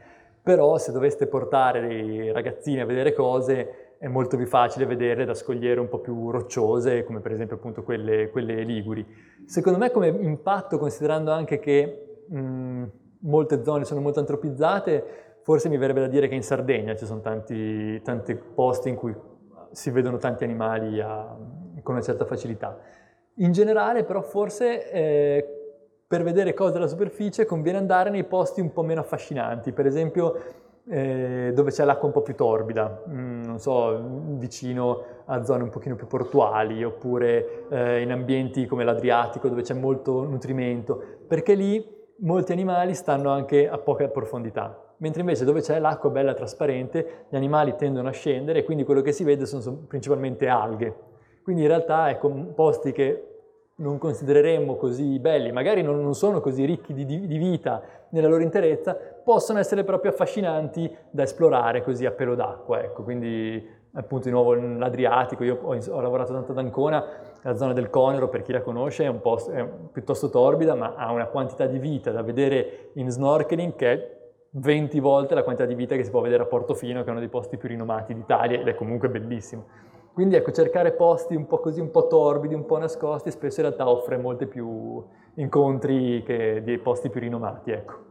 Però 0.44 0.78
se 0.78 0.92
doveste 0.92 1.28
portare 1.28 1.94
i 1.94 2.32
ragazzini 2.34 2.82
a 2.82 2.86
vedere 2.86 3.14
cose 3.14 3.96
è 3.98 4.08
molto 4.08 4.36
più 4.36 4.46
facile 4.46 4.86
vederle 4.86 5.24
da 5.24 5.34
scogliere 5.34 5.80
un 5.80 5.88
po' 5.88 6.00
più 6.00 6.30
rocciose, 6.32 7.06
come 7.06 7.22
per 7.22 7.32
esempio 7.32 7.56
appunto 7.56 7.82
quelle, 7.82 8.30
quelle 8.30 8.62
liguri. 8.64 9.08
Secondo 9.46 9.80
me 9.80 9.90
come 9.90 10.10
impatto, 10.10 10.78
considerando 10.78 11.32
anche 11.32 11.60
che 11.60 12.26
mh, 12.28 12.84
molte 13.20 13.64
zone 13.64 13.86
sono 13.86 14.02
molto 14.02 14.20
antropizzate, 14.20 15.26
Forse 15.46 15.70
mi 15.70 15.78
verrebbe 15.78 16.00
da 16.00 16.08
dire 16.08 16.28
che 16.28 16.34
in 16.34 16.42
Sardegna 16.42 16.96
ci 16.96 17.06
sono 17.06 17.20
tanti, 17.20 18.02
tanti 18.02 18.34
posti 18.34 18.90
in 18.90 18.96
cui 18.96 19.16
si 19.74 19.92
vedono 19.92 20.18
tanti 20.18 20.44
animali 20.44 21.00
a, 21.00 21.38
con 21.84 21.94
una 21.94 22.04
certa 22.04 22.26
facilità. 22.26 22.76
In 23.36 23.52
generale 23.52 24.06
però 24.06 24.24
forse 24.24 24.92
eh, 24.92 25.46
per 26.08 26.24
vedere 26.24 26.56
cose 26.56 26.78
alla 26.78 26.88
superficie 26.88 27.46
conviene 27.46 27.78
andare 27.78 28.10
nei 28.10 28.24
posti 28.24 28.60
un 28.60 28.74
po' 28.74 28.82
meno 28.82 29.02
affascinanti, 29.02 29.72
per 29.72 29.86
esempio 29.86 30.36
eh, 30.90 31.52
dove 31.54 31.70
c'è 31.70 31.86
l'acqua 31.86 32.08
un 32.08 32.14
po' 32.14 32.24
più 32.24 32.34
torbida, 32.34 33.04
mm, 33.08 33.44
non 33.44 33.60
so, 33.60 34.02
vicino 34.40 35.04
a 35.26 35.44
zone 35.44 35.62
un 35.62 35.70
pochino 35.70 35.94
più 35.94 36.08
portuali 36.08 36.84
oppure 36.84 37.68
eh, 37.70 38.02
in 38.02 38.12
ambienti 38.12 38.66
come 38.66 38.84
l'Adriatico 38.84 39.48
dove 39.48 39.62
c'è 39.62 39.76
molto 39.76 40.24
nutrimento, 40.24 41.00
perché 41.28 41.54
lì 41.54 41.88
molti 42.22 42.52
animali 42.52 42.96
stanno 42.96 43.30
anche 43.30 43.70
a 43.70 43.78
poca 43.78 44.08
profondità 44.08 44.80
mentre 44.98 45.22
invece 45.22 45.46
dove 45.46 45.62
c'è 45.62 45.80
l'acqua 45.80 46.10
bella 46.10 46.34
trasparente 46.34 47.26
gli 47.30 47.36
animali 47.36 47.76
tendono 47.76 48.08
a 48.08 48.12
scendere 48.12 48.60
e 48.60 48.64
quindi 48.64 48.84
quello 48.84 49.02
che 49.02 49.12
si 49.12 49.24
vede 49.24 49.46
sono, 49.46 49.86
principalmente 49.88 50.48
alghe. 50.48 50.96
Quindi 51.44 51.64
in 51.64 51.68
realtà 51.68 52.10
ecco, 52.10 52.30
posti 52.30 52.92
che 52.92 53.36
non 53.78 53.98
considereremmo 53.98 54.78
così 54.78 55.20
belli, 55.20 55.52
magari 55.52 55.82
non, 55.82 56.14
sono 56.16 56.40
così 56.40 56.64
ricchi 56.64 56.94
di, 56.94 57.06
di, 57.06 57.38
vita 57.38 57.82
nella 58.10 58.30
loro 58.30 58.42
interezza, 58.42 58.96
possono 58.96 59.60
essere 59.60 59.84
proprio 59.84 60.12
affascinanti 60.12 60.90
da 61.10 61.24
esplorare 61.24 61.84
così 61.84 62.06
a 62.06 62.12
pelo 62.12 62.36
d'acqua. 62.36 62.82
Ecco. 62.82 63.04
Quindi 63.04 63.84
appunto 63.96 64.26
di 64.26 64.32
nuovo 64.32 64.54
l'Adriatico, 64.54 65.44
io 65.44 65.60
ho, 65.62 65.76
ho, 65.76 66.02
lavorato 66.02 66.34
tanto 66.34 66.52
ad 66.52 66.58
Ancona, 66.58 67.06
la 67.42 67.56
zona 67.56 67.74
del 67.74 67.90
Conero 67.90 68.28
per 68.30 68.42
chi 68.42 68.52
la 68.52 68.62
conosce 68.62 69.06
è, 69.06 69.14
posto, 69.14 69.52
è 69.52 69.68
piuttosto 69.92 70.30
torbida 70.30 70.76
ma 70.76 70.96
ha 70.96 71.12
una 71.12 71.28
quantità 71.28 71.66
di 71.66 71.78
vita 71.78 72.12
da 72.12 72.22
vedere 72.22 72.90
in 72.94 73.10
snorkeling 73.10 73.76
che 73.76 73.92
è 73.92 74.15
20 74.58 75.00
volte 75.00 75.34
la 75.34 75.44
quantità 75.44 75.68
di 75.68 75.76
vita 75.76 75.96
che 75.96 76.04
si 76.04 76.12
può 76.12 76.22
vedere 76.22 76.44
a 76.44 76.46
Portofino, 76.46 77.02
che 77.02 77.08
è 77.08 77.12
uno 77.12 77.20
dei 77.20 77.30
posti 77.30 77.58
più 77.58 77.68
rinomati 77.68 78.14
d'Italia 78.14 78.60
ed 78.60 78.68
è 78.68 78.76
comunque 78.76 79.10
bellissimo. 79.10 79.66
Quindi 80.14 80.36
ecco, 80.36 80.52
cercare 80.52 80.94
posti 80.94 81.36
un 81.36 81.46
po' 81.46 81.60
così, 81.60 81.82
un 81.82 81.92
po' 81.92 82.08
torbidi, 82.08 82.54
un 82.54 82.66
po' 82.66 82.78
nascosti, 82.78 83.32
spesso 83.32 83.60
in 83.60 83.66
realtà 83.68 83.90
offre 83.90 84.18
molti 84.18 84.46
più 84.46 85.04
incontri 85.36 86.24
che 86.24 86.62
dei 86.64 86.78
posti 86.78 87.10
più 87.10 87.20
rinomati, 87.20 87.72
ecco. 87.72 88.04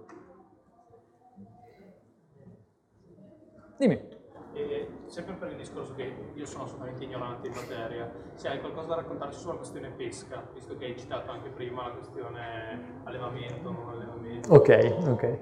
Dimmi. 3.78 4.12
E 4.52 4.88
sempre 5.06 5.34
per 5.34 5.50
il 5.50 5.56
discorso 5.56 5.94
che 5.94 6.14
io 6.34 6.44
sono 6.44 6.64
assolutamente 6.64 7.04
ignorante 7.04 7.46
in 7.46 7.54
materia, 7.54 8.12
se 8.34 8.48
hai 8.48 8.60
qualcosa 8.60 8.88
da 8.88 8.94
raccontarci 8.96 9.38
sulla 9.38 9.54
questione 9.54 9.88
pesca, 9.96 10.46
visto 10.52 10.76
che 10.76 10.84
hai 10.84 10.98
citato 10.98 11.30
anche 11.30 11.48
prima 11.48 11.88
la 11.88 11.94
questione 11.94 13.00
allevamento, 13.04 13.70
non 13.70 13.88
allevamento. 13.88 14.52
Ok, 14.52 14.94
ok 15.08 15.38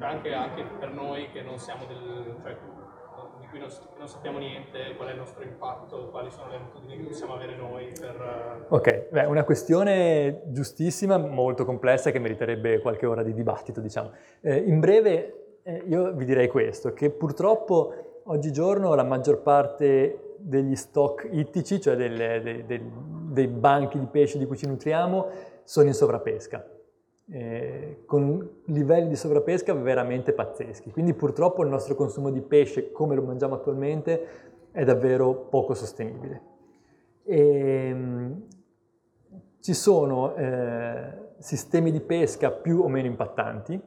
anche, 0.00 0.32
anche, 0.32 0.64
per 0.78 0.92
noi 0.92 1.30
che 1.30 1.42
non 1.42 1.58
siamo 1.58 1.84
del, 1.86 2.36
cioè, 2.42 2.56
di 3.40 3.46
cui 3.48 3.58
non, 3.58 3.68
non, 3.98 4.08
sappiamo 4.08 4.38
niente, 4.38 4.94
qual 4.96 5.08
è 5.08 5.12
il 5.12 5.18
nostro 5.18 5.42
impatto, 5.42 6.08
quali 6.10 6.30
sono 6.30 6.50
le 6.50 6.56
abitudini 6.56 6.96
che 6.96 7.02
possiamo 7.04 7.34
avere 7.34 7.56
noi 7.56 7.92
per... 7.98 8.66
Ok, 8.68 9.08
beh, 9.10 9.24
una 9.24 9.44
questione 9.44 10.42
giustissima, 10.46 11.16
molto 11.16 11.64
complessa 11.64 12.10
che 12.10 12.18
meriterebbe 12.18 12.80
qualche 12.80 13.06
ora 13.06 13.22
di 13.22 13.32
dibattito, 13.32 13.80
diciamo. 13.80 14.12
Eh, 14.40 14.56
in 14.56 14.80
breve 14.80 15.60
eh, 15.62 15.82
io 15.86 16.12
vi 16.12 16.24
direi 16.24 16.48
questo, 16.48 16.92
che 16.92 17.10
purtroppo 17.10 18.22
oggigiorno 18.24 18.94
la 18.94 19.04
maggior 19.04 19.40
parte 19.40 20.34
degli 20.38 20.76
stock 20.76 21.28
ittici, 21.30 21.80
cioè 21.80 21.96
delle, 21.96 22.40
dei, 22.42 22.66
dei, 22.66 22.82
dei 22.82 23.48
banchi 23.48 23.98
di 23.98 24.06
pesce 24.06 24.38
di 24.38 24.46
cui 24.46 24.56
ci 24.56 24.66
nutriamo, 24.66 25.26
sono 25.64 25.86
in 25.86 25.94
sovrapesca 25.94 26.74
eh, 27.28 28.02
con 28.06 28.60
livelli 28.66 29.08
di 29.08 29.16
sovrapesca 29.16 29.74
veramente 29.74 30.32
pazzeschi. 30.32 30.90
Quindi 30.90 31.14
purtroppo 31.14 31.62
il 31.62 31.68
nostro 31.68 31.94
consumo 31.94 32.30
di 32.30 32.40
pesce, 32.40 32.92
come 32.92 33.14
lo 33.14 33.22
mangiamo 33.22 33.54
attualmente, 33.54 34.26
è 34.70 34.84
davvero 34.84 35.34
poco 35.34 35.74
sostenibile. 35.74 36.42
E, 37.24 37.38
ehm, 37.88 38.46
ci 39.60 39.74
sono 39.74 40.34
eh, 40.36 41.32
sistemi 41.38 41.90
di 41.90 42.00
pesca 42.00 42.52
più 42.52 42.82
o 42.82 42.88
meno 42.88 43.08
impattanti, 43.08 43.80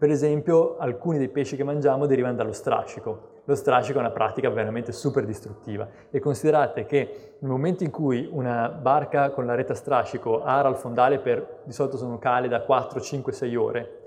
per 0.00 0.08
esempio 0.08 0.78
alcuni 0.78 1.18
dei 1.18 1.28
pesci 1.28 1.56
che 1.56 1.62
mangiamo 1.62 2.06
derivano 2.06 2.34
dallo 2.34 2.54
strascico, 2.54 3.42
lo 3.44 3.54
strascico 3.54 3.98
è 3.98 4.00
una 4.00 4.10
pratica 4.10 4.48
veramente 4.48 4.92
super 4.92 5.26
distruttiva. 5.26 5.86
E 6.08 6.20
considerate 6.20 6.86
che 6.86 7.34
nel 7.38 7.50
momento 7.50 7.84
in 7.84 7.90
cui 7.90 8.26
una 8.32 8.70
barca 8.70 9.28
con 9.28 9.44
la 9.44 9.54
rete 9.54 9.72
a 9.72 9.74
strascico 9.74 10.42
ara 10.42 10.70
il 10.70 10.76
fondale 10.76 11.18
per, 11.18 11.58
di 11.64 11.72
solito 11.74 11.98
sono 11.98 12.18
cale 12.18 12.48
da 12.48 12.62
4, 12.62 12.98
5, 12.98 13.30
6 13.30 13.56
ore 13.56 13.98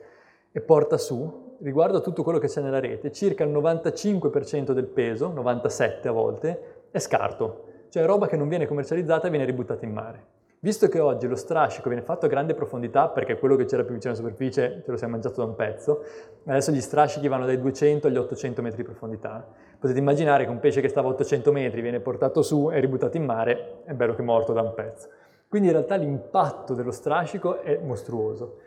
e 0.51 0.61
porta 0.61 0.97
su, 0.97 1.57
riguardo 1.59 1.97
a 1.97 2.01
tutto 2.01 2.23
quello 2.23 2.39
che 2.39 2.47
c'è 2.47 2.61
nella 2.61 2.79
rete, 2.79 3.11
circa 3.11 3.43
il 3.43 3.51
95% 3.51 4.71
del 4.71 4.87
peso, 4.87 5.31
97 5.31 6.07
a 6.07 6.11
volte, 6.11 6.87
è 6.89 6.97
scarto, 6.97 7.65
cioè 7.89 8.03
roba 8.03 8.25
che 8.25 8.35
non 8.35 8.47
viene 8.47 8.65
commercializzata 8.65 9.27
e 9.27 9.29
viene 9.29 9.45
ributtata 9.45 9.85
in 9.85 9.93
mare. 9.93 10.25
Visto 10.63 10.87
che 10.87 11.01
oggi 11.01 11.27
lo 11.27 11.35
strascico 11.35 11.89
viene 11.89 12.05
fatto 12.05 12.25
a 12.25 12.29
grande 12.29 12.53
profondità, 12.53 13.09
perché 13.09 13.37
quello 13.37 13.57
che 13.57 13.65
c'era 13.65 13.83
più 13.83 13.95
vicino 13.95 14.13
alla 14.13 14.21
superficie 14.21 14.81
ce 14.85 14.91
lo 14.91 14.95
si 14.95 15.03
è 15.03 15.07
mangiato 15.07 15.41
da 15.41 15.47
un 15.47 15.55
pezzo, 15.55 16.05
adesso 16.45 16.71
gli 16.71 16.79
strascichi 16.79 17.27
vanno 17.27 17.45
dai 17.45 17.59
200 17.59 18.07
agli 18.07 18.15
800 18.15 18.61
metri 18.61 18.77
di 18.77 18.83
profondità. 18.83 19.45
Potete 19.77 19.99
immaginare 19.99 20.45
che 20.45 20.49
un 20.51 20.61
pesce 20.61 20.79
che 20.79 20.87
stava 20.87 21.09
a 21.09 21.11
800 21.11 21.51
metri 21.51 21.81
viene 21.81 21.99
portato 21.99 22.41
su 22.41 22.71
e 22.71 22.79
ributtato 22.79 23.17
in 23.17 23.25
mare, 23.25 23.81
è 23.83 23.91
bello 23.91 24.15
che 24.15 24.21
è 24.21 24.23
morto 24.23 24.53
da 24.53 24.61
un 24.61 24.73
pezzo. 24.73 25.09
Quindi 25.49 25.67
in 25.67 25.73
realtà 25.73 25.95
l'impatto 25.95 26.73
dello 26.73 26.91
strascico 26.91 27.59
è 27.59 27.77
mostruoso. 27.83 28.59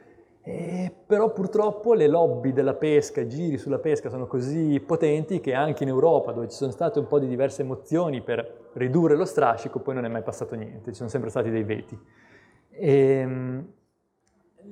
E 0.49 0.95
però 1.05 1.33
purtroppo 1.33 1.93
le 1.93 2.07
lobby 2.07 2.53
della 2.53 2.75
pesca, 2.75 3.21
i 3.21 3.29
giri 3.29 3.59
sulla 3.59 3.81
pesca 3.81 4.09
sono 4.09 4.29
così 4.29 4.79
potenti 4.79 5.41
che 5.41 5.55
anche 5.55 5.83
in 5.83 5.89
Europa, 5.89 6.31
dove 6.31 6.49
ci 6.49 6.57
sono 6.57 6.71
state 6.71 7.01
un 7.01 7.09
po' 7.09 7.19
di 7.19 7.27
diverse 7.27 7.63
emozioni 7.63 8.23
per 8.23 8.69
ridurre 8.75 9.17
lo 9.17 9.25
strascico, 9.25 9.81
poi 9.81 9.95
non 9.95 10.05
è 10.05 10.09
mai 10.09 10.23
passato 10.23 10.55
niente, 10.55 10.91
ci 10.91 10.99
sono 10.99 11.09
sempre 11.09 11.31
stati 11.31 11.51
dei 11.51 11.65
veti. 11.65 11.99
E, 12.71 12.93
ehm, 12.93 13.67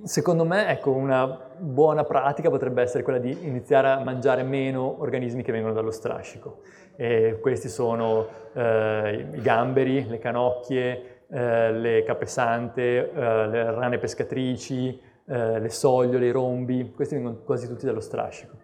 secondo 0.05 0.45
me, 0.45 0.69
ecco, 0.69 0.93
una 0.93 1.27
buona 1.59 2.05
pratica 2.05 2.51
potrebbe 2.51 2.81
essere 2.81 3.03
quella 3.03 3.19
di 3.19 3.37
iniziare 3.41 3.89
a 3.89 3.99
mangiare 3.99 4.45
meno 4.45 5.01
organismi 5.01 5.43
che 5.43 5.51
vengono 5.51 5.75
dallo 5.75 5.91
strascico. 5.91 6.61
E 6.95 7.41
questi 7.41 7.69
sono 7.69 8.29
eh, 8.53 9.27
i 9.33 9.41
gamberi, 9.41 10.07
le 10.07 10.19
canocchie, 10.21 11.23
eh, 11.29 11.73
le 11.73 12.05
capesante, 12.05 13.11
eh, 13.11 13.47
le 13.49 13.71
rane 13.73 13.99
pescatrici, 13.99 15.13
eh, 15.27 15.59
le 15.59 15.71
sogliole, 15.71 16.27
i 16.27 16.31
rombi, 16.31 16.93
questi 16.95 17.15
vengono 17.15 17.39
quasi 17.45 17.67
tutti 17.67 17.87
dallo 17.87 18.01
strascico. 18.01 18.57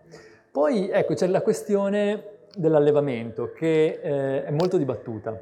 Poi 0.51 0.91
ecco 0.91 1.15
c'è 1.15 1.27
la 1.27 1.43
questione 1.43 2.39
dell'allevamento 2.55 3.53
che 3.53 4.01
eh, 4.03 4.45
è 4.45 4.51
molto 4.51 4.77
dibattuta. 4.77 5.39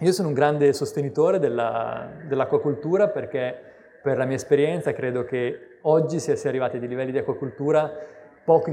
Io 0.00 0.12
sono 0.12 0.28
un 0.28 0.34
grande 0.34 0.72
sostenitore 0.72 1.38
della, 1.38 2.10
dell'acquacoltura 2.26 3.08
perché 3.08 3.54
per 4.02 4.18
la 4.18 4.24
mia 4.24 4.36
esperienza 4.36 4.92
credo 4.92 5.24
che 5.24 5.78
oggi 5.82 6.18
si 6.18 6.36
sia 6.36 6.50
arrivati 6.50 6.76
a 6.76 6.80
dei 6.80 6.88
livelli 6.88 7.12
di 7.12 7.18
acquacoltura 7.18 7.90
poco, 8.46 8.70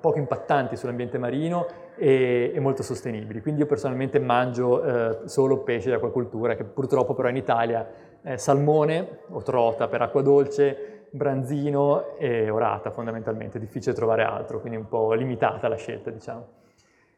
poco 0.00 0.18
impattanti 0.18 0.76
sull'ambiente 0.76 1.18
marino 1.18 1.66
e, 1.96 2.52
e, 2.54 2.60
molto 2.60 2.82
sostenibili. 2.84 3.40
Quindi 3.40 3.62
io 3.62 3.66
personalmente 3.66 4.20
mangio 4.20 4.82
eh, 4.82 5.18
solo 5.28 5.62
pesce 5.64 5.88
di 5.88 5.94
acquacoltura, 5.94 6.54
che 6.54 6.64
purtroppo 6.64 7.14
però 7.14 7.28
in 7.28 7.36
Italia 7.36 7.84
è 8.26 8.36
salmone 8.38 9.20
o 9.28 9.40
trota 9.42 9.86
per 9.86 10.02
acqua 10.02 10.20
dolce, 10.20 11.04
branzino 11.10 12.16
e 12.18 12.50
orata 12.50 12.90
fondamentalmente, 12.90 13.58
è 13.58 13.60
difficile 13.60 13.94
trovare 13.94 14.24
altro, 14.24 14.58
quindi 14.58 14.76
un 14.76 14.88
po' 14.88 15.12
limitata 15.12 15.68
la 15.68 15.76
scelta 15.76 16.10
diciamo. 16.10 16.44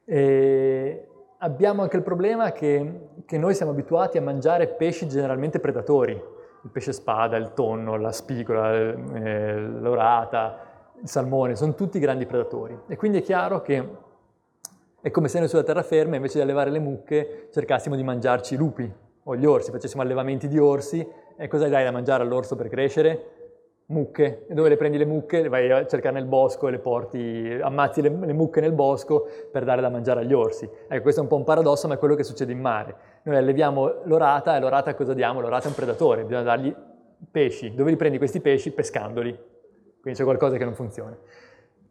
E 0.04 1.08
abbiamo 1.38 1.80
anche 1.80 1.96
il 1.96 2.02
problema 2.02 2.52
che, 2.52 3.08
che 3.24 3.38
noi 3.38 3.54
siamo 3.54 3.72
abituati 3.72 4.18
a 4.18 4.22
mangiare 4.22 4.66
pesci 4.66 5.08
generalmente 5.08 5.60
predatori, 5.60 6.12
il 6.12 6.70
pesce 6.70 6.92
spada, 6.92 7.38
il 7.38 7.54
tonno, 7.54 7.96
la 7.96 8.12
spigola, 8.12 8.70
eh, 8.74 9.58
l'orata, 9.58 10.58
il 11.00 11.08
salmone, 11.08 11.56
sono 11.56 11.74
tutti 11.74 11.98
grandi 11.98 12.26
predatori. 12.26 12.78
E 12.86 12.96
quindi 12.96 13.20
è 13.20 13.22
chiaro 13.22 13.62
che 13.62 13.88
è 15.00 15.10
come 15.10 15.28
se 15.28 15.38
noi 15.38 15.48
sulla 15.48 15.62
terraferma, 15.62 16.16
invece 16.16 16.36
di 16.36 16.42
allevare 16.42 16.68
le 16.68 16.80
mucche, 16.80 17.48
cercassimo 17.50 17.96
di 17.96 18.02
mangiarci 18.02 18.52
i 18.52 18.56
lupi 18.58 19.06
o 19.28 19.36
gli 19.36 19.46
orsi, 19.46 19.70
facessimo 19.70 20.02
allevamenti 20.02 20.48
di 20.48 20.58
orsi, 20.58 21.06
e 21.36 21.48
cosa 21.48 21.68
dai 21.68 21.84
da 21.84 21.90
mangiare 21.90 22.22
all'orso 22.22 22.56
per 22.56 22.68
crescere? 22.68 23.36
Mucche. 23.86 24.46
E 24.48 24.54
dove 24.54 24.68
le 24.68 24.76
prendi 24.76 24.98
le 24.98 25.06
mucche? 25.06 25.40
Le 25.40 25.48
vai 25.48 25.70
a 25.70 25.86
cercare 25.86 26.14
nel 26.14 26.26
bosco 26.26 26.68
e 26.68 26.72
le 26.72 26.78
porti, 26.78 27.58
ammazzi 27.60 28.02
le, 28.02 28.10
le 28.10 28.32
mucche 28.32 28.60
nel 28.60 28.72
bosco 28.72 29.26
per 29.50 29.64
dare 29.64 29.80
da 29.80 29.88
mangiare 29.88 30.20
agli 30.20 30.34
orsi. 30.34 30.68
Ecco, 30.88 31.02
questo 31.02 31.20
è 31.20 31.22
un 31.22 31.28
po' 31.28 31.36
un 31.36 31.44
paradosso, 31.44 31.88
ma 31.88 31.94
è 31.94 31.98
quello 31.98 32.14
che 32.14 32.24
succede 32.24 32.52
in 32.52 32.60
mare. 32.60 32.94
Noi 33.22 33.36
alleviamo 33.36 34.02
l'orata 34.04 34.56
e 34.56 34.60
l'orata 34.60 34.94
cosa 34.94 35.14
diamo? 35.14 35.40
L'orata 35.40 35.64
è 35.64 35.68
un 35.68 35.74
predatore, 35.74 36.22
bisogna 36.22 36.42
dargli 36.42 36.74
pesci. 37.30 37.74
Dove 37.74 37.90
li 37.90 37.96
prendi 37.96 38.18
questi 38.18 38.40
pesci? 38.40 38.72
Pescandoli 38.72 39.56
quindi 40.00 40.18
c'è 40.18 40.24
qualcosa 40.24 40.56
che 40.56 40.64
non 40.64 40.74
funziona. 40.74 41.16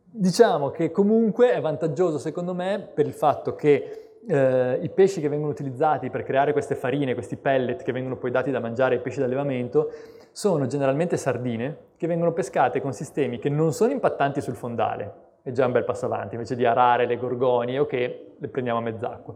Diciamo 0.10 0.72
che 0.72 0.92
comunque 0.92 1.52
è 1.52 1.62
vantaggioso 1.62 2.18
secondo 2.18 2.54
me 2.54 2.90
per 2.94 3.06
il 3.06 3.14
fatto 3.14 3.56
che 3.56 4.07
eh, 4.28 4.80
i 4.82 4.90
pesci 4.90 5.22
che 5.22 5.30
vengono 5.30 5.52
utilizzati 5.52 6.10
per 6.10 6.24
creare 6.24 6.52
queste 6.52 6.76
farine, 6.76 7.14
questi 7.14 7.38
pellet 7.38 7.82
che 7.82 7.92
vengono 7.92 8.18
poi 8.18 8.30
dati 8.30 8.52
da 8.52 8.60
mangiare 8.60 8.96
ai 8.96 9.02
pesci 9.02 9.20
d'allevamento, 9.20 9.92
sono 10.32 10.68
generalmente 10.68 11.18
sardine 11.18 11.78
che 11.96 12.08
vengono 12.08 12.34
pescate 12.34 12.82
con 12.82 12.94
sistemi 12.94 13.40
che 13.40 13.50
non 13.50 13.74
sono 13.74 13.92
impattanti 13.92 14.42
sul 14.42 14.56
fondale, 14.56 15.14
è 15.42 15.52
già 15.52 15.66
un 15.66 15.72
bel 15.72 15.86
passo 15.86 16.06
avanti, 16.06 16.36
invece 16.36 16.56
di 16.56 16.66
arare 16.66 17.06
le 17.06 17.18
gorgonie 17.18 17.80
o 17.80 17.84
okay, 17.84 18.00
che 18.00 18.36
le 18.38 18.48
prendiamo 18.50 18.80
a 18.80 18.82
mezz'acqua. 18.82 19.34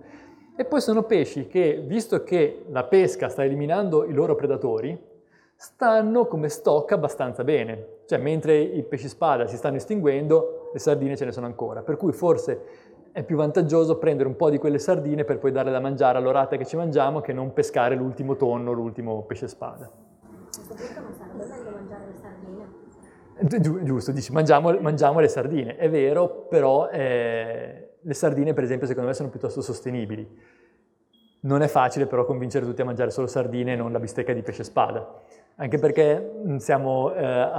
E 0.55 0.65
poi 0.65 0.81
sono 0.81 1.03
pesci 1.03 1.47
che, 1.47 1.81
visto 1.85 2.23
che 2.23 2.65
la 2.69 2.83
pesca 2.83 3.29
sta 3.29 3.43
eliminando 3.43 4.05
i 4.05 4.13
loro 4.13 4.35
predatori, 4.35 5.09
stanno 5.55 6.25
come 6.25 6.49
stock 6.49 6.91
abbastanza 6.91 7.43
bene. 7.43 7.99
Cioè, 8.05 8.17
mentre 8.17 8.59
i 8.59 8.83
pesci 8.83 9.07
spada 9.07 9.47
si 9.47 9.57
stanno 9.57 9.77
estinguendo, 9.77 10.69
le 10.73 10.79
sardine 10.79 11.15
ce 11.15 11.25
ne 11.25 11.31
sono 11.31 11.45
ancora. 11.45 11.81
Per 11.81 11.97
cui 11.97 12.11
forse 12.11 12.90
è 13.11 13.23
più 13.23 13.35
vantaggioso 13.35 13.97
prendere 13.97 14.27
un 14.27 14.35
po' 14.35 14.49
di 14.49 14.57
quelle 14.57 14.79
sardine 14.79 15.23
per 15.23 15.37
poi 15.37 15.51
darle 15.51 15.71
da 15.71 15.79
mangiare 15.79 16.17
all'orata 16.17 16.55
che 16.57 16.65
ci 16.65 16.75
mangiamo 16.75 17.21
che 17.21 17.33
non 17.33 17.53
pescare 17.53 17.95
l'ultimo 17.95 18.35
tonno, 18.35 18.71
l'ultimo 18.71 19.23
pesce 19.23 19.47
spada. 19.47 19.89
Giusto, 23.83 24.11
dici 24.11 24.31
mangiamo, 24.31 24.77
mangiamo, 24.79 25.19
le 25.19 25.27
sardine. 25.27 25.75
È 25.75 25.89
vero, 25.89 26.45
però 26.47 26.89
eh, 26.89 27.95
le 27.99 28.13
sardine 28.13 28.53
per 28.53 28.63
esempio 28.63 28.87
secondo 28.87 29.09
me 29.09 29.15
sono 29.15 29.29
piuttosto 29.29 29.61
sostenibili. 29.61 30.59
Non 31.43 31.61
è 31.63 31.67
facile 31.67 32.05
però 32.05 32.23
convincere 32.25 32.65
tutti 32.65 32.81
a 32.81 32.85
mangiare 32.85 33.09
solo 33.09 33.27
sardine 33.27 33.73
e 33.73 33.75
non 33.75 33.91
la 33.91 33.99
bistecca 33.99 34.31
di 34.31 34.43
pesce 34.43 34.63
spada 34.63 35.21
anche 35.61 35.77
perché 35.77 36.33
mm, 36.45 36.57
siamo, 36.57 37.13
eh, 37.13 37.49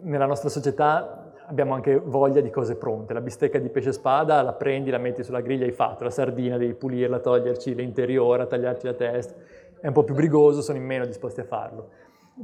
nella 0.00 0.26
nostra 0.26 0.48
società 0.48 1.23
abbiamo 1.46 1.74
anche 1.74 1.98
voglia 1.98 2.40
di 2.40 2.50
cose 2.50 2.76
pronte. 2.76 3.12
La 3.12 3.20
bistecca 3.20 3.58
di 3.58 3.68
pesce 3.68 3.92
spada 3.92 4.42
la 4.42 4.52
prendi, 4.52 4.90
la 4.90 4.98
metti 4.98 5.22
sulla 5.22 5.40
griglia, 5.40 5.64
hai 5.64 5.72
fatto. 5.72 6.04
La 6.04 6.10
sardina 6.10 6.56
devi 6.56 6.74
pulirla, 6.74 7.18
toglierci 7.18 7.74
l'interiore, 7.74 8.46
tagliarci 8.46 8.86
la 8.86 8.94
testa. 8.94 9.34
È 9.80 9.86
un 9.86 9.92
po' 9.92 10.04
più 10.04 10.14
brigoso, 10.14 10.62
sono 10.62 10.78
in 10.78 10.84
meno 10.84 11.04
disposti 11.04 11.40
a 11.40 11.44
farlo. 11.44 11.88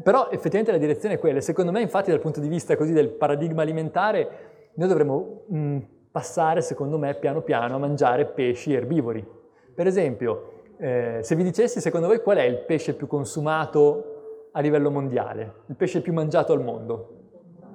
Però 0.03 0.29
effettivamente 0.31 0.73
la 0.73 0.79
direzione 0.79 1.15
è 1.15 1.19
quella. 1.19 1.41
Secondo 1.41 1.73
me, 1.73 1.81
infatti, 1.81 2.11
dal 2.11 2.21
punto 2.21 2.41
di 2.41 2.49
vista 2.49 2.77
così 2.77 2.93
del 2.93 3.09
paradigma 3.09 3.63
alimentare, 3.63 4.29
noi 4.75 4.89
dovremmo 4.89 5.43
mh, 5.47 5.59
mm, 5.59 5.79
passare, 6.11 6.61
secondo 6.61 6.99
me, 6.99 7.15
piano 7.15 7.41
piano 7.41 7.77
a 7.77 7.79
mangiare 7.79 8.27
pesci 8.27 8.73
erbivori. 8.73 9.27
Per 9.75 9.87
esempio, 9.87 10.53
eh, 10.77 11.19
se 11.23 11.35
vi 11.35 11.43
dicessi, 11.43 11.81
secondo 11.81 12.07
voi, 12.07 12.21
qual 12.21 12.37
è 12.37 12.43
il 12.43 12.59
pesce 12.59 12.95
più 12.95 13.07
consumato 13.07 14.49
a 14.53 14.61
livello 14.61 14.91
mondiale, 14.91 15.55
il 15.67 15.77
pesce 15.77 16.01
più 16.01 16.13
mangiato 16.13 16.53
al 16.53 16.63
mondo. 16.63 17.17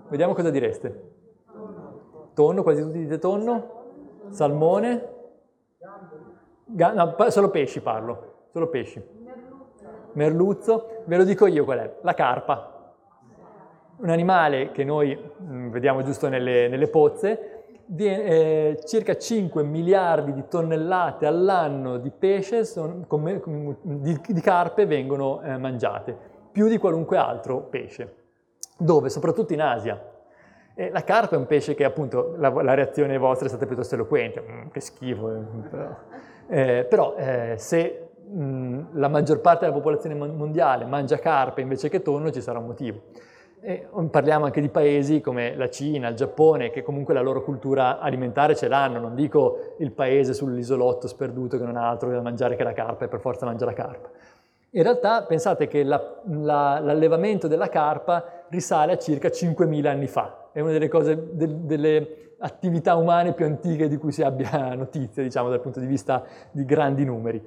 Vediamo 0.09 0.33
cosa 0.33 0.49
direste. 0.49 1.13
Tonno, 2.35 2.61
quasi 2.61 2.81
tutti 2.81 2.99
dite 2.99 3.17
tonno, 3.17 3.69
salmone, 4.29 5.07
no, 6.65 7.15
solo 7.29 7.49
pesci 7.49 7.81
parlo, 7.81 8.47
solo 8.51 8.67
pesci. 8.67 9.01
Merluzzo, 10.11 11.03
ve 11.05 11.17
lo 11.17 11.23
dico 11.23 11.47
io 11.47 11.63
qual 11.63 11.79
è, 11.79 11.95
la 12.01 12.13
carpa. 12.13 12.93
Un 13.97 14.09
animale 14.09 14.71
che 14.71 14.83
noi 14.83 15.17
mm, 15.17 15.69
vediamo 15.69 16.03
giusto 16.03 16.27
nelle, 16.27 16.67
nelle 16.67 16.87
pozze, 16.87 17.55
Viene, 17.87 18.23
eh, 18.23 18.79
circa 18.83 19.15
5 19.15 19.61
miliardi 19.63 20.33
di 20.33 20.47
tonnellate 20.47 21.27
all'anno 21.27 21.97
di 21.97 22.09
pesce, 22.09 22.65
son, 22.65 23.05
com, 23.05 23.39
com, 23.39 23.77
di, 23.79 24.19
di, 24.27 24.41
carpe 24.41 24.87
vengono 24.87 25.39
eh, 25.43 25.55
mangiate 25.59 26.17
più 26.51 26.67
di 26.67 26.79
qualunque 26.79 27.17
altro 27.17 27.61
pesce. 27.61 28.15
Dove? 28.75 29.09
Soprattutto 29.09 29.53
in 29.53 29.61
Asia. 29.61 30.01
E 30.77 30.89
la 30.91 31.05
carpa 31.05 31.35
è 31.35 31.37
un 31.37 31.45
pesce 31.45 31.73
che 31.73 31.85
appunto 31.85 32.35
la, 32.37 32.49
la 32.49 32.73
reazione 32.73 33.17
vostra 33.17 33.45
è 33.45 33.49
stata 33.49 33.65
piuttosto 33.65 33.95
eloquente, 33.95 34.41
mm, 34.41 34.67
che 34.71 34.81
schifo. 34.81 35.31
Eh, 35.31 35.43
però, 35.69 35.95
eh, 36.47 36.85
però 36.89 37.15
eh, 37.15 37.55
se 37.57 38.09
mh, 38.27 38.43
mm, 38.43 38.81
la 38.93 39.07
maggior 39.07 39.39
parte 39.39 39.61
della 39.61 39.77
popolazione 39.77 40.15
mondiale 40.15 40.83
mangia 40.83 41.17
carpe 41.17 41.61
invece 41.61 41.87
che 41.87 42.01
tonno 42.01 42.29
ci 42.29 42.41
sarà 42.41 42.59
un 42.59 42.65
motivo. 42.65 42.99
E 43.61 43.87
parliamo 44.11 44.45
anche 44.45 44.61
di 44.61 44.69
paesi 44.69 45.21
come 45.21 45.55
la 45.55 45.69
Cina, 45.69 46.09
il 46.09 46.15
Giappone, 46.15 46.69
che 46.69 46.83
comunque 46.83 47.13
la 47.13 47.21
loro 47.21 47.41
cultura 47.41 47.99
alimentare 47.99 48.53
ce 48.53 48.67
l'hanno, 48.67 48.99
non 48.99 49.15
dico 49.15 49.75
il 49.79 49.91
paese 49.91 50.33
sull'isolotto 50.33 51.07
sperduto 51.07 51.57
che 51.57 51.63
non 51.63 51.77
ha 51.77 51.89
altro 51.89 52.11
da 52.11 52.21
mangiare 52.21 52.55
che 52.55 52.63
la 52.63 52.73
carpa 52.73 53.05
e 53.05 53.07
per 53.07 53.21
forza 53.21 53.45
mangia 53.45 53.65
la 53.65 53.73
carpa. 53.73 54.09
In 54.71 54.83
realtà 54.83 55.23
pensate 55.23 55.67
che 55.67 55.83
la, 55.83 56.19
la, 56.25 56.79
l'allevamento 56.79 57.47
della 57.47 57.69
carpa 57.69 58.43
risale 58.49 58.91
a 58.91 58.97
circa 58.97 59.29
5.000 59.29 59.87
anni 59.87 60.07
fa, 60.07 60.44
è 60.55 60.61
una 60.61 60.71
delle, 60.71 60.87
cose, 60.87 61.21
de, 61.33 61.65
delle 61.65 62.33
attività 62.37 62.95
umane 62.95 63.33
più 63.33 63.43
antiche 63.43 63.89
di 63.89 63.97
cui 63.97 64.13
si 64.13 64.23
abbia 64.23 64.71
notizia, 64.73 65.21
diciamo, 65.21 65.49
dal 65.49 65.59
punto 65.59 65.81
di 65.81 65.85
vista 65.85 66.23
di 66.49 66.63
grandi 66.63 67.03
numeri. 67.03 67.45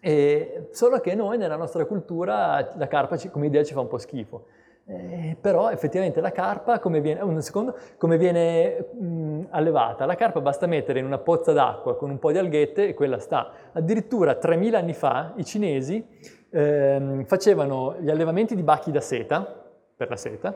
E 0.00 0.66
solo 0.72 0.98
che 0.98 1.14
noi 1.14 1.38
nella 1.38 1.54
nostra 1.54 1.84
cultura 1.84 2.74
la 2.76 2.88
carpa 2.88 3.16
come 3.30 3.46
idea 3.46 3.62
ci 3.62 3.74
fa 3.74 3.80
un 3.80 3.86
po' 3.86 3.98
schifo. 3.98 4.46
Eh, 4.88 5.36
però 5.40 5.70
effettivamente 5.70 6.20
la 6.20 6.32
carpa 6.32 6.80
come 6.80 7.00
viene, 7.00 7.20
un 7.20 7.40
secondo, 7.42 7.76
come 7.96 8.18
viene 8.18 8.88
mh, 8.92 9.46
allevata? 9.50 10.04
La 10.04 10.16
carpa 10.16 10.40
basta 10.40 10.66
mettere 10.66 10.98
in 10.98 11.04
una 11.04 11.18
pozza 11.18 11.52
d'acqua 11.52 11.96
con 11.96 12.10
un 12.10 12.18
po' 12.18 12.32
di 12.32 12.38
alghette 12.38 12.88
e 12.88 12.94
quella 12.94 13.20
sta. 13.20 13.52
Addirittura 13.72 14.34
3000 14.34 14.76
anni 14.76 14.94
fa 14.94 15.32
i 15.36 15.44
cinesi 15.44 16.04
ehm, 16.50 17.24
facevano 17.24 17.94
gli 18.00 18.10
allevamenti 18.10 18.56
di 18.56 18.64
bachi 18.64 18.90
da 18.90 19.00
seta, 19.00 19.62
per 19.96 20.10
la 20.10 20.16
seta, 20.16 20.54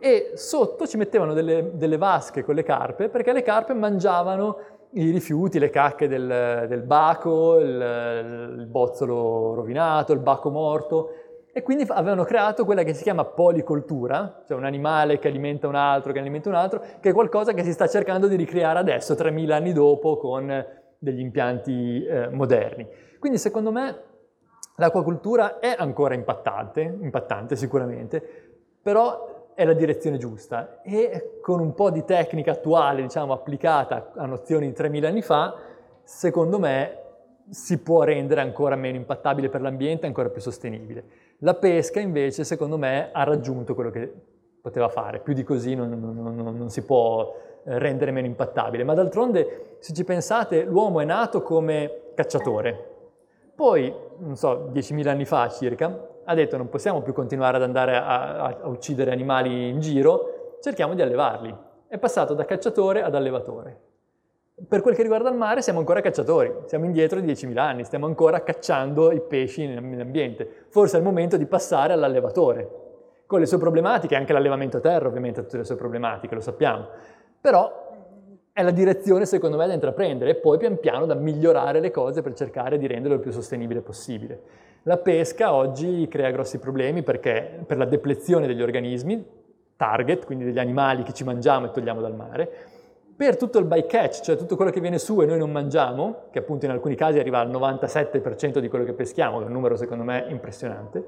e 0.00 0.32
sotto 0.34 0.86
ci 0.86 0.96
mettevano 0.96 1.34
delle, 1.34 1.70
delle 1.74 1.96
vasche 1.96 2.44
con 2.44 2.54
le 2.54 2.62
carpe, 2.62 3.08
perché 3.08 3.32
le 3.32 3.42
carpe 3.42 3.74
mangiavano 3.74 4.58
i 4.92 5.10
rifiuti, 5.10 5.58
le 5.58 5.70
cacche 5.70 6.08
del, 6.08 6.66
del 6.68 6.82
baco, 6.82 7.58
il, 7.58 8.56
il, 8.58 8.66
bozzolo 8.66 9.54
rovinato, 9.54 10.12
il 10.12 10.20
baco 10.20 10.50
morto, 10.50 11.10
E 11.52 11.62
quindi 11.62 11.84
avevano 11.88 12.24
creato 12.24 12.64
quella 12.64 12.82
che 12.84 12.94
si 12.94 13.02
chiama 13.02 13.24
policoltura, 13.24 14.42
cioè 14.46 14.56
un 14.56 14.64
animale 14.64 15.18
che 15.18 15.28
alimenta 15.28 15.66
un 15.66 15.74
altro, 15.74 16.12
che 16.12 16.20
alimenta 16.20 16.48
un 16.48 16.54
altro, 16.54 16.82
che 17.00 17.10
è 17.10 17.12
qualcosa 17.12 17.52
che 17.52 17.64
si 17.64 17.72
sta 17.72 17.86
cercando 17.88 18.28
di 18.28 18.36
ricreare 18.36 18.78
adesso, 18.78 19.14
3000 19.14 19.56
anni 19.56 19.72
dopo, 19.72 20.16
con 20.16 20.64
degli 20.98 21.20
impianti 21.20 22.04
eh, 22.04 22.28
moderni. 22.28 22.86
Quindi 23.18 23.38
secondo 23.38 23.72
me 23.72 24.02
l'acquacultura 24.76 25.58
è 25.58 25.74
ancora 25.76 26.14
impattante, 26.14 26.80
impattante 26.80 27.56
sicuramente, 27.56 28.22
però 28.80 29.37
è 29.58 29.64
la 29.64 29.72
direzione 29.72 30.18
giusta 30.18 30.82
e 30.82 31.40
con 31.40 31.58
un 31.58 31.74
po' 31.74 31.90
di 31.90 32.04
tecnica 32.04 32.52
attuale, 32.52 33.02
diciamo, 33.02 33.32
applicata 33.32 34.12
a 34.14 34.24
nozioni 34.24 34.68
di 34.68 34.72
3000 34.72 35.08
anni 35.08 35.20
fa, 35.20 35.52
secondo 36.04 36.60
me 36.60 36.98
si 37.50 37.82
può 37.82 38.04
rendere 38.04 38.40
ancora 38.40 38.76
meno 38.76 38.96
impattabile 38.98 39.48
per 39.48 39.60
l'ambiente, 39.60 40.06
ancora 40.06 40.28
più 40.28 40.40
sostenibile. 40.40 41.02
La 41.38 41.54
pesca 41.54 41.98
invece, 41.98 42.44
secondo 42.44 42.78
me, 42.78 43.10
ha 43.10 43.24
raggiunto 43.24 43.74
quello 43.74 43.90
che 43.90 44.12
poteva 44.60 44.88
fare, 44.88 45.18
più 45.18 45.32
di 45.32 45.42
così 45.42 45.74
non, 45.74 45.88
non, 45.88 46.36
non, 46.36 46.56
non 46.56 46.70
si 46.70 46.84
può 46.84 47.34
eh, 47.64 47.80
rendere 47.80 48.12
meno 48.12 48.28
impattabile. 48.28 48.84
Ma 48.84 48.94
d'altronde, 48.94 49.78
se 49.80 49.92
ci 49.92 50.04
pensate, 50.04 50.62
l'uomo 50.62 51.00
è 51.00 51.04
nato 51.04 51.42
come 51.42 52.12
cacciatore. 52.14 52.96
Poi, 53.56 53.92
non 54.18 54.36
so, 54.36 54.70
10.000 54.72 55.08
anni 55.08 55.24
fa 55.24 55.48
circa, 55.48 56.07
ha 56.30 56.34
detto 56.34 56.58
non 56.58 56.68
possiamo 56.68 57.00
più 57.00 57.14
continuare 57.14 57.56
ad 57.56 57.62
andare 57.62 57.96
a, 57.96 58.38
a, 58.38 58.58
a 58.62 58.68
uccidere 58.68 59.10
animali 59.12 59.70
in 59.70 59.80
giro, 59.80 60.58
cerchiamo 60.60 60.94
di 60.94 61.00
allevarli. 61.00 61.56
È 61.86 61.96
passato 61.96 62.34
da 62.34 62.44
cacciatore 62.44 63.02
ad 63.02 63.14
allevatore. 63.14 63.80
Per 64.68 64.82
quel 64.82 64.94
che 64.94 65.02
riguarda 65.02 65.30
il 65.30 65.36
mare 65.36 65.62
siamo 65.62 65.78
ancora 65.78 66.02
cacciatori, 66.02 66.52
siamo 66.66 66.84
indietro 66.84 67.20
di 67.20 67.32
10.000 67.32 67.56
anni, 67.56 67.84
stiamo 67.84 68.04
ancora 68.04 68.42
cacciando 68.42 69.10
i 69.10 69.20
pesci 69.22 69.66
nell'ambiente. 69.66 70.66
Forse 70.68 70.96
è 70.96 70.98
il 70.98 71.04
momento 71.04 71.38
di 71.38 71.46
passare 71.46 71.94
all'allevatore, 71.94 72.86
con 73.24 73.40
le 73.40 73.46
sue 73.46 73.58
problematiche, 73.58 74.14
anche 74.14 74.34
l'allevamento 74.34 74.78
a 74.78 74.80
terra 74.80 75.08
ovviamente 75.08 75.40
ha 75.40 75.42
tutte 75.44 75.58
le 75.58 75.64
sue 75.64 75.76
problematiche, 75.76 76.34
lo 76.34 76.40
sappiamo, 76.42 76.88
però 77.40 77.86
è 78.52 78.62
la 78.62 78.70
direzione 78.72 79.24
secondo 79.24 79.56
me 79.56 79.66
da 79.66 79.72
intraprendere 79.72 80.32
e 80.32 80.34
poi 80.34 80.58
pian 80.58 80.78
piano 80.80 81.06
da 81.06 81.14
migliorare 81.14 81.78
le 81.78 81.90
cose 81.90 82.20
per 82.20 82.34
cercare 82.34 82.76
di 82.76 82.86
renderlo 82.86 83.14
il 83.16 83.22
più 83.22 83.30
sostenibile 83.30 83.80
possibile. 83.80 84.42
La 84.82 84.96
pesca 84.96 85.52
oggi 85.52 86.06
crea 86.08 86.30
grossi 86.30 86.58
problemi 86.58 87.02
perché 87.02 87.62
per 87.66 87.76
la 87.76 87.84
deplezione 87.84 88.46
degli 88.46 88.62
organismi, 88.62 89.24
target, 89.76 90.24
quindi 90.24 90.44
degli 90.44 90.58
animali 90.58 91.02
che 91.02 91.12
ci 91.12 91.24
mangiamo 91.24 91.66
e 91.66 91.70
togliamo 91.70 92.00
dal 92.00 92.14
mare, 92.14 92.50
per 93.16 93.36
tutto 93.36 93.58
il 93.58 93.64
bycatch, 93.64 94.20
cioè 94.20 94.36
tutto 94.36 94.54
quello 94.54 94.70
che 94.70 94.80
viene 94.80 94.98
su 94.98 95.20
e 95.20 95.26
noi 95.26 95.38
non 95.38 95.50
mangiamo, 95.50 96.26
che 96.30 96.38
appunto 96.38 96.66
in 96.66 96.70
alcuni 96.70 96.94
casi 96.94 97.18
arriva 97.18 97.40
al 97.40 97.50
97% 97.50 98.58
di 98.58 98.68
quello 98.68 98.84
che 98.84 98.92
peschiamo, 98.92 99.38
che 99.38 99.44
è 99.44 99.46
un 99.48 99.52
numero 99.52 99.76
secondo 99.76 100.04
me 100.04 100.26
impressionante, 100.28 101.04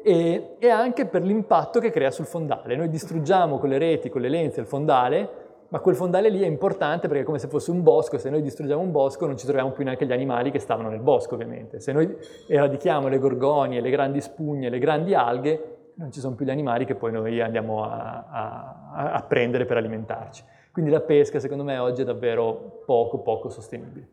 e, 0.00 0.56
e, 0.60 0.68
anche 0.68 1.06
per 1.06 1.24
l'impatto 1.24 1.80
che 1.80 1.90
crea 1.90 2.12
sul 2.12 2.26
fondale. 2.26 2.76
Noi 2.76 2.88
distruggiamo 2.88 3.58
con 3.58 3.68
le 3.68 3.78
reti, 3.78 4.10
con 4.10 4.20
le 4.20 4.28
lenze 4.28 4.60
il 4.60 4.66
fondale, 4.66 5.43
ma 5.74 5.80
quel 5.80 5.96
fondale 5.96 6.28
lì 6.28 6.40
è 6.40 6.46
importante 6.46 7.08
perché 7.08 7.22
è 7.22 7.26
come 7.26 7.40
se 7.40 7.48
fosse 7.48 7.72
un 7.72 7.82
bosco, 7.82 8.16
se 8.16 8.30
noi 8.30 8.42
distruggiamo 8.42 8.80
un 8.80 8.92
bosco 8.92 9.26
non 9.26 9.36
ci 9.36 9.44
troviamo 9.44 9.72
più 9.72 9.82
neanche 9.82 10.06
gli 10.06 10.12
animali 10.12 10.52
che 10.52 10.60
stavano 10.60 10.88
nel 10.88 11.00
bosco 11.00 11.34
ovviamente. 11.34 11.80
Se 11.80 11.90
noi 11.90 12.16
eradichiamo 12.46 13.08
le 13.08 13.18
gorgonie, 13.18 13.80
le 13.80 13.90
grandi 13.90 14.20
spugne, 14.20 14.68
le 14.68 14.78
grandi 14.78 15.14
alghe, 15.14 15.90
non 15.94 16.12
ci 16.12 16.20
sono 16.20 16.36
più 16.36 16.46
gli 16.46 16.50
animali 16.50 16.84
che 16.84 16.94
poi 16.94 17.10
noi 17.10 17.40
andiamo 17.40 17.82
a, 17.82 18.24
a, 18.30 19.12
a 19.14 19.22
prendere 19.22 19.64
per 19.64 19.76
alimentarci. 19.78 20.44
Quindi 20.70 20.92
la 20.92 21.00
pesca 21.00 21.40
secondo 21.40 21.64
me 21.64 21.76
oggi 21.78 22.02
è 22.02 22.04
davvero 22.04 22.82
poco 22.86 23.18
poco 23.18 23.48
sostenibile. 23.48 24.08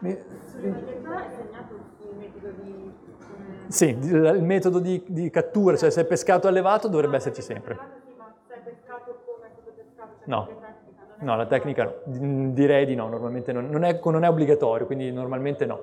Mi... 0.00 0.18
Sì, 3.68 3.90
il 3.90 4.42
metodo 4.42 4.80
di, 4.80 5.04
di, 5.06 5.30
cattura, 5.30 5.76
cioè 5.76 5.90
se 5.90 6.00
è 6.00 6.04
pescato 6.04 6.48
allevato 6.48 6.88
dovrebbe 6.88 7.14
esserci 7.14 7.42
sempre. 7.42 7.97
No, 10.28 10.46
no, 11.20 11.36
la 11.36 11.46
tecnica 11.46 11.84
no. 11.84 12.52
Direi 12.52 12.84
di 12.84 12.94
no, 12.94 13.08
normalmente 13.08 13.50
non, 13.50 13.70
non, 13.70 13.82
è, 13.82 13.98
non 14.02 14.24
è, 14.24 14.28
obbligatorio, 14.28 14.84
quindi 14.84 15.10
normalmente 15.10 15.64
no. 15.64 15.82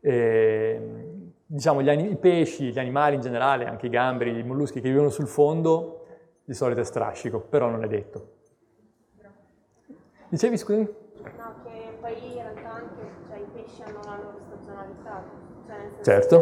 E, 0.00 1.32
diciamo, 1.46 1.80
gli, 1.80 1.88
i 1.88 2.16
pesci, 2.16 2.70
gli 2.70 2.78
animali 2.78 3.14
in 3.14 3.22
generale, 3.22 3.64
anche 3.64 3.86
i 3.86 3.88
gamberi, 3.88 4.38
i 4.38 4.42
molluschi 4.42 4.82
che 4.82 4.90
vivono 4.90 5.08
sul 5.08 5.26
fondo, 5.26 6.04
di 6.44 6.52
solito 6.52 6.80
è 6.80 6.84
strascico, 6.84 7.40
però 7.40 7.70
non 7.70 7.82
è 7.84 7.88
detto. 7.88 8.32
Dicevi, 10.28 10.58
scusi? 10.58 10.80
No, 10.80 11.54
che 11.64 11.96
poi 12.00 12.12
in 12.26 12.34
realtà 12.34 12.70
anche 12.70 13.02
cioè, 13.26 13.38
i 13.38 13.46
pesci 13.50 13.82
hanno 13.82 14.00
la 14.04 14.16
loro 14.16 14.38
stagionalità, 14.40 15.24
cioè 15.66 15.76
nel 15.78 15.90
senso 15.90 16.02
certo. 16.02 16.38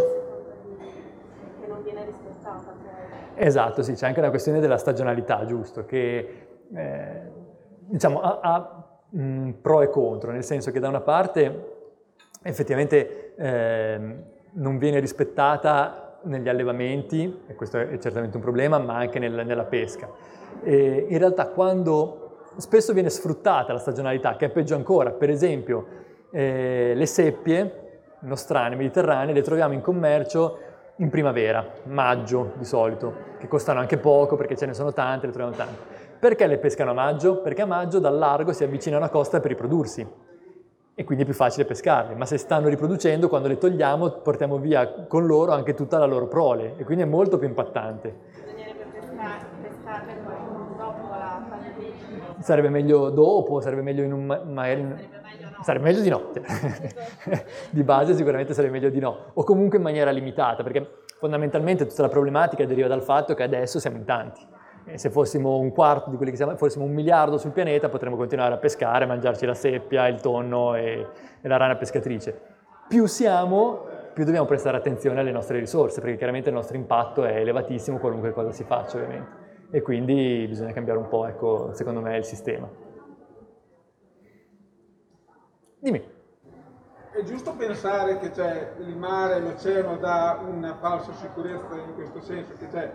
che 1.61 1.67
non 1.69 1.83
viene 1.85 2.05
rispettata. 2.05 2.73
Poi. 2.73 3.47
Esatto, 3.47 3.83
sì, 3.83 3.93
c'è 3.93 4.07
anche 4.07 4.19
una 4.19 4.31
questione 4.31 4.59
della 4.59 4.79
stagionalità, 4.79 5.45
giusto, 5.45 5.85
che 5.85 6.52
eh, 6.75 7.21
diciamo 7.87 8.21
ha, 8.21 8.39
ha 8.43 8.85
mh, 9.11 9.51
pro 9.61 9.83
e 9.83 9.89
contro, 9.89 10.31
nel 10.31 10.45
senso 10.45 10.71
che 10.71 10.81
da 10.81 10.89
una 10.89 11.01
parte 11.01 11.71
effettivamente 12.43 13.35
eh, 13.37 14.17
non 14.53 14.79
viene 14.79 14.99
rispettata 14.99 16.19
negli 16.25 16.49
allevamenti, 16.49 17.43
e 17.47 17.55
questo 17.55 17.79
è 17.79 17.99
certamente 17.99 18.37
un 18.37 18.43
problema, 18.43 18.79
ma 18.79 18.97
anche 18.97 19.19
nel, 19.19 19.45
nella 19.45 19.65
pesca. 19.65 20.09
E 20.63 21.07
in 21.09 21.19
realtà 21.19 21.47
quando 21.47 22.23
spesso 22.57 22.93
viene 22.93 23.11
sfruttata 23.11 23.73
la 23.73 23.79
stagionalità, 23.79 24.37
che 24.37 24.47
è 24.47 24.51
peggio 24.51 24.75
ancora. 24.75 25.11
Per 25.11 25.31
esempio, 25.31 25.87
eh, 26.31 26.93
le 26.95 27.07
seppie 27.07 27.81
nostrane, 28.21 28.77
mediterranee, 28.77 29.35
le 29.35 29.43
troviamo 29.43 29.75
in 29.75 29.81
commercio 29.81 30.59
in 30.97 31.09
primavera, 31.09 31.67
maggio 31.85 32.53
di 32.57 32.65
solito, 32.65 33.15
che 33.39 33.49
costano 33.49 33.81
anche 33.81 33.97
poco 33.97 34.37
perché 34.37 34.57
ce 34.57 34.67
ne 34.67 34.75
sono 34.75 34.93
tante, 34.93 35.27
le 35.27 35.33
troviamo 35.33 35.57
tante. 35.57 35.92
Perché 36.23 36.47
le 36.47 36.59
pescano 36.59 36.93
a 36.93 36.95
maggio? 36.95 37.39
Perché 37.39 37.63
a 37.63 37.67
maggio 37.67 37.99
dal 37.99 38.17
largo 38.17 38.53
si 38.53 38.63
avvicinano 38.63 39.05
a 39.05 39.09
costa 39.09 39.41
per 39.41 39.51
riprodursi 39.51 40.07
e 40.95 41.03
quindi 41.03 41.25
è 41.25 41.27
più 41.27 41.35
facile 41.35 41.65
pescarle, 41.65 42.15
ma 42.15 42.27
se 42.27 42.37
stanno 42.37 42.69
riproducendo, 42.69 43.29
quando 43.29 43.49
le 43.49 43.59
togliamo, 43.59 44.09
portiamo 44.09 44.59
via 44.59 45.07
con 45.09 45.27
loro 45.27 45.51
anche 45.51 45.75
tutta 45.75 45.99
la 45.99 46.05
loro 46.05 46.29
prole 46.29 46.75
e 46.77 46.85
quindi 46.85 47.03
è 47.03 47.07
molto 47.07 47.39
più 47.39 47.49
impattante. 47.49 48.15
Bisognerebbe 48.41 48.85
pescarle 49.63 50.21
dopo 50.77 51.09
la 51.09 51.43
Sarebbe 52.39 52.69
meglio 52.69 53.11
dopo, 53.11 53.61
sarebbe 53.61 53.83
meglio 53.83 54.05
in 54.05 54.13
un... 54.13 54.25
magari... 54.25 54.81
In... 54.81 55.09
Sarebbe 55.63 55.87
meglio 55.87 56.03
di 56.03 56.09
no. 56.09 56.31
di 57.71 57.83
base 57.83 58.15
sicuramente 58.15 58.55
sarebbe 58.55 58.75
meglio 58.75 58.91
di 58.91 59.01
no. 59.01 59.33
O 59.33 59.43
comunque 59.43 59.79
in 59.79 59.83
maniera 59.83 60.13
limitata, 60.13 60.63
perché 60.63 60.89
fondamentalmente 61.19 61.85
tutta 61.85 62.03
la 62.03 62.09
problematica 62.09 62.65
deriva 62.65 62.87
dal 62.87 63.03
fatto 63.03 63.35
che 63.35 63.43
adesso 63.43 63.81
siamo 63.81 63.97
in 63.97 64.05
tanti. 64.05 64.51
Se 64.95 65.11
fossimo 65.11 65.59
un 65.59 65.73
quarto 65.73 66.11
di 66.11 66.17
quelli 66.17 66.31
che 66.33 66.37
siamo, 66.37 66.57
fossimo 66.57 66.85
un 66.85 66.93
miliardo 66.93 67.39
sul 67.39 67.53
pianeta, 67.53 67.89
potremmo 67.89 68.17
continuare 68.17 68.55
a 68.55 68.59
pescare, 68.59 69.07
mangiarci 69.07 69.47
la 69.47 69.55
seppia, 69.55 70.07
il 70.09 70.21
tonno 70.21 70.75
e, 70.75 71.07
e 71.41 71.49
la 71.49 71.57
rana 71.57 71.77
pescatrice. 71.77 72.39
Più 72.89 73.07
siamo, 73.07 73.85
più 74.13 74.25
dobbiamo 74.25 74.47
prestare 74.47 74.77
attenzione 74.77 75.21
alle 75.21 75.33
nostre 75.33 75.59
risorse, 75.59 76.01
perché 76.01 76.17
chiaramente 76.17 76.51
il 76.51 76.55
nostro 76.55 76.77
impatto 76.77 77.25
è 77.25 77.37
elevatissimo 77.37 77.99
qualunque 77.99 78.33
cosa 78.33 78.51
si 78.53 78.65
faccia, 78.65 78.97
ovviamente 78.97 79.41
e 79.75 79.81
quindi 79.81 80.45
bisogna 80.47 80.73
cambiare 80.73 80.99
un 80.99 81.09
po', 81.09 81.27
ecco, 81.27 81.73
secondo 81.73 82.03
me, 82.03 82.19
il 82.19 82.25
sistema. 82.25 82.69
Dimmi. 85.79 86.11
È 87.11 87.23
giusto 87.23 87.55
pensare 87.55 88.19
che 88.19 88.35
cioè, 88.35 88.75
il 88.81 88.95
mare, 88.95 89.41
l'oceano 89.41 89.97
dà 89.97 90.43
una 90.47 90.77
falsa 90.77 91.15
sicurezza 91.15 91.75
in 91.75 91.95
questo 91.95 92.21
senso, 92.21 92.53
che 92.59 92.69
cioè, 92.71 92.93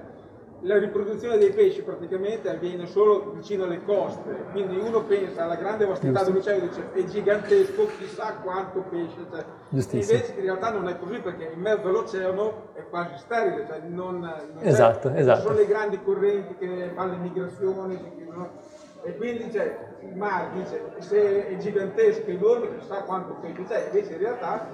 la 0.61 0.79
riproduzione 0.79 1.37
dei 1.37 1.51
pesci 1.51 1.83
praticamente 1.83 2.49
avviene 2.49 2.87
solo 2.87 3.31
vicino 3.35 3.65
alle 3.65 3.83
coste, 3.83 4.45
quindi 4.51 4.77
uno 4.77 5.03
pensa 5.03 5.43
alla 5.43 5.55
grande 5.55 5.85
vastità 5.85 6.23
dell'oceano 6.23 6.63
e 6.63 6.67
dice 6.67 6.91
è 6.93 7.03
gigantesco, 7.03 7.87
chissà 7.97 8.33
quanto 8.41 8.83
pesce 8.89 9.25
c'è. 9.31 9.45
Invece 9.69 10.33
in 10.35 10.41
realtà 10.41 10.71
non 10.71 10.87
è 10.87 10.97
così 10.97 11.19
perché 11.19 11.51
in 11.53 11.59
mezzo 11.59 11.87
all'oceano 11.87 12.69
è 12.73 12.83
quasi 12.89 13.17
sterile, 13.17 13.65
cioè 13.67 13.81
non, 13.87 14.19
non 14.19 14.57
esatto, 14.61 15.11
esatto. 15.13 15.41
sono 15.41 15.55
le 15.55 15.67
grandi 15.67 16.01
correnti 16.01 16.55
che 16.57 16.91
fanno 16.95 17.11
le 17.11 17.17
migrazioni, 17.17 18.25
e 19.03 19.15
quindi 19.15 19.51
cioè, 19.51 19.77
il 20.01 20.15
mare 20.15 20.49
dice 20.53 20.81
se 20.99 21.47
è 21.47 21.57
gigantesco, 21.57 22.29
enorme, 22.29 22.77
chissà 22.79 23.03
quanto 23.03 23.35
pesce 23.41 23.63
c'è, 23.63 23.85
invece 23.85 24.13
in 24.13 24.19
realtà 24.19 24.69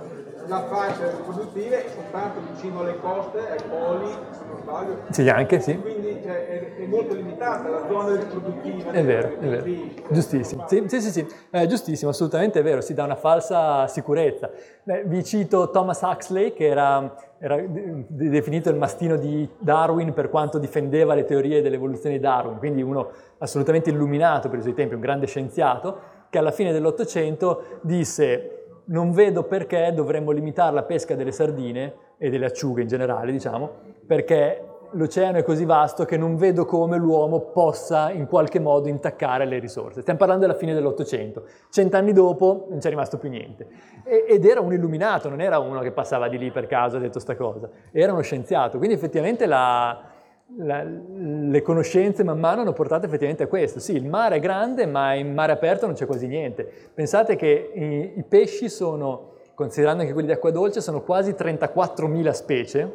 la 0.47 0.63
fascia 0.67 1.09
riproduttiva 1.09 1.77
è 1.77 1.85
soltanto 1.93 2.39
vicino 2.51 2.81
alle 2.81 2.99
coste, 2.99 3.39
ai 3.49 3.63
poli, 3.67 4.11
se 4.31 4.39
non 4.47 4.57
sbaglio. 4.61 4.97
Sì, 5.09 5.29
anche, 5.29 5.59
sì. 5.59 5.79
Quindi 5.79 6.19
cioè, 6.23 6.47
è, 6.47 6.75
è, 6.75 6.85
molto 6.85 7.13
limitata 7.13 7.69
la 7.69 7.85
zona 7.87 8.15
riproduttiva. 8.15 8.91
È 8.91 9.03
vero, 9.03 9.39
è 9.39 9.47
vero. 9.47 9.65
Giustissimo. 10.09 10.65
Sì, 10.67 10.83
sì, 10.87 11.01
sì, 11.01 11.11
sì. 11.11 11.27
Eh, 11.49 11.67
giustissimo, 11.67 12.11
assolutamente 12.11 12.59
è 12.59 12.63
vero, 12.63 12.81
si 12.81 12.93
dà 12.93 13.03
una 13.03 13.15
falsa 13.15 13.87
sicurezza. 13.87 14.51
Eh, 14.85 15.03
vi 15.05 15.23
cito 15.23 15.69
Thomas 15.69 16.01
Huxley, 16.01 16.53
che 16.53 16.67
era, 16.67 17.15
era 17.37 17.61
definito 17.65 18.69
il 18.69 18.75
mastino 18.75 19.15
di 19.15 19.47
Darwin 19.59 20.13
per 20.13 20.29
quanto 20.29 20.57
difendeva 20.57 21.13
le 21.13 21.25
teorie 21.25 21.61
dell'evoluzione 21.61 22.15
di 22.15 22.21
Darwin, 22.21 22.57
quindi 22.57 22.81
uno 22.81 23.09
assolutamente 23.37 23.89
illuminato 23.89 24.49
per 24.49 24.59
i 24.59 24.61
suoi 24.61 24.73
tempi, 24.73 24.95
un 24.95 25.01
grande 25.01 25.25
scienziato, 25.27 26.11
che 26.29 26.39
alla 26.39 26.51
fine 26.51 26.71
dell'Ottocento 26.71 27.79
disse 27.81 28.52
non 28.85 29.11
vedo 29.11 29.43
perché 29.43 29.91
dovremmo 29.93 30.31
limitare 30.31 30.73
la 30.73 30.83
pesca 30.83 31.15
delle 31.15 31.31
sardine 31.31 31.93
e 32.17 32.29
delle 32.29 32.45
acciughe 32.45 32.81
in 32.81 32.87
generale, 32.87 33.31
diciamo, 33.31 33.69
perché 34.05 34.67
l'oceano 34.93 35.37
è 35.37 35.43
così 35.43 35.65
vasto 35.65 36.05
che 36.05 36.17
non 36.17 36.35
vedo 36.35 36.65
come 36.65 36.97
l'uomo 36.97 37.39
possa 37.51 38.11
in 38.11 38.27
qualche 38.27 38.59
modo 38.59 38.87
intaccare 38.87 39.45
le 39.45 39.59
risorse. 39.59 40.01
Stiamo 40.01 40.19
parlando 40.19 40.45
della 40.45 40.57
fine 40.57 40.73
dell'Ottocento, 40.73 41.45
cent'anni 41.69 42.13
dopo 42.13 42.67
non 42.69 42.79
c'è 42.79 42.89
rimasto 42.89 43.17
più 43.17 43.29
niente. 43.29 43.67
Ed 44.03 44.45
era 44.45 44.59
un 44.59 44.73
illuminato, 44.73 45.29
non 45.29 45.41
era 45.41 45.59
uno 45.59 45.79
che 45.81 45.91
passava 45.91 46.27
di 46.27 46.37
lì 46.37 46.51
per 46.51 46.67
caso 46.67 46.95
e 46.95 46.99
ha 46.99 47.01
detto 47.01 47.19
sta 47.19 47.35
cosa, 47.35 47.69
era 47.91 48.11
uno 48.11 48.21
scienziato, 48.21 48.77
quindi 48.77 48.95
effettivamente 48.95 49.45
la, 49.45 50.12
la, 50.57 50.83
le 50.83 51.61
conoscenze 51.61 52.23
man 52.23 52.39
mano 52.39 52.61
hanno 52.61 52.73
portato 52.73 53.05
effettivamente 53.05 53.43
a 53.43 53.47
questo. 53.47 53.79
Sì, 53.79 53.95
il 53.95 54.05
mare 54.05 54.37
è 54.37 54.39
grande, 54.39 54.85
ma 54.85 55.13
in 55.13 55.33
mare 55.33 55.51
aperto 55.51 55.85
non 55.85 55.95
c'è 55.95 56.05
quasi 56.05 56.27
niente. 56.27 56.69
Pensate 56.93 57.35
che 57.35 57.71
i, 57.73 58.19
i 58.19 58.23
pesci 58.23 58.69
sono, 58.69 59.33
considerando 59.53 60.01
anche 60.01 60.13
quelli 60.13 60.27
di 60.27 60.33
acqua 60.33 60.51
dolce, 60.51 60.81
sono 60.81 61.01
quasi 61.01 61.31
34.000 61.31 62.31
specie, 62.31 62.91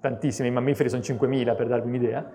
tantissime, 0.00 0.48
i 0.48 0.52
mammiferi 0.52 0.88
sono 0.88 1.02
5.000 1.02 1.56
per 1.56 1.66
darvi 1.68 1.88
un'idea. 1.88 2.30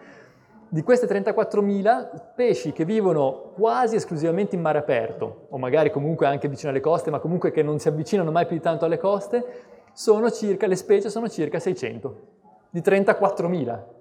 Di 0.74 0.84
queste 0.84 1.06
34.000 1.06 2.34
pesci 2.34 2.72
che 2.72 2.86
vivono 2.86 3.52
quasi 3.54 3.98
esclusivamente 3.98 4.56
in 4.56 4.62
mare 4.62 4.78
aperto, 4.78 5.48
o 5.50 5.58
magari 5.58 5.92
comunque 5.92 6.28
anche 6.28 6.48
vicino 6.48 6.72
alle 6.72 6.80
coste, 6.80 7.10
ma 7.10 7.20
comunque 7.20 7.52
che 7.52 7.62
non 7.62 7.78
si 7.80 7.90
avvicinano 7.90 8.32
mai 8.32 8.46
più 8.46 8.56
di 8.56 8.62
tanto 8.62 8.86
alle 8.86 8.98
coste, 8.98 9.44
sono 9.92 10.32
circa, 10.32 10.68
le 10.68 10.78
specie 10.78 11.10
sono 11.10 11.28
circa 11.28 11.60
600, 11.60 12.22
di 12.70 12.80
34.000. 12.80 14.00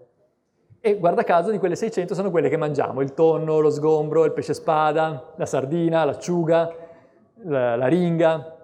E 0.82 0.96
guarda 0.96 1.24
caso 1.24 1.50
di 1.50 1.58
quelle 1.58 1.76
600 1.76 2.14
sono 2.14 2.30
quelle 2.30 2.48
che 2.48 2.56
mangiamo, 2.56 3.02
il 3.02 3.12
tonno, 3.12 3.58
lo 3.58 3.68
sgombro, 3.68 4.24
il 4.24 4.32
pesce 4.32 4.54
spada, 4.54 5.34
la 5.36 5.44
sardina, 5.44 6.04
l'acciuga, 6.04 6.74
la, 7.42 7.76
la 7.76 7.86
ringa, 7.86 8.56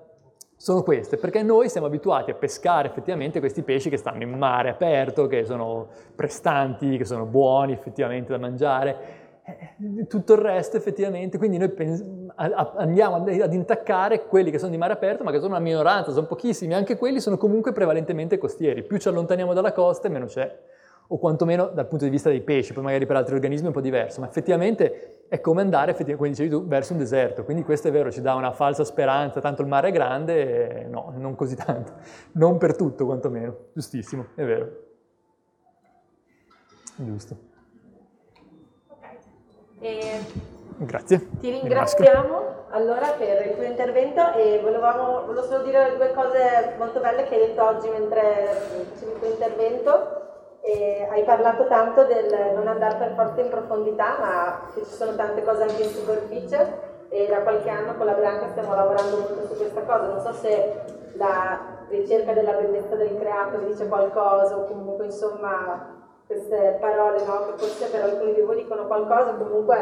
sono 0.56 0.82
queste, 0.82 1.18
perché 1.18 1.42
noi 1.42 1.68
siamo 1.68 1.86
abituati 1.86 2.30
a 2.30 2.34
pescare 2.34 2.88
effettivamente 2.88 3.38
questi 3.38 3.62
pesci 3.62 3.90
che 3.90 3.98
stanno 3.98 4.22
in 4.22 4.30
mare 4.30 4.70
aperto, 4.70 5.26
che 5.26 5.44
sono 5.44 5.88
prestanti, 6.14 6.96
che 6.96 7.04
sono 7.04 7.26
buoni 7.26 7.74
effettivamente 7.74 8.32
da 8.32 8.38
mangiare, 8.38 8.96
eh, 9.44 10.06
tutto 10.06 10.32
il 10.32 10.38
resto 10.38 10.78
effettivamente, 10.78 11.36
quindi 11.36 11.58
noi 11.58 11.68
pens- 11.68 12.02
andiamo 12.36 13.16
ad 13.16 13.52
intaccare 13.52 14.24
quelli 14.24 14.50
che 14.50 14.58
sono 14.58 14.70
di 14.70 14.78
mare 14.78 14.94
aperto, 14.94 15.22
ma 15.22 15.32
che 15.32 15.36
sono 15.36 15.50
una 15.50 15.62
minoranza, 15.62 16.12
sono 16.12 16.26
pochissimi, 16.26 16.72
anche 16.72 16.96
quelli 16.96 17.20
sono 17.20 17.36
comunque 17.36 17.72
prevalentemente 17.72 18.38
costieri, 18.38 18.84
più 18.84 18.96
ci 18.96 19.08
allontaniamo 19.08 19.52
dalla 19.52 19.72
costa 19.72 20.08
meno 20.08 20.24
c'è 20.24 20.50
o 21.08 21.18
quantomeno 21.18 21.68
dal 21.68 21.86
punto 21.86 22.04
di 22.04 22.10
vista 22.10 22.28
dei 22.28 22.40
pesci, 22.40 22.72
poi 22.72 22.84
magari 22.84 23.06
per 23.06 23.16
altri 23.16 23.34
organismi 23.34 23.64
è 23.64 23.68
un 23.68 23.74
po' 23.74 23.80
diverso, 23.80 24.20
ma 24.20 24.26
effettivamente 24.26 25.24
è 25.28 25.40
come 25.40 25.60
andare, 25.60 25.94
come 25.94 26.28
dicevi 26.28 26.48
tu, 26.48 26.66
verso 26.66 26.92
un 26.92 26.98
deserto, 26.98 27.44
quindi 27.44 27.62
questo 27.64 27.88
è 27.88 27.90
vero, 27.90 28.10
ci 28.10 28.20
dà 28.20 28.34
una 28.34 28.52
falsa 28.52 28.84
speranza, 28.84 29.40
tanto 29.40 29.62
il 29.62 29.68
mare 29.68 29.88
è 29.88 29.92
grande, 29.92 30.86
no, 30.88 31.12
non 31.16 31.34
così 31.34 31.56
tanto, 31.56 31.92
non 32.32 32.58
per 32.58 32.76
tutto 32.76 33.04
quantomeno, 33.04 33.56
giustissimo, 33.72 34.26
è 34.34 34.44
vero. 34.44 34.84
Giusto. 36.96 37.36
E 39.78 40.54
Grazie. 40.78 41.26
Ti 41.40 41.50
ringraziamo 41.50 42.66
allora 42.70 43.12
per 43.12 43.46
il 43.46 43.54
tuo 43.54 43.64
intervento 43.64 44.34
e 44.34 44.60
volevamo, 44.62 45.24
volevo 45.24 45.46
solo 45.46 45.64
dire 45.64 45.94
due 45.96 46.12
cose 46.12 46.74
molto 46.76 47.00
belle 47.00 47.24
che 47.24 47.34
hai 47.34 47.46
detto 47.46 47.64
oggi 47.64 47.88
mentre 47.88 48.46
facevi 48.92 49.12
il 49.12 49.18
tuo 49.18 49.28
intervento. 49.30 50.24
E 50.68 51.06
hai 51.08 51.22
parlato 51.22 51.68
tanto 51.68 52.02
del 52.06 52.52
non 52.56 52.66
andare 52.66 52.96
per 52.96 53.12
forza 53.14 53.40
in 53.40 53.50
profondità, 53.50 54.16
ma 54.18 54.60
che 54.74 54.84
ci 54.84 54.94
sono 54.94 55.14
tante 55.14 55.44
cose 55.44 55.62
anche 55.62 55.84
in 55.84 55.90
superficie 55.90 57.06
e 57.08 57.28
da 57.28 57.42
qualche 57.42 57.70
anno 57.70 57.94
con 57.94 58.06
la 58.06 58.14
Branca 58.14 58.48
stiamo 58.48 58.74
lavorando 58.74 59.16
molto 59.18 59.46
su 59.46 59.54
questa 59.54 59.82
cosa. 59.82 60.06
Non 60.08 60.20
so 60.20 60.32
se 60.32 60.82
la 61.12 61.84
ricerca 61.88 62.32
della 62.32 62.54
bellezza 62.54 62.96
del 62.96 63.16
creato 63.16 63.58
vi 63.58 63.66
dice 63.66 63.86
qualcosa 63.86 64.56
o 64.56 64.64
comunque 64.64 65.04
insomma 65.04 65.94
queste 66.26 66.78
parole 66.80 67.24
no? 67.24 67.46
che 67.46 67.58
forse 67.58 67.86
per 67.88 68.02
alcuni 68.02 68.34
di 68.34 68.40
voi 68.40 68.56
dicono 68.56 68.88
qualcosa, 68.88 69.34
comunque 69.34 69.76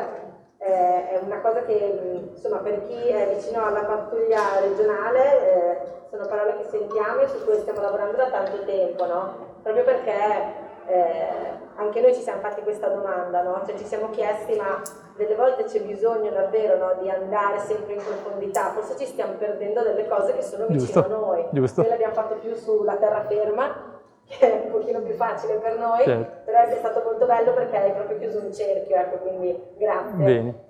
eh, 0.58 1.08
è 1.12 1.20
una 1.22 1.40
cosa 1.40 1.62
che 1.62 2.28
insomma 2.34 2.58
per 2.58 2.86
chi 2.86 3.08
è 3.08 3.34
vicino 3.34 3.64
alla 3.64 3.84
pattuglia 3.84 4.60
regionale 4.60 5.50
eh, 5.50 5.78
sono 6.10 6.26
parole 6.26 6.58
che 6.58 6.68
sentiamo 6.68 7.20
e 7.20 7.28
su 7.28 7.42
cui 7.42 7.56
stiamo 7.56 7.80
lavorando 7.80 8.18
da 8.18 8.28
tanto 8.28 8.62
tempo, 8.66 9.06
no? 9.06 9.52
proprio 9.62 9.84
perché 9.84 10.63
eh, 10.86 11.62
anche 11.76 12.00
noi 12.00 12.14
ci 12.14 12.20
siamo 12.20 12.40
fatti 12.40 12.62
questa 12.62 12.88
domanda, 12.88 13.42
no? 13.42 13.62
cioè 13.66 13.76
ci 13.76 13.84
siamo 13.84 14.10
chiesti 14.10 14.56
ma 14.56 14.80
delle 15.16 15.34
volte 15.34 15.64
c'è 15.64 15.80
bisogno 15.82 16.30
davvero 16.30 16.76
no, 16.76 17.02
di 17.02 17.08
andare 17.08 17.58
sempre 17.58 17.94
in 17.94 18.02
profondità, 18.02 18.70
forse 18.70 18.96
ci 18.96 19.06
stiamo 19.06 19.34
perdendo 19.34 19.82
delle 19.82 20.06
cose 20.08 20.34
che 20.34 20.42
sono 20.42 20.66
vicino 20.66 20.84
Giusto. 20.84 21.04
a 21.04 21.08
noi. 21.08 21.46
Giusto. 21.50 21.80
Noi 21.82 21.90
l'abbiamo 21.90 22.14
fatto 22.14 22.34
più 22.36 22.54
sulla 22.54 22.96
terraferma, 22.96 23.92
che 24.26 24.38
è 24.38 24.64
un 24.64 24.70
pochino 24.70 25.00
più 25.00 25.14
facile 25.14 25.54
per 25.56 25.78
noi, 25.78 26.02
Certo. 26.04 26.42
però 26.44 26.62
è 26.62 26.76
stato 26.76 27.02
molto 27.04 27.26
bello 27.26 27.52
perché 27.52 27.76
hai 27.76 27.92
proprio 27.92 28.18
chiuso 28.18 28.40
un 28.40 28.52
cerchio, 28.52 28.96
ecco, 28.96 29.16
quindi 29.18 29.60
grazie. 29.76 30.24
Bene. 30.24 30.63